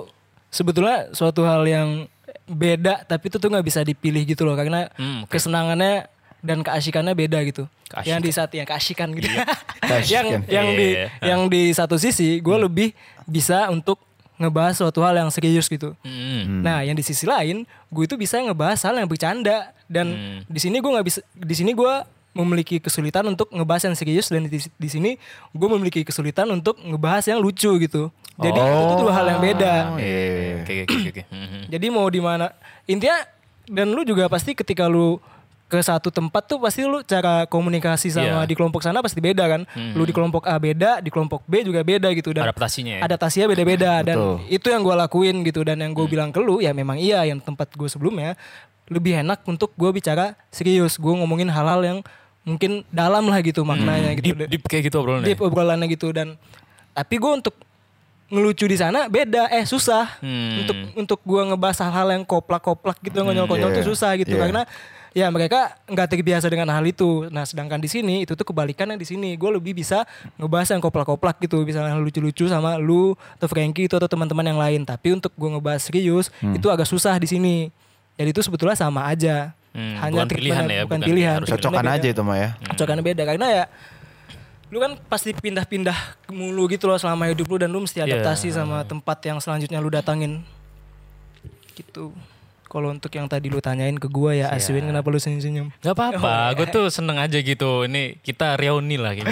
sebetulnya 0.49 1.13
suatu 1.13 1.45
hal 1.45 1.63
yang 1.63 2.09
beda 2.45 3.05
tapi 3.05 3.29
itu 3.29 3.39
tuh 3.39 3.47
nggak 3.47 3.63
bisa 3.63 3.81
dipilih 3.81 4.27
gitu 4.27 4.43
loh 4.43 4.53
karena 4.53 4.91
Hmm, 4.93 5.23
oke. 5.23 5.31
kesenangannya 5.31 6.11
dan 6.41 6.61
keasikannya 6.61 7.15
beda 7.15 7.39
gitu. 7.45 7.69
Keasikan. 7.87 8.11
Yang 8.11 8.21
di 8.21 8.31
saat 8.33 8.51
yang 8.51 8.67
keasikan 8.67 9.09
gitu. 9.13 9.29
Keasikan. 9.81 10.25
yang 10.25 10.27
yang 10.47 10.67
di 10.73 10.89
Iya. 10.91 11.07
yang 11.23 11.41
di 11.47 11.63
satu 11.71 11.95
sisi 11.95 12.39
gue 12.39 12.57
lebih 12.57 12.91
bisa 13.25 13.69
untuk 13.69 14.01
ngebahas 14.35 14.73
suatu 14.75 15.01
hal 15.01 15.15
yang 15.15 15.29
serius 15.29 15.69
gitu. 15.69 15.93
Hmm. 16.01 16.65
Nah, 16.65 16.81
yang 16.81 16.97
di 16.97 17.05
sisi 17.05 17.29
lain, 17.29 17.63
gue 17.87 18.03
itu 18.03 18.17
bisa 18.17 18.41
ngebahas 18.41 18.81
hal 18.83 18.97
yang 18.97 19.05
bercanda 19.05 19.69
dan 19.85 20.07
Hmm. 20.09 20.39
di 20.45 20.57
sini 20.59 20.81
gue 20.81 20.89
nggak 20.89 21.07
bisa 21.07 21.21
di 21.31 21.53
sini 21.53 21.71
gue 21.71 21.93
memiliki 22.31 22.79
kesulitan 22.79 23.27
untuk 23.27 23.51
ngebahas 23.51 23.87
yang 23.87 23.95
serius 23.95 24.27
dan 24.27 24.47
di, 24.47 24.57
di 24.57 24.89
sini 24.89 25.19
gue 25.51 25.69
memiliki 25.69 26.03
kesulitan 26.03 26.47
untuk 26.49 26.79
ngebahas 26.79 27.27
yang 27.27 27.39
lucu 27.39 27.75
gitu. 27.77 28.09
Jadi 28.37 28.57
itu 28.57 28.85
tuh 28.89 28.99
dua 29.01 29.13
hal 29.13 29.27
yang 29.29 29.41
beda. 29.41 29.75
Iya. 29.95 30.63
Oke 30.63 30.75
oke 30.81 30.95
oke 30.95 31.09
oke. 31.11 31.23
Hmm. 31.29 31.63
Jadi 31.69 31.87
mau 31.89 32.07
di 32.07 32.19
mana 32.19 32.55
intinya 32.85 33.19
dan 33.67 33.91
lu 33.91 34.01
juga 34.03 34.27
pasti 34.27 34.55
ketika 34.55 34.87
lu 34.87 35.19
ke 35.67 35.79
satu 35.79 36.11
tempat 36.11 36.47
tuh 36.47 36.59
pasti 36.59 36.83
lu 36.83 36.99
cara 37.05 37.47
komunikasi 37.47 38.11
sama 38.11 38.43
Iya. 38.43 38.49
di 38.49 38.55
kelompok 38.55 38.81
sana 38.81 38.99
pasti 38.99 39.19
beda 39.19 39.47
kan. 39.47 39.63
Lu 39.93 40.03
di 40.03 40.11
kelompok 40.11 40.43
A 40.45 40.57
beda, 40.57 40.99
di 40.99 41.11
kelompok 41.11 41.43
B 41.45 41.63
juga 41.63 41.83
beda 41.83 42.11
gitu 42.11 42.31
dan 42.31 42.47
Adaptasinya 42.47 42.99
ya. 42.99 43.03
adaptasinya 43.05 43.47
beda-beda 43.47 44.03
dan 44.03 44.17
Betul. 44.17 44.35
itu 44.49 44.67
yang 44.67 44.83
gue 44.83 44.95
lakuin 44.97 45.37
gitu 45.43 45.61
dan 45.63 45.79
yang 45.79 45.93
gue 45.93 46.07
bilang 46.07 46.31
ke 46.31 46.39
lu 46.39 46.59
ya 46.59 46.71
memang 46.71 46.95
iya 46.97 47.23
yang 47.23 47.39
tempat 47.39 47.71
gue 47.71 47.87
sebelumnya 47.87 48.35
lebih 48.91 49.15
enak 49.17 49.47
untuk 49.47 49.71
gue 49.73 49.91
bicara 49.93 50.35
serius 50.51 50.99
gue 50.99 51.13
ngomongin 51.13 51.47
hal-hal 51.47 51.79
yang 51.79 51.99
mungkin 52.43 52.83
dalam 52.89 53.25
lah 53.25 53.39
gitu 53.41 53.63
maknanya 53.63 54.17
gitu. 54.17 54.33
Deep 54.33 54.49
deep 54.49 54.65
kayak 54.65 54.89
gitu 54.89 54.97
obrolan 54.99 55.23
deep 55.23 55.39
obrolannya 55.39 55.87
gitu 55.87 56.09
dan 56.11 56.35
tapi 56.91 57.17
gue 57.17 57.33
untuk 57.35 57.55
ngelucu 58.27 58.65
di 58.65 58.75
sana 58.75 59.07
beda. 59.07 59.51
Eh 59.51 59.65
susah. 59.65 60.19
Hmm. 60.19 60.61
untuk 60.61 60.77
untuk 60.97 61.19
gue 61.21 61.43
ngebahas 61.45 61.79
hal-hal 61.83 62.09
yang 62.13 62.25
koplak-koplak 62.25 62.97
gitu 63.01 63.21
konyol-konyol 63.21 63.71
Iya, 63.71 63.77
tuh 63.77 63.87
susah 63.87 64.15
gitu. 64.17 64.33
iya. 64.33 64.41
karena 64.41 64.63
ya 65.11 65.27
mereka 65.27 65.75
nggak 65.85 66.09
terbiasa 66.09 66.47
dengan 66.47 66.71
hal 66.71 66.87
itu. 66.87 67.27
Nah 67.29 67.43
sedangkan 67.43 67.77
di 67.77 67.91
sini 67.91 68.23
itu 68.23 68.33
tuh 68.33 68.47
kebalikannya 68.47 68.95
di 68.95 69.05
sini. 69.05 69.35
Gue 69.35 69.51
lebih 69.53 69.75
bisa 69.75 70.07
ngebahas 70.39 70.71
yang 70.71 70.79
koplak-koplak 70.79 71.43
gitu. 71.43 71.61
Misalnya 71.61 71.99
lucu-lucu 71.99 72.47
sama 72.47 72.79
lu 72.79 73.13
atau 73.35 73.47
Frankie 73.47 73.85
itu 73.85 73.95
atau 73.95 74.07
teman-teman 74.07 74.47
yang 74.47 74.57
lain. 74.57 74.81
Tapi 74.87 75.13
untuk 75.13 75.35
gue 75.35 75.51
ngebahas 75.51 75.83
serius 75.83 76.31
Hmm. 76.39 76.55
itu 76.55 76.71
agak 76.71 76.87
susah 76.87 77.19
di 77.19 77.27
sini. 77.27 77.57
Jadi 78.15 78.31
itu 78.31 78.41
sebetulnya 78.41 78.79
sama 78.79 79.05
aja 79.05 79.51
Hmm, 79.71 79.95
bukan 79.95 80.27
treatmentnya 80.27 80.35
pilihan 80.35 80.65
ya, 80.67 80.83
bukan 80.83 80.89
bukan 80.93 81.01
pilihan. 81.07 81.35
harus 81.37 81.49
Cocokan 81.49 81.87
aja 81.89 82.09
itu 82.09 82.23
mah 82.23 82.37
ya. 82.37 82.51
cocokannya 82.65 83.05
beda 83.05 83.23
karena 83.25 83.47
ya 83.49 83.65
lu 84.67 84.79
kan 84.79 84.95
pasti 85.05 85.31
pindah-pindah 85.33 85.99
mulu 86.29 86.67
gitu 86.67 86.87
loh 86.87 86.95
selama 86.95 87.27
hidup 87.27 87.43
lu 87.45 87.57
dan 87.57 87.69
lu 87.69 87.79
mesti 87.81 87.99
Iya. 87.99 88.07
adaptasi 88.09 88.51
sama 88.51 88.83
tempat 88.83 89.19
yang 89.21 89.39
selanjutnya 89.39 89.79
lu 89.79 89.89
datangin. 89.89 90.43
Gitu 91.73 92.15
kalau 92.71 92.89
untuk 92.89 93.11
yang 93.11 93.27
tadi 93.27 93.51
lu 93.51 93.59
tanyain 93.59 93.93
ke 93.93 94.07
gua 94.07 94.31
ya 94.31 94.47
Aswin 94.49 94.87
kenapa 94.87 95.05
lu 95.05 95.19
senyum-senyum 95.19 95.75
Gak 95.77 95.91
apa-apa, 95.91 96.55
gue 96.55 96.67
tuh 96.67 96.87
seneng 96.87 97.19
aja 97.19 97.35
gitu. 97.37 97.83
Ini 97.83 98.17
kita 98.17 98.55
reuni 98.55 98.95
lah 98.95 99.11
gitu. 99.13 99.27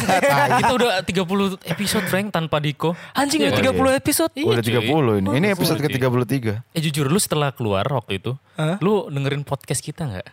kita 0.58 0.72
udah 0.72 1.04
30 1.04 1.68
episode 1.68 2.06
Frank 2.06 2.32
tanpa 2.32 2.56
Diko. 2.58 2.96
anjing 3.12 3.44
Iya, 3.44 3.52
ya 3.52 3.70
30 3.70 3.92
episode 3.94 4.32
Udah 4.32 4.58
cuy. 4.58 4.72
30 4.88 5.20
ini. 5.20 5.28
Ini 5.36 5.46
episode 5.52 5.78
cuy. 5.78 5.86
ke-33. 5.86 6.72
Eh 6.72 6.80
jujur 6.80 7.06
lu 7.06 7.18
setelah 7.18 7.52
keluar 7.52 7.84
waktu 7.84 8.16
itu, 8.16 8.32
lu 8.78 9.06
dengerin 9.06 9.44
podcast 9.44 9.78
kita 9.78 10.08
nggak? 10.08 10.28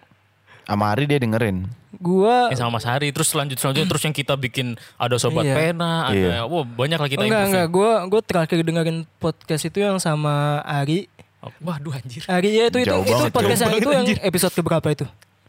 Amari 0.66 1.06
dia 1.06 1.20
dengerin. 1.20 1.70
gua 1.96 2.50
Eh 2.50 2.58
sama 2.58 2.76
Mas 2.76 2.84
Hari, 2.84 3.08
terus 3.10 3.30
selanjut 3.30 3.56
selanjutnya 3.56 3.88
terus 3.88 4.02
yang 4.02 4.12
kita 4.12 4.36
bikin 4.36 4.76
ada 4.96 5.16
sobat 5.16 5.46
Iya. 5.46 5.56
pena, 5.56 6.10
ada 6.10 6.18
Iya. 6.18 6.40
wah 6.44 6.66
banyak 6.66 6.98
lah 6.98 7.08
kita 7.08 7.22
enggak 7.22 7.32
improve. 7.40 7.52
enggak 7.54 7.68
gua 7.70 7.92
gua 8.06 8.22
terakhir 8.22 8.58
dengerin 8.60 8.98
podcast 9.16 9.64
itu 9.64 9.80
yang 9.80 9.96
sama 9.96 10.60
Ari 10.62 11.08
Oh, 11.08 11.15
Waduh 11.62 11.94
anjir. 11.96 12.22
Ari 12.28 12.50
ya 12.58 12.64
itu 12.70 12.78
itu, 12.82 12.90
Jauh 12.90 13.04
itu 13.04 13.14
banget, 13.14 13.32
podcast 13.34 13.60
jauh 13.62 13.70
yang 13.70 13.78
itu 13.80 13.90
banget, 13.90 14.06
yang 14.08 14.22
episode 14.24 14.54
keberapa 14.54 14.88
itu 14.92 15.06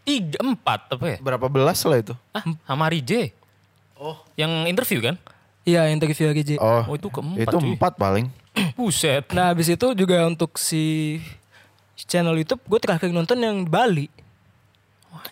Tiga, 0.07 0.39
empat 0.39 0.81
apa 0.95 1.05
ya? 1.11 1.19
Berapa 1.19 1.47
belas 1.51 1.83
lah 1.83 1.99
itu? 1.99 2.15
Ah, 2.31 2.47
sama 2.63 2.87
J. 3.03 3.35
Oh. 3.99 4.17
Yang 4.39 4.53
interview 4.71 5.01
kan? 5.03 5.17
iya 5.67 5.91
interview 5.91 6.31
Ari 6.31 6.47
J 6.47 6.51
Oh, 6.63 6.87
Oh 6.87 6.95
itu 6.95 7.11
keempat 7.11 7.43
itu 7.43 7.57
cuy. 7.59 7.69
empat 7.75 7.93
paling. 7.99 8.27
Buset. 8.79 9.27
Nah 9.35 9.51
habis 9.51 9.67
itu 9.67 9.87
juga 9.99 10.23
untuk 10.25 10.55
si 10.57 11.19
channel 12.07 12.39
YouTube 12.39 12.63
gue 12.71 12.79
terakhir 12.79 13.11
nonton 13.11 13.35
yang 13.43 13.67
Bali. 13.67 14.07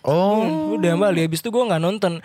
Oh, 0.03 0.75
Udah 0.75 0.91
yang 0.91 0.99
Bali. 0.99 1.23
Habis 1.23 1.39
itu 1.39 1.49
gue 1.49 1.63
nggak 1.63 1.79
nonton. 1.79 2.19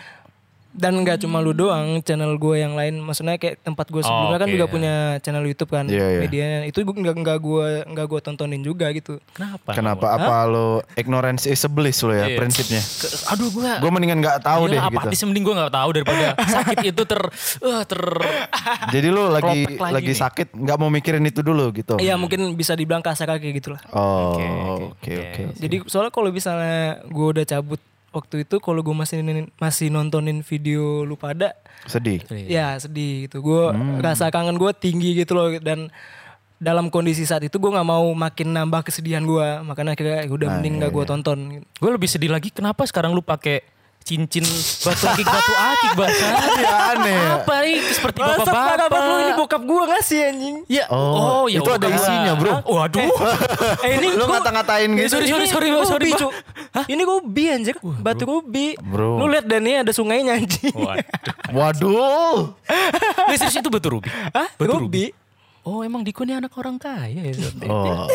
Dan 0.71 1.03
nggak 1.03 1.19
cuma 1.19 1.39
lu 1.39 1.51
doang, 1.51 1.99
channel 2.01 2.35
gue 2.35 2.57
yang 2.57 2.73
lain, 2.73 2.99
maksudnya 2.99 3.35
kayak 3.35 3.59
tempat 3.61 3.87
gue 3.87 4.01
sebelumnya 4.01 4.39
kan 4.39 4.47
oke. 4.47 4.55
juga 4.55 4.67
punya 4.67 4.95
channel 5.19 5.43
YouTube 5.43 5.67
kan, 5.69 5.83
Iya, 5.85 6.07
iya. 6.09 6.21
medianya. 6.21 6.59
Itu 6.65 6.81
gue 6.81 6.95
nggak 6.95 7.17
nggak 7.17 7.39
gue 7.39 7.67
nggak 7.87 8.07
gue 8.07 8.21
tontonin 8.21 8.61
juga 8.61 8.87
gitu. 8.91 9.19
Kenapa? 9.31 9.71
kenapa? 9.71 10.07
Apa 10.13 10.47
lo 10.47 10.69
ignorance 10.95 11.45
is 11.45 11.67
bliss 11.67 12.01
lo 12.01 12.13
ya 12.13 12.25
Iya. 12.25 12.39
prinsipnya? 12.39 12.79
Ke- 12.79 13.11
Aduh 13.29 13.51
gua 13.51 13.77
Gue 13.77 13.91
mendingan 13.91 14.19
nggak 14.19 14.39
tahu 14.41 14.63
Iya, 14.65 14.71
deh 14.71 14.81
gitu. 14.81 14.97
apatis 14.97 15.19
mending 15.21 15.43
gue 15.43 15.55
gak 15.57 15.75
tahu 15.75 15.89
daripada 15.93 16.27
sakit 16.55 16.77
itu 16.87 17.03
ter 17.05 17.21
eh, 17.61 17.83
ter 17.85 18.03
Jadi 18.95 19.09
lo 19.09 19.23
lagi 19.27 19.61
lagi 19.67 19.93
lagi, 19.93 20.13
nih. 20.13 20.19
sakit 20.19 20.49
nggak 20.55 20.77
mau 20.77 20.89
mikirin 20.89 21.25
itu 21.25 21.41
dulu 21.41 21.67
gitu. 21.73 21.97
Iya 21.97 22.15
mungkin 22.15 22.55
bisa 22.55 22.73
dibilang 22.73 23.01
kasar 23.01 23.27
kayak 23.33 23.55
gitu 23.57 23.75
lah. 23.75 23.83
Oh, 23.91 24.33
Oke, 24.33 24.47
oke 24.47 24.55
oke, 24.87 25.13
oke. 25.13 25.43
oke. 25.51 25.59
Jadi 25.59 25.77
soalnya 25.87 26.13
kalau 26.13 26.31
misalnya 26.31 26.79
gue 27.05 27.27
udah 27.29 27.45
cabut 27.45 27.81
waktu 28.11 28.43
itu, 28.43 28.59
kalau 28.59 28.81
gue 28.81 28.93
masih 28.93 29.23
masih 29.57 29.89
nontonin 29.89 30.41
video 30.41 31.03
lu 31.03 31.15
pada, 31.15 31.55
Sedih. 31.83 32.21
Ya 32.45 32.77
sedih 32.77 33.25
gitu. 33.25 33.41
Gue 33.41 33.71
Hmm. 33.71 33.99
rasa 33.99 34.29
kangen 34.29 34.55
gue 34.55 34.69
tinggi 34.75 35.17
gitu 35.17 35.33
loh 35.33 35.49
dan 35.57 35.89
dalam 36.61 36.93
kondisi 36.93 37.25
saat 37.25 37.41
itu 37.41 37.57
gue 37.57 37.71
nggak 37.71 37.89
mau 37.89 38.05
makin 38.13 38.53
nambah 38.53 38.85
kesedihan 38.85 39.25
gue. 39.25 39.49
Makanya 39.65 39.97
akhirnya 39.97 40.19
ya 40.23 40.29
udah 40.29 40.47
Nah, 40.47 40.55
mending 40.59 40.75
iya, 40.77 40.81
nggak 40.83 40.93
gue 40.93 41.05
iya. 41.05 41.09
tonton. 41.09 41.39
gue 41.65 41.91
lebih 41.91 42.05
sedih 42.05 42.29
lagi 42.29 42.53
kenapa 42.53 42.85
sekarang 42.85 43.11
lu 43.11 43.25
pakai 43.25 43.65
cincin 44.11 44.43
batu 44.83 45.07
akik 45.07 45.23
batu 45.25 45.53
akik 45.55 45.91
bahasa 45.95 46.27
Ya 46.59 46.75
aneh 46.93 47.19
apa 47.37 47.55
ini 47.63 47.79
seperti 47.89 48.19
Masa 48.19 48.43
bapak-bapak 48.43 48.77
bapak 48.83 49.01
lu 49.01 49.15
ini 49.17 49.33
bokap 49.35 49.63
gue 49.63 49.83
ngasih 49.87 50.19
anjing. 50.27 50.57
ya 50.67 50.85
Oh, 50.91 51.47
ya 51.47 51.59
itu 51.59 51.71
ada 51.71 51.87
isinya, 51.89 52.33
bro. 52.35 52.51
Hah? 52.51 52.63
waduh 52.67 53.01
eh 53.81 53.91
ini 53.97 54.09
Lu 54.13 54.27
gua- 54.27 54.43
ngata-ngatain 54.43 54.91
Eh, 54.91 54.97
gitu. 55.01 55.15
sorry, 55.15 55.27
sorry, 55.29 55.47
sorry, 55.47 55.69
sorry, 55.87 56.11
rubi, 56.11 56.11
Pak. 56.11 56.21
Cuk. 56.21 56.33
Ini 56.87 57.03
rubi 57.05 57.45
anjir. 57.47 57.75
Batu 57.81 58.25
rubi. 58.25 58.67
Bro. 58.77 59.17
Lu 59.17 59.27
lihat 59.27 59.45
dan 59.45 59.63
ini 59.63 59.79
ada 59.79 59.93
sungainya 59.93 60.35
anjing. 60.35 60.75
waduh 60.75 61.07
Waduh. 61.51 62.39
Wih, 63.27 63.37
serius 63.41 63.57
itu 63.57 63.69
batu 63.69 63.89
rubi 63.91 64.11
Hah? 64.11 64.49
Batu 64.53 64.75
Rubi? 64.81 65.15
Oh 65.71 65.87
emang 65.87 66.03
Diko 66.03 66.27
ini 66.27 66.35
anak 66.35 66.51
orang 66.59 66.83
kaya 66.83 67.31
ya 67.31 67.35
Oh. 67.71 68.11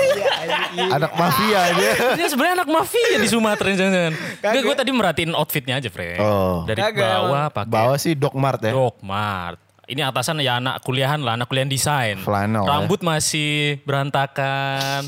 Anak 0.75 1.15
mafia 1.15 1.71
aja. 1.71 1.89
Dia 2.19 2.27
sebenarnya 2.27 2.55
anak 2.63 2.69
mafia 2.69 3.15
di 3.15 3.27
Sumatera 3.31 3.71
jangan. 3.71 4.11
Enggak, 4.11 4.61
gue 4.67 4.75
tadi 4.75 4.91
merhatiin 4.91 5.31
outfitnya 5.31 5.79
aja, 5.79 5.87
Fred. 5.87 6.19
Oh. 6.19 6.67
Dari 6.67 6.83
Kagak, 6.83 6.99
bawah 6.99 7.45
pakai 7.47 7.71
Bawah 7.71 7.97
sih 7.97 8.13
Doc 8.13 8.35
Mart 8.35 8.59
ya. 8.59 8.75
Doc 8.75 8.99
Mart. 8.99 9.57
Ini 9.85 10.01
atasan 10.01 10.41
ya 10.41 10.57
anak 10.57 10.81
kuliahan 10.81 11.21
lah, 11.21 11.37
anak 11.39 11.47
kuliahan 11.47 11.69
desain. 11.69 12.17
Flannel, 12.19 12.65
ya. 12.65 12.69
Rambut 12.75 13.05
masih 13.05 13.79
berantakan. 13.85 15.07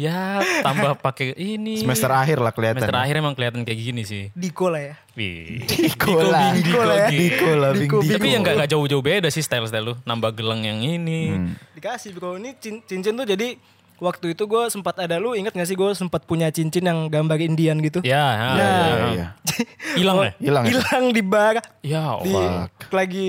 Ya, 0.00 0.40
tambah 0.64 0.96
pakai 1.04 1.36
ini. 1.36 1.76
Semester 1.76 2.08
akhir 2.08 2.40
lah 2.40 2.56
kelihatan. 2.56 2.80
Semester 2.80 2.96
akhir 2.96 3.14
emang 3.20 3.36
kelihatan 3.36 3.60
kayak 3.62 3.80
gini 3.84 4.02
sih. 4.02 4.32
Diko 4.32 4.72
lah 4.72 4.80
ya. 4.80 4.94
Wih. 5.12 5.60
Diko 5.68 6.24
lah. 6.24 6.56
Diko 6.56 6.80
lah. 6.80 7.06
Diko 7.06 7.50
lah. 7.52 7.70
Tapi 8.00 8.28
yang 8.32 8.40
gak, 8.40 8.64
gak 8.64 8.70
jauh-jauh 8.72 9.04
beda 9.04 9.28
sih 9.28 9.44
style-style 9.44 9.84
lu. 9.84 9.94
Nambah 10.02 10.32
geleng 10.32 10.64
yang 10.64 10.80
ini. 10.80 11.36
Hmm. 11.36 11.52
Dikasih 11.76 12.16
bro. 12.16 12.40
Ini 12.40 12.56
cin- 12.56 12.80
cincin 12.80 13.12
tuh 13.12 13.28
jadi 13.28 13.60
waktu 14.00 14.32
itu 14.32 14.42
gue 14.42 14.62
sempat 14.66 14.96
ada 14.98 15.16
lu 15.16 15.32
inget 15.32 15.52
gak 15.52 15.64
sih 15.64 15.72
gue 15.72 15.92
sempat 15.92 16.24
punya 16.24 16.48
cincin 16.48 16.82
yang 16.82 17.06
gambar 17.06 17.36
Indian 17.38 17.76
gitu. 17.78 18.00
Ya, 18.00 18.16
ya, 18.16 18.46
Nah. 18.50 18.56
ya, 18.56 18.56
Iya, 18.56 18.88
ya. 18.90 19.08
iya. 19.12 19.26
Hilang 20.00 20.16
ya? 20.18 20.32
Hilang 20.38 20.64
ya? 20.64 20.70
Hilang 20.72 21.04
di 21.10 21.22
bar. 21.22 21.54
Ya 21.80 22.04
Di, 22.18 22.32
Allah. 22.32 22.66
lagi 22.90 23.28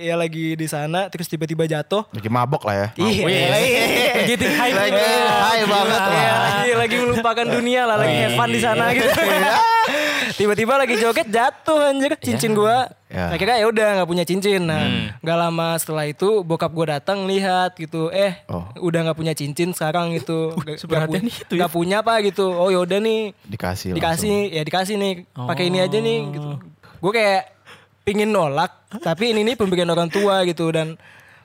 ya 0.00 0.14
lagi 0.14 0.46
di 0.52 0.66
sana 0.66 1.06
terus 1.06 1.26
tiba-tiba 1.26 1.64
jatuh. 1.64 2.02
Lagi 2.10 2.28
mabok 2.28 2.62
lah 2.62 2.74
ya. 2.74 2.88
Iya. 2.98 4.26
Gitu 4.26 4.44
high 4.44 4.74
Lagi 4.74 5.06
high 5.16 5.64
banget 5.64 6.00
Iya, 6.00 6.28
lah. 6.28 6.42
lagi 6.58 6.72
lagi 6.74 6.96
melupakan 6.98 7.46
dunia 7.48 7.82
lah, 7.84 7.96
lagi 7.96 8.16
have 8.20 8.34
fun 8.34 8.50
di 8.50 8.60
sana 8.60 8.84
gitu. 8.90 9.06
Tiba-tiba 10.38 10.74
lagi 10.76 10.94
joget 10.96 11.26
jatuh 11.26 11.88
anjir 11.88 12.12
cincin 12.18 12.52
gua. 12.52 12.90
Ya. 13.08 13.32
Akhirnya 13.32 13.56
ya 13.56 13.66
udah 13.66 13.88
nggak 13.96 14.06
punya 14.06 14.22
cincin. 14.22 14.62
Nah, 14.62 14.84
nggak 15.18 15.38
lama 15.38 15.68
setelah 15.74 16.04
itu 16.04 16.40
bokap 16.40 16.68
gua 16.70 16.86
datang 16.94 17.24
lihat 17.24 17.72
gitu. 17.74 18.08
Eh, 18.08 18.36
Oh. 18.44 18.68
udah 18.78 19.00
nggak 19.02 19.16
punya 19.16 19.32
cincin 19.32 19.72
sekarang 19.72 20.12
gitu. 20.12 20.52
Pu- 20.54 21.16
itu 21.16 21.48
ya? 21.50 21.58
nggak 21.58 21.72
punya 21.72 21.96
apa 21.98 22.20
gitu. 22.20 22.44
Oh 22.46 22.68
yaudah 22.68 22.98
nih, 22.98 23.32
Dikasih 23.42 23.92
dikasih 23.92 24.36
ya 24.50 24.62
dikasih 24.62 24.94
nih. 24.94 25.14
Pakai 25.30 25.66
ini 25.66 25.78
aja 25.78 25.96
nih 25.96 26.18
gitu. 26.30 26.50
Oh. 26.50 26.60
Gue 27.00 27.12
kayak 27.14 27.42
pingin 28.02 28.28
nolak, 28.28 28.72
tapi 28.98 29.30
ini 29.30 29.40
nih 29.42 29.54
pemberian 29.54 29.86
orang 29.86 30.08
tua 30.08 30.40
gitu 30.42 30.68
dan 30.68 30.96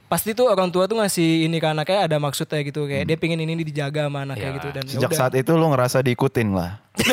pasti 0.05 0.31
tuh 0.31 0.45
orang 0.45 0.67
tua 0.67 0.85
tuh 0.85 0.95
ngasih 0.95 1.43
ini 1.43 1.57
ke 1.57 1.65
anaknya 1.65 2.05
ada 2.05 2.17
maksudnya 2.17 2.61
gitu 2.61 2.85
kayak 2.85 3.03
dia 3.03 3.15
pingin 3.15 3.39
ini 3.39 3.57
dijaga 3.57 4.05
sama 4.05 4.23
anaknya 4.23 4.45
Ya. 4.45 4.55
gitu 4.55 4.67
dan 4.69 4.83
Sejak 4.85 5.09
yaudah. 5.09 5.17
saat 5.17 5.33
itu 5.33 5.51
lu 5.51 5.65
ngerasa 5.67 5.99
diikutin 6.01 6.53
lah. 6.53 6.77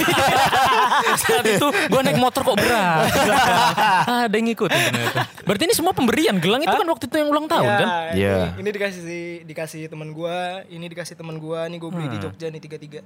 Saat 1.16 1.46
itu 1.46 1.66
gue 1.66 2.00
naik 2.00 2.18
motor 2.18 2.40
kok 2.42 2.56
berat. 2.56 3.08
Ah, 3.30 4.24
Ada 4.26 4.34
yang 4.34 4.46
ngikutin 4.50 4.80
ternyata. 4.80 5.20
Berarti 5.42 5.62
ini 5.64 5.74
semua 5.74 5.92
pemberian. 5.92 6.36
Gelang 6.36 6.60
itu 6.60 6.72
kan 6.72 6.86
waktu 6.86 7.04
itu 7.06 7.16
yang 7.16 7.28
ulang 7.28 7.46
tahun 7.46 7.66
Ya, 7.66 7.76
kan? 7.76 7.88
Iya. 8.12 8.36
Ini, 8.56 8.60
ini 8.60 8.68
dikasih 8.70 9.02
dikasih 9.44 9.80
teman 9.86 10.08
gua, 10.10 10.62
ini 10.66 10.86
dikasih 10.86 11.14
teman 11.14 11.36
gua, 11.36 11.66
ini 11.66 11.76
gua 11.76 11.90
beli 11.90 12.08
di 12.08 12.18
Jogja 12.18 12.46
nih 12.48 12.60
tiga 12.60 12.76
tiga. 12.76 13.00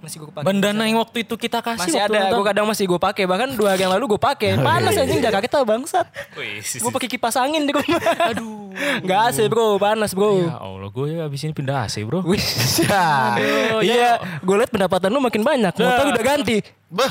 Masih 0.00 0.16
gua 0.16 0.32
pakai. 0.32 0.46
Bandana 0.48 0.82
yang 0.84 0.96
waktu 0.96 1.22
itu 1.22 1.34
kita 1.36 1.60
kasih 1.60 1.84
masih 1.84 2.00
waktu 2.00 2.16
ada, 2.16 2.32
tahun. 2.32 2.44
kadang 2.48 2.66
masih 2.66 2.84
gua 2.88 3.00
pakai. 3.00 3.24
Bahkan 3.24 3.48
dua 3.52 3.76
hari 3.76 3.84
yang 3.84 3.92
lalu 3.92 4.16
gua 4.16 4.20
pakai. 4.22 4.56
Panas 4.56 4.96
anjing 4.96 5.20
jaga 5.20 5.38
kita 5.40 5.60
bangsat. 5.60 6.06
Wih, 6.34 6.64
Gua 6.80 6.90
pakai 6.90 7.08
kipas 7.08 7.36
angin 7.36 7.68
di 7.68 7.72
rumah. 7.72 8.00
Aduh. 8.32 8.72
Enggak 9.02 9.20
AC, 9.28 9.38
Bro. 9.50 9.76
Panas, 9.76 10.14
Bro. 10.14 10.46
Ya 10.46 10.56
Allah, 10.56 10.88
gue 10.88 11.18
abis 11.18 11.42
ini 11.42 11.52
pindah 11.52 11.84
AC 11.84 12.00
bro. 12.06 12.22
Wih. 12.22 12.38
Ya. 12.80 13.36
Iya, 13.82 14.10
gue 14.40 14.56
liat 14.56 14.70
pendapatan 14.70 15.10
lu 15.10 15.20
makin 15.20 15.42
banyak. 15.42 15.74
Motor 15.74 16.04
udah 16.10 16.24
ganti. 16.24 16.62
Bah, 16.90 17.06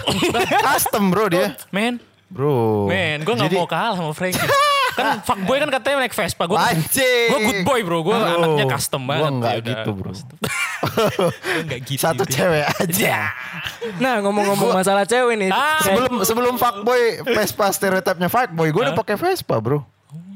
custom 0.62 1.08
bro 1.08 1.26
dia. 1.28 1.56
Men, 1.72 2.04
Bro. 2.28 2.86
men, 2.86 3.24
gue 3.24 3.34
gak 3.34 3.48
Jadi- 3.48 3.58
mau 3.58 3.66
kalah 3.66 3.96
sama 3.96 4.12
Frankie. 4.12 4.44
kan 4.92 5.18
fuckboy 5.26 5.58
kan 5.58 5.70
katanya 5.72 6.04
naik 6.04 6.12
Vespa. 6.12 6.44
Gue 6.46 6.60
Anjing. 6.60 7.28
gue 7.32 7.40
good 7.42 7.62
boy 7.64 7.80
bro. 7.82 8.04
Gue 8.04 8.14
anaknya 8.14 8.66
custom 8.68 9.08
banget. 9.08 9.24
Gua 9.24 9.30
enggak 9.32 9.54
Ya 9.54 9.62
gitu 9.64 9.90
bro. 9.96 10.12
Nggak 11.66 11.80
gitu. 11.86 12.02
Satu 12.02 12.24
gitu. 12.24 12.36
cewek 12.36 12.64
aja. 12.70 13.32
Nah, 13.98 14.20
ngomong-ngomong 14.20 14.76
masalah 14.76 15.04
cewek 15.04 15.40
nih. 15.40 15.50
Ah, 15.50 15.80
Sebelum 15.80 16.14
sebelum 16.22 16.56
fuckboy 16.56 17.02
Vespa 17.26 17.72
stereotipnya 17.72 18.28
fuckboy, 18.28 18.70
gue 18.70 18.82
udah 18.84 18.96
pakai 18.96 19.16
Vespa 19.16 19.58
bro. 19.58 19.82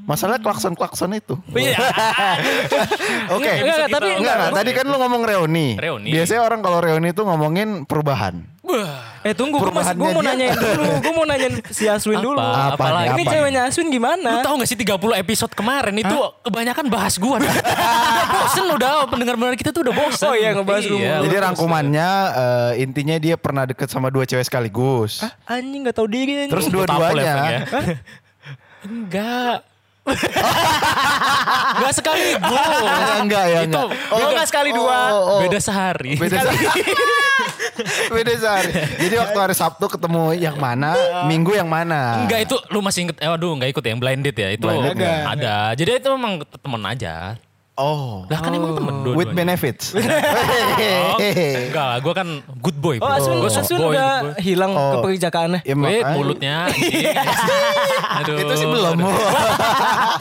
Masalah 0.04 0.36
klakson 0.36 0.76
klakson 0.76 1.16
itu. 1.16 1.40
Iya. 1.50 1.80
Oke. 3.36 3.52
Enggak, 3.56 3.88
tapi 3.88 4.10
Enggak, 4.14 4.36
enggak. 4.36 4.52
Tadi 4.52 4.72
kan 4.74 4.86
lu 4.86 4.98
ngomong 4.98 5.22
reuni. 5.24 5.68
Reuni. 5.76 6.12
Biasanya 6.12 6.42
orang 6.44 6.60
kalau 6.60 6.80
reuni 6.80 7.10
itu 7.10 7.24
ngomongin 7.24 7.88
perubahan. 7.88 8.44
Wah. 8.64 9.24
Eh 9.24 9.32
tunggu, 9.32 9.56
gue 9.56 9.72
masih 9.72 9.96
gue 9.96 10.10
mau 10.10 10.20
dia. 10.20 10.30
nanyain 10.36 10.56
dulu. 10.56 10.84
Gue 11.00 11.14
mau 11.14 11.24
nanyain 11.24 11.56
si 11.68 11.88
Aswin 11.88 12.16
Apa? 12.16 12.26
dulu. 12.26 12.40
Apa 12.40 12.76
Apalagi 12.76 13.00
nih, 13.00 13.12
Ini 13.14 13.24
apa 13.24 13.32
ceweknya 13.32 13.62
Aswin 13.64 13.88
Lu 13.88 13.96
gimana? 13.96 14.30
tau 14.40 14.54
gak 14.60 14.68
sih 14.68 14.76
30 14.76 15.00
episode 15.16 15.52
kemarin 15.54 15.96
itu 15.96 16.16
kebanyakan 16.42 16.86
bahas 16.88 17.16
gua. 17.16 17.40
udah 17.40 17.56
bosen 18.36 18.66
udah 18.70 18.92
pendengar-pendengar 19.08 19.56
kita 19.56 19.72
tuh 19.72 19.88
udah 19.88 19.96
bosen. 19.96 20.28
Oh 20.28 20.36
iya, 20.36 20.52
ngebahas 20.52 20.84
rumor. 20.88 21.00
Iya, 21.00 21.16
Jadi 21.24 21.36
rangkumannya 21.40 22.10
eh, 22.36 22.72
intinya 22.84 23.16
dia 23.16 23.36
pernah 23.36 23.64
deket 23.64 23.88
sama 23.88 24.08
dua 24.08 24.24
cewek 24.24 24.44
sekaligus. 24.44 25.24
Anjing 25.44 25.88
gak 25.88 25.96
tahu 25.96 26.08
diri. 26.08 26.44
anjing. 26.44 26.52
Terus 26.52 26.66
Lu 26.68 26.76
ya, 26.76 26.84
ya? 26.84 26.88
dua-duanya 26.88 27.34
Enggak. 28.84 29.58
Enggak 31.74 31.94
sekaligus. 31.96 32.44
enggak, 32.44 33.18
enggak 33.24 33.46
ya 33.46 33.60
Itu 33.64 33.80
enggak. 33.80 33.88
Oh, 34.12 34.20
enggak 34.30 34.48
sekali 34.52 34.70
dua. 34.72 34.98
beda 35.48 35.60
sehari. 35.60 36.14
Beda 36.20 36.38
sehari. 36.40 36.66
Beda 38.14 38.34
sehari. 38.38 38.72
Jadi 39.02 39.16
waktu 39.18 39.38
hari 39.40 39.56
Sabtu 39.58 39.86
ketemu 39.90 40.38
yang 40.38 40.60
mana, 40.60 40.94
Minggu 41.26 41.58
yang 41.58 41.66
mana. 41.66 42.22
Enggak 42.22 42.46
itu 42.46 42.56
lu 42.70 42.86
masih 42.86 43.10
inget 43.10 43.18
eh 43.18 43.26
aduh 43.26 43.58
enggak 43.58 43.74
ikut 43.74 43.82
ya 43.82 43.90
yang 43.96 44.02
blind 44.02 44.22
date 44.22 44.40
ya 44.40 44.50
itu 44.54 44.66
Blind 44.66 44.84
date 44.94 44.98
enggak. 45.02 45.22
ada. 45.26 45.56
Jadi 45.74 45.90
itu 45.98 46.10
memang 46.14 46.34
temen 46.46 46.82
aja. 46.86 47.16
Oh. 47.74 48.22
Lah 48.30 48.38
kan 48.38 48.54
emang 48.54 48.78
temen 48.78 49.02
dua 49.02 49.14
With 49.18 49.34
benefits. 49.34 49.94
Oh, 50.84 51.18
enggak 51.18 51.86
lah, 51.86 51.98
gue 52.02 52.14
kan 52.14 52.28
good 52.62 52.78
boy. 52.78 52.98
Oh, 53.02 53.06
bro. 53.06 53.18
Aswin, 53.18 53.38
Gua 53.42 53.50
soft 53.50 53.66
Aswin 53.70 53.82
boy, 53.82 53.94
udah 53.94 54.38
hilang 54.42 54.72
Oh. 54.74 55.02
keperjakaannya. 55.02 55.62
Ya, 55.66 55.74
Wait, 55.74 56.06
mulutnya. 56.14 56.70
Aduh. 58.22 58.38
Itu 58.38 58.54
sih 58.58 58.68
belum. 58.70 58.98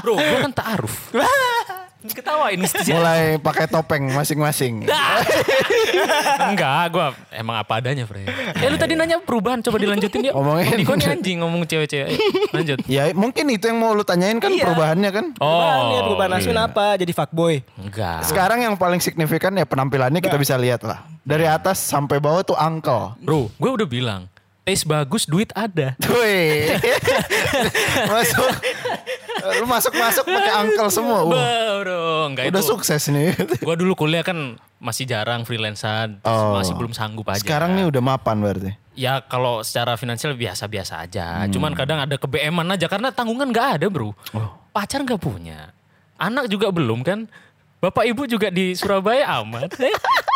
Bro, 0.01 0.13
gue 0.17 0.39
kan 0.49 0.53
ta'aruf. 0.53 0.95
Ketawain 2.03 2.59
mesti 2.59 2.91
Mulai 2.91 3.39
pakai 3.39 3.71
topeng 3.71 4.11
masing-masing. 4.11 4.83
Enggak, 6.51 6.83
gue 6.91 7.07
emang 7.31 7.57
apa 7.57 7.79
adanya, 7.79 8.03
Fre. 8.05 8.27
Eh 8.59 8.67
lu 8.67 8.75
tadi 8.75 8.99
nanya 8.99 9.23
perubahan, 9.23 9.63
coba 9.63 9.79
dilanjutin 9.79 10.27
ya. 10.27 10.33
Ngomongin. 10.35 10.83
Diko 10.83 10.99
nih 10.99 11.07
anjing 11.09 11.39
ngomong 11.39 11.63
cewek-cewek. 11.63 12.09
Eh, 12.11 12.19
Lanjut. 12.51 12.79
Ya 12.91 13.09
mungkin 13.15 13.47
itu 13.49 13.71
yang 13.71 13.79
mau 13.79 13.95
lu 13.95 14.03
tanyain 14.03 14.37
kan 14.37 14.51
Iya. 14.51 14.67
perubahannya 14.67 15.11
kan. 15.11 15.27
Perubahan 15.33 15.83
ya, 15.87 15.95
Oh, 15.95 16.05
perubahan 16.11 16.33
Aswin 16.35 16.59
iya. 16.59 16.67
apa? 16.67 16.87
Jadi 16.99 17.13
fuckboy. 17.15 17.55
Enggak. 17.79 18.27
Sekarang 18.27 18.59
yang 18.61 18.75
paling 18.75 18.99
signifikan 18.99 19.55
ya 19.55 19.63
penampilannya 19.63 20.19
kita 20.19 20.35
bisa 20.37 20.59
lihat 20.59 20.83
lah. 20.83 21.07
Dari 21.23 21.47
atas 21.47 21.79
sampai 21.79 22.19
bawah 22.19 22.43
tuh 22.43 22.59
uncle. 22.59 23.15
Bro, 23.23 23.55
gue 23.55 23.71
udah 23.71 23.87
bilang, 23.87 24.27
taste 24.63 24.85
bagus, 24.85 25.23
duit 25.25 25.55
ada. 25.55 25.95
Wih. 26.03 26.75
masuk. 28.11 28.51
Lu 29.61 29.67
masuk-masuk 29.67 30.25
pakai 30.25 30.53
uncle 30.59 30.89
semua. 30.89 31.23
Wah, 31.23 31.79
Bro, 31.79 32.03
enggak 32.29 32.45
udah 32.49 32.61
itu. 32.61 32.69
sukses 32.69 33.03
nih. 33.07 33.35
Gue 33.67 33.75
dulu 33.75 33.95
kuliah 33.95 34.21
kan 34.21 34.55
masih 34.77 35.05
jarang 35.05 35.43
freelancer, 35.43 36.19
Oh. 36.23 36.55
masih 36.55 36.75
belum 36.75 36.91
sanggup 36.91 37.27
aja. 37.27 37.39
Sekarang 37.39 37.73
nih 37.73 37.87
udah 37.87 38.01
mapan 38.01 38.39
berarti. 38.39 38.73
Ya 38.93 39.19
kalau 39.21 39.61
secara 39.61 39.95
finansial 39.95 40.33
biasa-biasa 40.33 40.95
Hmm. 40.95 41.05
aja. 41.05 41.27
Cuman 41.49 41.73
kadang 41.73 41.99
ada 41.99 42.15
kebeeman 42.15 42.67
aja 42.69 42.87
karena 42.87 43.09
tanggungan 43.09 43.49
nggak 43.49 43.69
ada 43.77 43.87
bro. 43.87 44.13
Oh. 44.33 44.51
Pacar 44.71 45.01
nggak 45.01 45.19
punya. 45.19 45.71
Anak 46.15 46.47
juga 46.47 46.69
belum 46.69 47.01
kan. 47.01 47.27
Bapak 47.79 48.07
ibu 48.07 48.23
juga 48.25 48.47
di 48.47 48.73
Surabaya 48.73 49.41
amat. 49.41 49.75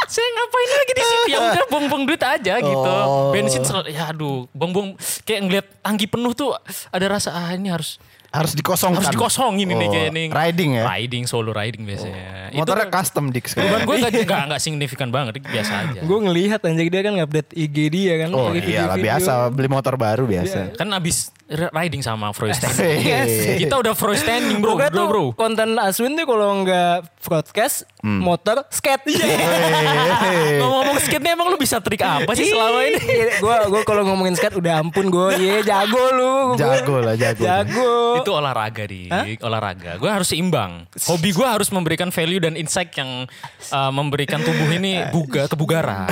Eh, 0.07 0.15
saya 0.15 0.29
ngapain 0.31 0.71
lagi 0.73 0.93
di 0.93 1.03
sini? 1.03 1.29
Ya 1.29 1.39
udah 1.43 1.65
buang-buang 1.67 2.05
duit 2.05 2.23
aja 2.23 2.55
gitu. 2.57 2.79
Oh. 2.79 3.35
Bensin 3.35 3.59
sel- 3.61 3.87
ya 3.87 4.15
aduh, 4.15 4.47
buang-buang 4.53 4.95
kayak 5.23 5.41
ngeliat 5.43 5.67
tangki 5.81 6.07
penuh 6.07 6.31
tuh 6.31 6.55
ada 6.89 7.07
rasa 7.09 7.35
ah 7.35 7.51
ini 7.51 7.67
harus 7.67 7.99
Harus 8.29 8.53
dikosongkan. 8.53 9.01
harus 9.01 9.13
dikosongin 9.13 9.67
ini 9.67 9.81
Oh, 9.81 9.91
kayak 9.91 10.11
ini. 10.11 10.23
Riding 10.29 10.71
ya? 10.75 10.85
Riding 10.87 11.25
solo 11.25 11.51
riding 11.51 11.83
biasanya. 11.83 12.51
Motornya 12.53 12.87
kan- 12.87 13.01
custom 13.01 13.25
dik 13.29 13.47
sekarang. 13.47 13.83
gue 13.83 13.97
gak, 14.03 14.13
gak, 14.23 14.43
gak 14.49 14.61
signifikan 14.61 15.09
banget, 15.09 15.41
biasa 15.41 15.73
aja. 15.85 16.01
Gue 16.01 16.19
ngelihat 16.21 16.61
anjing 16.61 16.87
dia 16.87 17.01
kan 17.01 17.13
ngupdate 17.15 17.51
IG 17.53 17.77
dia 17.89 18.15
kan. 18.19 18.29
Oh 18.31 18.51
iya 18.51 18.87
lah 18.87 18.97
biasa 18.97 19.31
beli 19.49 19.67
motor 19.67 19.95
baru 19.95 20.25
biasa. 20.25 20.75
Kan 20.75 20.89
abis 20.91 21.31
riding 21.49 22.01
sama 22.01 22.31
Froystein. 22.31 22.75
Hehehe. 22.75 23.55
Kita 23.63 23.79
udah 23.79 23.93
Froystein 23.93 24.59
bro, 24.59 24.75
bro, 24.75 25.05
bro. 25.07 25.25
konten 25.33 25.79
Aswin 25.79 26.13
tuh 26.13 26.27
kalau 26.27 26.63
nggak 26.63 27.07
broadcast, 27.21 27.87
Hmm. 28.01 28.19
motor, 28.21 28.63
skate. 28.69 29.03
Hehehe. 29.09 30.59
Ngomong-ngomong 30.61 30.99
skate 31.01 31.19
nih 31.21 31.33
emang 31.33 31.47
lu 31.47 31.57
bisa 31.57 31.79
trik 31.79 31.99
apa 31.99 32.31
sih 32.33 32.47
selama 32.47 32.83
ini? 32.83 32.99
gue 33.37 33.57
gue 33.69 33.83
kalau 33.83 34.03
ngomongin 34.05 34.35
skate 34.35 34.55
udah 34.55 34.79
ampun 34.79 35.07
gue, 35.07 35.29
ye 35.37 35.63
jago 35.63 36.03
lu. 36.13 36.35
Gua- 36.55 36.59
Jago 36.59 36.97
lah 37.01 37.15
jago. 37.15 37.43
Jago. 37.43 37.95
Itu 38.19 38.31
olahraga 38.33 38.85
di 38.85 39.07
olahraga. 39.39 39.97
Gue 39.97 40.07
harus 40.09 40.27
seimbang. 40.27 40.87
Hobi 41.05 41.31
gue 41.31 41.43
harus 41.43 41.69
memberikan 41.69 42.11
value 42.11 42.39
dan 42.39 42.55
insight 42.55 42.91
yang 42.93 43.27
uh, 43.69 43.91
memberikan 43.91 44.39
tubuh 44.41 44.67
ini 44.69 45.03
buga 45.09 45.47
kebugaran. 45.47 46.11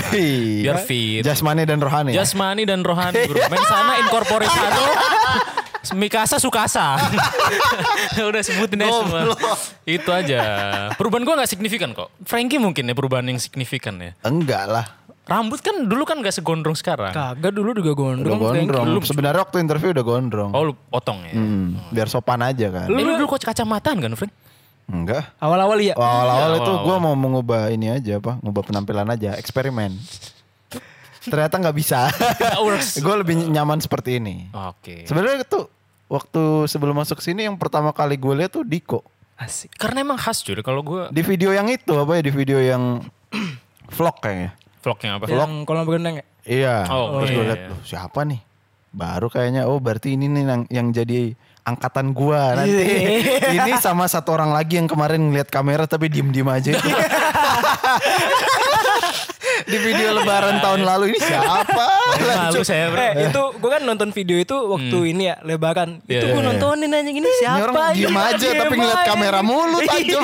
Biar 0.61 0.79
fit. 0.81 1.23
Jasmani 1.23 1.63
dan 1.63 1.79
rohani. 1.79 2.11
ya? 2.11 2.23
Jasmani 2.23 2.63
dan 2.63 2.83
rohani 2.83 3.25
bro. 3.25 3.39
Mensana 3.47 3.99
incorpore 3.99 4.47
sano. 4.47 4.85
Mikasa 5.93 6.41
Sukasa. 6.41 6.97
Udah 8.31 8.41
sebutin 8.41 8.81
deh 8.81 8.89
semua. 8.89 9.37
Itu 9.85 10.11
aja. 10.11 10.41
Perubahan 10.97 11.29
gue 11.29 11.35
gak 11.45 11.51
signifikan 11.51 11.93
kok. 11.93 12.09
Frankie 12.25 12.57
mungkin 12.57 12.89
ya 12.89 12.95
perubahan 12.97 13.29
yang 13.29 13.37
signifikan 13.37 14.01
ya. 14.01 14.17
Enggak 14.25 14.65
lah. 14.65 14.87
Rambut 15.25 15.61
kan 15.61 15.85
dulu 15.85 16.05
kan 16.05 16.21
gak 16.25 16.33
segondrong 16.33 16.77
sekarang. 16.77 17.13
Kagak 17.13 17.53
dulu 17.53 17.77
juga 17.77 17.93
Udah 17.93 18.01
gondrong. 18.17 18.39
gondrong. 18.41 18.85
Belum. 18.89 19.03
Sebenarnya 19.05 19.41
waktu 19.45 19.61
interview 19.61 19.93
udah 19.93 20.05
gondrong. 20.05 20.51
Oh 20.57 20.63
lu 20.69 20.73
potong 20.89 21.21
ya. 21.25 21.37
Hmm, 21.37 21.77
biar 21.93 22.09
sopan 22.09 22.41
aja 22.41 22.69
kan. 22.73 22.89
Eh, 22.89 23.05
lu 23.05 23.13
dulu 23.21 23.37
kok 23.37 23.45
kacamataan 23.45 23.97
kan 24.01 24.13
Frank? 24.17 24.33
Enggak. 24.85 25.33
Awal-awal 25.41 25.81
iya. 25.81 25.95
Awal-awal 25.97 26.51
Iya, 26.53 26.61
itu 26.61 26.73
gue 26.85 26.97
mau 27.01 27.17
mengubah 27.17 27.73
ini 27.73 27.89
aja 27.89 28.21
apa, 28.21 28.37
ngubah 28.45 28.63
penampilan 28.69 29.09
aja, 29.09 29.33
eksperimen. 29.37 29.97
Ternyata 31.29 31.55
nggak 31.61 31.77
bisa. 31.77 32.09
Gue 33.05 33.15
lebih 33.21 33.37
nyaman 33.49 33.81
seperti 33.81 34.21
ini. 34.21 34.49
Oke. 34.53 35.05
Sebenarnya 35.09 35.45
tuh 35.45 35.69
waktu 36.09 36.69
sebelum 36.69 36.95
masuk 37.01 37.19
sini 37.25 37.49
yang 37.49 37.57
pertama 37.57 37.91
kali 37.91 38.15
gue 38.21 38.35
lihat 38.37 38.53
tuh 38.53 38.63
Diko 38.63 39.01
Asik. 39.35 39.75
Karena 39.75 40.07
emang 40.07 40.15
khas 40.21 40.47
cuy 40.47 40.55
kalau 40.63 40.85
gue 40.87 41.11
di 41.11 41.23
video 41.27 41.51
yang 41.51 41.67
itu 41.67 41.91
apa 41.91 42.21
ya 42.21 42.23
di 42.23 42.31
video 42.31 42.63
yang 42.63 43.03
vlog 43.97 44.17
kayaknya. 44.23 44.55
vlognya 44.85 45.11
apa? 45.17 45.25
Yang 45.27 45.53
kolam 45.65 45.85
berenang 45.89 46.15
ya? 46.21 46.25
Iya. 46.45 46.77
Oh, 46.93 47.19
Terus 47.25 47.31
iya, 47.33 47.37
gue 47.37 47.45
lihat 47.49 47.61
iya. 47.65 47.71
"Loh, 47.73 47.81
siapa 47.83 48.21
nih? 48.29 48.41
Baru 48.95 49.27
kayaknya 49.27 49.67
oh 49.67 49.81
berarti 49.83 50.15
ini 50.15 50.31
nih 50.31 50.45
yang, 50.47 50.63
yang 50.71 50.87
jadi 50.95 51.35
angkatan 51.65 52.13
gua 52.13 52.61
nanti. 52.61 52.85
ini 53.59 53.73
sama 53.81 54.05
satu 54.07 54.37
orang 54.37 54.53
lagi 54.53 54.77
yang 54.79 54.87
kemarin 54.87 55.19
ngeliat 55.33 55.49
kamera 55.49 55.89
tapi 55.89 56.13
diem-diem 56.13 56.47
aja. 56.47 56.77
di 59.65 59.77
video 59.79 60.09
lebaran 60.17 60.59
tahun 60.59 60.81
lalu 60.83 61.15
ini 61.15 61.21
siapa? 61.23 61.87
Malu 62.19 62.63
saya 62.67 62.91
bro. 62.91 63.01
Eh 63.01 63.13
itu 63.31 63.43
gue 63.59 63.71
kan 63.71 63.83
nonton 63.83 64.11
video 64.11 64.37
itu 64.39 64.57
waktu 64.57 64.99
ini 65.15 65.33
ya 65.33 65.37
lebaran. 65.47 66.03
Iya, 66.05 66.21
itu 66.21 66.27
iya, 66.29 66.33
gue 66.35 66.43
iya. 66.43 66.49
nontonin 66.53 66.91
aja 66.91 67.11
ini 67.11 67.31
siapa? 67.41 67.59
Ini 67.59 67.65
orang 67.65 67.95
diem 67.95 68.17
aja 68.19 68.37
Diem 68.39 68.61
tapi 68.61 68.75
ngeliat 68.77 69.03
kamera 69.07 69.41
mulu 69.41 69.79
tajam. 69.87 70.23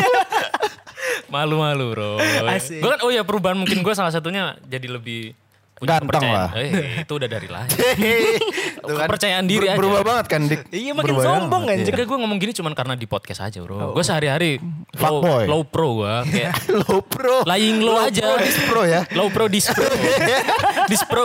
Malu-malu 1.32 1.84
bro. 1.96 2.12
Gue 2.58 2.90
kan 2.90 3.00
oh 3.06 3.10
ya 3.10 3.22
perubahan 3.24 3.56
mungkin 3.56 3.80
gue 3.80 3.94
salah 3.96 4.12
satunya 4.12 4.58
jadi 4.68 4.86
lebih 5.00 5.32
punya 5.80 5.96
Ganteng 5.96 6.08
kepercayaan. 6.12 6.36
lah. 6.36 6.50
Eh, 6.54 7.00
itu 7.00 7.12
udah 7.16 7.28
dari 7.30 7.48
lahir. 7.48 7.72
Tuh 8.84 8.94
kan, 8.94 9.06
Kepercayaan 9.08 9.44
diri 9.44 9.64
ber- 9.64 9.72
aja. 9.72 9.78
Berubah 9.80 10.02
banget 10.04 10.26
kan 10.28 10.40
Dik. 10.44 10.60
Iya, 10.68 10.92
makin 10.92 11.06
Berubah 11.08 11.24
sombong, 11.24 11.48
banget, 11.64 11.72
anjir. 11.72 11.84
iya. 11.86 11.94
Enggak 11.96 12.06
gue 12.06 12.18
ngomong 12.20 12.38
gini 12.38 12.52
cuman 12.52 12.72
karena 12.74 12.94
di 12.94 13.06
podcast 13.06 13.40
aja 13.40 13.58
bro. 13.58 13.76
Gue 13.90 14.04
sehari-hari 14.04 14.60
low, 14.60 15.00
Fuckboy. 15.24 15.44
low 15.48 15.62
pro 15.64 15.88
gue. 15.96 16.14
Kayak 16.28 16.54
Low 16.82 17.00
pro. 17.00 17.36
lying 17.42 17.80
low, 17.80 17.96
aja. 17.98 18.20
Pro, 18.28 18.36
dis 18.38 18.58
pro 18.62 18.82
ya. 18.84 19.00
Low 19.10 19.28
pro 19.28 19.44
dis 19.46 19.66
pro. 19.66 19.88
dis 20.90 21.02
pro. 21.02 21.24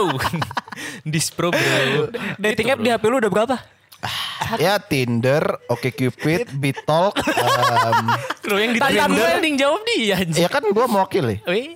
dis 1.04 1.28
pro 1.30 1.50
bro. 1.52 2.10
Dating 2.38 2.68
app 2.70 2.80
di 2.80 2.90
HP 2.90 3.04
lu 3.06 3.20
udah 3.20 3.28
berapa? 3.30 3.56
Ya 4.56 4.78
Tinder, 4.78 5.42
Oke 5.66 5.90
Cupid, 5.90 6.48
Bitalk. 6.62 7.18
em, 7.18 8.06
Bro 8.40 8.56
yang 8.56 8.74
Tadi 8.74 8.94
ditanya 8.94 9.04
gue- 9.08 9.18
gue 9.18 9.44
yang 9.44 9.58
jawab 9.58 9.82
dia 9.84 10.16
anjing. 10.18 10.42
ya 10.42 10.48
kan 10.48 10.64
gue 10.64 10.86
mewakili. 10.86 11.36
Wih, 11.44 11.76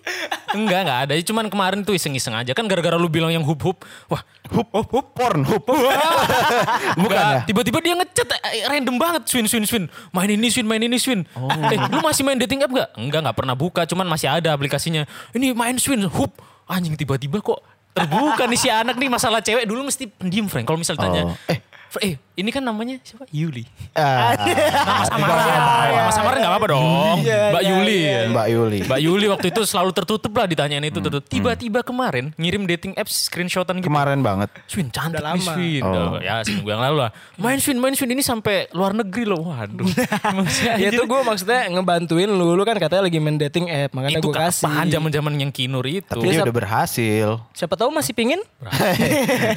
enggak 0.52 0.80
enggak 0.84 1.00
ada. 1.04 1.14
Cuman 1.20 1.46
kemarin 1.48 1.82
tuh 1.82 1.92
iseng-iseng 1.92 2.34
aja 2.34 2.52
kan 2.52 2.66
gara-gara 2.66 2.94
lu 2.94 3.08
bilang 3.08 3.30
yang 3.30 3.42
hup 3.42 3.58
hup. 3.60 3.78
Wah, 4.06 4.22
Hup, 4.50 4.66
hup, 4.68 4.90
hup, 4.90 5.08
porn, 5.12 5.42
hup. 5.44 5.62
Bukan 7.00 7.16
ya? 7.16 7.40
Tiba-tiba 7.44 7.78
dia 7.80 7.94
ngechat 7.96 8.28
eh, 8.44 8.66
random 8.66 8.96
banget 8.96 9.24
swin 9.26 9.46
swin 9.46 9.64
swin. 9.64 9.86
Main 10.10 10.30
ini 10.30 10.48
swin, 10.48 10.66
main 10.66 10.82
ini 10.82 10.98
swin. 10.98 11.22
Oh. 11.34 11.50
Eh, 11.50 11.78
lu 11.88 12.00
masih 12.00 12.22
main 12.22 12.38
dating 12.38 12.62
app 12.62 12.72
gak? 12.72 12.90
Enggak, 12.96 13.20
enggak 13.22 13.36
pernah 13.36 13.54
buka. 13.54 13.86
Cuman 13.86 14.06
masih 14.06 14.28
ada 14.28 14.50
aplikasinya. 14.50 15.06
Ini 15.32 15.54
main 15.54 15.78
swin, 15.78 16.02
hup. 16.04 16.34
Anjing 16.66 16.94
tiba-tiba 16.94 17.40
kok 17.40 17.62
terbuka 17.90 18.46
nih 18.46 18.56
si 18.56 18.70
anak 18.70 18.96
nih 18.96 19.10
masalah 19.10 19.42
cewek 19.42 19.66
dulu 19.66 19.82
mesti 19.84 20.06
pendiam 20.08 20.46
Frank. 20.46 20.64
Kalau 20.64 20.78
misal 20.78 20.94
tanya, 20.96 21.26
Oh. 21.28 21.34
Eh. 21.48 21.58
Fr- 21.90 22.04
eh 22.06 22.18
ini 22.40 22.50
kan 22.50 22.64
namanya 22.64 22.96
siapa? 23.02 23.28
Yuli. 23.30 23.68
Ah, 23.92 24.32
Nama 24.34 25.04
samaran. 25.06 25.48
Nama 25.92 26.12
samaran 26.12 26.38
gak 26.40 26.50
apa-apa 26.50 26.68
dong. 26.70 27.18
Iya, 27.20 27.42
Mbak 27.52 27.62
iya, 27.62 27.70
Yuli. 27.70 27.98
iya. 28.00 28.20
Mbak 28.28 28.48
Yuli. 28.48 28.80
Mbak 28.88 29.00
Yuli 29.02 29.26
waktu 29.28 29.48
itu 29.50 29.62
selalu 29.64 29.92
tertutup 29.92 30.32
lah 30.32 30.46
ditanyain 30.46 30.80
Hmm. 30.80 30.90
itu 30.90 31.00
tertutup. 31.00 31.28
Tiba-tiba 31.28 31.80
kemarin 31.82 32.32
ngirim 32.34 32.64
dating 32.66 32.94
apps 32.96 33.28
screenshotan 33.28 33.78
gitu. 33.78 33.88
Kemarin 33.88 34.20
banget. 34.20 34.50
Swin 34.66 34.88
cantik 34.88 35.18
nih 35.18 35.26
lama. 35.26 35.52
Swin. 35.52 35.84
Oh. 35.84 36.16
Ya 36.18 36.40
seminggu 36.42 36.70
yang 36.70 36.80
lalu 36.80 36.98
lah. 37.04 37.12
Main 37.36 37.60
Swin, 37.60 37.78
main 37.78 37.94
Swin 37.94 38.10
ini 38.10 38.22
sampai 38.22 38.72
luar 38.72 38.94
negeri 38.94 39.26
loh. 39.26 39.44
Waduh. 39.46 39.84
Maksudnya 40.40 40.74
Ya 40.78 40.90
itu 40.90 41.04
gue 41.04 41.20
maksudnya 41.22 41.68
ngebantuin 41.70 42.30
lu, 42.30 42.54
lu 42.54 42.64
kan 42.64 42.76
katanya 42.76 43.04
lagi 43.04 43.18
main 43.18 43.36
dating 43.36 43.68
app, 43.68 43.92
makanya 43.92 44.18
itu 44.18 44.26
gue 44.26 44.34
kasih. 44.34 44.66
kapan 44.66 44.88
zaman-zaman 44.90 45.34
yang 45.38 45.52
kinur 45.52 45.84
itu. 45.84 46.08
Tapi 46.08 46.26
dia 46.26 46.42
udah 46.42 46.56
berhasil. 46.56 47.28
Siapa 47.52 47.76
tahu 47.76 47.90
masih 47.90 48.14
pingin? 48.14 48.40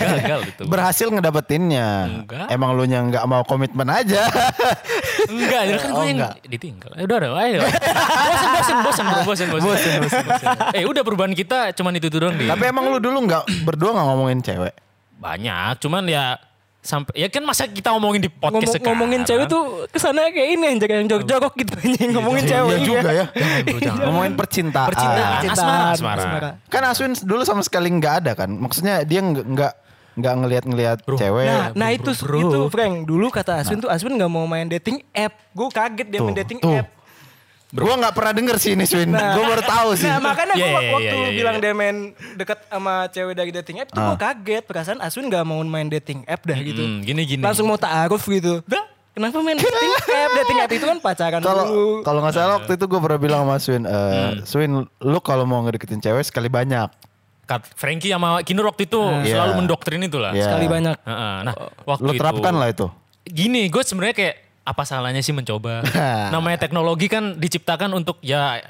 gagal 0.02 0.40
itu. 0.48 0.62
Berhasil 0.66 1.06
ngedapetinnya. 1.06 1.88
Enggak. 2.22 2.46
Emang 2.48 2.71
lu 2.72 2.84
yang 2.84 3.08
nggak 3.08 3.24
mau 3.24 3.42
komitmen 3.42 3.86
aja. 3.86 4.26
Enggak, 5.24 5.62
jadi 5.64 5.78
kan 5.78 5.88
gue 5.88 5.96
Oh, 5.96 6.04
yang 6.04 6.18
enggak. 6.18 6.34
ditinggal. 6.44 6.90
Eh, 6.94 7.04
udah, 7.04 7.16
udah, 7.18 7.30
ayo. 7.38 7.60
bosen, 7.62 8.48
bosen, 8.50 8.76
bosen, 8.82 9.04
bro, 9.06 9.20
bosen, 9.22 9.46
bosen. 9.48 9.62
Bosen, 9.62 10.22
bosen, 10.26 10.48
Eh, 10.72 10.82
udah 10.82 11.02
perubahan 11.02 11.32
kita 11.32 11.70
cuman 11.72 11.92
itu 11.94 12.08
doang 12.08 12.34
deh. 12.34 12.46
Tapi 12.46 12.64
emang 12.64 12.84
lu 12.86 12.98
dulu 12.98 13.18
nggak 13.22 13.44
berdua 13.62 13.90
nggak 13.92 14.06
ngomongin 14.06 14.38
cewek. 14.40 14.74
Banyak, 15.16 15.78
cuman 15.78 16.02
ya 16.04 16.24
sampai 16.82 17.14
ya 17.14 17.30
kan 17.30 17.46
masa 17.46 17.62
kita 17.64 17.94
ngomongin 17.94 18.18
di 18.18 18.26
podcast 18.26 18.50
Ngomong, 18.58 18.74
sekarang. 18.74 18.86
ngomongin 18.90 19.20
cewek 19.22 19.46
tuh 19.46 19.62
ke 19.86 19.98
sana 19.98 20.26
kayak 20.28 20.48
ini 20.50 20.64
yang 20.66 20.78
jaga 20.78 20.94
yang 20.98 21.08
jog-jogok 21.08 21.52
gitu 21.54 21.72
anjing 21.78 22.10
ngomongin 22.10 22.42
cewek. 22.42 22.74
Iya 22.74 22.82
juga 22.82 23.10
ya. 23.12 23.26
bro, 23.62 23.78
jangan. 23.78 24.02
ngomongin 24.10 24.32
percintaan. 24.34 24.88
Percintaan. 24.90 25.40
Cintaan, 25.40 25.92
Asmara, 25.94 26.18
asmara. 26.18 26.50
Kan 26.66 26.82
Aswin 26.82 27.12
dulu 27.16 27.42
sama 27.42 27.62
sekali 27.62 27.86
nggak 27.88 28.14
ada 28.20 28.32
kan. 28.34 28.50
Maksudnya 28.50 29.06
dia 29.06 29.22
nggak 29.22 29.72
nggak 30.12 30.22
nggak 30.22 30.34
ngelihat-ngelihat 30.38 30.98
cewek. 31.08 31.46
Nah, 31.46 31.66
nah 31.72 31.88
itu 31.90 32.10
bro. 32.18 32.38
itu 32.38 32.58
Frank. 32.68 32.94
Dulu 33.04 33.26
kata 33.28 33.52
Aswin 33.58 33.78
tuh 33.78 33.88
Aswin 33.88 34.14
nggak 34.14 34.28
mau 34.28 34.44
main 34.44 34.66
dating 34.66 35.00
app. 35.10 35.32
Gue 35.50 35.68
kaget 35.68 36.06
dia 36.06 36.20
main 36.20 36.36
dating 36.36 36.58
tuh. 36.58 36.72
app. 36.74 36.88
Gua 37.72 37.96
nggak 37.96 38.12
pernah 38.12 38.32
denger 38.34 38.56
sih 38.58 38.76
ini 38.76 38.84
Swin. 38.84 39.08
Gua 39.08 39.44
baru 39.48 39.64
tahu 39.64 39.96
sih. 39.96 40.04
Nah 40.04 40.20
makanya 40.20 40.52
gue 40.52 40.60
Iya, 40.60 40.68
iya, 40.76 40.90
waktu 40.92 41.08
iya, 41.08 41.24
iya, 41.24 41.30
bilang 41.32 41.56
dia 41.56 41.72
main 41.72 41.96
deket 42.36 42.58
sama 42.68 43.08
cewek 43.08 43.32
dari 43.32 43.48
dating 43.50 43.80
app 43.80 43.88
tuh 43.88 44.00
gue 44.02 44.18
kaget. 44.18 44.62
Perasaan 44.62 45.00
Aswin 45.00 45.26
gak 45.26 45.40
mau 45.42 45.56
main 45.62 45.88
dating 45.88 46.20
app 46.22 46.44
dah 46.44 46.58
gitu. 46.58 46.84
Hmm, 46.84 47.00
gini 47.00 47.24
gini. 47.24 47.40
Langsung 47.40 47.64
mau 47.64 47.80
ta'aruf 47.80 48.28
gitu. 48.28 48.60
Dah, 48.62 48.84
kenapa 49.10 49.40
main 49.40 49.56
dating 49.62 49.88
app? 49.88 50.30
Dating 50.36 50.58
app 50.60 50.70
itu 50.70 50.84
kan 50.84 50.98
pacaran 51.00 51.40
Kalau 51.40 51.64
dulu. 51.64 51.88
kalau 52.04 52.20
nggak 52.20 52.34
salah 52.34 52.54
waktu 52.60 52.72
itu 52.76 52.84
gue 52.84 53.00
pernah 53.00 53.16
bilang 53.18 53.40
sama 53.42 53.56
Swin, 53.56 53.82
eh, 53.82 53.88
Hmm. 53.88 54.32
Swin, 54.44 54.72
lu 55.00 55.18
kalau 55.24 55.48
mau 55.48 55.64
ngedeketin 55.64 55.98
cewek 55.98 56.28
sekali 56.28 56.52
banyak. 56.52 56.92
Kat 57.42 57.66
Frankie 57.74 58.08
sama 58.08 58.38
Kinur 58.46 58.70
waktu 58.70 58.86
itu 58.86 59.00
Iya. 59.22 59.34
selalu 59.34 59.52
mendoktrin 59.64 60.00
itu 60.00 60.16
lah. 60.16 60.30
Iya. 60.30 60.46
Sekali 60.46 60.66
banyak. 60.66 60.96
Heeh, 61.02 61.34
Nah, 61.42 61.54
waktu 61.84 62.10
itu 62.10 62.20
terapkan 62.20 62.54
lah 62.54 62.68
itu. 62.70 62.86
Gini, 63.22 63.66
gue 63.66 63.82
sebenarnya 63.82 64.14
kayak 64.14 64.36
apa 64.62 64.82
salahnya 64.82 65.20
sih 65.20 65.34
mencoba? 65.34 65.82
Namanya 66.34 66.58
teknologi 66.58 67.10
kan 67.10 67.34
diciptakan 67.36 67.90
untuk 67.92 68.22
ya 68.22 68.62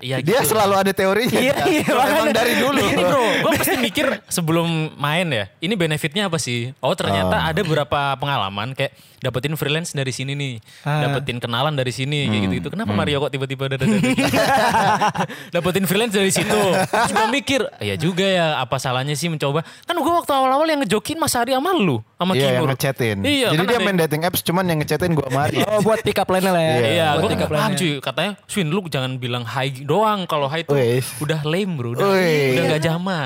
ya 0.00 0.16
Dia 0.18 0.40
gitu. 0.40 0.50
selalu 0.50 0.74
ada 0.76 0.90
teorinya. 0.90 1.36
Iya, 1.36 1.54
kan? 1.54 1.66
iya, 1.68 2.32
dari 2.32 2.54
dulu. 2.56 2.80
Ini 2.82 3.02
bro, 3.02 3.22
gue 3.40 3.50
pasti 3.58 3.76
mikir 3.76 4.06
sebelum 4.26 4.66
main 4.96 5.26
ya, 5.26 5.48
ini 5.58 5.74
benefitnya 5.74 6.26
apa 6.26 6.36
sih? 6.36 6.72
Oh 6.78 6.92
ternyata 6.92 7.46
ada 7.46 7.60
beberapa 7.60 8.16
pengalaman 8.16 8.72
kayak 8.72 8.90
dapetin 9.18 9.52
freelance 9.52 9.92
dari 9.92 10.10
sini 10.10 10.32
nih, 10.32 10.52
Ah. 10.80 11.04
dapetin 11.06 11.36
kenalan 11.36 11.72
dari 11.72 11.90
sini 11.90 12.24
kayak 12.26 12.40
gitu 12.42 12.54
gitu. 12.56 12.68
Kenapa 12.70 12.90
Mario 12.90 13.20
kok 13.20 13.28
tiba-tiba 13.30 13.68
ada 13.68 13.76
dapetin 15.52 15.84
freelance 15.84 16.14
dari 16.14 16.30
situ? 16.30 16.56
Terus 16.82 17.10
gue 17.10 17.28
mikir, 17.30 17.60
ya 17.78 17.94
juga 17.94 18.24
ya 18.24 18.46
apa 18.58 18.76
salahnya 18.76 19.12
sih 19.12 19.28
mencoba? 19.28 19.60
Kan 19.84 19.94
gue 19.94 20.12
waktu 20.14 20.30
awal-awal 20.30 20.66
yang 20.66 20.80
ngejokin 20.80 21.16
Mas 21.16 21.34
Ari 21.34 21.52
sama 21.52 21.70
lu, 21.72 22.00
sama 22.16 22.32
Iya 22.32 22.40
yang 22.42 22.54
Kinur. 22.56 22.68
ngechatin. 22.72 23.16
Iya, 23.20 23.48
Jadi 23.50 23.58
kan 23.58 23.66
dia 23.66 23.76
ada- 23.76 23.86
main 23.86 23.98
dating 23.98 24.22
apps 24.24 24.40
cuman 24.40 24.64
yang 24.64 24.78
ngechatin 24.80 25.12
gua 25.12 25.26
sama 25.28 25.40
Ari. 25.44 25.56
Oh 25.66 25.80
buat 25.80 26.00
pick 26.00 26.16
up 26.16 26.28
line 26.28 26.44
lah 26.44 26.56
ya. 26.56 26.74
Iya, 26.80 27.06
buat 27.12 27.20
gue 27.20 27.30
pick 27.30 27.44
up 27.44 27.50
line-nya. 27.50 27.76
cuy. 27.76 27.92
Katanya, 28.00 28.32
Swin 28.46 28.68
lu 28.68 28.80
jangan 28.86 29.12
bilang 29.16 29.44
hai 29.44 29.68
doang. 29.90 30.22
Kalau 30.24 30.46
hai 30.46 30.62
tuh 30.62 30.78
Wih. 30.78 31.02
udah 31.18 31.42
lame 31.42 31.72
bro. 31.74 31.90
Udah, 31.92 32.06
udah 32.06 32.64
gak 32.70 32.82
zaman. 32.82 33.24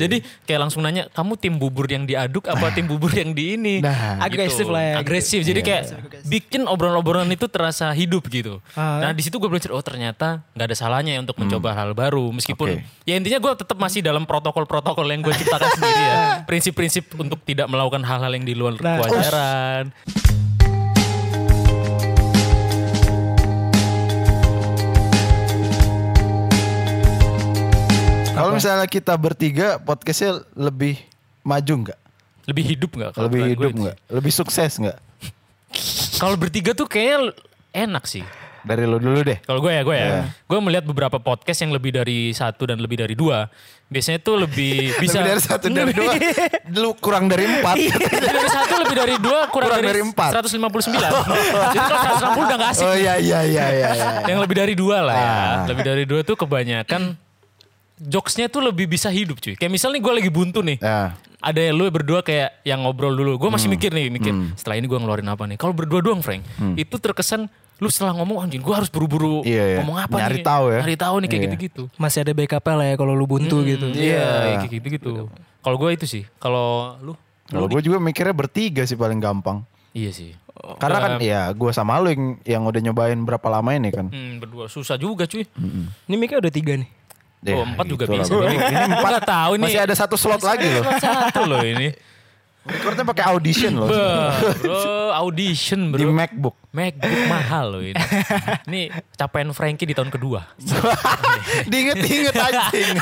Jadi 0.00 0.16
kayak 0.42 0.60
langsung 0.64 0.80
nanya, 0.80 1.12
kamu 1.12 1.36
tim 1.36 1.54
bubur 1.54 1.84
yang 1.84 2.08
diaduk 2.08 2.48
apa 2.48 2.72
tim 2.72 2.88
bubur 2.88 3.12
yang 3.12 3.36
di 3.36 3.54
ini? 3.54 3.84
Nah. 3.84 4.16
Agresif 4.18 4.64
lah 4.66 4.80
ya, 4.80 4.92
gitu. 4.96 5.00
Agresif. 5.04 5.40
Jadi 5.44 5.60
kayak 5.60 5.82
bikin 6.24 6.64
obrolan-obrolan 6.64 7.28
itu 7.28 7.44
terasa 7.46 7.92
hidup 7.92 8.24
gitu. 8.26 8.64
Ah. 8.72 9.04
Nah 9.04 9.10
di 9.12 9.20
situ 9.20 9.36
gue 9.36 9.46
belajar, 9.46 9.68
oh 9.70 9.84
ternyata 9.84 10.40
nggak 10.56 10.66
ada 10.72 10.76
salahnya 10.76 11.12
ya 11.14 11.20
untuk 11.20 11.36
mencoba 11.36 11.76
hal 11.76 11.92
baru. 11.92 12.32
Meskipun 12.32 12.80
Oke. 12.80 13.04
ya 13.04 13.14
intinya 13.14 13.36
gue 13.36 13.52
tetap 13.60 13.76
masih 13.76 14.00
dalam 14.00 14.24
protokol-protokol 14.24 15.04
yang 15.06 15.20
gue 15.20 15.36
ciptakan 15.36 15.68
sendiri 15.76 16.02
ya. 16.02 16.16
Prinsip-prinsip 16.48 17.04
untuk 17.20 17.44
tidak 17.44 17.68
melakukan 17.68 18.00
hal-hal 18.00 18.32
yang 18.32 18.46
di 18.46 18.54
luar 18.56 18.78
Nah. 18.80 19.00
kewajaran. 19.00 19.84
Kalau 28.36 28.52
misalnya 28.52 28.84
kita 28.84 29.16
bertiga 29.16 29.80
podcastnya 29.80 30.44
lebih 30.52 31.00
maju 31.40 31.88
nggak? 31.88 31.98
Lebih 32.44 32.64
hidup 32.68 32.90
nggak? 32.92 33.10
kalau 33.16 33.32
Lebih 33.32 33.40
hidup 33.56 33.72
nggak? 33.72 33.96
Lebih 34.12 34.32
sukses 34.36 34.76
nggak? 34.76 34.98
Kalau 36.20 36.36
bertiga 36.36 36.76
tuh 36.76 36.84
kayaknya 36.84 37.32
enak 37.72 38.04
sih. 38.04 38.20
Dari 38.60 38.84
lo 38.84 39.00
dulu 39.00 39.24
deh. 39.24 39.40
Kalau 39.40 39.64
gue 39.64 39.72
ya, 39.72 39.82
gue 39.86 39.96
ya. 39.96 40.04
Iya. 40.04 40.20
Gue 40.44 40.58
melihat 40.60 40.84
beberapa 40.84 41.16
podcast 41.16 41.64
yang 41.64 41.72
lebih 41.72 41.96
dari 41.96 42.34
satu 42.36 42.68
dan 42.68 42.76
lebih 42.76 43.00
dari 43.00 43.16
dua. 43.16 43.48
Biasanya 43.88 44.20
tuh 44.20 44.44
lebih 44.44 44.90
bisa. 45.02 45.24
Lebih 45.24 45.32
dari 45.32 45.40
satu 45.40 45.66
dari 45.72 45.92
dua. 45.96 46.12
Lu 46.82 46.92
kurang 47.00 47.32
dari 47.32 47.44
empat. 47.48 47.72
lebih 47.78 48.20
dari 48.20 48.50
satu, 48.52 48.74
lebih 48.84 48.96
dari 49.00 49.14
dua, 49.16 49.48
kurang, 49.48 49.70
Kurang 49.72 49.80
dari, 49.80 49.88
dari 49.96 50.00
empat. 50.12 50.30
159. 50.44 50.92
Jadi 51.72 51.78
kalau 51.78 51.98
160 52.36 52.46
udah 52.52 52.56
gak 52.60 52.70
asik. 52.76 52.84
Oh 52.84 52.96
iya 53.00 53.14
iya 53.16 53.40
iya 53.48 53.64
iya. 53.72 53.88
iya. 53.96 54.08
Yang 54.28 54.38
lebih 54.44 54.56
dari 54.60 54.74
dua 54.76 54.96
lah 55.00 55.14
ya. 55.16 55.32
Lebih 55.72 55.84
dari 55.88 56.04
dua 56.04 56.20
tuh 56.20 56.36
kebanyakan 56.36 57.25
jokesnya 57.98 58.46
tuh 58.46 58.60
lebih 58.62 58.86
bisa 58.86 59.08
hidup 59.08 59.38
cuy. 59.38 59.54
Kayak 59.54 59.72
misalnya 59.72 59.98
gue 59.98 60.12
lagi 60.14 60.28
buntu 60.28 60.60
nih. 60.60 60.78
Ya. 60.78 61.16
Ada 61.38 61.70
lu 61.70 61.86
berdua 61.88 62.20
kayak 62.20 62.60
yang 62.62 62.82
ngobrol 62.82 63.12
dulu. 63.12 63.36
Gue 63.36 63.46
Hmm. 63.46 63.56
masih 63.56 63.68
mikir 63.68 63.90
nih, 63.90 64.08
mikir 64.08 64.32
setelah 64.54 64.76
ini 64.76 64.84
gue 64.84 64.96
ngeluarin 64.96 65.26
apa 65.26 65.44
nih. 65.44 65.56
Kalau 65.56 65.72
berdua 65.72 66.00
doang 66.00 66.20
Frank, 66.20 66.42
itu 66.74 66.96
terkesan 66.96 67.46
lu 67.76 67.92
setelah 67.92 68.16
ngomong 68.16 68.40
anjing 68.40 68.58
gue 68.58 68.72
harus 68.72 68.88
buru-buru 68.88 69.40
Hmm. 69.40 69.48
Iya, 69.48 69.64
iya. 69.68 69.78
ngomong 69.78 69.98
apa 70.00 70.16
Nyari 70.16 70.40
nih. 70.40 70.44
tahu 70.44 70.64
ya. 70.66 70.80
Nyari 70.80 70.96
tahu 70.96 71.14
nih 71.14 71.28
kayak 71.28 71.36
Iya. 71.36 71.46
gitu-gitu. 71.50 71.82
Masih 71.94 72.18
ada 72.20 72.32
backup 72.32 72.64
lah 72.66 72.86
ya 72.86 72.94
kalau 72.96 73.12
lu 73.12 73.26
buntu 73.26 73.56
gitu. 73.62 73.86
Iya, 73.92 74.24
kayak 74.58 74.72
gitu-gitu. 74.72 75.10
Kalau 75.60 75.76
gue 75.76 75.90
itu 75.92 76.06
sih. 76.08 76.24
Kalau 76.36 76.96
lu? 76.98 77.12
Kalau 77.46 77.68
gue 77.68 77.78
juga 77.78 78.00
mikirnya 78.00 78.32
bertiga 78.32 78.82
sih 78.82 78.96
paling 78.96 79.20
gampang. 79.20 79.62
Iya 79.92 80.10
sih. 80.10 80.32
Karena 80.80 80.98
kan 80.98 81.12
ya 81.20 81.52
gue 81.52 81.70
sama 81.70 82.00
lu 82.00 82.08
yang, 82.08 82.24
yang 82.42 82.62
udah 82.64 82.80
nyobain 82.80 83.20
berapa 83.20 83.44
lama 83.46 83.70
ini 83.70 83.92
kan. 83.92 84.08
Hmm, 84.08 84.40
berdua 84.40 84.66
susah 84.66 84.96
juga 84.96 85.24
cuy. 85.24 85.44
Ini 86.08 86.14
mic 86.16 86.32
udah 86.32 86.50
tiga 86.50 86.74
nih. 86.74 86.88
Oh, 87.38 87.46
Ya, 87.46 87.62
empat 87.62 87.86
juga 87.86 88.04
gitu 88.04 88.12
lah, 88.12 88.24
bisa. 88.24 88.32
bro. 88.32 88.44
Ini, 88.44 88.56
Ini 88.56 88.84
empat. 88.92 89.10
Gak 89.12 89.26
tahu 89.28 89.52
nih. 89.54 89.64
Masih 89.64 89.80
ada 89.80 89.94
satu 89.94 90.16
slot 90.16 90.40
lagi 90.40 90.66
loh. 90.66 90.82
satu 90.96 91.42
loh 91.44 91.60
ini. 91.60 91.88
Recordnya 92.66 93.04
pakai 93.04 93.24
audition 93.30 93.72
loh. 93.76 93.86
Bro, 93.86 94.82
audition 95.16 95.94
bro. 95.94 95.98
Di 95.98 96.04
MacBook. 96.04 96.56
MacBook 96.70 97.20
mahal 97.26 97.66
loh 97.70 97.82
ini. 97.84 97.94
Ini 98.66 98.80
capaian 99.14 99.46
Frankie 99.50 99.86
di 99.86 99.94
tahun 99.94 100.10
kedua. 100.10 100.42
Diinget-inget 101.70 102.34
anjing. 102.34 102.98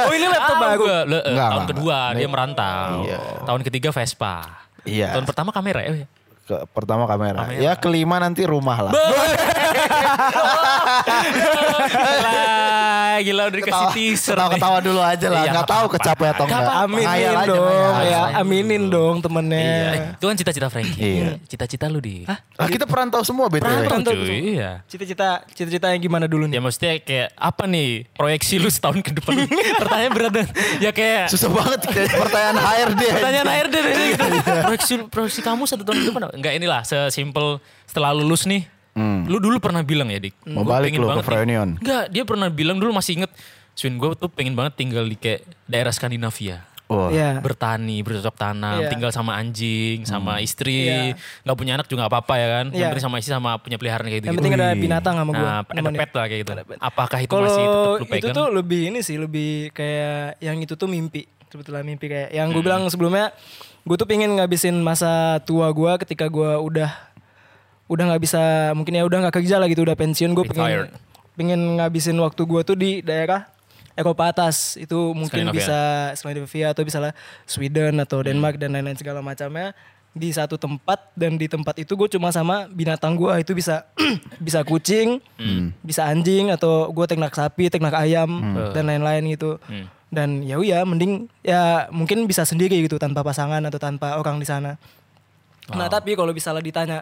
Oh 0.00 0.12
ini 0.12 0.26
laptop 0.26 0.56
Ah, 0.56 0.60
baru. 0.62 0.80
gua- 0.80 1.04
le- 1.04 1.16
eh, 1.18 1.28
Enggak, 1.28 1.44
tahun 1.46 1.60
enggak. 1.60 1.70
kedua 1.74 1.98
dia 2.08 2.16
Ini- 2.18 2.32
merantau. 2.32 2.90
Iya. 3.02 3.18
Tahun 3.44 3.60
ketiga 3.62 3.88
Vespa. 3.90 4.34
Iya. 4.82 5.08
Tahun 5.12 5.24
pertama 5.24 5.50
kamera 5.50 5.80
ya. 5.82 5.92
Ke, 6.40 6.56
pertama 6.68 7.04
kamera. 7.04 7.38
Kamera. 7.44 7.58
Ya 7.58 7.72
kelima 7.74 8.16
nanti 8.16 8.42
rumah 8.42 8.78
lah. 8.80 8.92
Lah, 11.96 13.16
gila 13.18 13.42
udah 13.48 13.56
dikasih 13.56 13.72
Ketawa, 13.86 13.94
teaser 13.94 14.34
ketawa, 14.34 14.50
ketawa 14.52 14.78
dulu 14.80 15.00
aja 15.00 15.26
lah. 15.26 15.42
Iya, 15.42 15.50
Nggak 15.52 15.68
tahu 15.68 15.86
kecapai 15.88 16.26
atau 16.30 16.44
Nggak 16.44 16.58
enggak. 16.58 16.74
apa-apa. 16.74 16.86
Aminin 16.86 17.38
dong, 17.46 17.94
ya 18.02 18.20
aminin 18.36 18.82
dong 18.86 19.16
temennya. 19.20 19.60
Iya, 19.60 19.90
itu 20.12 20.24
kan 20.24 20.36
cita-cita 20.36 20.66
Frankie. 20.68 21.14
Cita-cita 21.46 21.86
lu 21.86 21.98
di. 21.98 22.26
Lah 22.26 22.68
kita 22.68 22.84
perantau 22.84 23.22
semua 23.22 23.46
BTW. 23.48 23.62
Perantau 23.62 23.84
Perantau 23.86 24.12
cuy, 24.14 24.56
iya. 24.56 24.84
Cita-cita, 24.86 25.28
cita-cita 25.48 25.86
yang 25.88 26.00
gimana 26.02 26.26
dulu 26.26 26.44
nih? 26.44 26.56
Ya 26.56 26.60
maksudnya 26.60 26.92
kayak 26.98 27.28
apa 27.32 27.64
nih 27.64 27.88
proyeksi 28.12 28.54
lu 28.58 28.68
setahun 28.68 29.00
ke 29.00 29.10
depan? 29.12 29.34
Pertanyaan 29.82 30.12
berat 30.12 30.32
dan 30.32 30.46
ya 30.78 30.90
kayak 30.90 31.32
Susah 31.32 31.48
banget 31.48 31.80
kayak 31.86 32.08
pertanyaan 32.12 32.56
HRD. 32.56 33.02
pertanyaan 33.12 33.46
deh 33.66 33.82
gitu. 33.82 34.24
proyeksi 34.62 34.94
proyeksi 35.08 35.40
kamu 35.40 35.62
satu 35.64 35.82
tahun 35.82 35.96
ke 35.98 36.06
depan 36.08 36.22
enggak 36.32 36.52
inilah 36.54 36.80
sesimpel 36.82 37.58
setelah 37.84 38.12
lulus 38.12 38.44
nih. 38.44 38.68
Lu 39.28 39.36
dulu 39.36 39.60
pernah 39.60 39.84
bilang 39.84 40.08
ya, 40.08 40.18
Dik. 40.18 40.48
Mau 40.50 40.64
gua 40.64 40.80
balik 40.80 40.96
pengen 40.96 41.00
lu 41.04 41.08
ke 41.12 41.22
Freunion. 41.22 41.68
Enggak, 41.76 42.04
dia 42.08 42.24
pernah 42.24 42.48
bilang 42.48 42.80
dulu 42.80 42.96
masih 42.96 43.20
inget 43.22 43.32
Swin 43.76 44.00
gue 44.00 44.08
tuh 44.16 44.32
pengen 44.32 44.56
banget 44.56 44.72
tinggal 44.72 45.04
di 45.04 45.20
kayak 45.20 45.44
daerah 45.68 45.92
Skandinavia. 45.92 46.64
Wah. 46.88 47.10
Iya. 47.12 47.44
Bertani, 47.44 48.00
bercocok 48.00 48.32
tanam, 48.38 48.78
Iya. 48.80 48.88
tinggal 48.88 49.10
sama 49.12 49.36
anjing, 49.36 50.06
sama 50.08 50.40
istri, 50.40 51.12
Iya. 51.12 51.18
nggak 51.44 51.56
punya 51.58 51.72
anak 51.76 51.84
juga 51.84 52.06
nggak 52.06 52.12
apa-apa 52.14 52.34
ya 52.40 52.48
kan. 52.48 52.66
Yang 52.70 52.78
Iya. 52.78 52.88
penting 52.94 53.04
sama 53.04 53.16
istri 53.20 53.32
sama 53.36 53.50
punya 53.60 53.76
peliharaan 53.76 54.06
kayak 54.08 54.22
gitu. 54.22 54.28
Yang 54.32 54.38
penting 54.40 54.54
ada 54.56 54.68
binatang 54.72 55.14
sama 55.20 55.30
gue. 55.34 55.44
Nah, 55.44 55.60
ada 55.66 55.90
pet 55.92 56.10
lah 56.14 56.24
kayak 56.24 56.40
gitu. 56.40 56.52
Apakah 56.80 57.18
itu 57.20 57.34
Kalau 57.34 57.44
masih 57.44 57.64
tetap 57.68 57.84
lu 57.84 57.96
itu 58.00 58.06
pegang? 58.08 58.32
tuh 58.32 58.46
lebih 58.48 58.80
ini 58.88 59.00
sih, 59.04 59.16
lebih 59.20 59.50
kayak 59.76 60.40
yang 60.40 60.56
itu 60.56 60.72
tuh 60.72 60.88
mimpi. 60.88 61.28
Sebetulnya 61.52 61.84
mimpi 61.84 62.06
kayak 62.08 62.30
yang 62.32 62.48
gue 62.48 62.62
bilang 62.64 62.88
sebelumnya, 62.88 63.34
gue 63.84 63.96
tuh 63.98 64.08
pengen 64.08 64.40
ngabisin 64.40 64.78
masa 64.80 65.42
tua 65.44 65.68
gue 65.68 65.92
ketika 66.00 66.30
gue 66.30 66.52
udah 66.54 66.90
udah 67.86 68.04
nggak 68.14 68.22
bisa 68.22 68.72
mungkin 68.74 68.98
ya 68.98 69.06
udah 69.06 69.18
nggak 69.26 69.34
kerja 69.42 69.56
lah 69.62 69.66
gitu 69.70 69.86
udah 69.86 69.96
pensiun. 69.98 70.34
Gue 70.34 70.44
pengen 70.50 70.90
pengen 71.36 71.60
ngabisin 71.78 72.16
waktu 72.18 72.42
gue 72.42 72.60
tuh 72.64 72.76
di 72.76 72.90
daerah 73.04 73.46
Eropa 73.96 74.28
atas 74.28 74.76
itu 74.76 75.16
mungkin 75.16 75.48
Skandinavia. 75.48 75.56
bisa 75.56 75.80
Skandinavia 76.20 76.66
atau 76.76 76.82
bisa 76.84 76.98
lah 77.00 77.12
Sweden 77.48 77.96
atau 78.04 78.20
Denmark 78.20 78.60
dan 78.60 78.76
lain-lain 78.76 78.98
segala 78.98 79.24
macamnya. 79.24 79.72
Di 80.16 80.32
satu 80.32 80.56
tempat 80.56 81.12
dan 81.12 81.36
di 81.36 81.44
tempat 81.44 81.76
itu 81.76 81.92
gue 81.92 82.08
cuma 82.08 82.32
sama 82.32 82.64
binatang 82.72 83.20
gue 83.20 83.28
itu 83.36 83.52
bisa 83.52 83.84
bisa 84.46 84.64
kucing 84.64 85.20
bisa 85.84 86.08
anjing 86.08 86.48
atau 86.48 86.88
gue 86.88 87.04
ternak 87.04 87.36
sapi 87.36 87.68
ternak 87.68 87.92
ayam 87.92 88.28
dan 88.72 88.88
lain-lain 88.88 89.36
gitu. 89.36 89.60
Hmm. 89.68 89.92
dan 90.06 90.40
ya 90.46 90.56
uya 90.56 90.86
mending 90.86 91.26
ya 91.42 91.90
mungkin 91.90 92.30
bisa 92.30 92.46
sendiri 92.46 92.78
gitu 92.78 92.96
tanpa 92.96 93.26
pasangan 93.26 93.60
atau 93.60 93.76
tanpa 93.76 94.16
orang 94.16 94.40
di 94.40 94.46
sana. 94.48 94.80
Nah 95.74 95.90
tapi 95.90 96.14
kalau 96.16 96.30
misalnya 96.32 96.62
ditanya 96.62 96.98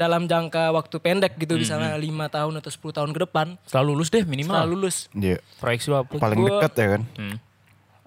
dalam 0.00 0.24
jangka 0.24 0.72
waktu 0.72 0.96
pendek 0.96 1.36
gitu 1.36 1.54
misalnya 1.54 1.92
lima 1.94 2.26
tahun 2.26 2.56
atau 2.56 2.70
10 2.70 2.96
tahun 2.96 3.10
ke 3.10 3.20
depan 3.22 3.46
Setelah 3.62 3.84
lulus 3.86 4.08
deh 4.08 4.24
minimal. 4.24 4.56
setelah 4.56 4.66
lulus 4.66 4.96
Iya. 5.12 5.36
Proyeksi 5.58 5.86
lu 5.86 5.96
apa? 5.98 6.12
Paling 6.16 6.38
Gua- 6.38 6.50
dekat 6.56 6.72
ya 6.74 6.86
kan. 6.90 7.02
Hmm. 7.14 7.36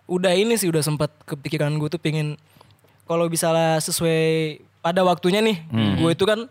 udah 0.03 0.33
ini 0.33 0.53
sih 0.55 0.67
udah 0.67 0.81
sempat 0.81 1.13
kepikiran 1.23 1.71
gue 1.73 1.87
tuh 1.87 1.97
pengen 1.97 2.35
kalau 3.03 3.25
misalnya 3.25 3.79
sesuai 3.79 4.19
pada 4.79 4.99
waktunya 5.01 5.39
nih 5.39 5.63
gue 5.95 6.09
itu 6.09 6.25
kan 6.25 6.49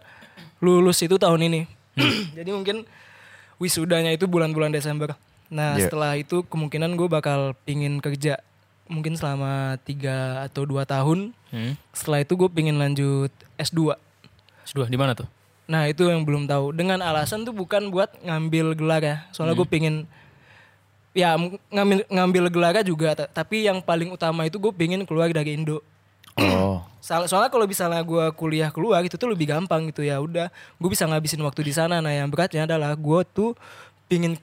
lulus 0.59 1.01
itu 1.01 1.14
tahun 1.14 1.43
ini 1.45 1.61
jadi 2.32 2.49
mungkin 2.49 2.88
wisudanya 3.59 4.09
itu 4.11 4.24
bulan-bulan 4.24 4.70
Desember 4.70 5.12
nah 5.47 5.76
Iya. 5.76 5.84
setelah 5.84 6.16
itu 6.16 6.40
kemungkinan 6.43 6.95
gue 6.95 7.05
bakal 7.07 7.53
pingin 7.61 8.01
kerja 8.01 8.40
mungkin 8.86 9.14
selama 9.14 9.76
tiga 9.80 10.40
atau 10.43 10.64
dua 10.64 10.84
tahun 10.84 11.36
Hmm. 11.49 11.76
setelah 11.90 12.24
itu 12.24 12.32
gue 12.34 12.49
pingin 12.49 12.74
lanjut 12.74 13.28
S2 13.55 13.93
Sudah 14.65 14.87
di 14.87 14.95
mana 14.95 15.13
tuh? 15.13 15.27
Nah 15.65 15.87
itu 15.87 16.05
yang 16.05 16.23
belum 16.23 16.45
tahu. 16.45 16.71
Dengan 16.71 16.99
alasan 16.99 17.43
tuh 17.43 17.53
bukan 17.53 17.89
buat 17.89 18.13
ngambil 18.19 18.75
gelar 18.75 19.01
ya. 19.01 19.17
Soalnya 19.31 19.55
gue 19.55 19.65
pengen 19.65 19.95
ya 21.13 21.37
ngambil 21.69 22.09
ngambil 22.09 22.45
gelar 22.49 22.75
juga. 22.83 23.15
ta- 23.15 23.31
Tapi 23.31 23.69
yang 23.69 23.79
paling 23.79 24.09
utama 24.09 24.45
itu 24.45 24.57
gue 24.57 24.73
pengen 24.73 25.05
keluar 25.05 25.29
dari 25.29 25.55
Indo. 25.55 25.81
Oh. 26.37 26.81
Soal- 27.03 27.27
Soalnya 27.27 27.51
kalau 27.51 27.67
misalnya 27.67 28.01
gue 28.01 28.25
kuliah 28.35 28.71
keluar 28.71 29.03
itu 29.03 29.15
tuh 29.15 29.27
lebih 29.27 29.49
gampang 29.49 29.87
gitu 29.89 30.03
ya. 30.03 30.19
Udah, 30.19 30.49
gue 30.51 30.89
bisa 30.89 31.05
ngabisin 31.05 31.41
waktu 31.41 31.63
di 31.63 31.73
sana. 31.73 31.99
Nah 31.99 32.11
yang 32.11 32.29
beratnya 32.29 32.65
adalah 32.65 32.95
gue 32.95 33.21
tuh 33.29 33.53
pingin 34.07 34.39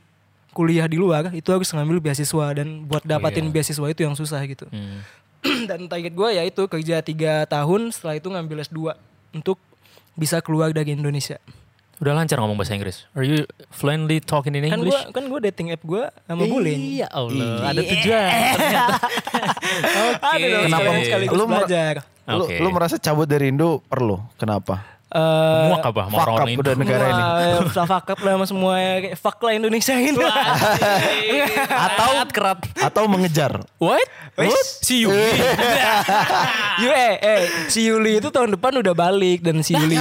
kuliah 0.50 0.90
di 0.90 0.98
luar 0.98 1.30
itu 1.32 1.46
harus 1.46 1.70
ngambil 1.70 2.02
beasiswa 2.02 2.46
dan 2.52 2.84
buat 2.84 3.06
dapatin 3.06 3.48
beasiswa 3.48 3.86
itu 3.86 4.02
yang 4.02 4.18
susah 4.18 4.42
gitu. 4.44 4.66
Hmm. 4.68 5.00
dan 5.70 5.88
target 5.88 6.12
gue 6.12 6.30
ya 6.32 6.44
itu 6.44 6.62
kerja 6.66 7.00
tiga 7.00 7.46
tahun 7.46 7.94
setelah 7.94 8.18
itu 8.18 8.28
ngambil 8.28 8.66
S2 8.66 8.92
untuk 9.32 9.56
bisa 10.14 10.40
keluar 10.40 10.72
dari 10.72 10.94
Indonesia. 10.94 11.38
Udah 12.00 12.16
lancar 12.16 12.40
ngomong 12.40 12.56
bahasa 12.56 12.72
Inggris. 12.74 13.04
Are 13.12 13.28
you 13.28 13.44
fluently 13.70 14.24
talking 14.24 14.56
in 14.56 14.64
kan 14.64 14.80
English? 14.80 14.96
gue 14.96 15.12
kan 15.12 15.24
gue 15.28 15.40
dating 15.52 15.76
app 15.76 15.84
gue 15.84 16.08
sama 16.24 16.44
Bulin. 16.48 16.80
Iya 16.80 17.08
Allah, 17.12 17.68
ada 17.68 17.82
tujuan. 17.84 18.30
ternyata. 18.56 18.98
Ada 20.30 20.46
dong 20.48 20.64
Kenapa? 20.72 20.90
sekaligus 21.04 21.36
Lu 21.36 21.44
mer- 21.44 21.68
belajar. 21.68 21.94
Lu, 22.30 22.46
Oke. 22.46 22.56
lu 22.62 22.70
merasa 22.70 22.96
cabut 22.96 23.26
dari 23.26 23.50
Indo 23.50 23.82
perlu? 23.84 24.22
Kenapa? 24.38 24.99
Eh, 25.10 25.66
Muak 25.74 25.90
apa 25.90 26.06
sama 26.06 26.14
Fuck 26.14 26.22
up 26.22 26.22
orang-orang 26.30 26.62
udah 26.62 26.74
negara 26.78 27.06
ini. 27.10 27.24
Wah, 27.66 27.86
fuck 27.90 28.08
up 28.14 28.20
lah 28.22 28.32
sama 28.38 28.46
semua 28.46 28.74
kayak 28.78 29.18
fuck 29.18 29.38
lah 29.42 29.54
Indonesia 29.58 29.96
ini. 29.98 30.22
Atau 31.90 32.10
kerat 32.30 32.60
atau 32.78 33.04
mengejar? 33.10 33.58
What? 33.82 34.06
What? 34.38 34.66
Si 34.86 35.02
Yuli. 35.02 35.18
Yu 36.86 36.90
eh, 36.94 37.14
eh 37.18 37.42
si 37.74 37.90
Yuli 37.90 38.22
itu 38.22 38.30
tahun 38.30 38.54
depan 38.54 38.78
udah 38.86 38.94
balik 38.94 39.42
dan 39.42 39.66
si 39.66 39.74
Yuli 39.74 39.98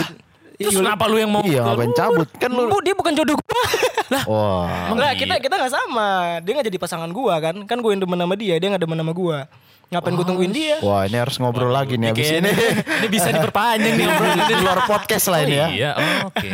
Terus 0.58 0.74
kenapa 0.74 1.06
lu 1.06 1.16
yang 1.22 1.30
mau 1.30 1.40
Iya, 1.46 1.62
ngapain 1.62 1.94
cabut? 1.94 2.28
Kan 2.34 2.50
lu 2.50 2.66
Bu, 2.66 2.82
dia 2.82 2.90
bukan 2.90 3.14
jodoh 3.14 3.38
gua. 3.38 3.62
lah, 4.14 4.24
Wah. 4.26 4.90
Enggak, 4.90 5.12
kita 5.22 5.34
kita 5.38 5.54
nggak 5.54 5.70
sama. 5.72 6.08
Dia 6.42 6.52
nggak 6.58 6.66
jadi 6.66 6.78
pasangan 6.82 7.10
gua 7.14 7.38
kan. 7.38 7.54
Kan 7.62 7.78
gue 7.78 7.90
yang 7.94 8.02
demen 8.02 8.18
sama 8.18 8.34
dia, 8.34 8.58
dia 8.58 8.66
nggak 8.66 8.82
demen 8.82 8.98
sama 8.98 9.14
gua. 9.14 9.46
Ngapain 9.88 10.12
gue 10.12 10.26
tungguin 10.26 10.52
dia? 10.52 10.76
Wah, 10.84 11.08
ini 11.08 11.16
harus 11.16 11.40
ngobrol 11.40 11.72
lagi 11.72 11.96
nih 11.96 12.12
abis 12.12 12.28
ini. 12.34 12.52
ini 13.00 13.08
bisa 13.08 13.32
diperpanjang 13.32 13.94
nih 13.96 14.04
obrolan 14.04 14.36
Di 14.38 14.44
ini. 14.52 14.60
luar 14.60 14.80
podcast 14.84 15.26
lah 15.32 15.40
ini 15.42 15.56
ya. 15.56 15.66
Iya, 15.68 15.90
oh, 15.96 16.28
oke. 16.28 16.50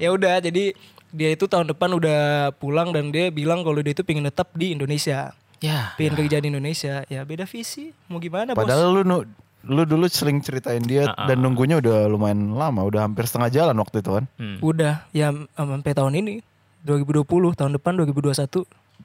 ya 0.00 0.08
udah 0.10 0.34
jadi 0.40 0.64
dia 1.14 1.28
itu 1.30 1.44
tahun 1.46 1.70
depan 1.70 1.94
udah 1.94 2.20
pulang 2.56 2.90
dan 2.90 3.14
dia 3.14 3.30
bilang 3.30 3.62
kalau 3.62 3.78
dia 3.78 3.92
itu 3.92 4.02
pengen 4.02 4.26
tetap 4.26 4.50
di 4.52 4.72
Indonesia 4.72 5.30
Ya. 5.62 5.96
pengen 5.96 6.18
kerja 6.18 6.44
di 6.44 6.52
Indonesia 6.52 7.06
ya 7.06 7.24
beda 7.24 7.48
visi 7.48 7.88
mau 8.10 8.20
gimana 8.20 8.52
bos 8.52 8.60
Padahal 8.60 9.00
lu 9.00 9.24
lu 9.64 9.82
dulu 9.88 10.04
sering 10.12 10.44
ceritain 10.44 10.84
dia 10.84 11.08
dan 11.16 11.40
nunggunya 11.40 11.80
udah 11.80 12.04
lumayan 12.04 12.52
lama, 12.52 12.84
udah 12.84 13.08
hampir 13.08 13.24
setengah 13.24 13.48
jalan 13.48 13.76
waktu 13.80 14.04
itu 14.04 14.10
kan. 14.12 14.24
Hmm. 14.36 14.58
udah 14.60 15.08
ya 15.08 15.32
sampai 15.56 15.92
tahun 15.96 16.20
ini 16.20 16.44
2020 16.84 17.24
tahun 17.56 17.72
depan 17.80 17.92
2021 17.96 18.34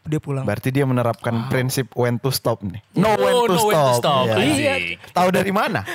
dia 0.10 0.18
pulang 0.18 0.42
Berarti 0.44 0.70
dia 0.70 0.84
menerapkan 0.84 1.46
prinsip 1.48 1.94
when 1.94 2.18
to 2.18 2.28
stop 2.30 2.60
nih. 2.60 2.82
No 2.94 3.14
when 3.14 3.32
Oh, 3.32 3.46
to 3.46 3.54
no 3.54 3.62
when 3.64 3.76
to 3.76 3.94
stop. 3.96 4.26
stop. 4.26 4.42
Iya. 4.42 4.98
Tahu 5.10 5.30
dari 5.30 5.54
mana? 5.54 5.86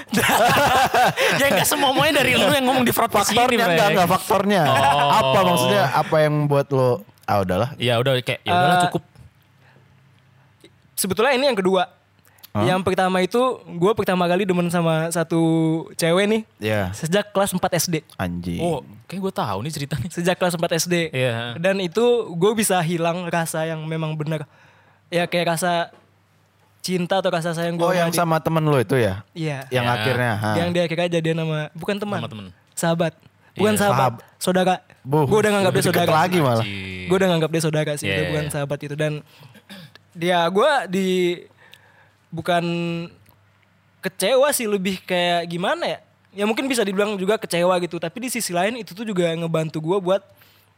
ya 1.41 1.47
enggak 1.51 1.67
semuanya 1.67 2.23
dari 2.23 2.33
lu 2.33 2.47
yang 2.47 2.65
ngomong 2.65 2.83
di 2.83 2.93
ini, 2.93 2.97
Faktornya 2.97 3.59
Bre. 3.61 3.75
enggak 3.75 3.89
enggak 3.91 4.09
faktornya. 4.09 4.62
Oh. 4.65 5.11
Apa 5.12 5.39
maksudnya? 5.43 5.85
Apa 5.93 6.17
yang 6.23 6.35
buat 6.47 6.67
lo 6.71 7.03
ah 7.25 7.43
udahlah. 7.43 7.75
Ya 7.77 7.99
udah 7.99 8.15
kayak 8.19 8.41
ya 8.41 8.53
udahlah 8.53 8.79
Eh, 8.79 8.83
cukup. 8.89 9.03
sebetulnya 10.95 11.35
ini 11.35 11.45
yang 11.45 11.59
kedua 11.59 11.91
yang 12.55 12.87
pertama 12.87 13.19
itu 13.19 13.35
gue 13.67 13.93
pertama 13.93 14.31
kali 14.31 14.47
demen 14.47 14.71
sama 14.71 15.11
satu 15.11 15.43
cewek 15.99 16.25
nih 16.31 16.43
Ya, 16.62 16.95
sejak 16.95 17.35
kelas 17.35 17.51
4 17.51 17.59
SD 17.75 18.07
anjing. 18.15 18.62
Oh, 18.62 18.79
kayak 19.05 19.21
gue 19.21 19.35
tahu 19.35 19.59
nih 19.61 19.73
ceritanya. 19.73 20.09
sejak 20.11 20.35
kelas 20.35 20.55
4 20.55 20.81
SD 20.81 20.95
Iya. 21.11 21.57
dan 21.57 21.77
itu 21.79 22.05
gue 22.31 22.53
bisa 22.55 22.81
hilang 22.81 23.27
rasa 23.27 23.63
yang 23.63 23.81
memang 23.83 24.13
benar 24.13 24.49
ya 25.09 25.25
kayak 25.25 25.55
rasa 25.55 25.93
cinta 26.81 27.17
atau 27.17 27.29
rasa 27.29 27.53
sayang 27.53 27.75
gue 27.75 27.83
Oh, 27.83 27.93
yang 27.93 28.09
sama 28.11 28.37
temen 28.39 28.61
lo 28.61 28.77
itu 28.77 28.95
ya? 28.95 29.25
iya 29.33 29.65
Yang 29.69 29.85
Ya. 29.85 29.95
akhirnya, 29.95 30.33
ha. 30.35 30.51
yang 30.55 30.69
dia 30.71 30.83
akhirnya 30.83 31.09
jadian 31.11 31.37
sama 31.39 31.59
bukan 31.73 31.97
teman 31.97 32.19
Sama 32.19 32.29
temen. 32.29 32.47
sahabat 32.75 33.13
bukan 33.55 33.73
Iya. 33.73 33.81
sahabat 33.81 34.13
saudara 34.37 34.75
gue 35.01 35.39
udah 35.39 35.51
nganggap 35.51 35.73
dia 35.73 35.85
saudara 35.85 36.11
lagi 36.15 36.39
malah. 36.39 36.65
Gue 37.05 37.17
udah 37.17 37.29
nganggap 37.31 37.51
dia 37.51 37.63
saudara 37.63 37.93
sih 37.95 38.05
Iya, 38.05 38.13
udah 38.13 38.21
iya, 38.21 38.31
bukan 38.31 38.45
iya. 38.45 38.53
sahabat 38.53 38.79
itu 38.81 38.95
dan 38.95 39.13
dia 40.13 40.39
gue 40.47 40.71
di 40.89 41.09
bukan 42.29 42.65
kecewa 44.01 44.49
sih 44.51 44.67
lebih 44.67 45.01
kayak 45.01 45.47
gimana 45.47 45.85
ya 45.89 45.99
ya 46.35 46.45
mungkin 46.45 46.66
bisa 46.66 46.82
dibilang 46.82 47.14
juga 47.14 47.35
kecewa 47.37 47.74
gitu 47.78 47.97
tapi 47.97 48.18
di 48.18 48.28
sisi 48.28 48.51
lain 48.51 48.76
itu 48.76 48.91
tuh 48.91 49.03
juga 49.03 49.30
ngebantu 49.30 49.78
gue 49.78 49.99
buat 50.01 50.22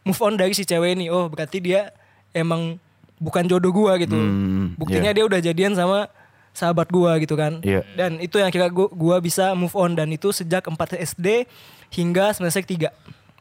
move 0.03 0.21
on 0.21 0.35
dari 0.35 0.53
si 0.53 0.63
cewek 0.63 0.95
ini 0.95 1.09
oh 1.09 1.27
berarti 1.27 1.59
dia 1.59 1.91
emang 2.31 2.77
bukan 3.17 3.45
jodoh 3.45 3.73
gue 3.73 4.05
gitu 4.05 4.15
Hmm, 4.15 4.77
buktinya 4.77 5.11
dia 5.11 5.25
udah 5.25 5.41
jadian 5.41 5.73
sama 5.73 6.07
sahabat 6.53 6.87
gue 6.87 7.11
gitu 7.21 7.35
kan 7.35 7.61
Iya. 7.61 7.85
dan 7.93 8.17
itu 8.17 8.37
yang 8.37 8.49
kira 8.49 8.69
gua, 8.69 8.89
gua 8.89 9.17
bisa 9.19 9.53
move 9.53 9.73
on 9.73 9.93
dan 9.93 10.09
itu 10.09 10.29
sejak 10.31 10.63
4 10.63 10.77
SD 10.95 11.49
hingga 11.91 12.33
semester 12.33 12.61
3 12.61 12.93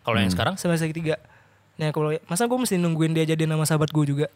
Kalau 0.01 0.18
yang 0.18 0.32
sekarang 0.32 0.55
semester 0.55 0.88
3 0.88 1.16
Nah 1.76 1.91
kalau 1.91 2.16
masa 2.26 2.45
gue 2.45 2.55
mesti 2.55 2.76
nungguin 2.76 3.11
dia 3.11 3.26
jadi 3.26 3.43
nama 3.43 3.63
sahabat 3.63 3.91
gue 3.91 4.05
juga? 4.07 4.28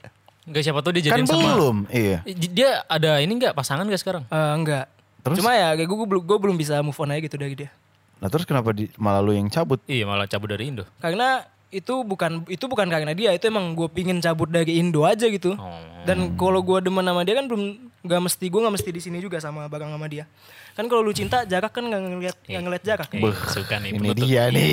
enggak 0.43 0.65
siapa 0.65 0.81
tuh 0.81 0.91
dia 0.91 1.07
Kan 1.07 1.23
jadian 1.23 1.27
sama 1.29 1.45
belum. 1.53 1.77
Iya. 1.87 2.17
Dia 2.49 2.69
ada 2.83 3.21
ini 3.21 3.31
enggak 3.31 3.53
pasangan 3.53 3.85
enggak 3.85 4.01
sekarang? 4.01 4.23
Eh, 4.25 4.53
enggak. 4.55 4.89
Terus? 5.21 5.37
Cuma 5.37 5.51
ya 5.51 5.73
kayak 5.73 5.85
gue, 5.85 5.97
gue, 5.97 6.07
belum, 6.07 6.23
gue 6.23 6.37
belum 6.39 6.55
bisa 6.55 6.79
move 6.79 6.95
on 6.95 7.09
aja 7.09 7.21
gitu 7.21 7.35
dari 7.35 7.55
dia. 7.55 7.69
Nah 8.17 8.27
terus 8.27 8.43
kenapa 8.43 8.71
di, 8.71 8.91
malah 8.95 9.19
lu 9.19 9.31
yang 9.31 9.47
cabut? 9.47 9.79
Iya 9.83 10.03
malah 10.03 10.25
cabut 10.25 10.47
dari 10.47 10.67
Indo. 10.67 10.83
Karena 10.97 11.41
itu 11.69 12.01
bukan 12.01 12.43
itu 12.47 12.65
bukan 12.65 12.89
karena 12.89 13.13
dia 13.13 13.29
itu 13.29 13.45
emang 13.45 13.71
gue 13.71 13.85
pingin 13.87 14.17
cabut 14.17 14.49
dari 14.49 14.75
Indo 14.75 15.05
aja 15.05 15.21
gitu 15.23 15.53
Oh. 15.53 15.69
dan 16.01 16.33
kalau 16.33 16.59
gue 16.59 16.81
demen 16.81 17.05
sama 17.05 17.21
dia 17.21 17.37
kan 17.37 17.45
belum 17.45 17.61
nggak 18.01 18.21
mesti 18.25 18.49
gue 18.49 18.57
nggak 18.57 18.73
mesti 18.73 18.89
di 18.89 18.97
sini 18.97 19.17
juga 19.19 19.37
sama 19.37 19.69
bareng 19.69 19.85
sama 19.87 20.09
dia 20.09 20.25
kan 20.73 20.89
kalau 20.89 21.05
lu 21.05 21.13
cinta 21.13 21.45
jarak 21.45 21.69
kan 21.69 21.85
nggak 21.85 22.01
ngeliat 22.01 22.37
nggak 22.41 22.63
ngeliat 22.63 22.83
jarak 22.83 23.09
Eh, 23.13 23.21
suka 23.47 23.77
nih 23.77 23.89
Ini 23.91 24.01
penutup. 24.01 24.17
dia 24.17 24.43
nih. 24.49 24.65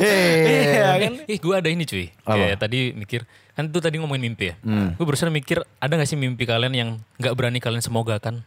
Iya 0.00 0.90
kan 0.98 1.12
Ih, 1.26 1.38
gue 1.38 1.54
ada 1.54 1.68
ini 1.68 1.84
cuy. 1.84 2.06
Apa? 2.20 2.34
Kayak 2.34 2.56
tadi 2.58 2.78
mikir, 2.92 3.20
kan 3.52 3.64
tuh 3.66 3.80
tadi 3.80 4.00
ngomongin 4.00 4.22
mimpi 4.24 4.44
ya. 4.46 4.54
Gue 4.94 5.04
berusaha 5.04 5.28
mikir, 5.28 5.60
ada 5.76 5.92
gak 5.92 6.06
sih 6.06 6.16
mimpi 6.16 6.44
kalian 6.44 6.72
yang 6.72 6.90
gak 7.16 7.34
berani 7.34 7.60
kalian 7.60 7.80
semoga 7.80 8.16
kan? 8.16 8.40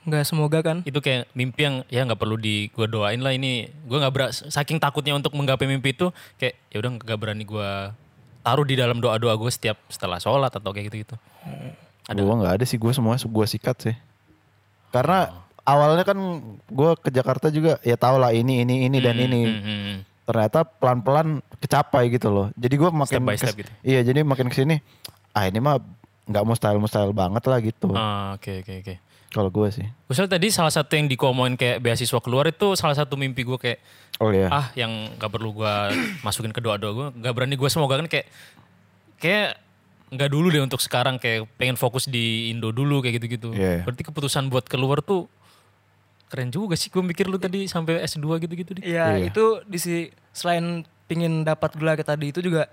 Nggak 0.00 0.24
semoga 0.24 0.58
kan 0.60 0.80
Itu 0.82 0.98
kayak 0.98 1.28
mimpi 1.32 1.60
yang 1.60 1.76
ya 1.86 2.02
nggak 2.02 2.16
perlu 2.16 2.34
di 2.34 2.68
gue 2.68 2.86
doain 2.86 3.20
lah 3.20 3.30
ini. 3.30 3.68
Gue 3.84 3.98
nggak 3.98 4.12
ber 4.12 4.22
saking 4.30 4.76
takutnya 4.76 5.12
untuk 5.12 5.32
menggapai 5.32 5.64
mimpi 5.64 5.92
itu 5.92 6.08
kayak 6.36 6.56
ya 6.68 6.76
udah 6.78 6.90
nggak 6.96 7.18
berani 7.18 7.44
gue 7.44 7.70
taruh 8.40 8.64
di 8.64 8.74
dalam 8.74 8.96
doa 8.98 9.16
doa 9.16 9.36
gue 9.36 9.50
setiap 9.50 9.76
setelah 9.86 10.16
sholat 10.16 10.48
atau 10.48 10.72
kayak 10.72 10.88
gitu 10.88 10.96
gitu. 11.04 11.16
Ada 12.06 12.20
gua 12.20 12.34
nggak 12.40 12.54
ada 12.56 12.64
sih 12.64 12.74
gue 12.74 12.88
semua 12.90 13.20
gua 13.20 13.44
sikat 13.44 13.76
sih. 13.82 13.96
Karena 14.90 15.30
awalnya 15.62 16.02
kan 16.02 16.16
gua 16.66 16.96
ke 16.96 17.12
Jakarta 17.12 17.52
juga 17.52 17.76
ya 17.80 17.94
tau 17.94 18.16
lah 18.16 18.32
ini 18.32 18.64
ini 18.64 18.88
ini 18.88 18.98
dan 18.98 19.14
ini. 19.14 19.40
Hmm. 19.44 19.96
Ternyata 20.24 20.62
pelan-pelan 20.64 21.38
kecapai 21.58 22.08
gitu 22.08 22.30
loh. 22.30 22.48
Jadi 22.56 22.74
gua 22.74 22.90
makin 22.90 23.20
Step 23.20 23.28
by 23.28 23.36
step 23.36 23.52
kes- 23.52 23.58
gitu. 23.60 23.70
Iya, 23.84 24.00
jadi 24.02 24.24
makin 24.24 24.48
ke 24.48 24.56
sini 24.56 24.80
ah 25.30 25.46
ini 25.46 25.60
mah 25.60 25.78
nggak 26.26 26.42
mustahil 26.42 26.80
mustahil 26.80 27.12
banget 27.12 27.42
lah 27.44 27.58
gitu. 27.60 27.92
Ah, 27.92 28.34
Oke 28.34 28.64
oke 28.64 28.72
oke. 28.82 28.94
Kalau 29.30 29.46
gue 29.46 29.68
sih. 29.70 29.86
Misalnya 30.10 30.36
tadi 30.36 30.50
salah 30.50 30.74
satu 30.74 30.98
yang 30.98 31.06
dikomongin 31.06 31.54
kayak 31.54 31.78
beasiswa 31.78 32.18
keluar 32.18 32.50
itu 32.50 32.74
salah 32.74 32.98
satu 32.98 33.14
mimpi 33.14 33.46
gue 33.46 33.58
kayak 33.58 33.78
Oh 34.20 34.28
iya. 34.34 34.50
ah 34.50 34.66
yang 34.76 35.16
gak 35.16 35.30
perlu 35.32 35.54
gue 35.54 35.74
masukin 36.26 36.50
ke 36.50 36.58
doa-doa 36.58 36.90
gue 36.92 37.06
gak 37.22 37.32
berani 37.32 37.54
gue 37.54 37.70
semoga 37.70 37.96
kan 37.96 38.10
kayak 38.10 38.26
kayak 39.16 39.56
nggak 40.10 40.26
dulu 40.26 40.50
deh 40.50 40.58
untuk 40.58 40.82
sekarang 40.82 41.22
kayak 41.22 41.46
pengen 41.54 41.78
fokus 41.78 42.10
di 42.10 42.50
Indo 42.50 42.74
dulu 42.74 42.98
kayak 42.98 43.22
gitu-gitu. 43.22 43.54
Iya. 43.54 43.86
Berarti 43.86 44.02
keputusan 44.02 44.50
buat 44.50 44.66
keluar 44.66 44.98
tuh 44.98 45.30
keren 46.26 46.50
juga 46.50 46.74
sih 46.74 46.90
gue 46.90 47.02
mikir 47.02 47.30
lu 47.30 47.38
tadi 47.38 47.70
sampai 47.70 48.02
S2 48.02 48.42
gitu-gitu 48.42 48.74
deh. 48.78 48.82
Iya 48.82 49.14
Iya. 49.18 49.30
itu 49.30 49.44
di 49.66 49.78
si 49.78 49.94
selain 50.34 50.82
pingin 51.06 51.46
dapat 51.46 51.74
gelar 51.78 51.98
tadi 52.02 52.34
itu 52.34 52.42
juga 52.42 52.66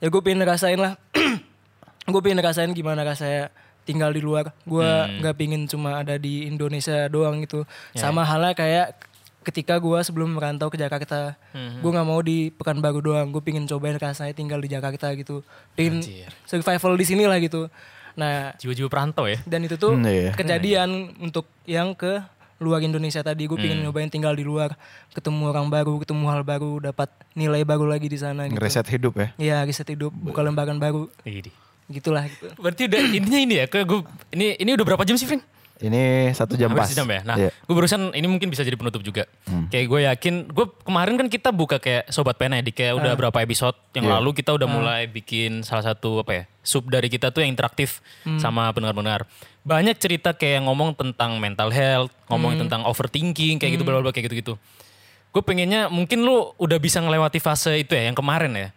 ya 0.00 0.12
gue 0.12 0.20
pengen 0.20 0.44
ngerasain 0.44 0.76
lah 0.76 0.96
gue 2.12 2.20
pengen 2.20 2.40
ngerasain 2.44 2.68
gimana 2.72 3.00
rasanya 3.04 3.48
tinggal 3.84 4.10
di 4.10 4.18
luar 4.18 4.52
gue 4.62 4.82
Hmm. 4.82 5.20
nggak 5.20 5.34
pingin 5.34 5.62
cuma 5.64 6.00
ada 6.00 6.16
di 6.16 6.44
Indonesia 6.44 7.06
doang 7.06 7.40
gitu 7.40 7.62
Ya, 7.92 8.00
sama 8.02 8.22
halnya 8.22 8.52
kayak 8.52 8.96
ketika 9.42 9.76
gue 9.76 10.00
sebelum 10.00 10.32
merantau 10.32 10.66
ke 10.66 10.76
Jakarta 10.76 11.36
Hmm. 11.50 11.78
gue 11.78 11.90
nggak 11.90 12.06
mau 12.06 12.18
di 12.18 12.48
Pekanbaru 12.50 13.00
doang 13.02 13.28
gue 13.28 13.40
pingin 13.40 13.64
cobain 13.64 13.94
rasanya 13.94 14.32
tinggal 14.32 14.56
di 14.56 14.68
Jakarta 14.68 15.12
gitu 15.12 15.44
pingin 15.72 16.00
Anjir. 16.00 16.32
survival 16.42 16.92
di 16.94 17.04
sini 17.04 17.24
lah 17.24 17.36
gitu 17.38 17.68
nah 18.14 18.54
Jiwa-jiwa 18.56 18.88
perantau 18.88 19.26
ya. 19.26 19.36
dan 19.42 19.60
itu 19.60 19.74
tuh 19.74 19.92
Hmm, 19.92 20.06
iya. 20.06 20.32
kejadian 20.32 20.88
untuk 21.18 21.44
yang 21.64 21.92
ke 21.92 22.24
luar 22.56 22.80
Indonesia 22.80 23.20
tadi 23.20 23.44
gue 23.44 23.52
Hmm. 23.52 23.60
pengen 23.60 23.78
nyobain 23.82 24.08
tinggal 24.08 24.32
di 24.32 24.40
luar 24.40 24.78
ketemu 25.10 25.50
orang 25.50 25.66
baru 25.66 25.98
ketemu 25.98 26.24
hal 26.26 26.40
baru 26.40 26.78
dapat 26.80 27.10
nilai 27.32 27.60
baru 27.62 27.84
lagi 27.84 28.06
di 28.06 28.16
sana 28.16 28.46
gitu 28.46 28.54
Ngereset 28.54 28.86
hidup 28.88 29.12
ya. 29.14 29.28
Iya 29.36 29.56
riset 29.60 29.90
hidup 29.90 30.08
buka 30.10 30.40
lembaran 30.40 30.78
baru 30.78 31.10
Ini. 31.20 31.50
Gitulah 31.86 32.24
gitu 32.24 32.48
Berarti 32.56 32.88
udah 32.88 33.00
intinya 33.12 33.40
ini 33.40 33.54
ya 33.60 33.66
kayak 33.66 33.84
gue 33.84 34.00
ini 34.32 34.56
ini 34.56 34.70
udah 34.72 34.84
berapa 34.84 35.04
jam 35.04 35.14
sih, 35.14 35.26
Vin? 35.26 35.42
Ini 35.74 36.30
satu 36.32 36.54
jam 36.54 36.70
Hampir 36.70 36.80
pas. 36.80 36.88
sejam 36.88 37.04
ya. 37.04 37.20
Nah, 37.26 37.36
Iya. 37.36 37.50
gue 37.50 37.74
barusan 37.74 38.14
ini 38.14 38.24
mungkin 38.24 38.46
bisa 38.46 38.62
jadi 38.62 38.78
penutup 38.78 39.02
juga. 39.02 39.26
Kayak 39.68 39.86
gue 39.90 40.00
yakin, 40.06 40.34
gue 40.48 40.66
kemarin 40.80 41.18
kan 41.18 41.26
kita 41.26 41.50
buka 41.50 41.76
kayak 41.76 42.08
sobat 42.08 42.38
pena 42.38 42.56
ya, 42.56 42.64
di 42.64 42.70
kayak 42.70 42.94
udah 42.94 43.12
berapa 43.12 43.34
episode 43.42 43.74
yang 43.92 44.06
Iya. 44.06 44.14
lalu 44.16 44.30
kita 44.32 44.54
udah 44.54 44.68
mulai 44.70 45.04
bikin 45.04 45.60
salah 45.60 45.82
satu 45.84 46.22
apa 46.22 46.32
ya 46.32 46.42
sub 46.62 46.86
dari 46.86 47.10
kita 47.10 47.28
tuh 47.28 47.42
yang 47.42 47.52
interaktif 47.52 48.00
sama 48.38 48.70
pendengar-pendengar. 48.70 49.26
Banyak 49.60 49.98
cerita 49.98 50.32
kayak 50.32 50.62
ngomong 50.62 50.94
tentang 50.94 51.36
mental 51.36 51.68
health, 51.68 52.14
ngomongin 52.30 52.64
tentang 52.64 52.86
overthinking 52.86 53.58
kayak 53.58 53.74
gitu, 53.74 53.82
bla 53.82 53.98
bla 53.98 54.08
bla, 54.08 54.12
kayak 54.14 54.30
gitu-gitu. 54.30 54.54
Gue 55.34 55.42
pengennya 55.42 55.90
mungkin 55.90 56.22
lu 56.22 56.54
udah 56.54 56.78
bisa 56.78 57.02
ngelewati 57.02 57.42
fase 57.42 57.74
itu 57.76 57.92
ya, 57.92 58.06
yang 58.06 58.14
kemarin 58.14 58.54
ya. 58.54 58.68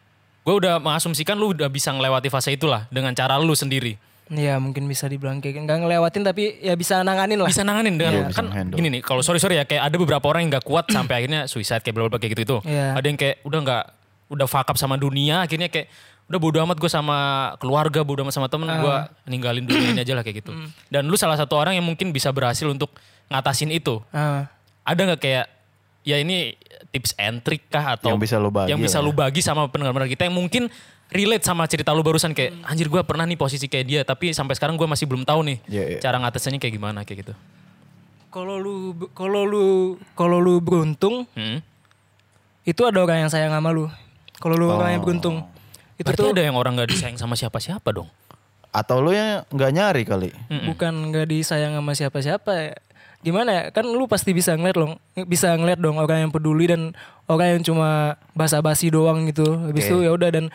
Gue 0.47 0.63
udah 0.63 0.79
mengasumsikan 0.79 1.35
lu 1.35 1.51
udah 1.51 1.67
bisa 1.67 1.91
ngelewati 1.91 2.31
fase 2.31 2.55
itulah 2.55 2.87
dengan 2.87 3.11
cara 3.11 3.35
lu 3.35 3.51
sendiri. 3.51 3.99
Iya 4.31 4.59
mungkin 4.63 4.87
bisa 4.87 5.07
dibilang 5.07 5.43
kayak 5.43 5.67
nggak 5.67 5.77
ngelewatin 5.83 6.23
tapi 6.23 6.55
ya 6.63 6.75
bisa 6.79 7.03
nanganin 7.03 7.35
lah. 7.35 7.51
Bisa 7.51 7.67
nanganin 7.67 7.99
dengan 7.99 8.31
bisa 8.31 8.39
kan 8.39 8.47
gini 8.71 8.87
nih 8.95 9.01
kalau 9.03 9.19
sorry 9.19 9.43
sorry 9.43 9.59
ya 9.59 9.67
kayak 9.67 9.91
ada 9.91 9.95
beberapa 9.99 10.23
orang 10.31 10.47
yang 10.47 10.55
nggak 10.55 10.63
kuat 10.63 10.87
sampai 10.87 11.23
akhirnya 11.23 11.51
suicide 11.51 11.83
kayak 11.83 11.95
bla 11.95 12.07
kayak 12.15 12.31
gitu 12.31 12.43
itu 12.43 12.57
Iya. 12.63 12.95
ada 12.95 13.05
yang 13.07 13.19
kayak 13.19 13.43
udah 13.43 13.59
nggak 13.59 13.83
udah 14.31 14.47
fuck 14.47 14.67
up 14.71 14.75
sama 14.79 14.95
dunia 14.95 15.43
akhirnya 15.43 15.67
kayak 15.67 15.91
udah 16.27 16.39
bodo 16.43 16.59
amat 16.59 16.75
gue 16.79 16.91
sama 16.91 17.17
keluarga 17.59 18.03
bodo 18.03 18.23
amat 18.27 18.35
sama 18.35 18.47
temen 18.51 18.67
gue 18.67 18.95
ninggalin 19.31 19.63
dunia 19.63 19.95
ini 19.95 19.99
aja 20.03 20.11
lah 20.15 20.23
kayak 20.27 20.43
gitu. 20.43 20.51
Dan 20.91 21.07
lu 21.07 21.15
salah 21.15 21.39
satu 21.39 21.55
orang 21.55 21.75
yang 21.79 21.83
mungkin 21.87 22.11
bisa 22.11 22.31
berhasil 22.35 22.67
untuk 22.67 22.91
ngatasin 23.31 23.71
itu. 23.71 24.03
Ah, 24.11 24.47
ada 24.83 24.99
nggak 25.07 25.19
kayak 25.23 25.45
ya 26.07 26.15
ini 26.17 26.55
tips 26.87 27.11
and 27.19 27.43
trick 27.43 27.67
kah 27.67 27.99
atau 27.99 28.15
Yang 28.15 28.21
bisa 28.23 28.35
lu 28.39 28.47
bagi 28.47 28.71
yang 28.71 28.79
bisa 28.79 28.97
lu 28.97 29.11
bagi 29.11 29.43
sama 29.43 29.67
pendengar-pendengar 29.67 30.07
kita 30.07 30.23
yang 30.23 30.37
mungkin 30.39 30.71
relate 31.07 31.43
sama 31.43 31.67
cerita 31.67 31.91
lu 31.91 31.99
barusan 31.99 32.31
kayak 32.31 32.63
anjir 32.63 32.87
gue 32.87 33.01
pernah 33.03 33.27
nih 33.27 33.35
posisi 33.35 33.67
kayak 33.67 33.85
dia 33.85 34.01
tapi 34.01 34.31
sampai 34.31 34.55
sekarang 34.55 34.79
gue 34.79 34.87
masih 34.87 35.03
belum 35.03 35.27
tahu 35.27 35.43
nih 35.43 35.57
Iya, 35.67 35.83
iya. 35.83 35.99
cara 35.99 36.15
ngatasinnya 36.17 36.57
kayak 36.57 36.73
gimana 36.73 37.03
kayak 37.03 37.27
gitu 37.27 37.33
kalau 38.27 38.55
lu 38.55 38.75
kalau 39.11 39.43
lu 39.43 39.65
kalau 40.15 40.39
lu 40.39 40.59
beruntung 40.59 41.27
Hmm. 41.35 41.59
itu 42.63 42.81
ada 42.83 42.99
orang 42.99 43.27
yang 43.27 43.31
sayang 43.31 43.51
sama 43.51 43.71
lu 43.71 43.91
kalau 44.39 44.55
lu 44.55 44.67
orang 44.67 44.95
yang 44.95 45.03
beruntung 45.03 45.43
itu 45.97 46.05
Berarti 46.05 46.21
tuh 46.21 46.29
ada 46.29 46.43
yang 46.45 46.53
orang 46.53 46.77
gak 46.77 46.93
disayang 46.93 47.17
sama 47.17 47.33
siapa-siapa 47.33 47.89
dong. 47.89 48.05
Atau 48.69 49.01
lu 49.01 49.09
yang 49.09 49.41
nggak 49.49 49.71
nyari 49.73 50.03
kali. 50.05 50.29
bukan 50.69 50.93
nggak 51.09 51.25
disayang 51.25 51.73
sama 51.73 51.97
siapa-siapa 51.97 52.51
ya. 52.53 52.73
Gimana 53.27 53.49
ya? 53.51 53.63
Kan 53.69 53.83
lu 53.85 54.07
pasti 54.07 54.31
bisa 54.31 54.55
ngeliat 54.55 54.77
loh 54.79 54.95
bisa 55.27 55.51
ngeliat 55.51 55.75
dong 55.77 55.99
orang 55.99 56.27
yang 56.27 56.31
peduli 56.31 56.71
dan 56.71 56.95
orang 57.27 57.59
yang 57.59 57.63
cuma 57.67 57.89
basa-basi 58.31 58.87
doang 58.87 59.27
gitu. 59.27 59.43
Habis 59.43 59.83
Oke. 59.83 59.91
itu 59.91 59.97
ya 60.07 60.11
udah 60.15 60.29
dan 60.31 60.45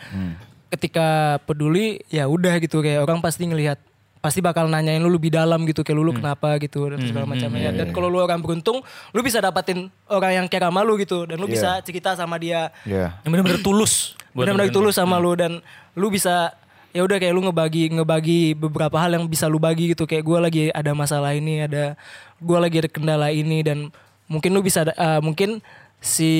ketika 0.69 1.37
peduli 1.45 2.01
ya 2.09 2.25
udah 2.25 2.57
gitu. 2.57 2.81
Kayak 2.81 3.05
orang 3.05 3.21
pasti 3.21 3.45
ngelihat 3.45 3.77
pasti 4.17 4.39
bakal 4.39 4.71
nanyain 4.71 5.03
lu 5.03 5.11
lebih 5.11 5.35
dalam 5.35 5.67
gitu 5.67 5.83
kayak 5.83 5.99
lu, 5.99 6.07
lu 6.07 6.15
kenapa 6.15 6.55
gitu 6.55 6.87
dan 6.87 7.03
segala 7.03 7.27
macamnya. 7.27 7.75
dan 7.75 7.91
kalau 7.91 8.07
lu 8.07 8.23
orang 8.23 8.39
beruntung 8.39 8.79
lu 9.11 9.19
bisa 9.19 9.43
dapatin 9.43 9.91
orang 10.07 10.31
yang 10.39 10.45
care 10.47 10.63
sama 10.63 10.79
lu 10.79 10.95
gitu 10.95 11.27
dan 11.27 11.35
lu 11.35 11.43
Iya. 11.43 11.53
bisa 11.53 11.69
cerita 11.83 12.15
sama 12.15 12.39
dia. 12.39 12.71
Iya. 12.87 13.19
Yang 13.27 13.31
benar-benar 13.35 13.59
tulus. 13.59 14.15
benar-benar 14.33 14.71
tulus 14.73 14.95
sama 14.95 15.19
lu 15.19 15.35
dan 15.35 15.59
lu 15.93 16.07
bisa 16.09 16.55
ya 16.93 17.01
udah 17.01 17.17
kayak 17.17 17.33
lu 17.33 17.41
ngebagi 17.43 17.89
ngebagi 17.89 18.41
beberapa 18.53 18.95
hal 18.95 19.17
yang 19.17 19.25
bisa 19.25 19.49
lu 19.49 19.57
bagi 19.57 19.91
gitu 19.91 20.05
kayak 20.05 20.21
gue 20.21 20.37
lagi 20.39 20.61
ada 20.69 20.93
masalah 20.93 21.33
ini 21.33 21.65
ada 21.65 21.97
gue 22.37 22.57
lagi 22.57 22.85
ada 22.85 22.89
kendala 22.89 23.33
ini 23.33 23.65
dan 23.65 23.89
mungkin 24.29 24.53
lu 24.53 24.61
bisa 24.61 24.85
eh, 24.85 25.19
mungkin 25.19 25.57
si 25.97 26.31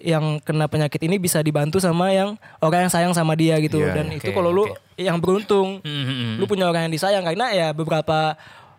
yang 0.00 0.40
kena 0.40 0.66
penyakit 0.66 0.98
ini 1.04 1.20
bisa 1.20 1.38
dibantu 1.38 1.76
sama 1.76 2.10
yang 2.10 2.34
orang 2.58 2.88
yang 2.88 2.92
sayang 2.92 3.12
sama 3.12 3.36
dia 3.36 3.60
gitu 3.60 3.76
Iya, 3.78 3.92
dan 3.92 4.06
oke, 4.08 4.16
itu 4.18 4.30
kalau 4.32 4.50
lu 4.50 4.64
oke. 4.66 4.74
yang 4.96 5.20
beruntung 5.20 5.84
Hmm, 5.84 6.02
hmm, 6.02 6.16
hmm. 6.16 6.34
lu 6.40 6.44
punya 6.48 6.64
orang 6.64 6.88
yang 6.88 6.94
disayang 6.96 7.22
karena 7.22 7.52
ya 7.52 7.68
beberapa 7.70 8.34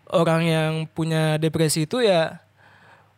orang 0.10 0.42
yang 0.44 0.72
punya 0.90 1.38
depresi 1.38 1.86
itu 1.86 2.02
ya 2.02 2.42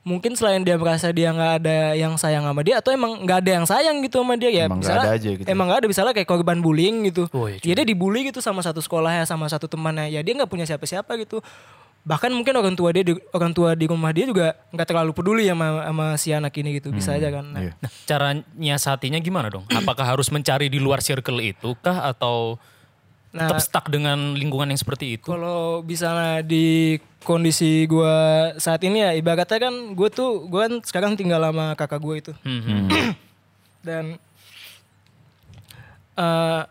mungkin 0.01 0.31
selain 0.33 0.63
dia 0.63 0.73
merasa 0.73 1.11
dia 1.11 1.29
nggak 1.29 1.53
ada 1.59 1.77
yang 1.93 2.15
sayang 2.15 2.41
sama 2.41 2.63
dia 2.63 2.79
atau 2.79 2.89
emang 2.89 3.19
nggak 3.19 3.39
ada 3.43 3.51
yang 3.51 3.65
sayang 3.65 3.99
gitu 3.99 4.23
sama 4.23 4.33
dia 4.33 4.47
ya 4.49 4.65
Emang 4.65 4.79
nggak 4.79 4.87
misalnya 4.87 5.03
ada 5.05 5.13
aja 5.13 5.29
gitu. 5.35 5.45
emang 5.45 5.65
nggak 5.67 5.79
ada 5.79 5.87
misalnya 5.87 6.13
kayak 6.15 6.29
korban 6.29 6.59
bullying 6.59 7.03
gitu 7.05 7.23
Oh, 7.29 7.45
iya, 7.45 7.59
ya 7.59 7.73
dia 7.75 7.85
dibully 7.85 8.25
gitu 8.25 8.39
sama 8.39 8.59
satu 8.59 8.79
sekolah 8.79 9.11
ya 9.13 9.23
sama 9.23 9.45
satu 9.45 9.67
temannya 9.67 10.07
ya 10.07 10.19
dia 10.19 10.33
nggak 10.33 10.47
punya 10.47 10.63
siapa-siapa 10.63 11.19
gitu 11.19 11.43
bahkan 11.99 12.31
mungkin 12.31 12.55
orang 12.55 12.73
tua 12.73 12.89
dia 12.89 13.03
di, 13.03 13.13
orang 13.29 13.51
tua 13.51 13.75
di 13.75 13.85
rumah 13.85 14.09
dia 14.09 14.23
juga 14.23 14.55
nggak 14.71 14.87
terlalu 14.87 15.11
peduli 15.11 15.43
sama 15.45 15.67
sama 15.83 16.05
si 16.15 16.31
anak 16.31 16.55
ini 16.55 16.79
gitu 16.79 16.89
bisa 16.89 17.13
aja 17.13 17.27
kan 17.29 17.45
Nah, 17.45 17.59
Iya. 17.59 17.71
Nah, 17.75 17.91
cara 18.07 18.27
nyiasatinya 18.55 19.19
gimana 19.19 19.51
dong? 19.51 19.67
Apakah 19.67 20.07
harus 20.07 20.31
mencari 20.31 20.71
di 20.71 20.79
luar 20.79 21.03
circle 21.03 21.43
itu 21.43 21.75
kah 21.77 22.07
atau 22.07 22.55
Nah, 23.29 23.45
tetap 23.45 23.61
stuck 23.61 23.85
dengan 23.87 24.33
lingkungan 24.33 24.67
yang 24.67 24.81
seperti 24.81 25.15
itu? 25.15 25.29
Kalau 25.29 25.85
misalnya 25.85 26.41
di 26.41 26.97
kondisi 27.21 27.85
gua 27.85 28.49
saat 28.55 28.81
ini 28.81 29.05
ya 29.05 29.11
ibaratnya 29.13 29.69
kan 29.69 29.73
gue 29.93 30.09
tuh 30.09 30.47
gue 30.47 30.57
kan 30.59 30.73
sekarang 30.81 31.13
tinggal 31.13 31.43
sama 31.43 31.75
kakak 31.75 31.99
gue 31.99 32.15
itu 32.17 32.33
Hmm, 32.41 32.61
hmm. 32.63 32.87
dan 33.87 34.05
eh 36.15 36.61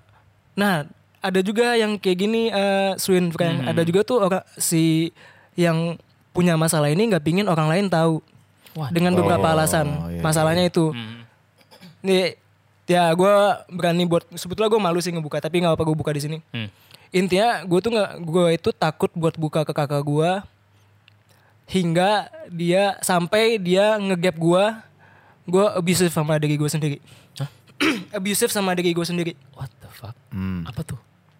nah 0.55 0.75
ada 1.19 1.41
juga 1.41 1.75
yang 1.75 1.95
kayak 1.95 2.19
gini 2.19 2.43
eh 2.49 2.93
Swin 2.97 3.31
friend 3.31 3.65
ada 3.65 3.83
juga 3.83 4.03
tuh 4.03 4.19
orang 4.21 4.43
si 4.57 5.15
yang 5.55 5.95
punya 6.31 6.55
masalah 6.55 6.89
ini 6.89 7.07
nggak 7.07 7.23
pingin 7.23 7.47
orang 7.47 7.69
lain 7.69 7.87
tahu 7.87 8.19
Waduh. 8.73 8.93
dengan 8.95 9.13
beberapa 9.15 9.43
Oh, 9.45 9.55
alasan 9.55 9.87
iya, 10.11 10.23
masalahnya 10.23 10.65
itu 10.67 10.91
Hmm. 10.91 11.23
nih 12.01 12.39
ya 12.89 13.13
gue 13.13 13.33
berani 13.69 14.09
buat 14.09 14.25
sebetulnya 14.33 14.67
gue 14.67 14.81
malu 14.81 14.99
sih 14.99 15.13
ngebuka 15.13 15.39
tapi 15.39 15.61
nggak 15.61 15.77
apa 15.77 15.85
gue 15.85 15.97
buka 15.97 16.11
di 16.11 16.23
sini 16.25 16.39
Hmm. 16.51 16.73
intinya 17.13 17.63
gue 17.63 17.79
tuh 17.79 17.93
nggak 17.93 18.11
gue 18.19 18.47
itu 18.57 18.69
takut 18.73 19.13
buat 19.13 19.37
buka 19.37 19.63
ke 19.63 19.73
kakak 19.73 20.01
gue 20.01 20.31
hingga 21.69 22.33
dia 22.49 22.97
sampai 23.05 23.61
dia 23.61 24.01
ngegap 24.01 24.35
gue 24.35 24.65
gue 25.45 25.65
abusive 25.77 26.13
sama 26.13 26.41
diri 26.41 26.57
gue 26.57 26.69
sendiri 26.69 26.97
Hah? 27.37 27.49
abusive 28.17 28.51
sama 28.51 28.75
diri 28.75 28.91
gue 28.91 29.07
sendiri. 29.07 29.33
What 29.55 29.71
the 29.79 29.89
fuck? 29.89 30.17
Hmm. 30.33 30.67
Apa 30.67 30.83
tuh? 30.83 30.99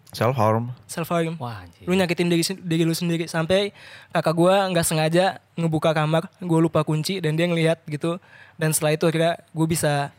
Self 0.09 0.33
harm. 0.33 0.71
Self 0.87 1.11
harm. 1.11 1.35
Wah 1.37 1.61
anjir. 1.61 1.85
Lu 1.85 1.93
nyakitin 1.93 2.31
diri, 2.31 2.41
diri 2.63 2.83
lu 2.87 2.95
sendiri 2.95 3.27
sampai 3.27 3.75
kakak 4.09 4.33
gue 4.33 4.53
nggak 4.73 4.85
sengaja 4.87 5.25
ngebuka 5.53 5.91
kamar, 5.91 6.25
gue 6.39 6.59
lupa 6.59 6.81
kunci 6.81 7.19
dan 7.19 7.35
dia 7.35 7.45
ngelihat 7.45 7.83
gitu. 7.85 8.17
Dan 8.55 8.71
setelah 8.71 8.95
itu 8.95 9.05
akhirnya 9.05 9.37
gue 9.51 9.67
bisa 9.67 10.09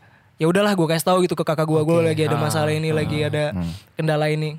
ya 0.41 0.49
udahlah 0.49 0.73
gue 0.73 0.87
kasih 0.89 1.05
tahu 1.05 1.17
gitu 1.29 1.37
ke 1.37 1.45
kakak 1.45 1.69
gue, 1.69 1.81
gue 1.85 1.97
lagi 2.01 2.21
ada 2.25 2.37
masalah 2.41 2.73
ini, 2.73 2.89
lagi 2.89 3.21
ada 3.21 3.53
kendala 3.93 4.25
ini. 4.33 4.57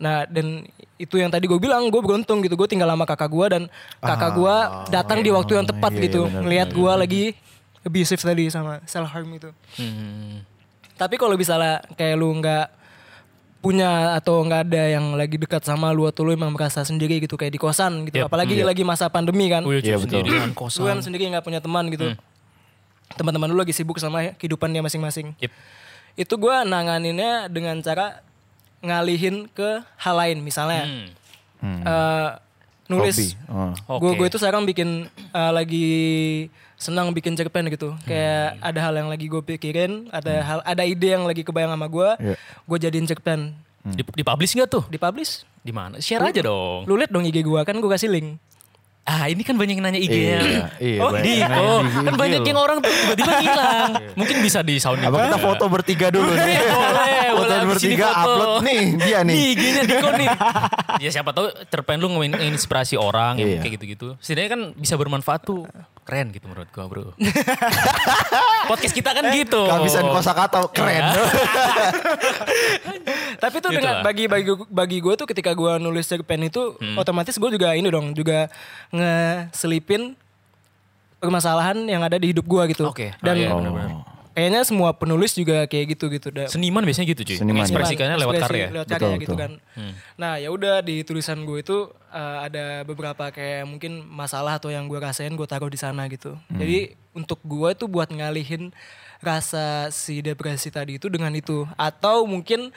Nah 0.00 0.24
dan 0.24 0.64
itu 0.96 1.20
yang 1.20 1.28
tadi 1.28 1.44
gue 1.44 1.60
bilang 1.60 1.92
gue 1.92 2.00
beruntung 2.00 2.40
gitu, 2.40 2.56
gue 2.56 2.64
tinggal 2.64 2.88
sama 2.88 3.04
kakak 3.04 3.28
gue 3.28 3.46
dan 3.52 3.62
kakak 4.00 4.32
gue 4.32 4.56
datang 4.88 5.20
di 5.20 5.28
waktu 5.28 5.52
yang 5.60 5.66
tepat 5.68 5.92
iya, 5.92 6.02
gitu, 6.08 6.20
benar, 6.24 6.40
ngelihat 6.48 6.68
gue 6.72 6.92
lagi 6.96 7.24
abusive 7.84 8.24
tadi 8.24 8.48
sama 8.48 8.80
self 8.88 9.12
harm 9.12 9.28
itu. 9.36 9.52
Hmm. 9.76 10.40
Tapi 10.96 11.20
kalau 11.20 11.36
misalnya 11.36 11.84
kayak 11.92 12.16
lu 12.16 12.32
nggak 12.40 12.66
punya 13.62 14.18
atau 14.18 14.42
nggak 14.42 14.60
ada 14.72 14.82
yang 14.90 15.14
lagi 15.14 15.38
dekat 15.38 15.62
sama 15.62 15.94
lu 15.94 16.08
atau 16.10 16.26
lu 16.26 16.34
emang 16.34 16.50
merasa 16.50 16.82
sendiri 16.82 17.22
gitu 17.22 17.36
kayak 17.36 17.52
di 17.52 17.60
kosan 17.60 18.08
gitu. 18.10 18.24
Yep. 18.24 18.32
Apalagi 18.32 18.58
lagi 18.64 18.82
masa 18.82 19.06
pandemi 19.12 19.46
kan. 19.52 19.62
Oh 19.62 19.70
iya, 19.70 19.78
Iya, 19.78 20.00
cuy, 20.00 20.08
betul. 20.08 20.18
sendirian 20.18 20.50
Lu 20.50 20.56
kosan. 20.56 20.82
kan 20.88 20.98
sendiri 20.98 21.22
nggak 21.30 21.44
punya 21.46 21.60
teman 21.62 21.86
gitu. 21.92 22.16
Teman-teman 23.14 23.48
lu 23.48 23.58
lagi 23.58 23.70
sibuk 23.70 23.96
sama 23.96 24.32
kehidupannya 24.34 24.80
masing-masing. 24.80 25.32
Yep. 25.38 25.52
Itu 26.14 26.34
gua 26.36 26.62
nanganinnya 26.62 27.46
dengan 27.46 27.80
cara 27.80 28.20
ngalihin 28.80 29.46
ke 29.48 29.80
hal 29.96 30.14
lain 30.14 30.38
misalnya 30.40 30.84
Hmm. 31.62 31.78
eh, 31.80 32.28
nulis. 32.88 33.38
Oh. 33.46 33.70
Oke. 33.86 34.02
Gue 34.02 34.10
gue 34.18 34.26
itu 34.26 34.36
sekarang 34.36 34.66
bikin 34.66 35.06
eh, 35.08 35.52
lagi 35.54 35.88
senang 36.74 37.14
bikin 37.14 37.38
cerpen 37.38 37.70
gitu. 37.70 37.94
Kayak 38.02 38.58
ada 38.58 38.80
hal 38.82 38.94
yang 38.96 39.06
lagi 39.06 39.30
gue 39.30 39.38
pikirin, 39.40 40.10
ada 40.10 40.42
hal 40.42 40.58
ada 40.60 40.82
ide 40.82 41.14
yang 41.14 41.22
lagi 41.22 41.46
kebayang 41.46 41.70
sama 41.70 41.86
gue, 41.86 42.08
Iya. 42.18 42.34
gue 42.36 42.78
jadiin 42.80 43.06
cerpen. 43.06 43.54
Di, 43.82 44.02
dipublish 44.02 44.54
nggak 44.54 44.66
tuh? 44.68 44.82
Dipublish. 44.86 45.46
Di 45.58 45.70
mana? 45.70 45.98
Share 45.98 46.22
aja 46.24 46.42
dong. 46.42 46.82
Lu 46.86 46.94
liat 46.94 47.10
dong 47.10 47.22
IG 47.22 47.38
gue 47.40 47.60
kan 47.62 47.74
gue 47.74 47.86
kasih 47.88 48.10
link. 48.10 48.42
Ah 49.02 49.26
ini 49.26 49.42
kan 49.42 49.58
banyak 49.58 49.74
yang 49.74 49.82
nanya 49.82 49.98
IG-nya. 49.98 50.38
Iya, 50.38 50.62
iya, 50.78 51.00
oh, 51.04 51.10
di, 51.10 51.42
yang 51.42 51.50
oh, 51.58 51.82
di 51.82 51.90
kan 51.90 52.14
IG 52.14 52.20
banyak 52.22 52.40
lo. 52.40 52.46
yang 52.46 52.58
orang 52.62 52.76
tuh 52.78 52.90
tiba-tiba 52.94 53.32
hilang. 53.42 53.90
Mungkin 54.14 54.36
bisa 54.46 54.62
di 54.62 54.78
sounding. 54.78 55.10
Apa 55.10 55.26
kita 55.26 55.38
foto 55.42 55.64
bertiga 55.66 56.06
dulu 56.14 56.30
nih? 56.30 56.54
Iya, 56.54 56.62
boleh, 56.70 57.26
foto 57.34 57.42
boleh. 57.42 57.66
Bertiga 57.74 58.06
foto. 58.06 58.22
upload 58.22 58.52
nih 58.62 58.82
dia 59.02 59.18
nih. 59.26 59.34
Nih 59.34 59.46
IG-nya 59.58 59.82
Diko 59.90 60.08
nih. 60.14 60.28
ya 61.02 61.10
siapa 61.10 61.34
tahu 61.34 61.50
cerpen 61.66 61.98
lu 61.98 62.14
nginspirasi 62.14 62.94
orang 62.94 63.42
yang 63.42 63.58
Iya. 63.58 63.60
kayak 63.66 63.72
gitu-gitu. 63.82 64.06
Setidaknya 64.22 64.50
kan 64.54 64.60
bisa 64.78 64.94
bermanfaat 64.94 65.40
tuh. 65.42 65.66
Keren 66.02 66.28
gitu 66.28 66.44
menurut 66.44 66.66
gua 66.68 66.84
bro. 66.84 67.04
Podcast 68.70 68.90
kita 68.90 69.10
kan 69.12 69.22
gitu. 69.30 69.62
Kehabisan 69.62 70.02
kosakata 70.04 70.58
keren. 70.68 70.98
Iya. 71.04 71.22
Tapi 73.38 73.56
tuh 73.58 73.70
Gitu 73.70 73.78
dengan 73.78 73.94
lah. 73.96 74.04
bagi 74.04 74.26
bagi 74.26 74.50
bagi 74.66 74.98
gue 74.98 75.14
tuh 75.14 75.24
ketika 75.24 75.50
gue 75.52 75.72
nulis 75.78 76.02
cerpen 76.04 76.42
itu 76.42 76.74
Hmm. 76.74 76.94
otomatis 76.96 77.34
gue 77.34 77.50
juga 77.50 77.72
ini 77.72 77.86
dong 77.86 78.12
juga 78.12 78.50
ngeselipin 78.90 80.14
permasalahan 81.16 81.78
yang 81.84 82.02
ada 82.02 82.16
di 82.16 82.30
hidup 82.30 82.44
gue 82.44 82.62
gitu. 82.68 82.82
Oke. 82.84 83.10
Ah, 83.12 83.22
Dan 83.22 83.34
iya, 83.36 83.48
benar-benar. 83.48 83.90
Kayaknya 84.32 84.60
semua 84.64 84.90
penulis 84.96 85.32
juga 85.32 85.64
kayak 85.68 85.96
gitu 85.96 86.08
gitu. 86.12 86.28
Da- 86.32 86.48
Seniman 86.48 86.82
biasanya 86.82 87.12
gitu 87.12 87.22
cuy. 87.22 87.36
Seniman. 87.38 87.62
Ekspresikannya 87.62 88.16
lewat 88.18 88.34
Ekspresi 88.40 88.52
karya. 88.52 88.66
Lewat 88.72 88.88
karya 88.88 89.00
Betul, 89.06 89.22
gitu 89.22 89.34
betul. 89.36 89.40
kan. 89.40 89.52
Nah 90.18 90.32
ya 90.40 90.48
udah 90.50 90.80
di 90.80 90.96
tulisan 91.06 91.44
gue 91.44 91.60
itu 91.60 91.88
uh, 92.10 92.38
ada 92.44 92.82
beberapa 92.82 93.28
kayak 93.30 93.68
mungkin 93.68 94.02
masalah 94.08 94.56
atau 94.58 94.72
yang 94.72 94.88
gue 94.90 94.98
rasain 94.98 95.32
gue 95.32 95.48
taruh 95.48 95.68
di 95.68 95.78
sana 95.78 96.08
gitu. 96.08 96.34
Jadi 96.50 96.96
untuk 97.12 97.38
gue 97.44 97.68
itu 97.72 97.84
buat 97.86 98.08
ngalihin 98.08 98.72
rasa 99.22 99.92
si 99.94 100.18
depresi 100.24 100.72
tadi 100.72 100.96
itu 100.96 101.06
dengan 101.06 101.30
itu. 101.36 101.68
Atau 101.78 102.24
mungkin 102.26 102.72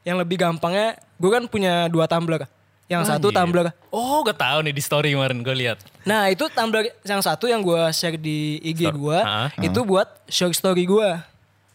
yang 0.00 0.16
lebih 0.16 0.40
gampangnya 0.40 0.96
gue 1.20 1.30
kan 1.30 1.44
punya 1.50 1.90
dua 1.92 2.08
tumbler. 2.08 2.48
Yang 2.90 3.02
satu 3.06 3.30
Anjir. 3.30 3.38
tumbler. 3.38 3.66
Oh 3.88 4.18
gak 4.20 4.34
tahu 4.34 4.58
nih 4.60 4.74
di 4.74 4.82
story 4.82 5.14
kemarin 5.14 5.38
gue 5.40 5.54
lihat. 5.56 5.78
Nah 6.02 6.26
itu 6.26 6.50
tumbler 6.50 6.90
yang 7.00 7.22
satu 7.22 7.46
yang 7.46 7.62
gue 7.62 7.78
share 7.90 8.18
di 8.18 8.58
IG 8.60 8.90
gue 8.90 9.18
itu 9.62 9.80
buat 9.80 10.10
short 10.26 10.50
story 10.52 10.84
gue. 10.84 11.10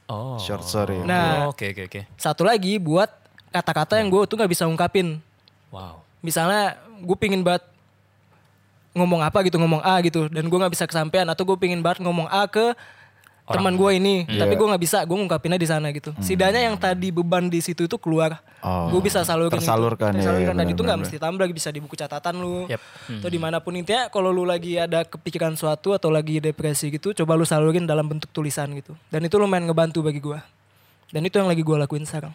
Oh. 0.06 0.36
Short 0.38 0.62
story. 0.62 1.00
Nah 1.02 1.48
Oke 1.48 1.72
oke 1.72 1.88
oke. 1.88 2.02
satu 2.14 2.44
lagi 2.44 2.76
buat 2.76 3.08
kata-kata 3.50 3.98
yang 3.98 4.12
gue 4.12 4.22
tuh 4.26 4.36
nggak 4.36 4.52
bisa 4.52 4.68
ungkapin. 4.68 5.18
Wow. 5.72 6.04
misalnya 6.20 6.74
gue 6.98 7.16
pingin 7.16 7.40
banget 7.40 7.64
ngomong 8.92 9.22
apa 9.22 9.44
gitu 9.44 9.56
ngomong 9.56 9.84
A 9.84 10.00
gitu 10.02 10.26
dan 10.26 10.48
gue 10.48 10.56
nggak 10.56 10.72
bisa 10.72 10.88
kesampaian 10.88 11.28
atau 11.28 11.44
gue 11.44 11.56
pingin 11.56 11.84
banget 11.84 12.00
ngomong 12.00 12.26
A 12.26 12.48
ke 12.48 12.72
teman 13.46 13.74
gue 13.78 13.92
ini. 13.98 14.16
Tapi 14.26 14.54
gue 14.58 14.68
nggak 14.68 14.84
bisa 14.84 14.98
gue 15.06 15.18
ngungkapinnya 15.18 15.60
di 15.62 15.70
sana 15.70 15.94
gitu. 15.94 16.12
Setidaknya 16.18 16.68
yang 16.70 16.76
tadi 16.76 17.14
beban 17.14 17.46
di 17.50 17.62
situ 17.62 17.86
itu 17.86 17.98
keluar. 18.02 18.42
Oh, 18.66 18.90
gue 18.90 19.02
bisa 19.06 19.22
salurin 19.22 19.54
itu. 19.54 19.62
tersalurkan, 19.62 20.18
ya, 20.18 20.26
tersalurkan. 20.26 20.54
ya, 20.54 20.60
dan 20.62 20.68
itu 20.74 20.82
nggak 20.82 21.00
mesti 21.06 21.18
tambah 21.22 21.46
bisa 21.54 21.70
di 21.70 21.80
buku 21.80 21.94
catatan 21.94 22.42
lu. 22.42 22.66
Yep. 22.66 22.82
atau 23.22 23.30
di 23.30 23.40
mana 23.40 23.62
pun. 23.62 23.78
Intinya 23.78 24.10
kalau 24.10 24.34
lu 24.34 24.44
lagi 24.44 24.82
ada 24.82 25.06
kepikiran 25.06 25.54
suatu 25.54 25.94
atau 25.94 26.10
lagi 26.10 26.42
depresi 26.42 26.90
gitu 26.90 27.14
coba 27.14 27.38
lu 27.38 27.46
salurin 27.46 27.86
dalam 27.86 28.10
bentuk 28.10 28.34
tulisan 28.34 28.74
gitu. 28.74 28.98
Dan 29.14 29.26
itu 29.26 29.38
lumayan 29.38 29.70
ngebantu 29.70 30.02
bagi 30.02 30.18
gue 30.18 30.40
dan 31.14 31.22
itu 31.22 31.38
yang 31.38 31.48
lagi 31.48 31.62
gue 31.62 31.78
lakuin 31.78 32.04
sekarang. 32.04 32.34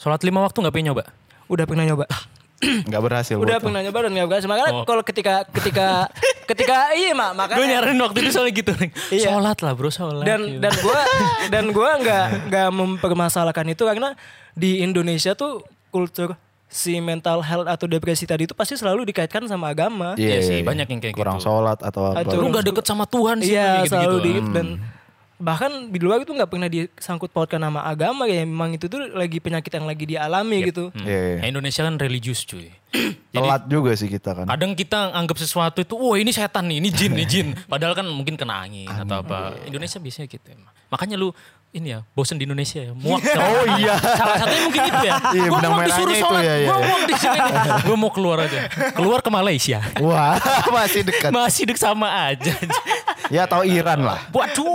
Sholat 0.00 0.24
lima 0.24 0.42
waktu 0.42 0.64
gak 0.64 0.74
pengen 0.74 0.92
nyoba? 0.92 1.04
udah 1.50 1.66
pernah 1.66 1.82
nyoba 1.82 2.06
Nggak 2.60 3.00
berhasil. 3.00 3.34
udah 3.34 3.56
pernah 3.56 3.80
nyoba 3.80 3.98
dan 4.04 4.12
nggak 4.12 4.28
berhasil 4.28 4.44
makanya 4.46 4.68
Oh. 4.70 4.84
kalau 4.84 5.00
ketika 5.00 5.48
ketika 5.50 6.12
ketika 6.50 6.92
iya 6.92 7.10
mak 7.10 7.32
Gue 7.32 7.40
makanya 7.56 7.66
nyaranin 7.74 8.00
waktu 8.00 8.18
itu 8.20 8.30
soalnya 8.30 8.52
gitu. 8.54 8.72
nih. 8.74 8.90
Iya. 9.10 9.26
Sholat 9.30 9.58
lah 9.58 9.72
bro 9.72 9.88
sholat. 9.88 10.22
dan 10.22 10.40
gitu. 10.42 10.60
dan 10.60 10.72
gue 10.74 11.00
dan 11.52 11.64
gue 11.70 11.90
nggak 11.98 12.24
nggak 12.46 12.68
mempermasalahkan 12.70 13.66
itu 13.66 13.82
karena 13.82 14.12
di 14.52 14.78
Indonesia 14.78 15.32
tuh 15.32 15.62
kultur 15.88 16.36
si 16.66 17.00
mental 17.00 17.40
health 17.40 17.66
atau 17.66 17.84
depresi 17.84 18.24
tadi 18.24 18.44
itu 18.44 18.52
pasti 18.52 18.74
selalu 18.74 19.02
dikaitkan 19.04 19.42
sama 19.44 19.70
agama 19.70 20.14
Iya 20.14 20.38
sih, 20.40 20.60
banyak 20.60 20.86
yang 20.86 21.00
kayak 21.00 21.16
Kurang 21.16 21.36
gitu. 21.36 21.48
sholat 21.48 21.80
atau 21.80 22.12
apa. 22.12 22.22
Atau- 22.22 22.38
Lu 22.38 22.46
gak 22.48 22.62
deket 22.62 22.84
sama 22.84 23.04
Tuhan 23.04 23.40
sih. 23.40 23.52
iya 23.52 23.82
selalu 23.82 24.16
gitu-gitu. 24.20 24.46
di 24.46 24.54
dan 24.54 24.66
bahkan 25.40 25.88
di 25.88 25.96
luar 25.96 26.20
itu 26.20 26.30
nggak 26.30 26.50
pernah 26.52 26.68
disangkut 26.68 27.32
pautkan 27.32 27.58
nama 27.58 27.80
agama 27.88 28.28
ya 28.28 28.44
memang 28.44 28.76
itu 28.76 28.86
tuh 28.86 29.08
lagi 29.16 29.40
penyakit 29.40 29.72
yang 29.72 29.88
lagi 29.88 30.04
dialami 30.04 30.68
gitu 30.68 30.92
Hmm. 30.92 31.06
Iya, 31.06 31.20
iya. 31.22 31.36
Nah, 31.40 31.48
Indonesia 31.48 31.82
kan 31.86 31.94
religius 31.96 32.42
cuy. 32.44 32.68
Telat 33.34 33.62
juga 33.70 33.94
sih 33.94 34.10
kita 34.10 34.34
kan. 34.34 34.44
Kadang 34.44 34.74
kita 34.74 35.14
anggap 35.14 35.38
sesuatu 35.38 35.78
itu, 35.78 35.94
wah 35.94 36.18
ini 36.18 36.34
setan 36.34 36.66
nih, 36.66 36.82
ini 36.82 36.88
jin, 36.90 37.12
ini 37.14 37.24
jin. 37.24 37.48
Padahal 37.72 37.94
kan 37.94 38.04
mungkin 38.10 38.34
kena 38.34 38.66
angin 38.66 38.90
atau 38.90 39.22
apa. 39.22 39.54
Indonesia 39.70 40.02
biasanya 40.02 40.26
gitu 40.26 40.46
emang. 40.50 40.74
Makanya 40.90 41.14
lu 41.14 41.30
ini 41.70 41.94
ya, 41.94 42.02
bosen 42.18 42.34
di 42.34 42.50
Indonesia 42.50 42.82
ya. 42.82 42.90
Muak 42.90 43.22
Oh 43.54 43.64
iya. 43.78 43.94
Salah 44.18 44.36
satunya 44.42 44.62
mungkin 44.66 44.82
itu 44.82 44.98
ya. 45.06 45.14
Iya, 45.30 45.46
Gua 45.46 45.58
benang 45.62 45.72
muak 45.78 45.86
disuruh 45.86 46.16
sholat, 46.18 46.42
ya, 46.42 46.54
iya, 46.58 46.66
gua 46.66 46.74
iya. 46.74 46.86
muak 46.90 47.02
di 47.06 47.14
sini. 47.14 47.38
Gua 47.86 47.96
mau 47.96 48.10
keluar 48.10 48.36
aja. 48.42 48.60
Keluar 48.90 49.18
ke 49.22 49.30
Malaysia. 49.30 49.78
Wah, 50.02 50.34
masih 50.66 51.00
dekat. 51.06 51.30
Masih 51.30 51.62
dek 51.70 51.78
sama 51.78 52.08
aja. 52.10 52.52
Ya 53.30 53.46
atau 53.46 53.62
Iran 53.62 54.02
lah. 54.02 54.18
Waduh. 54.28 54.66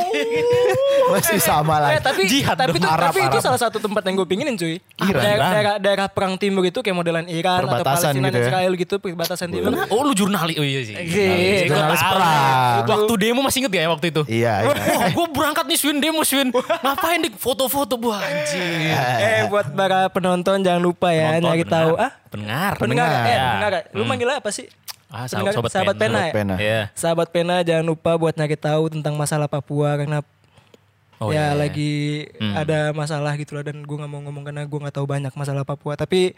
Masih 1.06 1.38
sama 1.38 1.78
lah. 1.78 1.90
Eh, 1.92 2.02
tapi 2.02 2.26
Jihad 2.26 2.56
tapi, 2.56 2.72
dong. 2.74 2.82
itu, 2.82 2.88
Arab, 2.88 3.12
tapi 3.12 3.20
itu 3.22 3.30
Arab. 3.30 3.46
salah 3.46 3.60
satu 3.60 3.78
tempat 3.78 4.02
yang 4.02 4.16
gue 4.16 4.26
pinginin 4.26 4.56
cuy. 4.56 4.82
Iran. 4.98 5.12
Daerah, 5.14 5.30
Iran. 5.30 5.52
daerah, 5.52 5.76
daerah 5.78 6.08
perang 6.08 6.34
timur 6.34 6.64
itu 6.64 6.80
kayak 6.80 6.96
modelan 6.96 7.28
Iran 7.28 7.62
atau 7.62 7.78
Perbatasan 7.78 8.16
Palestina 8.16 8.26
gitu 8.26 8.38
ya. 8.38 8.46
Israel 8.48 8.72
gitu 8.74 8.96
perbatasan 8.98 9.48
timur. 9.50 9.70
Oh 9.88 10.02
lu 10.02 10.14
jurnalis. 10.14 10.56
Oh 10.56 10.66
iya 10.66 10.82
sih. 10.82 10.96
Iya, 10.96 11.30
Gua 11.68 11.70
jurnalis 11.70 12.02
tahu. 12.02 12.12
perang. 12.12 12.82
Waktu 12.88 13.14
demo 13.20 13.40
masih 13.44 13.60
inget 13.60 13.74
ya 13.76 13.86
waktu 13.88 14.06
itu? 14.10 14.22
Iya, 14.26 14.54
iya. 14.58 14.66
Wah, 14.66 14.76
gue 15.12 15.26
berangkat 15.30 15.66
nih 15.68 15.78
Swin 15.78 15.98
demo 16.00 16.22
Swin. 16.24 16.48
Ngapain 16.56 17.20
dik 17.22 17.36
foto-foto 17.36 17.94
bu 17.96 18.10
anjir. 18.10 18.98
Eh 19.22 19.46
buat 19.46 19.68
para 19.70 20.10
penonton 20.10 20.58
jangan 20.60 20.80
lupa 20.80 21.12
ya 21.12 21.38
Nonton, 21.38 21.44
nyari 21.46 21.64
tahu 21.66 21.92
ah 21.98 22.12
Pendengar. 22.28 22.72
pendengar 22.76 23.06
Pendengar. 23.06 23.30
eh 23.30 23.38
pendengar 23.38 23.72
lu 23.92 24.02
Hmm. 24.02 24.10
manggilnya 24.10 24.38
apa 24.40 24.50
sih? 24.50 24.66
Ah, 25.16 25.26
Pendengar, 25.26 25.54
sahabat, 25.54 25.72
sahabat 25.72 25.96
pena, 25.96 26.12
Sahabat 26.12 26.28
ya? 26.28 26.34
pena. 26.34 26.56
Iya. 26.58 26.82
Sahabat 26.92 27.28
pena 27.30 27.56
jangan 27.62 27.86
lupa 27.86 28.12
buat 28.14 28.34
nyari 28.34 28.58
tahu 28.58 28.84
tentang 28.90 29.16
masalah 29.16 29.48
Papua 29.48 29.96
karena 29.96 30.20
Oh, 31.16 31.32
ya 31.32 31.48
iya. 31.48 31.56
lagi 31.56 32.28
Hmm. 32.36 32.52
ada 32.54 32.92
masalah 32.92 33.32
gitu 33.34 33.56
lah 33.56 33.64
dan 33.64 33.80
gue 33.80 33.96
nggak 33.96 34.10
mau 34.10 34.20
ngomong 34.20 34.44
karena 34.44 34.62
gue 34.62 34.76
nggak 34.78 34.92
tahu 34.94 35.08
banyak 35.08 35.32
masalah 35.32 35.64
Papua 35.64 35.96
tapi 35.96 36.36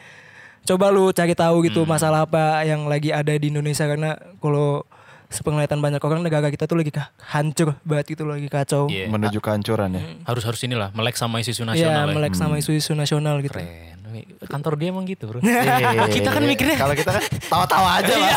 coba 0.63 0.87
lu 0.87 1.09
cari 1.09 1.33
tahu 1.33 1.65
gitu 1.65 1.81
Hmm. 1.81 1.89
masalah 1.89 2.21
apa 2.21 2.61
yang 2.61 2.85
lagi 2.85 3.09
ada 3.09 3.33
di 3.33 3.49
Indonesia 3.49 3.83
karena 3.83 4.13
kalau 4.37 4.85
sepenglihatan 5.27 5.81
banyak 5.81 5.97
orang 5.99 6.21
negara 6.21 6.47
kita 6.47 6.63
tuh 6.63 6.77
lagi 6.77 6.87
kah- 6.89 7.09
hancur 7.27 7.73
banget 7.81 8.13
gitu 8.13 8.23
lagi 8.23 8.45
kacau 8.47 8.85
Iya. 8.85 9.09
Menuju 9.09 9.39
kehancuran 9.39 9.89
ya. 9.91 10.01
Harus 10.23 10.45
harus 10.45 10.61
inilah 10.61 10.93
melek 10.93 11.17
sama 11.17 11.41
isu-isu 11.41 11.65
ya 11.65 11.67
nasional. 11.67 12.05
ya. 12.05 12.13
melek 12.13 12.33
sama 12.33 12.55
isu-isu 12.55 12.91
nasional 12.93 13.41
gitu 13.41 13.57
Keren. 13.57 13.97
Kantor 14.43 14.73
dia 14.75 14.89
emang 14.89 15.03
gitu 15.03 15.27
bro. 15.27 15.39
Iya, 15.47 16.07
kita 16.07 16.29
kan 16.29 16.41
mikirnya 16.41 16.75
Kalau 16.75 16.93
kita 16.93 17.11
kan 17.13 17.23
tawa-tawa 17.47 17.89
aja 17.99 18.13
lah. 18.13 18.31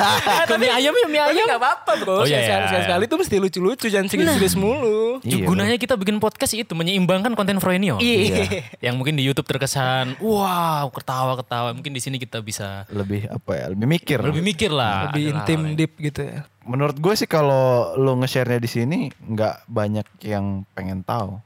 ke 0.50 0.54
mie 0.56 0.70
ayam 0.70 0.92
ya 0.92 1.06
mie 1.06 1.20
Tapi 1.20 1.32
ayam. 1.34 1.46
nggak 1.46 1.60
apa-apa 1.60 1.92
bro, 1.98 2.14
Oh, 2.14 2.24
iya, 2.24 2.40
sekali, 2.40 2.64
iya. 2.66 2.80
sekali 2.82 3.04
tuh 3.04 3.18
mesti 3.18 3.36
lucu-lucu 3.36 3.86
jangan 3.86 4.06
serius-serius 4.06 4.54
mulu. 4.54 5.20
Iya, 5.20 5.44
Gunanya 5.44 5.76
kita 5.76 5.94
bikin 5.94 6.16
podcast 6.18 6.52
itu 6.52 6.72
menyeimbangkan 6.72 7.32
konten 7.32 7.58
Froenio. 7.58 7.96
Iya. 7.98 8.64
Yang 8.80 8.94
mungkin 8.94 9.14
di 9.14 9.22
YouTube 9.22 9.46
terkesan 9.46 10.16
wow 10.18 10.88
ketawa-ketawa. 10.90 11.72
Mungkin 11.72 11.90
di 11.90 12.00
sini 12.00 12.16
kita 12.16 12.40
bisa 12.40 12.84
Lebih 12.88 13.28
apa 13.28 13.52
ya? 13.52 13.66
Lebih 13.68 13.86
mikir. 13.88 14.18
lebih 14.20 14.42
mikir 14.42 14.70
lah. 14.70 15.08
Lebih 15.08 15.24
intim, 15.32 15.60
deep 15.74 15.92
gitu 15.96 16.22
ya. 16.22 16.44
Menurut 16.62 16.94
gue 16.94 17.14
sih 17.14 17.24
kalau 17.24 17.96
lo 17.96 18.14
nge-share-nya 18.16 18.58
di 18.58 18.70
sini 18.70 18.98
nggak 19.10 19.66
banyak 19.66 20.06
yang 20.22 20.62
pengen 20.70 21.02
tahu. 21.02 21.40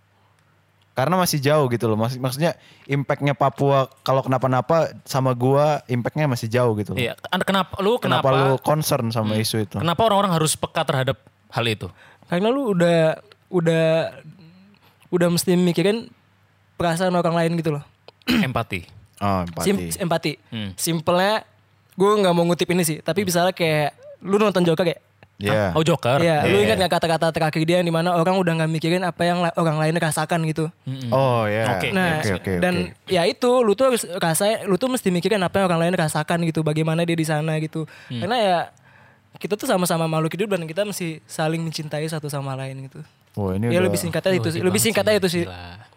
Karena 0.94 1.18
masih 1.18 1.42
jauh 1.42 1.66
gitu 1.74 1.90
loh. 1.90 1.98
Maksud, 1.98 2.22
maksudnya 2.22 2.54
impactnya 2.86 3.34
Papua 3.34 3.90
kalau 4.06 4.22
kenapa-napa 4.22 4.94
sama 5.02 5.34
gua 5.34 5.82
impactnya 5.90 6.30
masih 6.30 6.46
jauh 6.46 6.70
gitu 6.78 6.94
loh. 6.94 7.02
Iya, 7.02 7.18
kenapa 7.42 7.82
lu 7.82 7.98
Kenapa, 7.98 8.30
kenapa 8.30 8.30
lu 8.30 8.54
concern 8.62 9.10
sama 9.10 9.34
isu 9.34 9.66
itu? 9.66 9.76
kenapa 9.82 10.00
orang-orang 10.06 10.38
harus 10.38 10.54
peka 10.54 10.86
terhadap 10.86 11.18
hal 11.50 11.66
itu? 11.66 11.90
Karena 12.30 12.46
lu 12.54 12.70
udah 12.78 13.18
udah 13.50 13.86
udah 15.10 15.28
mesti 15.34 15.58
mikirin 15.58 16.06
perasaan 16.78 17.14
orang 17.14 17.34
lain 17.34 17.58
gitu 17.58 17.74
loh. 17.74 17.82
Empati. 18.46 18.86
Oh, 19.22 19.42
empati. 19.46 19.66
Sim, 19.66 19.76
empati. 19.98 20.32
Hmm. 20.50 20.70
Simpelnya 20.78 21.42
gue 21.94 22.10
nggak 22.22 22.34
mau 22.34 22.46
ngutip 22.46 22.70
ini 22.70 22.82
sih, 22.82 22.98
tapi 23.02 23.22
misalnya 23.22 23.54
kayak 23.54 23.94
lu 24.22 24.38
nonton 24.38 24.66
Joker 24.66 24.94
ya. 25.36 25.50
Iya. 25.50 25.64
Oh 25.72 25.82
Joker. 25.82 26.18
Iya, 26.18 26.46
lu 26.46 26.56
Iya. 26.56 26.64
ingat 26.64 26.76
gak 26.80 26.92
kata-kata 26.96 27.26
terakhir 27.30 27.62
dia 27.62 27.76
yang 27.78 27.86
di 27.86 27.90
mana 27.90 28.12
orang 28.12 28.34
udah 28.34 28.52
nggak 28.54 28.70
mikirin 28.70 29.02
apa 29.02 29.22
yang 29.22 29.38
la- 29.40 29.54
orang 29.54 29.76
lain 29.76 29.94
rasakan 29.94 30.40
gitu. 30.44 30.70
Oh 31.10 31.44
ya. 31.44 31.74
Oke. 31.74 31.90
Nah, 31.90 32.18
Oke 32.18 32.30
oke 32.34 32.52
dan 32.58 32.74
oke. 32.88 33.10
ya 33.10 33.22
itu 33.24 33.50
lu 33.60 33.72
tuh 33.72 33.90
harus 33.90 34.02
rasa, 34.14 34.62
lu 34.62 34.74
tuh 34.74 34.86
mesti 34.86 35.08
mikirin 35.08 35.38
apa 35.38 35.58
yang 35.58 35.66
orang 35.68 35.80
lain 35.84 35.94
rasakan 35.96 36.38
gitu, 36.44 36.60
bagaimana 36.60 37.02
dia 37.02 37.14
di 37.14 37.24
sana 37.24 37.58
gitu. 37.58 37.84
Hmm. 38.06 38.20
Karena 38.20 38.36
ya 38.38 38.58
kita 39.34 39.54
tuh 39.54 39.66
sama-sama 39.66 40.06
makhluk 40.06 40.30
hidup 40.32 40.54
dan 40.54 40.62
kita 40.62 40.82
mesti 40.82 41.18
saling 41.24 41.58
mencintai 41.58 42.06
satu 42.06 42.26
sama 42.26 42.54
lain 42.54 42.86
gitu. 42.86 43.02
Wah, 43.34 43.52
ini 43.52 43.66
ya 43.66 43.76
udah- 43.76 43.90
lebih 43.90 43.98
singkatnya 43.98 44.38
itu 44.38 44.48
sih, 44.48 44.62
lebih 44.62 44.78
singkatnya 44.78 45.18
itu 45.18 45.28
sih. 45.28 45.42
Gila. 45.42 45.93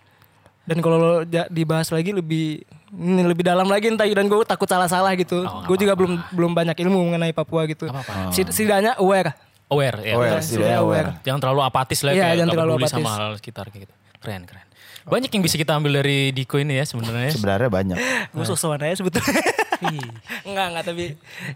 Dan 0.68 0.78
kalau 0.80 0.98
lo 0.98 1.12
ja- 1.24 1.48
dibahas 1.48 1.88
lagi 1.90 2.12
lebih 2.12 2.62
ini 2.90 3.24
lebih 3.24 3.42
dalam 3.42 3.66
lagi 3.66 3.88
entar 3.88 4.04
dan 4.06 4.28
gue 4.28 4.38
takut 4.44 4.68
salah-salah 4.68 5.16
gitu. 5.16 5.42
Oh, 5.42 5.64
gue 5.64 5.78
juga 5.78 5.96
belum 5.96 6.20
belum 6.30 6.52
banyak 6.52 6.76
ilmu 6.78 7.08
mengenai 7.08 7.32
Papua 7.32 7.64
gitu. 7.66 7.88
apa-apa. 7.88 8.30
Set- 8.30 8.52
Setidaknya 8.52 8.96
aware. 8.96 9.32
Aware 9.68 10.00
ya. 10.02 10.14
Aware, 10.16 10.32
Iya, 10.34 10.42
setidaknya 10.42 10.80
aware. 10.80 11.10
Jangan 11.24 11.40
terlalu 11.40 11.62
apatis 11.62 12.00
lah 12.02 12.12
kayak 12.14 12.36
jangan 12.38 12.52
terlalu 12.54 12.74
apatis. 12.78 12.94
sama 12.94 13.10
hal 13.10 13.32
sekitar 13.36 13.66
kayak 13.68 13.82
gitu. 13.84 13.94
Keren, 14.18 14.44
keren. 14.44 14.64
Banyak 15.04 15.30
yang 15.30 15.40
bisa 15.40 15.56
kita 15.56 15.72
ambil 15.72 16.04
dari 16.04 16.32
Diko 16.32 16.56
ini 16.58 16.76
ya 16.76 16.84
sebenarnya. 16.84 17.32
Sebenarnya 17.32 17.70
banyak. 17.70 17.96
Gue 18.36 18.44
sosokan 18.44 18.80
aja 18.82 18.96
sebetulnya. 18.98 19.40
Enggak, 20.44 20.68
enggak 20.68 20.86
tapi 20.86 21.06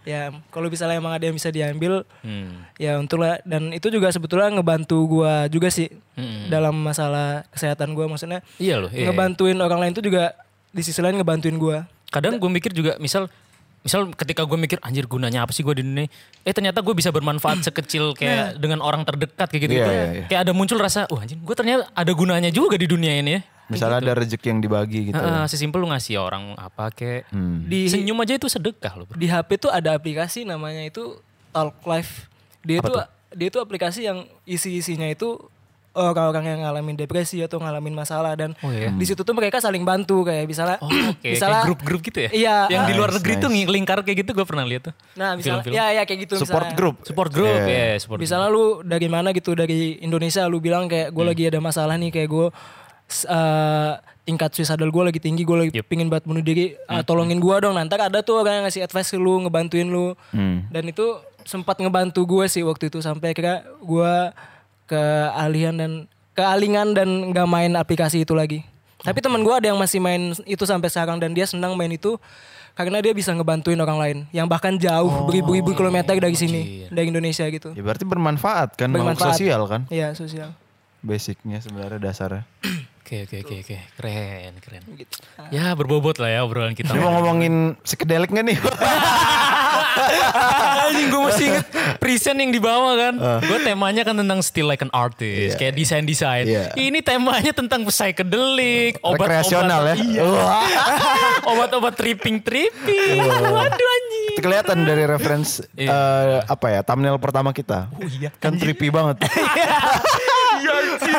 ya 0.03 0.21
kalau 0.47 0.67
misalnya 0.67 0.97
emang 0.97 1.11
ada 1.11 1.23
yang 1.23 1.33
bisa 1.33 1.49
diambil 1.49 2.03
Hmm. 2.19 2.65
ya 2.75 2.95
untunglah 2.95 3.41
dan 3.41 3.69
itu 3.69 3.87
juga 3.87 4.09
sebetulnya 4.09 4.51
ngebantu 4.51 4.97
gua 5.07 5.45
juga 5.47 5.67
sih 5.67 5.89
Hmm. 6.13 6.47
dalam 6.47 6.75
masalah 6.75 7.47
kesehatan 7.49 7.91
gua 7.91 8.05
maksudnya 8.05 8.45
Iya 8.57 8.77
loh. 8.77 8.89
Iya. 8.89 9.09
ngebantuin 9.09 9.57
orang 9.57 9.79
lain 9.79 9.93
tuh 9.93 10.03
juga 10.03 10.35
di 10.67 10.81
sisi 10.81 10.99
lain 10.99 11.15
ngebantuin 11.15 11.55
gua. 11.55 11.83
Kadang 12.07 12.35
gue 12.35 12.49
mikir 12.49 12.71
juga 12.71 12.95
misal 12.97 13.31
misal 13.81 14.13
ketika 14.13 14.43
gue 14.43 14.53
mikir 14.55 14.77
anjir 14.77 15.03
gunanya 15.05 15.41
apa 15.41 15.49
sih 15.49 15.63
gue 15.63 15.73
di 15.73 15.81
dunia 15.81 16.05
ini? 16.05 16.07
eh 16.41 16.53
ternyata 16.53 16.79
gue 16.79 16.93
bisa 16.93 17.09
bermanfaat 17.09 17.63
sekecil 17.65 18.13
kayak 18.13 18.55
dengan 18.55 18.77
orang 18.77 19.01
terdekat 19.01 19.47
kayak 19.47 19.63
gitu, 19.63 19.73
Iya, 19.73 19.81
gitu. 19.81 19.89
iya, 19.89 20.05
iya. 20.13 20.25
kayak 20.29 20.41
ada 20.45 20.51
muncul 20.51 20.77
rasa 20.77 21.07
wah 21.07 21.17
anjir 21.19 21.33
gue 21.35 21.55
ternyata 21.55 21.89
ada 21.89 22.11
gunanya 22.11 22.49
juga 22.49 22.75
di 22.75 22.85
dunia 22.85 23.15
ini 23.15 23.31
ya 23.31 23.41
Misalnya 23.71 23.97
ada 23.99 24.13
rezeki 24.15 24.47
yang 24.47 24.59
dibagi 24.59 24.99
gitu. 25.07 25.17
Heeh, 25.17 25.43
sesimpel 25.45 25.77
lu 25.77 25.87
ngasih 25.87 26.15
orang 26.17 26.53
apa 26.55 26.89
kayak 26.89 27.27
Hmm. 27.27 27.63
Di 27.63 27.87
senyum 27.87 28.17
aja 28.17 28.33
itu 28.33 28.47
sedekah 28.47 28.93
loh 28.93 29.05
bro. 29.05 29.15
di 29.15 29.25
HP 29.25 29.49
tuh 29.57 29.69
ada 29.69 29.91
aplikasi 29.91 30.43
namanya 30.43 30.81
itu 30.81 31.17
Talk 31.49 31.79
Life. 31.83 32.27
Dia 32.61 32.77
itu 32.77 32.93
dia 33.31 33.47
itu 33.47 33.57
aplikasi 33.57 34.03
yang 34.03 34.23
isi-isinya 34.45 35.07
itu 35.07 35.39
orang-orang 35.91 36.47
yang 36.47 36.59
ngalamin 36.61 36.95
depresi 36.95 37.39
atau 37.39 37.59
ngalamin 37.59 37.91
masalah 37.93 38.31
dan 38.33 38.55
Oh, 38.57 38.71
iya. 38.71 38.87
di 38.89 39.03
situ 39.03 39.19
tuh 39.19 39.31
mereka 39.31 39.59
saling 39.59 39.83
bantu 39.83 40.23
kayak 40.23 40.43
misalnya 40.45 40.79
Oh, 40.79 40.87
oke 40.87 41.19
misalnya 41.25 41.51
kayak 41.57 41.67
grup-grup 41.67 41.99
gitu 42.01 42.19
ya 42.21 42.29
Iya. 42.31 42.57
yang 42.69 42.83
di 42.85 42.93
luar 42.93 43.09
Nice, 43.09 43.19
negeri 43.19 43.33
tuh 43.37 43.49
nice. 43.49 43.67
lingkar 43.69 43.99
kayak 44.01 44.17
gitu 44.17 44.31
gue 44.33 44.45
pernah 44.45 44.63
lihat 44.63 44.87
tuh 44.87 44.93
Nah, 45.13 45.35
misalnya 45.35 45.59
Film-film. 45.61 45.75
ya 45.75 45.85
ya 45.91 46.03
kayak 46.05 46.19
gitu 46.21 46.33
Support 46.37 46.47
misalnya. 46.65 46.77
group. 46.77 46.95
support 47.03 47.29
group 47.29 47.51
Iya. 47.61 47.91
ya 47.91 47.99
support 47.99 48.19
Misalnya 48.19 48.47
lu 48.49 48.65
dari 48.81 49.07
mana 49.09 49.29
gitu 49.31 49.51
dari 49.51 49.99
Indonesia 49.99 50.43
lu 50.45 50.57
bilang 50.59 50.87
kayak 50.87 51.07
Hmm. 51.07 51.15
gue 51.17 51.23
lagi 51.25 51.43
ada 51.45 51.59
masalah 51.59 51.95
nih 51.97 52.07
kayak 52.09 52.29
gue 52.29 52.47
uh, 53.23 53.95
tingkat 54.21 54.51
suicidal 54.51 54.87
gue 54.87 55.03
lagi 55.05 55.19
tinggi 55.19 55.41
gue 55.41 55.57
lagi 55.57 55.71
Yep. 55.73 55.85
pingin 55.85 56.07
banget 56.07 56.25
bunuh 56.25 56.39
diri 56.39 56.77
Hmm. 56.81 56.93
ah, 56.93 57.03
tolongin 57.03 57.37
gue 57.37 57.55
dong 57.57 57.73
nanti 57.73 57.93
ada 57.93 58.19
tuh 58.19 58.39
orang 58.39 58.53
yang 58.53 58.65
ngasih 58.65 58.81
advice 58.81 59.09
ke 59.09 59.17
lu 59.17 59.41
ngebantuin 59.41 59.85
lu 59.85 60.13
Hmm. 60.29 60.65
dan 60.67 60.83
itu 60.85 61.03
sempat 61.41 61.75
ngebantu 61.75 62.21
gue 62.23 62.45
sih 62.45 62.61
waktu 62.61 62.87
itu 62.87 62.99
sampai 62.99 63.31
kira 63.31 63.53
gue 63.77 64.13
kealihan 64.85 65.73
dan 65.73 65.91
kealingan 66.31 66.93
dan 66.93 67.07
nggak 67.29 67.47
main 67.47 67.71
aplikasi 67.73 68.21
itu 68.21 68.31
lagi 68.31 68.61
tapi 68.99 69.17
teman 69.17 69.41
gue 69.41 69.49
ada 69.51 69.65
yang 69.65 69.75
masih 69.75 69.97
main 69.97 70.37
itu 70.45 70.63
sampai 70.63 70.85
sekarang 70.85 71.17
dan 71.17 71.31
dia 71.31 71.43
senang 71.43 71.73
main 71.73 71.89
itu 71.89 72.21
karena 72.71 72.99
dia 72.99 73.11
bisa 73.11 73.31
ngebantuin 73.31 73.75
orang 73.75 73.97
lain 73.97 74.17
yang 74.31 74.45
bahkan 74.45 74.77
jauh 74.77 75.25
beribu-ribu 75.25 75.73
kilometer 75.73 76.13
dari 76.15 76.35
sini 76.35 76.61
dari 76.87 77.09
Indonesia 77.09 77.43
gitu 77.45 77.73
Ya 77.73 77.81
berarti 77.81 78.05
bermanfaat 78.05 78.77
kan 78.77 78.87
Bermanfaat. 78.87 79.33
sosial 79.33 79.65
kan 79.65 79.81
Iya 79.87 80.13
sosial. 80.13 80.53
basicnya 81.01 81.57
sebenarnya 81.57 81.97
dasarnya. 81.99 82.43
oke 83.11 83.27
oke 83.27 83.35
oke 83.43 83.55
oke 83.59 83.75
keren 83.99 84.53
keren 84.63 84.83
Gitu. 84.95 85.15
ya 85.51 85.75
berbobot 85.75 86.15
lah 86.15 86.31
ya 86.31 86.39
obrolan 86.47 86.71
kita 86.71 86.95
mau 86.95 87.19
ngomongin 87.19 87.75
psychedelic 87.83 88.31
gak 88.31 88.47
nih? 88.47 88.55
Anjing 90.81 91.07
gue 91.07 91.21
masih 91.21 91.45
inget 91.51 91.67
present 91.99 92.37
yang 92.39 92.51
dibawa 92.51 92.95
kan. 92.95 93.13
Uh. 93.15 93.39
Gue 93.43 93.59
temanya 93.61 94.03
kan 94.03 94.15
tentang 94.15 94.39
still 94.39 94.67
like 94.67 94.79
an 94.79 94.91
artist. 94.91 95.55
Kayak 95.55 95.75
desain-desain. 95.75 96.45
Iya. 96.47 96.71
Ini 96.73 96.99
temanya 97.01 97.51
tentang 97.51 97.83
psychedelic. 97.85 98.99
Obat, 99.01 99.27
Rekreasional 99.27 99.91
ya. 99.91 99.95
Iya. 99.97 100.23
Obat-obat 101.51 101.93
tripping-tripping. 101.95 103.19
Waduh 103.19 103.59
anjing. 103.87 104.35
Kelihatan 104.39 104.77
dari 104.83 105.03
reference 105.05 105.59
Iya. 105.75 105.91
eh, 105.91 106.39
apa 106.45 106.67
ya 106.69 106.79
thumbnail 106.81 107.19
pertama 107.19 107.51
kita. 107.51 107.91
Oh 107.91 108.07
iya. 108.07 108.31
Kan 108.39 108.55
trippy 108.55 108.87
banget. 108.87 109.19
Iya 110.61 110.71
anjing. 110.71 111.15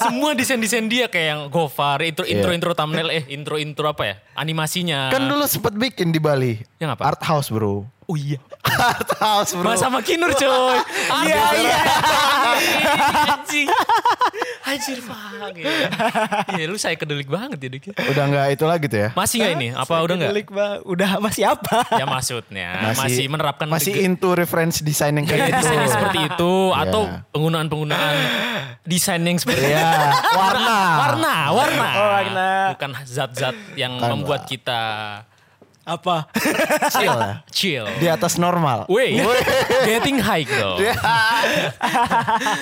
Semua 0.00 0.30
desain-desain 0.34 0.86
dia 0.86 1.06
kayak 1.06 1.26
yang 1.28 1.40
Gofar. 1.46 2.02
Intro, 2.02 2.26
Iya. 2.26 2.36
intro-intro 2.36 2.74
thumbnail. 2.74 3.08
Eh 3.08 3.24
intro-intro 3.30 3.86
apa 3.86 4.02
ya. 4.04 4.14
Animasinya. 4.34 5.08
kan 5.08 5.22
dulu 5.24 5.46
sempet 5.46 5.74
bikin 5.74 6.10
di 6.10 6.18
Bali. 6.18 6.58
Yang 6.76 6.98
apa? 6.98 7.02
Art 7.06 7.22
house 7.22 7.48
bro. 7.48 7.86
Oh 8.04 8.16
iya. 8.18 8.42
Art 8.72 9.10
house 9.16 9.50
bro. 9.52 9.66
Mas 9.66 9.78
sama 9.78 9.98
Kinur 10.00 10.30
coy. 10.32 10.78
Iya 11.20 11.42
iya. 11.54 11.78
Anjing. 13.30 13.66
Anjir 14.62 14.98
fuck. 15.00 15.52
Iya 15.52 15.74
Iya, 16.50 16.64
lu 16.66 16.76
saya 16.76 16.94
kedelik 16.94 17.26
banget 17.26 17.58
ya 17.58 17.68
Dik. 17.68 17.84
Udah 17.96 18.24
nggak 18.26 18.46
itu 18.52 18.64
lagi 18.64 18.86
tuh 18.86 18.98
ya? 18.98 19.08
Masih 19.12 19.36
nggak 19.38 19.52
ini? 19.54 19.68
Apa 19.72 19.94
udah 20.00 20.14
nggak? 20.16 20.30
Delik, 20.30 20.48
Bang. 20.50 20.78
Udah 20.84 21.10
masih 21.18 21.42
apa? 21.46 21.78
Ya 21.92 22.06
maksudnya 22.06 22.68
masih, 22.94 23.26
menerapkan 23.26 23.66
masih 23.66 23.92
into 24.00 24.32
reference 24.32 24.80
design 24.80 25.16
yang 25.16 25.26
kayak 25.26 25.48
gitu. 25.48 25.58
desain 25.58 25.78
yang 25.78 25.92
seperti 25.92 26.18
itu 26.26 26.52
atau 26.72 27.02
Iya. 27.02 27.18
penggunaan-penggunaan 27.30 28.16
desain 28.82 29.22
yang 29.22 29.38
seperti 29.38 29.66
Iya, 29.66 29.90
warna. 30.32 30.78
warna, 30.98 31.34
warna. 31.52 31.88
Oh, 31.92 32.08
warna. 32.12 32.48
Bukan 32.76 32.90
zat-zat 33.04 33.56
yang 33.74 33.98
Bukan 33.98 34.10
membuat 34.14 34.42
lah. 34.44 34.48
kita 34.48 34.82
apa? 35.82 36.28
Chill 36.94 37.10
lah. 37.10 37.34
chill. 37.48 37.86
Di 37.96 38.06
atas 38.06 38.36
normal. 38.36 38.84
Wait, 38.86 39.16
getting 39.82 40.18
high 40.18 40.44
though. 40.44 40.76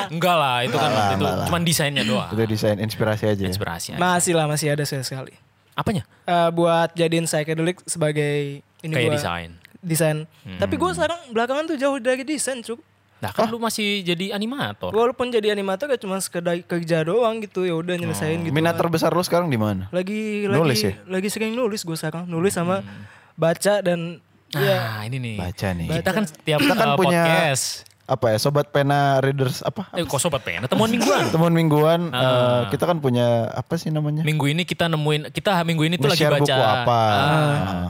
Enggak 0.09 0.37
lah, 0.37 0.57
itu 0.63 0.75
kan 0.75 0.89
Enggak 0.89 0.95
lah, 0.95 1.09
itu 1.09 1.17
enggak 1.19 1.35
lah. 1.35 1.47
cuman 1.47 1.63
desainnya 1.63 2.03
doang. 2.03 2.31
Itu 2.31 2.43
desain 2.47 2.77
inspirasi 2.79 3.25
aja. 3.27 3.39
ya. 3.39 3.49
Inspirasi 3.49 3.89
aja. 3.95 4.01
masih 4.01 4.33
lah 4.35 4.47
masih 4.47 4.69
ada 4.71 4.85
sekali. 4.85 5.35
Apanya? 5.75 6.03
Eh, 6.25 6.51
buat 6.51 6.91
jadiin 6.93 7.25
psychedelic 7.25 7.79
sebagai 7.85 8.63
ini 8.81 8.93
Kayak 8.93 9.05
gua- 9.05 9.17
desain. 9.17 9.51
Desain. 9.79 10.17
Tapi 10.57 10.75
gue 10.75 10.91
sekarang 10.91 11.19
belakangan 11.31 11.65
tuh 11.67 11.77
jauh 11.77 11.99
dari 11.99 12.23
desain, 12.23 12.59
cuk. 12.61 12.83
Nah 13.19 13.31
kan 13.31 13.47
lu 13.47 13.59
masih 13.59 14.01
jadi 14.01 14.31
animator. 14.31 14.91
Walaupun 14.91 15.29
jadi 15.29 15.51
animator 15.51 15.89
gak 15.89 15.99
cuma 15.99 16.19
sekedar 16.19 16.55
kerja 16.61 17.03
doang 17.03 17.39
gitu, 17.39 17.63
ya 17.63 17.75
udah 17.75 17.95
nyelesain 17.95 18.39
gitu. 18.41 18.51
Minat 18.51 18.75
terbesar 18.75 19.11
lu 19.11 19.21
sekarang 19.21 19.47
di 19.47 19.57
mana? 19.57 19.91
lagi 19.91 20.45
Nulis 20.45 20.79
lagi 20.79 20.89
ya? 20.89 20.93
lagi 21.05 21.29
sering 21.29 21.53
nulis 21.53 21.83
gue 21.83 21.95
sekarang 21.95 22.25
nulis 22.25 22.53
sama 22.53 22.87
baca 23.35 23.81
dan 23.81 24.23
Nah 24.49 25.05
ini 25.05 25.19
nih. 25.19 25.37
Baca 25.37 25.69
nih. 25.71 25.89
Kita 25.93 26.11
kan 26.11 26.25
tiap 26.25 26.59
Kita 26.59 26.73
kan 26.73 26.89
uh, 26.89 26.97
punya 26.97 27.23
podcast. 27.23 27.85
apa 28.05 28.33
ya 28.33 28.39
sobat 28.39 28.73
pena 28.73 29.21
readers 29.21 29.61
apa 29.61 29.93
Eh 29.93 30.01
kok 30.01 30.17
sobat 30.17 30.41
pengen? 30.41 30.65
Temuan 30.65 30.89
mingguan. 30.89 31.29
temuan 31.35 31.53
mingguan 31.53 32.01
Ah. 32.09 32.23
eh, 32.65 32.73
kita 32.73 32.87
kan 32.87 32.97
punya 32.97 33.53
apa 33.53 33.77
sih 33.77 33.91
namanya 33.91 34.25
Minggu 34.25 34.49
ini 34.49 34.65
kita 34.65 34.89
nemuin 34.89 35.29
kita 35.29 35.61
minggu 35.61 35.85
ini 35.85 35.95
tuh 35.97 36.09
lagi 36.09 36.25
baca. 36.25 36.41
buku 36.41 36.49
apa 36.57 37.03
Ah. 37.05 37.21
Ah. 37.21 37.89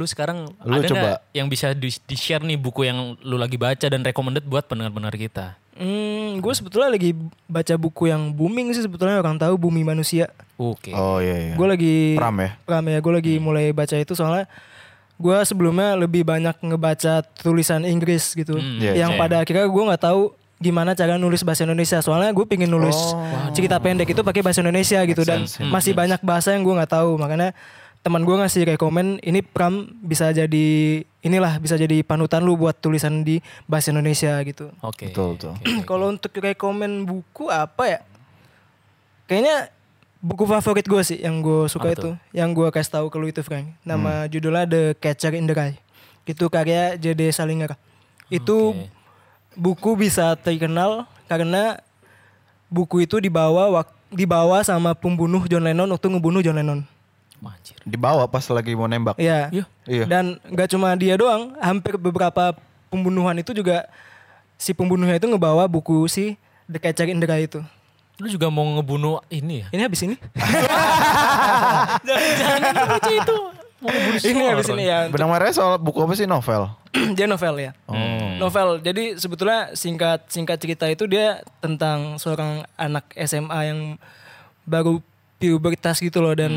Lu 0.00 0.08
sekarang 0.08 0.48
Lu 0.64 0.74
ada 0.74 0.88
coba. 0.88 0.96
nggak 0.98 1.18
yang 1.30 1.46
bisa 1.46 1.66
di, 1.70 1.92
share 2.10 2.40
nih 2.40 2.56
buku 2.56 2.82
yang 2.82 3.20
lu 3.20 3.36
lagi 3.36 3.54
baca 3.54 3.84
dan 3.84 4.00
recommended 4.00 4.42
buat 4.42 4.64
pendengar-pendengar 4.64 5.14
kita? 5.14 5.46
hmm, 5.76 6.40
gue 6.40 6.52
sebetulnya 6.52 6.88
lagi 6.88 7.16
baca 7.46 7.74
buku 7.74 8.04
yang 8.06 8.28
booming 8.30 8.68
sih 8.70 8.80
sebetulnya 8.80 9.16
orang 9.16 9.36
tahu 9.36 9.56
bumi 9.58 9.80
manusia 9.80 10.28
Oke. 10.54 10.92
oh 10.92 11.16
iya 11.18 11.36
iya 11.42 11.54
gue 11.54 11.66
lagi 11.66 11.94
Pram 12.14 12.36
ya 12.36 12.50
Pram 12.62 12.84
ya 12.84 12.98
gue 12.98 13.12
lagi 13.14 13.34
mulai 13.36 13.72
baca 13.72 13.96
itu 13.96 14.12
soalnya 14.12 14.44
gue 15.16 15.36
sebelumnya 15.42 15.96
lebih 15.96 16.20
banyak 16.20 16.52
ngebaca 16.60 17.24
tulisan 17.38 17.84
Inggris 17.84 18.32
gitu 18.32 18.56
Hmm, 18.56 18.76
iya, 18.76 18.92
yang 18.98 19.16
iya. 19.16 19.20
pada 19.20 19.36
akhirnya 19.40 19.64
gue 19.64 19.84
nggak 19.88 20.02
tahu 20.02 20.36
gimana 20.60 20.92
cara 20.92 21.16
nulis 21.16 21.40
bahasa 21.40 21.64
Indonesia 21.64 21.96
soalnya 22.00 22.28
gue 22.30 22.44
pengen 22.44 22.68
nulis 22.68 22.92
Oh. 22.92 23.48
cerita 23.56 23.80
pendek 23.80 24.04
itu 24.06 24.20
pakai 24.20 24.44
bahasa 24.44 24.60
Indonesia 24.60 25.00
gitu 25.02 25.24
dan 25.24 25.48
sense, 25.48 25.64
yeah. 25.64 25.72
masih 25.72 25.96
banyak 25.96 26.20
bahasa 26.20 26.52
yang 26.52 26.60
gue 26.60 26.76
nggak 26.76 26.92
tahu 26.92 27.16
makanya 27.16 27.56
teman 28.00 28.24
gue 28.24 28.32
ngasih 28.32 28.64
rekomen 28.64 29.20
ini 29.20 29.44
Pram 29.44 29.84
bisa 30.00 30.32
jadi 30.32 30.66
inilah 31.20 31.60
bisa 31.60 31.76
jadi 31.76 32.00
panutan 32.00 32.40
lu 32.40 32.56
buat 32.56 32.72
tulisan 32.72 33.20
di 33.20 33.44
bahasa 33.68 33.92
Indonesia 33.92 34.40
gitu 34.40 34.72
Oke. 34.80 35.12
Betul, 35.12 35.36
betul. 35.36 35.52
Oke, 35.52 35.68
oke. 35.68 35.84
kalau 35.84 36.06
untuk 36.08 36.32
rekomen 36.32 37.04
buku 37.04 37.52
apa 37.52 37.84
ya 37.84 38.00
kayaknya 39.28 39.68
buku 40.20 40.44
favorit 40.44 40.84
gue 40.84 41.02
sih 41.04 41.18
yang 41.24 41.40
gue 41.40 41.64
suka 41.66 41.92
Apa 41.92 41.96
itu, 41.96 42.10
yang 42.36 42.52
gue 42.52 42.68
kasih 42.68 42.92
tahu 43.00 43.06
ke 43.08 43.16
lu 43.16 43.26
itu 43.32 43.40
Frank. 43.40 43.72
Nama 43.82 44.28
judulnya 44.28 44.68
The 44.68 44.82
Catcher 45.00 45.32
in 45.32 45.48
the 45.48 45.56
Rye. 45.56 45.76
Itu 46.28 46.52
karya 46.52 47.00
J.D. 47.00 47.32
Salinger. 47.32 47.74
Itu 48.28 48.76
Oke. 48.76 48.86
buku 49.56 49.90
bisa 49.96 50.36
terkenal 50.36 51.08
karena 51.26 51.80
buku 52.68 53.08
itu 53.08 53.18
dibawa 53.18 53.82
dibawa 54.12 54.60
sama 54.62 54.92
pembunuh 54.92 55.42
John 55.48 55.64
Lennon 55.64 55.88
waktu 55.90 56.06
ngebunuh 56.12 56.44
John 56.44 56.60
Lennon. 56.60 56.80
Anjir. 57.40 57.76
Dibawa 57.88 58.28
pas 58.28 58.44
lagi 58.52 58.76
mau 58.76 58.84
nembak. 58.84 59.16
Iya. 59.16 59.48
Iya. 59.48 59.64
Iya. 59.88 60.04
Dan 60.04 60.36
gak 60.52 60.76
cuma 60.76 60.92
dia 60.96 61.16
doang, 61.16 61.56
hampir 61.56 61.96
beberapa 61.96 62.52
pembunuhan 62.92 63.38
itu 63.40 63.56
juga 63.56 63.88
si 64.60 64.76
pembunuhnya 64.76 65.16
itu 65.16 65.24
ngebawa 65.24 65.64
buku 65.64 66.04
si 66.10 66.36
The 66.68 66.76
Catcher 66.76 67.08
in 67.08 67.22
the 67.22 67.26
Rye 67.26 67.48
itu. 67.48 67.64
Lu 68.20 68.28
juga 68.28 68.52
mau 68.52 68.66
ngebunuh 68.76 69.24
ini 69.32 69.64
ya? 69.64 69.66
Ini 69.72 69.82
habis 69.88 70.04
ini? 70.04 70.20
Jangan 72.04 72.60
baca 72.76 73.10
itu. 73.10 73.36
Mau 73.80 73.88
ngebunuh 73.88 74.20
ini 74.20 74.44
habis 74.44 74.68
ini 74.68 74.84
ya. 74.84 75.08
Benang 75.08 75.32
merahnya 75.32 75.56
soal 75.56 75.80
buku 75.80 76.04
apa 76.04 76.12
sih 76.12 76.28
novel? 76.28 76.68
dia 77.16 77.24
novel 77.24 77.54
ya. 77.56 77.72
Hmm. 77.88 78.36
Novel. 78.36 78.84
Jadi 78.84 79.16
sebetulnya 79.16 79.72
singkat 79.72 80.28
singkat 80.28 80.60
cerita 80.60 80.84
itu 80.92 81.08
dia 81.08 81.40
tentang 81.64 82.20
seorang 82.20 82.68
anak 82.76 83.08
SMA 83.16 83.60
yang 83.72 83.80
baru 84.68 85.00
pubertas 85.40 86.04
gitu 86.04 86.20
loh 86.20 86.36
dan 86.36 86.52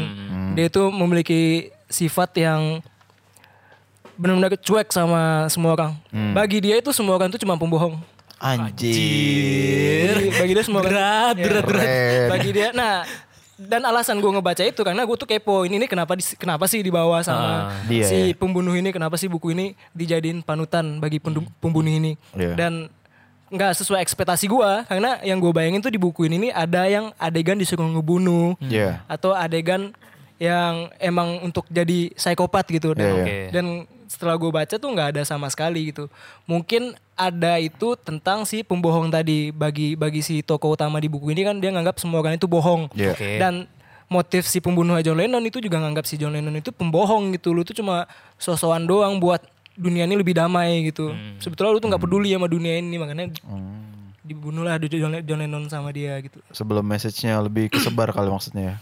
dia 0.54 0.66
itu 0.66 0.84
memiliki 0.90 1.42
sifat 1.88 2.34
yang 2.36 2.82
benar-benar 4.14 4.54
cuek 4.56 4.90
sama 4.90 5.46
semua 5.48 5.74
orang. 5.74 5.92
Bagi 6.32 6.58
dia 6.60 6.78
itu 6.78 6.90
semua 6.90 7.16
orang 7.16 7.28
itu 7.28 7.40
cuma 7.40 7.54
pembohong. 7.54 7.98
Anjir. 8.38 10.14
Bagi, 10.14 10.30
bagi 10.36 10.52
dia 10.54 10.64
semua 10.64 10.80
orang 10.82 10.92
Berat, 10.92 11.36
Ya. 11.36 11.44
berat, 11.44 11.64
berat. 11.66 11.88
Bagi 12.30 12.50
dia 12.52 12.68
nah 12.72 13.08
dan 13.56 13.80
alasan 13.82 14.18
gue 14.18 14.28
ngebaca 14.28 14.60
itu 14.62 14.82
karena 14.82 15.02
gue 15.02 15.16
tuh 15.16 15.24
kepo 15.26 15.64
ini 15.64 15.78
nih 15.78 15.88
kenapa 15.88 16.14
kenapa 16.36 16.66
sih 16.66 16.82
dibawa 16.82 17.22
sama 17.22 17.70
Ah. 17.70 17.86
Dia, 17.86 18.04
si 18.04 18.18
ya. 18.26 18.36
pembunuh 18.36 18.74
ini 18.74 18.90
kenapa 18.90 19.16
sih 19.16 19.30
buku 19.30 19.54
ini 19.54 19.66
dijadiin 19.92 20.42
panutan 20.42 21.00
bagi 21.00 21.18
pendu- 21.18 21.48
pembunuh 21.58 21.88
ini 21.88 22.18
Iya. 22.34 22.58
dan 22.58 22.74
nggak 23.48 23.78
sesuai 23.78 24.02
ekspektasi 24.02 24.50
gua 24.50 24.84
karena 24.84 25.22
yang 25.22 25.38
gue 25.38 25.54
bayangin 25.54 25.80
tuh 25.80 25.94
di 25.94 26.02
buku 26.02 26.26
ini 26.26 26.50
nih 26.50 26.52
ada 26.52 26.82
yang 26.86 27.14
adegan 27.16 27.56
disuruh 27.56 27.86
ngebunuh 27.88 28.58
Iya. 28.60 29.06
atau 29.06 29.32
adegan 29.32 29.94
yang 30.44 30.92
emang 31.00 31.40
untuk 31.40 31.64
jadi 31.70 32.12
psikopat 32.12 32.68
gitu 32.68 32.92
dan, 32.92 33.00
Iya, 33.00 33.16
iya. 33.16 33.24
Oke. 33.24 33.38
dan 33.56 33.66
setelah 34.06 34.36
gue 34.36 34.52
baca 34.52 34.76
tuh 34.76 34.90
nggak 34.92 35.16
ada 35.16 35.22
sama 35.24 35.48
sekali 35.48 35.90
gitu 35.90 36.12
mungkin 36.44 36.92
ada 37.16 37.58
itu 37.58 37.96
tentang 37.98 38.44
si 38.44 38.60
pembohong 38.62 39.08
tadi 39.08 39.50
bagi 39.50 39.96
bagi 39.96 40.20
si 40.20 40.44
tokoh 40.44 40.76
utama 40.76 41.00
di 41.00 41.08
buku 41.08 41.32
ini 41.32 41.42
kan 41.42 41.56
dia 41.58 41.72
nganggap 41.72 41.96
semua 41.98 42.20
orang 42.20 42.36
itu 42.36 42.46
bohong 42.46 42.92
Iya. 42.94 43.16
Oke. 43.16 43.30
dan 43.40 43.66
motif 44.06 44.46
si 44.46 44.60
pembunuh 44.60 45.00
John 45.00 45.18
Lennon 45.18 45.42
itu 45.42 45.58
juga 45.58 45.80
nganggap 45.80 46.04
si 46.04 46.20
John 46.20 46.36
Lennon 46.36 46.54
itu 46.54 46.70
pembohong 46.70 47.34
gitu 47.34 47.56
lu 47.56 47.64
tuh 47.64 47.74
cuma 47.74 48.06
sosokan 48.36 48.84
doang 48.84 49.18
buat 49.18 49.42
dunia 49.74 50.06
ini 50.06 50.14
lebih 50.14 50.38
damai 50.38 50.86
gitu 50.86 51.10
sebetulnya 51.40 51.72
lu 51.72 51.80
tuh 51.80 51.90
nggak 51.90 52.04
peduli 52.04 52.30
sama 52.30 52.46
dunia 52.46 52.78
ini 52.78 53.00
makanya 53.00 53.32
dibunuhlah 54.22 54.78
John 54.80 55.18
John 55.26 55.40
Lennon 55.42 55.66
sama 55.68 55.90
dia 55.90 56.16
gitu 56.22 56.38
Sebelum 56.54 56.86
message-nya 56.86 57.42
lebih 57.42 57.68
kesebar 57.68 58.14
kali 58.14 58.30
maksudnya 58.30 58.64
ya. 58.64 58.76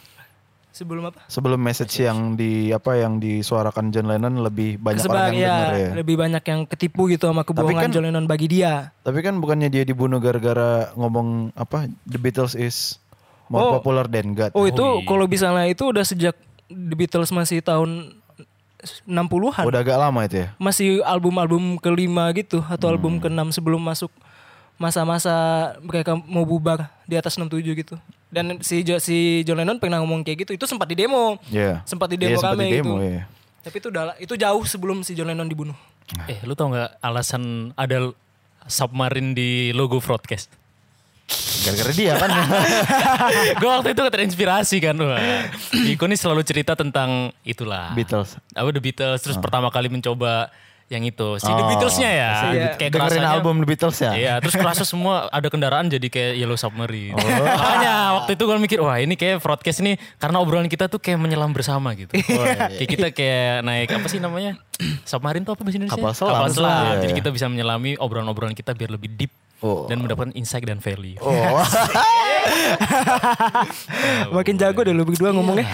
Sebelum 0.72 1.04
apa 1.06 1.20
Sebelum 1.26 1.56
message 1.58 2.00
yang 2.00 2.34
di 2.34 2.70
apa 2.70 2.96
yang 2.96 3.18
disuarakan 3.18 3.90
John 3.90 4.08
Lennon 4.08 4.40
lebih 4.40 4.76
banyak 4.76 5.04
Kesebar, 5.04 5.28
orang 5.28 5.34
yang 5.34 5.42
ya, 5.42 5.52
dengar 5.54 5.74
ya. 5.76 5.90
lebih 5.96 6.16
banyak 6.16 6.44
yang 6.44 6.60
ketipu 6.66 7.02
gitu 7.08 7.26
sama 7.26 7.44
kebohongan 7.44 7.78
kan- 7.82 7.92
John 7.92 8.04
Lennon 8.04 8.24
bagi 8.24 8.48
dia 8.48 8.96
Tapi 9.00 9.20
kan 9.20 9.38
bukannya 9.38 9.68
dia 9.68 9.84
dibunuh 9.84 10.18
gara-gara 10.18 10.90
ngomong 10.94 11.52
apa 11.54 11.86
The 12.04 12.18
Beatles 12.18 12.54
is 12.54 12.98
more 13.46 13.62
Oh. 13.62 13.72
popular 13.76 14.06
than 14.06 14.32
God. 14.32 14.52
oh 14.52 14.64
itu 14.64 14.80
iya. 14.80 15.04
kalau 15.04 15.26
misalnya 15.26 15.68
itu 15.68 15.84
udah 15.84 16.02
sejak 16.02 16.36
The 16.68 16.96
Beatles 16.96 17.30
masih 17.30 17.60
tahun 17.60 18.16
60-an 19.06 19.62
Udah 19.64 19.80
agak 19.80 19.94
lama 19.96 20.24
itu 20.24 20.42
ya. 20.42 20.48
masih 20.58 21.04
album-album 21.04 21.78
kelima 21.78 22.32
gitu 22.32 22.64
atau 22.64 22.88
Hmm. 22.88 22.96
album 22.96 23.14
keenam 23.18 23.48
sebelum 23.50 23.78
masuk 23.78 24.10
masa-masa 24.76 25.36
mereka 25.80 26.18
mau 26.18 26.42
bubar 26.42 26.90
di 27.06 27.14
atas 27.14 27.38
67 27.38 27.76
gitu. 27.76 27.96
Dan 28.32 28.58
si 28.60 28.80
Jo- 28.82 28.98
si 28.98 29.44
John 29.44 29.60
Lennon 29.60 29.76
pernah 29.76 30.00
ngomong 30.00 30.24
kayak 30.24 30.38
gitu. 30.42 30.52
Itu 30.56 30.64
sempat 30.64 30.88
di 30.88 30.96
demo. 30.96 31.36
Iya. 31.46 31.84
Sempat 31.84 32.08
di 32.08 32.16
Iya, 32.16 32.24
demo 32.26 32.40
sempat 32.40 32.56
rame 32.56 32.64
di 32.64 32.72
demo, 32.74 32.96
gitu. 32.96 33.04
iya. 33.04 33.22
Tapi 33.62 33.76
itu 33.78 33.88
udah 33.88 34.04
itu 34.18 34.34
jauh 34.34 34.64
sebelum 34.64 35.04
si 35.04 35.12
John 35.12 35.28
Lennon 35.28 35.46
dibunuh. 35.46 35.76
Eh, 36.26 36.40
lu 36.42 36.52
tau 36.54 36.68
nggak 36.68 36.98
alasan 36.98 37.44
ada 37.74 38.10
submarine 38.66 39.32
di 39.32 39.50
logo 39.72 40.00
broadcast? 40.00 40.48
Gara-gara 41.62 41.92
dia 41.94 42.14
kan. 42.18 42.28
gue 43.62 43.70
waktu 43.70 43.90
itu 43.92 44.02
terinspirasi 44.02 44.78
kan. 44.82 44.96
Wah. 44.98 45.48
Iko 45.72 46.04
nih 46.04 46.18
selalu 46.18 46.42
cerita 46.42 46.74
tentang 46.74 47.32
itulah. 47.42 47.92
Beatles. 47.92 48.36
Apa 48.52 48.68
The 48.70 48.82
Beatles. 48.82 49.20
Terus 49.22 49.38
pertama 49.38 49.70
kali 49.70 49.88
mencoba 49.88 50.52
yang 50.92 51.02
itu. 51.02 51.40
Si 51.40 51.48
The 51.48 51.56
Oh, 51.56 51.66
Beatlesnya 51.66 52.10
ya. 52.12 52.30
si 52.36 52.46
The- 52.52 52.76
Kayak 52.76 52.92
Dengerin 52.92 53.08
kerasanya- 53.18 53.32
album 53.34 53.56
The 53.58 53.68
Beatles 53.68 53.98
ya. 53.98 54.12
Iya, 54.12 54.34
terus 54.38 54.54
kerasa 54.54 54.84
semua 54.84 55.26
ada 55.28 55.48
kendaraan 55.48 55.88
jadi 55.88 56.04
kayak 56.04 56.34
Yellow 56.36 56.56
Submarine. 56.56 57.16
Oh. 57.16 57.24
Makanya 57.64 57.94
waktu 58.20 58.32
itu 58.36 58.44
gue 58.44 58.58
mikir, 58.60 58.78
wah 58.78 58.98
ini 58.98 59.16
kayak 59.16 59.40
broadcast 59.40 59.80
ini 59.80 59.96
karena 60.18 60.38
obrolan 60.38 60.68
kita 60.68 60.86
tuh 60.86 61.00
kayak 61.00 61.16
menyelam 61.18 61.50
bersama 61.50 61.96
gitu. 61.96 62.12
Iya. 62.22 62.76
kayak 62.76 62.90
kita 62.90 63.08
kayak 63.10 63.54
naik 63.62 63.90
apa 63.90 64.06
sih 64.06 64.20
namanya? 64.20 64.60
Submarine 65.08 65.42
tuh 65.42 65.54
apa 65.54 65.62
bahasa 65.62 65.78
Indonesia? 65.78 65.96
Kapal 65.96 66.12
selam. 66.12 66.34
Kapal 66.36 66.50
selam. 66.52 66.84
Iya, 66.86 66.94
Jadi 67.00 67.08
iya. 67.08 67.18
kita 67.18 67.30
bisa 67.32 67.46
menyelami 67.48 67.96
obrolan-obrolan 67.96 68.52
kita 68.52 68.72
biar 68.74 68.92
lebih 68.92 69.10
deep 69.10 69.32
Oh. 69.62 69.86
dan 69.86 70.02
mendapatkan 70.02 70.34
insight 70.34 70.66
dan 70.66 70.82
value. 70.82 71.22
Oh. 71.22 71.30
Makin 74.34 74.58
jago 74.58 74.82
deh 74.82 74.90
lu 74.90 75.06
berdua 75.06 75.30
ngomongnya. 75.30 75.70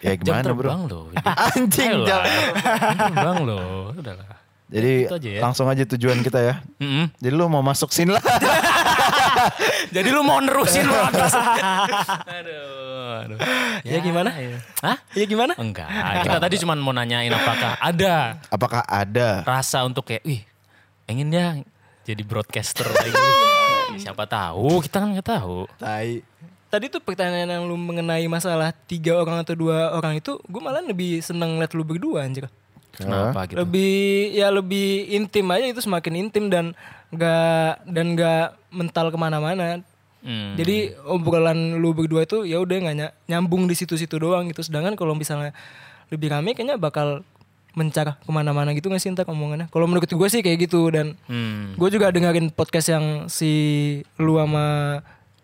ya 0.00 0.18
Jam 0.18 0.42
gimana 0.42 0.50
bro? 0.50 0.66
terbang 0.66 0.82
loh. 0.84 1.04
Anjing 1.22 1.90
jam. 2.02 2.22
Jam 2.26 2.96
terbang 3.06 3.38
loh. 3.40 3.94
Udahlah. 3.94 4.34
Jadi 4.70 5.10
Itu 5.10 5.18
aja 5.18 5.30
ya. 5.34 5.40
langsung 5.42 5.66
aja 5.66 5.82
tujuan 5.82 6.22
kita 6.22 6.38
ya. 6.38 6.54
Mm-mm. 6.78 7.10
Jadi 7.18 7.34
lu 7.34 7.50
mau 7.50 7.58
masuk 7.58 7.90
scene 7.90 8.14
lah. 8.14 8.22
Jadi 9.94 10.08
lu 10.08 10.22
mau 10.22 10.38
nerusin 10.38 10.86
lu 10.86 10.94
atas. 10.94 11.34
aduh, 12.38 13.26
aduh. 13.26 13.38
Ya, 13.82 13.98
gimana? 13.98 14.30
Hah? 14.78 14.96
Ya 15.12 15.24
gimana? 15.26 15.58
Enggak. 15.58 15.90
Kita 16.24 16.38
tadi 16.38 16.54
cuma 16.58 16.78
mau 16.78 16.94
nanyain 16.94 17.30
apakah 17.30 17.74
ada 17.82 18.38
Apakah 18.46 18.82
ada? 18.86 19.42
rasa 19.42 19.82
untuk 19.82 20.06
kayak, 20.06 20.22
wih, 20.22 20.42
pengen 21.04 21.34
ya 21.34 21.58
jadi 22.06 22.22
broadcaster 22.22 22.86
lagi. 22.86 23.10
Siapa 23.98 24.22
tahu, 24.24 24.80
kita 24.80 25.02
kan 25.02 25.10
nggak 25.10 25.28
tahu. 25.28 25.66
Tai. 25.76 26.22
Tadi 26.70 26.86
tuh 26.86 27.02
pertanyaan 27.02 27.50
yang 27.50 27.64
lu 27.66 27.74
mengenai 27.74 28.22
masalah 28.30 28.70
tiga 28.86 29.18
orang 29.18 29.42
atau 29.42 29.58
dua 29.58 29.90
orang 29.90 30.22
itu, 30.22 30.38
gue 30.38 30.60
malah 30.62 30.78
lebih 30.78 31.18
seneng 31.18 31.58
liat 31.58 31.74
lu 31.74 31.82
berdua 31.82 32.22
anjir. 32.22 32.46
Kenapa 32.92 33.44
gitu? 33.44 33.58
lebih 33.58 33.94
ya 34.32 34.48
lebih 34.48 34.88
intim 35.08 35.46
aja 35.48 35.66
itu 35.66 35.80
semakin 35.80 36.14
intim 36.20 36.46
dan 36.46 36.72
nggak 37.10 37.86
dan 37.86 38.06
nggak 38.12 38.44
mental 38.70 39.06
ke 39.08 39.16
mana-mana 39.16 39.82
Hmm. 40.20 40.52
jadi 40.52 41.00
obrolan 41.06 41.80
lu 41.80 41.90
berdua 41.90 42.22
itu 42.22 42.44
ya 42.44 42.60
udah 42.60 42.76
nggak 42.78 42.92
ny- 42.94 43.14
nyambung 43.26 43.64
di 43.64 43.72
situ-situ 43.72 44.20
doang 44.20 44.44
gitu 44.46 44.60
sedangkan 44.60 44.92
kalau 44.92 45.16
misalnya 45.16 45.56
lebih 46.06 46.28
rame 46.28 46.52
kayaknya 46.52 46.76
bakal 46.76 47.24
mencar 47.72 48.18
ke 48.18 48.28
mana-mana 48.28 48.68
gitu 48.70 48.86
nggak 48.86 49.00
sih 49.00 49.08
ntar 49.08 49.24
omongannya 49.24 49.66
kalau 49.68 49.86
menurut 49.86 50.04
gue 50.04 50.28
sih 50.28 50.44
kayak 50.44 50.68
gitu 50.68 50.92
dan 50.92 51.16
Hmm. 51.24 51.72
gue 51.72 51.88
juga 51.88 52.12
dengerin 52.12 52.50
podcast 52.50 52.90
yang 52.90 53.04
si 53.26 53.52
lu 54.16 54.36
sama 54.36 55.00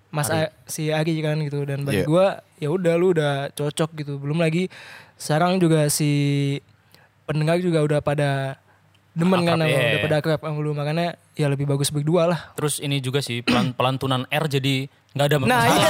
Mas 0.08 0.28
A- 0.28 0.52
si 0.66 0.90
Ari 0.90 1.18
kan 1.20 1.40
gitu 1.40 1.64
dan 1.64 1.80
bagi 1.80 2.02
Iya. 2.02 2.06
gue 2.06 2.26
ya 2.58 2.68
udah 2.68 2.94
lu 2.96 3.06
udah 3.10 3.48
cocok 3.52 3.90
gitu 3.96 4.18
belum 4.18 4.36
lagi 4.36 4.68
sekarang 5.14 5.56
juga 5.56 5.88
si 5.88 6.60
pendengar 7.26 7.58
juga 7.58 7.82
udah 7.82 8.00
pada 8.00 8.56
demen 9.12 9.42
kan 9.42 9.56
sama- 9.56 9.66
iya. 9.66 9.80
udah 9.90 10.00
pada 10.02 10.16
akrab 10.18 10.40
sama 10.40 10.58
lu 10.58 10.72
makanya 10.72 11.06
ya 11.32 11.46
lebih 11.46 11.64
bagus 11.64 11.88
berdua 11.88 12.26
lah 12.26 12.40
Terus 12.54 12.78
ini 12.78 12.98
juga 12.98 13.18
sih 13.18 13.40
pelan 13.40 13.72
pelantunan 13.72 14.24
R 14.26 14.44
jadi 14.46 14.86
nggak 15.12 15.26
ada 15.26 15.36
nah 15.38 15.64
masalah. 15.64 15.72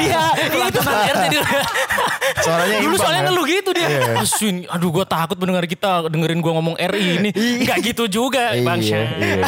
iya 0.00 0.22
itu 0.40 0.50
Pelantunan 0.50 0.96
R 1.04 1.16
jadi 1.22 1.38
Suaranya 2.36 2.76
Dulu 2.78 2.94
soalnya 2.94 3.20
ya. 3.20 3.26
ngeluh 3.26 3.46
gitu 3.46 3.70
dia. 3.70 3.86
Iya. 3.86 4.00
Asun, 4.16 4.56
aduh 4.66 4.90
gue 4.90 5.04
takut 5.04 5.36
mendengar 5.36 5.64
kita 5.64 5.90
dengerin 6.06 6.38
gue 6.38 6.52
ngomong 6.52 6.74
RI 6.74 7.06
ini. 7.18 7.30
Enggak 7.60 7.78
gitu 7.84 8.04
juga, 8.06 8.52
Bang 8.58 8.78
Iya, 8.78 8.88
Syah. 8.90 9.08
iya. 9.16 9.44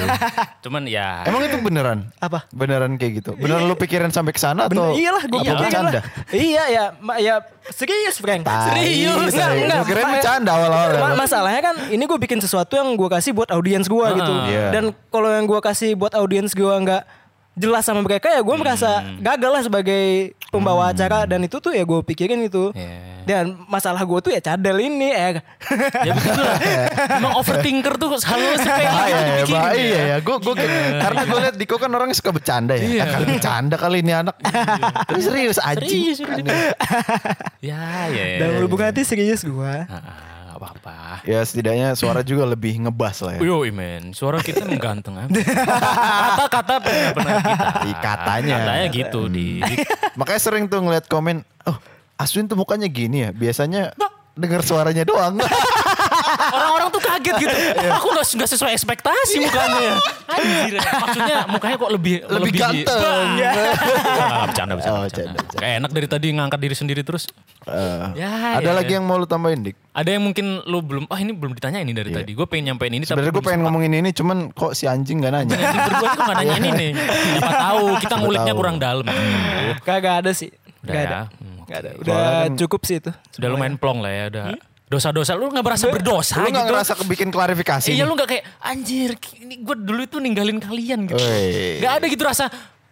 Cuman 0.60 0.82
ya 0.84 1.22
Emang 1.22 1.42
itu 1.42 1.56
beneran? 1.58 1.98
apa 2.18 2.44
Beneran 2.50 2.94
kayak 2.94 3.12
gitu? 3.16 3.30
Beneran 3.34 3.64
lu 3.64 3.74
pikirin 3.74 4.10
sampai 4.10 4.30
ke 4.30 4.40
sana 4.40 4.66
atau 4.66 4.90
Bener, 4.90 4.98
iyalah 4.98 5.24
gue 5.24 5.40
apa 5.40 5.54
bercanda? 5.58 6.00
Iya 6.28 6.62
ya, 6.68 6.84
ma- 6.98 7.16
ya 7.16 7.34
serius 7.68 8.16
Frank. 8.16 8.42
Serius. 8.44 9.32
kirain 9.82 10.02
Ma- 10.02 10.14
bercanda 10.14 10.50
awal-awal. 10.52 10.90
ma- 10.98 11.18
masalahnya 11.18 11.62
kan 11.62 11.76
ini 11.88 12.02
gue 12.02 12.18
bikin 12.18 12.38
sesuatu 12.38 12.74
yang 12.74 12.92
gue 12.92 13.08
kasih 13.08 13.32
buat 13.32 13.50
audiens 13.50 13.86
gue 13.86 14.06
gitu. 14.12 14.32
Iya. 14.46 14.66
Dan 14.70 14.84
kalau 15.06 15.28
yang 15.28 15.44
gue 15.44 15.60
kasih 15.60 15.94
buat 15.94 16.12
audiens 16.12 16.52
gue 16.52 16.74
nggak 16.76 17.02
jelas 17.56 17.82
sama 17.82 18.00
mereka 18.00 18.28
ya 18.28 18.44
gue 18.44 18.52
merasa 18.54 18.90
gagal 19.16 19.48
lah 19.50 19.62
sebagai 19.62 20.36
pembawa 20.50 20.94
acara 20.94 21.26
dan 21.26 21.42
itu 21.42 21.58
tuh 21.58 21.74
ya 21.74 21.82
gue 21.82 22.00
pikirin 22.06 22.40
itu. 22.46 22.70
ya. 22.72 23.14
Dan 23.26 23.58
masalah 23.66 24.06
gue 24.06 24.18
tuh 24.22 24.30
ya 24.30 24.38
cadel 24.38 24.78
ini 24.78 25.10
ya. 25.10 25.42
Ya 26.06 26.12
begitu 26.14 26.38
lah. 26.38 26.56
Emang 27.18 27.34
overthinker 27.42 27.98
tuh 27.98 28.14
selalu 28.22 28.54
sepele 28.62 28.86
Bahaya 28.86 29.10
ya, 29.10 29.20
dipikirin 29.26 29.58
bahaya 29.58 29.82
ya. 29.82 30.02
ya. 30.06 30.16
Gue 30.22 30.36
gue 30.38 30.54
karena 31.02 31.20
gue 31.26 31.38
liat 31.42 31.56
Diko 31.58 31.76
kan 31.82 31.90
orangnya 31.90 32.14
suka 32.14 32.30
bercanda 32.30 32.78
ya. 32.78 32.86
Iya. 32.86 33.02
Ah, 33.02 33.06
kali 33.18 33.24
bercanda 33.34 33.76
kali 33.76 33.98
ini 34.06 34.12
anak. 34.14 34.36
Tapi 35.10 35.20
serius 35.26 35.58
anjing. 35.58 35.90
Serius, 36.14 36.16
serius. 36.22 36.46
Ya, 37.58 38.06
ya. 38.14 38.24
ya. 38.38 38.38
Dan 38.46 38.62
hubungan 38.62 38.94
hati 38.94 39.02
serius 39.02 39.42
gue. 39.42 39.74
Nggak 40.56 40.72
apa-apa. 40.72 41.20
Ya 41.28 41.44
setidaknya 41.44 41.92
suara 41.92 42.24
juga 42.24 42.48
lebih 42.48 42.80
ngebas 42.88 43.20
lah 43.20 43.36
ya. 43.36 43.44
Yo 43.44 43.60
men, 43.68 44.16
suara 44.16 44.40
kita 44.40 44.64
ganteng 44.80 45.20
aja. 45.20 45.28
Kata-kata 45.28 46.74
benar-benar 46.80 47.36
kita. 47.44 47.68
Ih, 47.84 47.96
katanya. 48.00 48.54
Katanya 48.64 48.86
gitu 48.88 49.20
di. 49.28 49.60
Makanya 50.16 50.40
sering 50.40 50.64
tuh 50.64 50.80
ngeliat 50.80 51.04
komen, 51.12 51.44
oh 51.68 51.76
Aswin 52.16 52.48
tuh 52.48 52.56
mukanya 52.56 52.88
gini 52.88 53.28
ya. 53.28 53.30
Biasanya 53.36 53.92
denger 54.32 54.64
suaranya 54.64 55.04
doang. 55.04 55.36
Orang-orang 56.48 56.88
tuh 56.88 57.00
kaget 57.00 57.34
gitu. 57.38 57.56
Aku 57.92 58.06
nggak 58.08 58.26
nggak 58.28 58.50
sesuai 58.50 58.72
ekspektasi 58.72 59.36
mukanya. 59.40 59.98
Anjir. 60.26 60.78
Maksudnya 60.78 61.38
mukanya 61.46 61.76
kok 61.76 61.90
lebih 61.90 62.14
Lebih 62.22 62.52
ganteng. 62.52 63.24
Nggak, 63.32 63.52
nggak, 63.52 64.44
bercanda, 64.44 64.74
bercanda, 64.74 64.96
Oh, 64.96 65.02
bercanda. 65.02 65.02
bercanda, 65.02 65.32
bercanda. 65.36 65.58
Kayak 65.58 65.74
enak 65.76 65.90
dari 65.90 66.06
tadi 66.06 66.26
ngangkat 66.32 66.58
diri 66.60 66.74
sendiri 66.74 67.00
terus. 67.02 67.24
Eh, 67.64 68.04
Ya, 68.16 68.30
ada 68.56 68.64
ya, 68.64 68.72
lagi 68.72 68.92
ya. 68.92 68.96
yang 68.98 69.04
mau 69.04 69.16
lu 69.16 69.24
tambahin 69.24 69.60
dik? 69.62 69.76
Ada 69.90 70.10
yang 70.12 70.22
mungkin 70.22 70.46
lu 70.62 70.78
belum, 70.80 71.04
ah 71.06 71.16
ini 71.16 71.32
belum 71.32 71.52
ditanya 71.52 71.78
ini 71.78 71.90
dari 71.90 72.10
tadi. 72.10 72.30
Gue 72.30 72.44
pengen 72.44 72.70
nyampein 72.70 72.92
ini. 72.92 73.04
Sebenarnya 73.04 73.32
gue 73.32 73.44
pengen 73.44 73.62
ngomongin 73.62 73.92
ini, 73.96 74.10
cuman 74.10 74.50
kok 74.50 74.72
si 74.72 74.84
anjing 74.84 75.18
gak 75.18 75.32
nanya? 75.32 75.52
Anjing 75.52 75.82
berdua 75.82 76.08
tuh 76.08 76.22
gak 76.22 76.36
nanya 76.36 76.54
ini 76.58 76.70
nih. 76.70 76.90
Siapa 77.32 77.52
tahu 77.52 77.84
kita 77.96 78.02
Siapa 78.06 78.16
nguliknya 78.18 78.52
tahu. 78.52 78.60
kurang 78.60 78.76
dalam. 78.76 79.04
Kagak 79.82 80.14
ada 80.20 80.30
sih. 80.30 80.50
Udah 80.82 80.92
Gak 80.92 81.00
ya. 81.00 81.08
ada. 81.08 81.20
Hmm, 81.32 81.58
Gak 81.64 81.78
ada. 81.80 81.90
Udah 81.96 82.14
kan- 82.44 82.54
cukup 82.56 82.80
sih 82.82 82.96
itu. 82.98 83.10
Udah 83.36 83.48
lumayan 83.48 83.74
plong 83.74 83.98
lah 83.98 84.12
ya. 84.12 84.24
Udah 84.28 84.44
dosa-dosa. 84.86 85.34
Lu 85.34 85.50
gak 85.50 85.66
merasa 85.66 85.90
berdosa 85.90 86.38
lu 86.42 86.50
gitu. 86.50 86.56
gak 86.56 86.66
ngerasa 86.70 86.92
bikin 87.10 87.28
klarifikasi? 87.34 87.90
Iya 87.90 88.06
nih? 88.06 88.08
lu 88.08 88.12
gak 88.14 88.28
kayak 88.30 88.44
anjir 88.62 89.10
ini 89.42 89.54
gue 89.60 89.76
dulu 89.76 90.00
itu 90.06 90.16
ninggalin 90.22 90.58
kalian 90.62 91.10
gitu. 91.10 91.18
Woi. 91.18 91.82
Gak 91.82 91.92
ada 92.02 92.06
gitu 92.06 92.22
rasa 92.22 92.44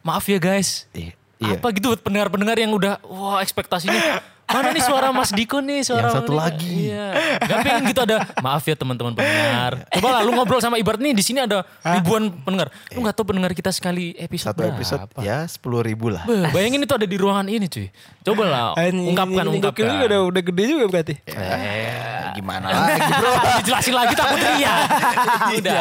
maaf 0.03 0.27
ya 0.27 0.39
guys. 0.43 0.91
Iya. 0.91 1.15
Iya. 1.43 1.59
Apa 1.59 1.75
gitu 1.75 1.91
buat 1.91 2.03
pendengar-pendengar 2.03 2.57
yang 2.59 2.73
udah 2.75 3.03
wah 3.07 3.43
ekspektasinya 3.43 4.23
mana 4.47 4.69
nih 4.71 4.81
suara 4.81 5.09
Mas 5.11 5.31
Diko 5.31 5.59
nih 5.59 5.81
suara 5.81 6.07
Yang 6.07 6.15
satu 6.15 6.31
mana 6.31 6.41
nih?" 6.47 6.53
lagi. 6.55 6.75
Iya. 6.87 7.07
Gak 7.41 7.59
pengen 7.61 7.83
gitu 7.87 8.01
ada 8.03 8.16
maaf 8.39 8.62
ya 8.62 8.75
teman-teman 8.75 9.12
pendengar. 9.12 9.73
Coba 9.91 10.09
lah 10.11 10.21
lu 10.21 10.33
ngobrol 10.33 10.59
sama 10.59 10.77
ibarat 10.77 10.99
nih 10.99 11.12
di 11.12 11.21
sini 11.21 11.41
ada 11.41 11.62
ribuan 11.81 12.29
pendengar. 12.41 12.69
Lu 12.91 13.01
gak 13.01 13.15
tahu 13.15 13.27
pendengar 13.27 13.51
kita 13.51 13.71
sekali 13.71 14.12
episode 14.16 14.55
Satu 14.55 14.65
episode 14.66 15.01
berapa. 15.07 15.21
ya 15.21 15.39
sepuluh 15.45 15.81
ribu 15.81 16.09
lah. 16.09 16.23
Beuh, 16.25 16.49
bayangin 16.51 16.81
itu 16.81 16.93
ada 16.93 17.05
di 17.05 17.16
ruangan 17.16 17.47
ini 17.47 17.66
cuy. 17.66 17.89
Coba 18.21 18.45
lah 18.45 18.65
ungkapkan 18.81 19.45
ini 19.45 19.59
ungkapkan. 19.59 19.85
juga 19.85 20.05
udah, 20.07 20.21
udah 20.29 20.43
gede 20.43 20.62
juga 20.66 20.85
berarti. 20.89 21.15
Eh, 21.27 22.33
Gimana 22.35 22.66
lagi 22.66 23.11
bro? 23.15 23.31
dijelasin 23.62 23.95
lagi 23.95 24.15
takut 24.15 24.39
teriak. 24.39 24.79
Udah. 25.55 25.81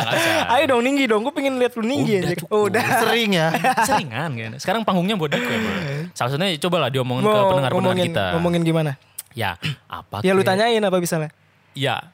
Ayo 0.54 0.64
dong 0.70 0.82
Ninggi 0.84 1.10
dong, 1.10 1.26
gue 1.26 1.34
pengen 1.34 1.58
lihat 1.58 1.74
lu 1.74 1.82
Ninggi 1.82 2.14
Udah, 2.20 2.30
aja. 2.30 2.46
Oh, 2.48 2.62
udah. 2.68 2.84
Sering 3.02 3.30
ya. 3.34 3.48
Seringan 3.82 4.30
kan. 4.32 4.52
Sekarang 4.62 4.82
panggungnya 4.86 5.16
buat 5.16 5.34
Diko 5.34 5.50
ya 5.50 5.58
bro. 5.58 5.74
Salah 6.14 6.30
satunya 6.30 6.54
coba 6.60 6.78
lah 6.78 6.90
diomongin 6.90 7.24
ke 7.24 7.40
pendengar-pendengar 7.50 7.98
kita. 8.06 8.26
ngomongin 8.38 8.53
gimana? 8.62 9.02
Ya 9.34 9.58
apa 9.90 10.22
Ya 10.22 10.38
lu 10.38 10.46
tanyain 10.46 10.78
apa 10.78 11.02
misalnya? 11.02 11.34
Ya 11.74 12.14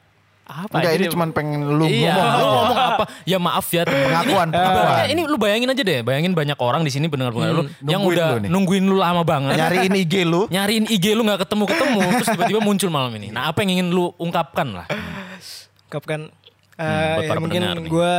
apa 0.50 0.82
Enggak 0.82 0.92
ini 0.98 1.06
cuma 1.14 1.30
pengen 1.30 1.62
lu 1.78 1.86
Iya, 1.86 2.10
ngomong. 2.10 2.34
lu 2.34 2.44
ngomong 2.48 2.78
apa? 2.90 3.04
Ya 3.22 3.38
maaf 3.38 3.66
ya. 3.70 3.86
Pengakuan, 3.86 4.50
ini, 4.50 4.56
pengakuan. 4.56 4.74
ibaratnya 4.74 5.06
ini 5.06 5.22
lu 5.22 5.36
bayangin 5.38 5.68
aja 5.70 5.82
deh, 5.86 5.98
bayangin 6.02 6.32
banyak 6.34 6.58
orang 6.58 6.82
di 6.82 6.90
sini 6.90 7.06
pendengar-pendengar 7.06 7.54
lu 7.54 7.64
yang 7.86 8.02
udah 8.02 8.42
lu 8.42 8.50
nungguin 8.50 8.82
lu 8.82 8.98
lama 8.98 9.22
banget. 9.22 9.54
Nyariin 9.54 9.94
IG 9.94 10.14
lu. 10.26 10.48
Nyariin 10.54 10.90
IG 10.90 11.14
lu 11.14 11.22
nggak 11.22 11.46
ketemu-ketemu, 11.46 12.00
terus 12.18 12.28
tiba-tiba 12.34 12.60
muncul 12.64 12.90
malam 12.90 13.12
ini. 13.14 13.30
Nah, 13.30 13.46
apa 13.46 13.62
yang 13.62 13.78
ingin 13.78 13.94
lu 13.94 14.10
ungkapkan 14.18 14.82
lah? 14.82 14.86
Ungkapkan 15.86 16.32
Hmm, 16.80 17.20
eh, 17.20 17.28
ya 17.28 17.36
mungkin 17.36 17.62
gue 17.92 18.14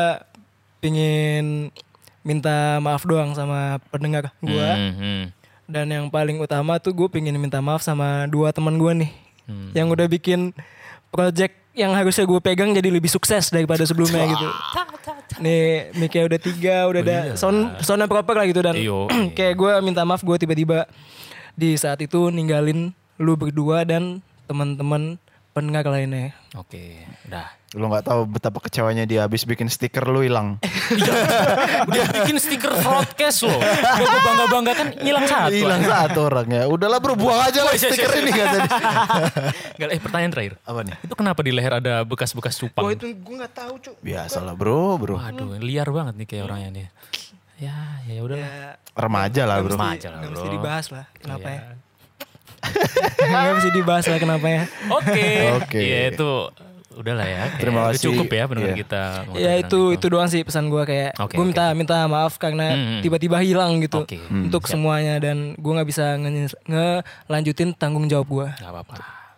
pingin 0.77 1.73
minta 2.22 2.77
maaf 2.77 3.02
doang 3.03 3.34
sama 3.34 3.81
pendengar 3.89 4.30
gue. 4.38 4.69
Hmm, 4.69 4.93
hmm. 4.93 5.22
Dan 5.72 5.88
yang 5.88 6.06
paling 6.11 6.35
utama 6.43 6.76
tuh 6.84 6.91
gue 6.91 7.07
pingin 7.07 7.35
minta 7.39 7.64
maaf 7.64 7.80
sama 7.80 8.27
dua 8.27 8.52
teman 8.52 8.76
gue 8.76 9.07
nih. 9.07 9.11
Hmm. 9.48 9.72
Yang 9.72 9.88
udah 9.95 10.07
bikin 10.11 10.39
project 11.07 11.56
yang 11.72 11.95
harusnya 11.95 12.27
gue 12.27 12.39
pegang 12.43 12.76
jadi 12.76 12.91
lebih 12.91 13.07
sukses 13.07 13.48
daripada 13.48 13.88
sebelumnya 13.88 14.27
gitu. 14.27 14.48
Nih 15.39 15.95
mic 15.95 16.11
udah 16.11 16.39
tiga, 16.39 16.76
udah 16.91 17.02
ada 17.02 17.18
sound 17.39 17.80
soundnya 17.80 18.11
proper 18.11 18.35
lah 18.35 18.43
gitu 18.43 18.60
dan 18.60 18.76
Iyo. 18.76 19.07
kayak 19.38 19.56
gue 19.56 19.72
minta 19.80 20.03
maaf 20.03 20.19
gue 20.19 20.35
tiba-tiba 20.35 20.84
di 21.56 21.80
saat 21.80 22.03
itu 22.03 22.27
ninggalin 22.27 22.91
lu 23.15 23.39
berdua 23.39 23.88
dan 23.88 24.19
teman-teman 24.52 25.15
pendengar 25.56 25.88
lainnya. 25.88 26.35
Oke, 26.60 27.07
udah. 27.27 27.61
Lu 27.72 27.88
nggak 27.88 28.03
tahu 28.03 28.27
betapa 28.27 28.60
kecewanya 28.60 29.07
dia 29.07 29.23
habis 29.23 29.48
bikin 29.48 29.72
stiker 29.72 30.03
lu 30.03 30.27
hilang. 30.27 30.60
Udah 31.88 32.03
bikin 32.19 32.35
stiker 32.35 32.68
broadcast. 32.84 33.48
Udah 33.48 33.64
gue 33.95 34.19
bangga-bangga 34.27 34.73
kan 34.76 34.88
hilang 34.99 35.23
satu. 35.23 35.56
Hilang 35.56 35.84
satu 35.88 36.19
orangnya. 36.27 36.68
Udahlah 36.68 36.99
bro 36.99 37.15
buang 37.15 37.39
aja 37.39 37.64
lah 37.64 37.72
Oh, 37.72 37.80
iya, 37.80 37.88
iya, 37.88 37.91
stiker 37.95 38.11
iya. 38.11 38.19
ini 38.19 38.31
kata 38.35 38.57
dia. 38.60 38.72
Enggak, 39.80 39.89
eh 39.95 39.99
pertanyaan 40.03 40.31
terakhir. 40.35 40.53
Apa 40.68 40.80
nih? 40.84 40.95
Itu 40.99 41.14
kenapa 41.15 41.39
di 41.48 41.52
leher 41.56 41.73
ada 41.80 42.03
bekas-bekas 42.03 42.60
cupang? 42.60 42.84
Oh 42.84 42.91
itu 42.91 43.07
gue 43.07 43.35
nggak 43.39 43.53
tahu 43.56 43.73
cu. 43.80 43.91
Biasalah 44.03 44.52
bro 44.52 44.99
bro. 44.99 45.15
Waduh, 45.15 45.56
liar 45.64 45.88
banget 45.95 46.19
nih 46.19 46.27
kayak 46.27 46.43
orangnya 46.52 46.69
nih. 46.76 46.85
Ya, 47.56 47.77
ya 48.03 48.19
udah. 48.19 48.35
Ya, 48.35 48.76
Remaja 48.99 49.41
lah 49.48 49.64
bro. 49.64 49.80
Remaja 49.80 50.07
lah, 50.11 50.19
nggak 50.19 50.31
bro. 50.35 50.39
mesti 50.43 50.49
dibahas 50.52 50.85
lah 50.91 51.06
kenapa 51.23 51.48
ya. 51.48 51.61
Nggak 53.31 53.53
mesti 53.57 53.72
dibahas 53.73 54.06
lah 54.06 54.19
kenapa 54.19 54.48
ya. 54.52 54.64
Oke. 54.91 55.30
Oke. 55.57 55.81
Ya 55.81 55.99
itu 56.14 56.31
udahlah 56.94 57.24
ya. 57.24 57.44
Kayak 57.48 57.60
Terima 57.60 57.80
udah 57.80 57.92
kasih. 57.92 58.06
cukup 58.06 58.28
ya 58.30 58.44
pendengar 58.46 58.70
Iya. 58.70 58.80
kita. 58.80 59.02
Ya 59.34 59.52
itu 59.58 59.80
hal 59.82 59.96
itu 59.96 60.06
doang 60.08 60.28
sih 60.28 60.42
pesan 60.42 60.66
gue 60.68 60.84
kayak 60.84 61.12
Oke, 61.18 61.34
gue 61.34 61.46
minta 61.46 61.66
minta 61.72 61.98
maaf 62.06 62.36
karena 62.36 62.68
Hmm, 62.70 62.86
hmm. 62.88 63.02
tiba-tiba 63.02 63.38
hilang 63.40 63.80
gitu 63.80 64.02
Oke. 64.02 64.20
untuk 64.24 64.66
semuanya 64.66 65.18
dan 65.18 65.54
gue 65.54 65.72
nggak 65.72 65.88
bisa 65.88 66.16
nge- 66.16 66.58
ngelanjutin 66.66 67.72
tanggung 67.74 68.06
jawab 68.06 68.28
gue. 68.28 68.48
Gak 68.56 68.68
apa-apa. 68.68 68.96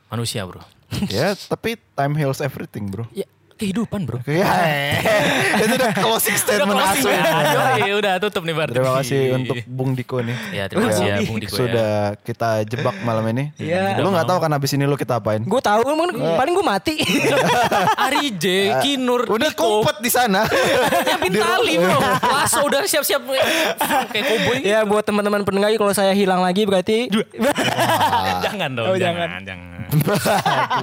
Manusia 0.10 0.44
bro. 0.44 0.62
Ya 1.08 1.34
tapi 1.34 1.76
time 1.92 2.14
heals 2.14 2.38
everything 2.38 2.86
bro. 2.86 3.06
Ya 3.12 3.26
kehidupan 3.64 4.04
bro. 4.04 4.20
Ya, 4.28 4.44
itu 5.64 5.74
udah 5.74 5.92
closing 5.96 6.36
statement 6.36 6.76
Udah 6.76 6.92
closing 6.92 7.16
Aswin. 7.16 7.24
ya. 7.24 7.72
Yoi, 7.80 7.92
udah 7.96 8.14
tutup 8.20 8.44
nih 8.44 8.52
Bardi. 8.54 8.76
Terima 8.76 8.92
kasih 9.00 9.22
untuk 9.34 9.56
Bung 9.66 9.96
Diko 9.96 10.20
nih. 10.20 10.36
Ya 10.52 10.64
terima 10.68 10.92
kasih 10.92 11.06
ya 11.06 11.18
Bung 11.24 11.40
Diko 11.40 11.56
ya. 11.56 11.60
Sudah 11.64 11.92
kita 12.22 12.50
jebak 12.66 12.96
malam 13.02 13.24
ini. 13.30 13.56
Iya. 13.56 13.96
Lu 13.98 14.12
nggak 14.12 14.28
tahu 14.28 14.38
kan 14.38 14.52
abis 14.52 14.76
ini 14.76 14.84
lu 14.84 14.94
kita 14.94 15.18
apain? 15.18 15.42
Gue 15.42 15.62
tahu 15.62 15.80
emang 15.86 16.12
paling 16.12 16.52
gue 16.52 16.66
mati. 16.66 16.96
Ari 18.06 18.36
J, 18.36 18.46
Kinur, 18.84 19.24
Udah 19.26 19.48
Diko. 19.48 19.80
kumpet 19.80 19.98
di 20.00 20.12
sana. 20.12 20.44
Nyiapin 20.44 21.32
tali 21.32 21.74
bro. 21.80 22.00
Lasso 22.22 22.60
udah 22.62 22.84
siap-siap 22.84 23.22
kayak 24.10 24.26
koboi. 24.28 24.58
ya 24.62 24.84
buat 24.84 25.02
teman-teman 25.02 25.42
pendengar 25.42 25.72
kalau 25.74 25.94
saya 25.94 26.12
hilang 26.12 26.44
lagi 26.44 26.68
berarti 26.68 27.08
jangan 28.44 28.70
dong, 28.74 28.86
Oh, 28.86 28.98
jangan, 28.98 29.40
jangan. 29.42 29.73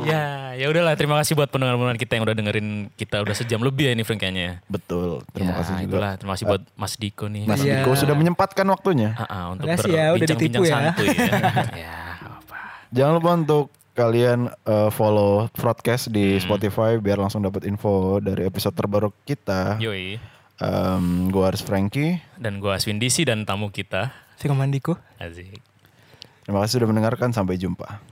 Ya, 0.03 0.23
ya 0.55 0.67
udahlah. 0.67 0.95
Terima 0.95 1.17
kasih 1.17 1.33
buat 1.33 1.49
pendengar-pendengar 1.49 1.97
kita 1.97 2.13
yang 2.15 2.25
udah 2.25 2.35
dengerin 2.35 2.69
kita 2.93 3.17
udah 3.19 3.33
sejam 3.33 3.61
lebih 3.61 3.87
ya 3.87 3.93
ini 3.93 4.03
Frank 4.03 4.21
kayaknya. 4.21 4.61
Betul. 4.67 5.23
Terima 5.31 5.51
Ya, 5.51 5.57
kasih 5.59 5.73
juga. 5.75 5.85
itulah. 5.87 6.13
Terima 6.17 6.33
kasih 6.35 6.47
buat 6.47 6.63
Mas 6.75 6.95
Diko 6.95 7.25
nih. 7.27 7.45
Mas 7.45 7.61
Iya. 7.61 7.75
Diko 7.81 7.91
sudah 7.95 8.15
menyempatkan 8.15 8.67
waktunya. 8.67 9.15
Ah, 9.15 9.25
ah, 9.25 9.45
untuk 9.51 9.65
ya, 9.65 9.75
udah 9.77 10.05
berbincang-bincang 10.15 10.39
ditipu 10.39 10.63
ya. 10.63 10.75
santuy 10.93 11.09
ya. 11.09 11.33
ya, 11.85 11.97
apa. 12.37 12.59
Jangan 12.91 13.13
lupa 13.17 13.31
untuk 13.37 13.65
kalian 13.91 14.41
eh, 14.49 14.91
follow 14.91 15.33
broadcast 15.53 16.09
di 16.09 16.37
Hmm. 16.37 16.43
Spotify 16.43 16.97
biar 16.97 17.19
langsung 17.19 17.41
dapat 17.41 17.65
info 17.65 18.19
dari 18.19 18.45
episode 18.45 18.73
terbaru 18.73 19.11
kita. 19.23 19.77
Yoi. 19.79 20.17
Em, 20.57 21.05
gua 21.29 21.49
Aris 21.49 21.61
Frankie. 21.61 22.21
Dan 22.35 22.61
gue 22.61 22.69
Aswin 22.69 22.97
DC 22.97 23.25
dan 23.25 23.43
tamu 23.43 23.69
kita. 23.69 24.13
Firman 24.37 24.69
Diko. 24.69 24.93
Azik. 25.17 25.57
Terima 26.43 26.61
kasih 26.61 26.77
sudah 26.77 26.89
mendengarkan. 26.89 27.29
Sampai 27.31 27.57
jumpa. 27.57 28.10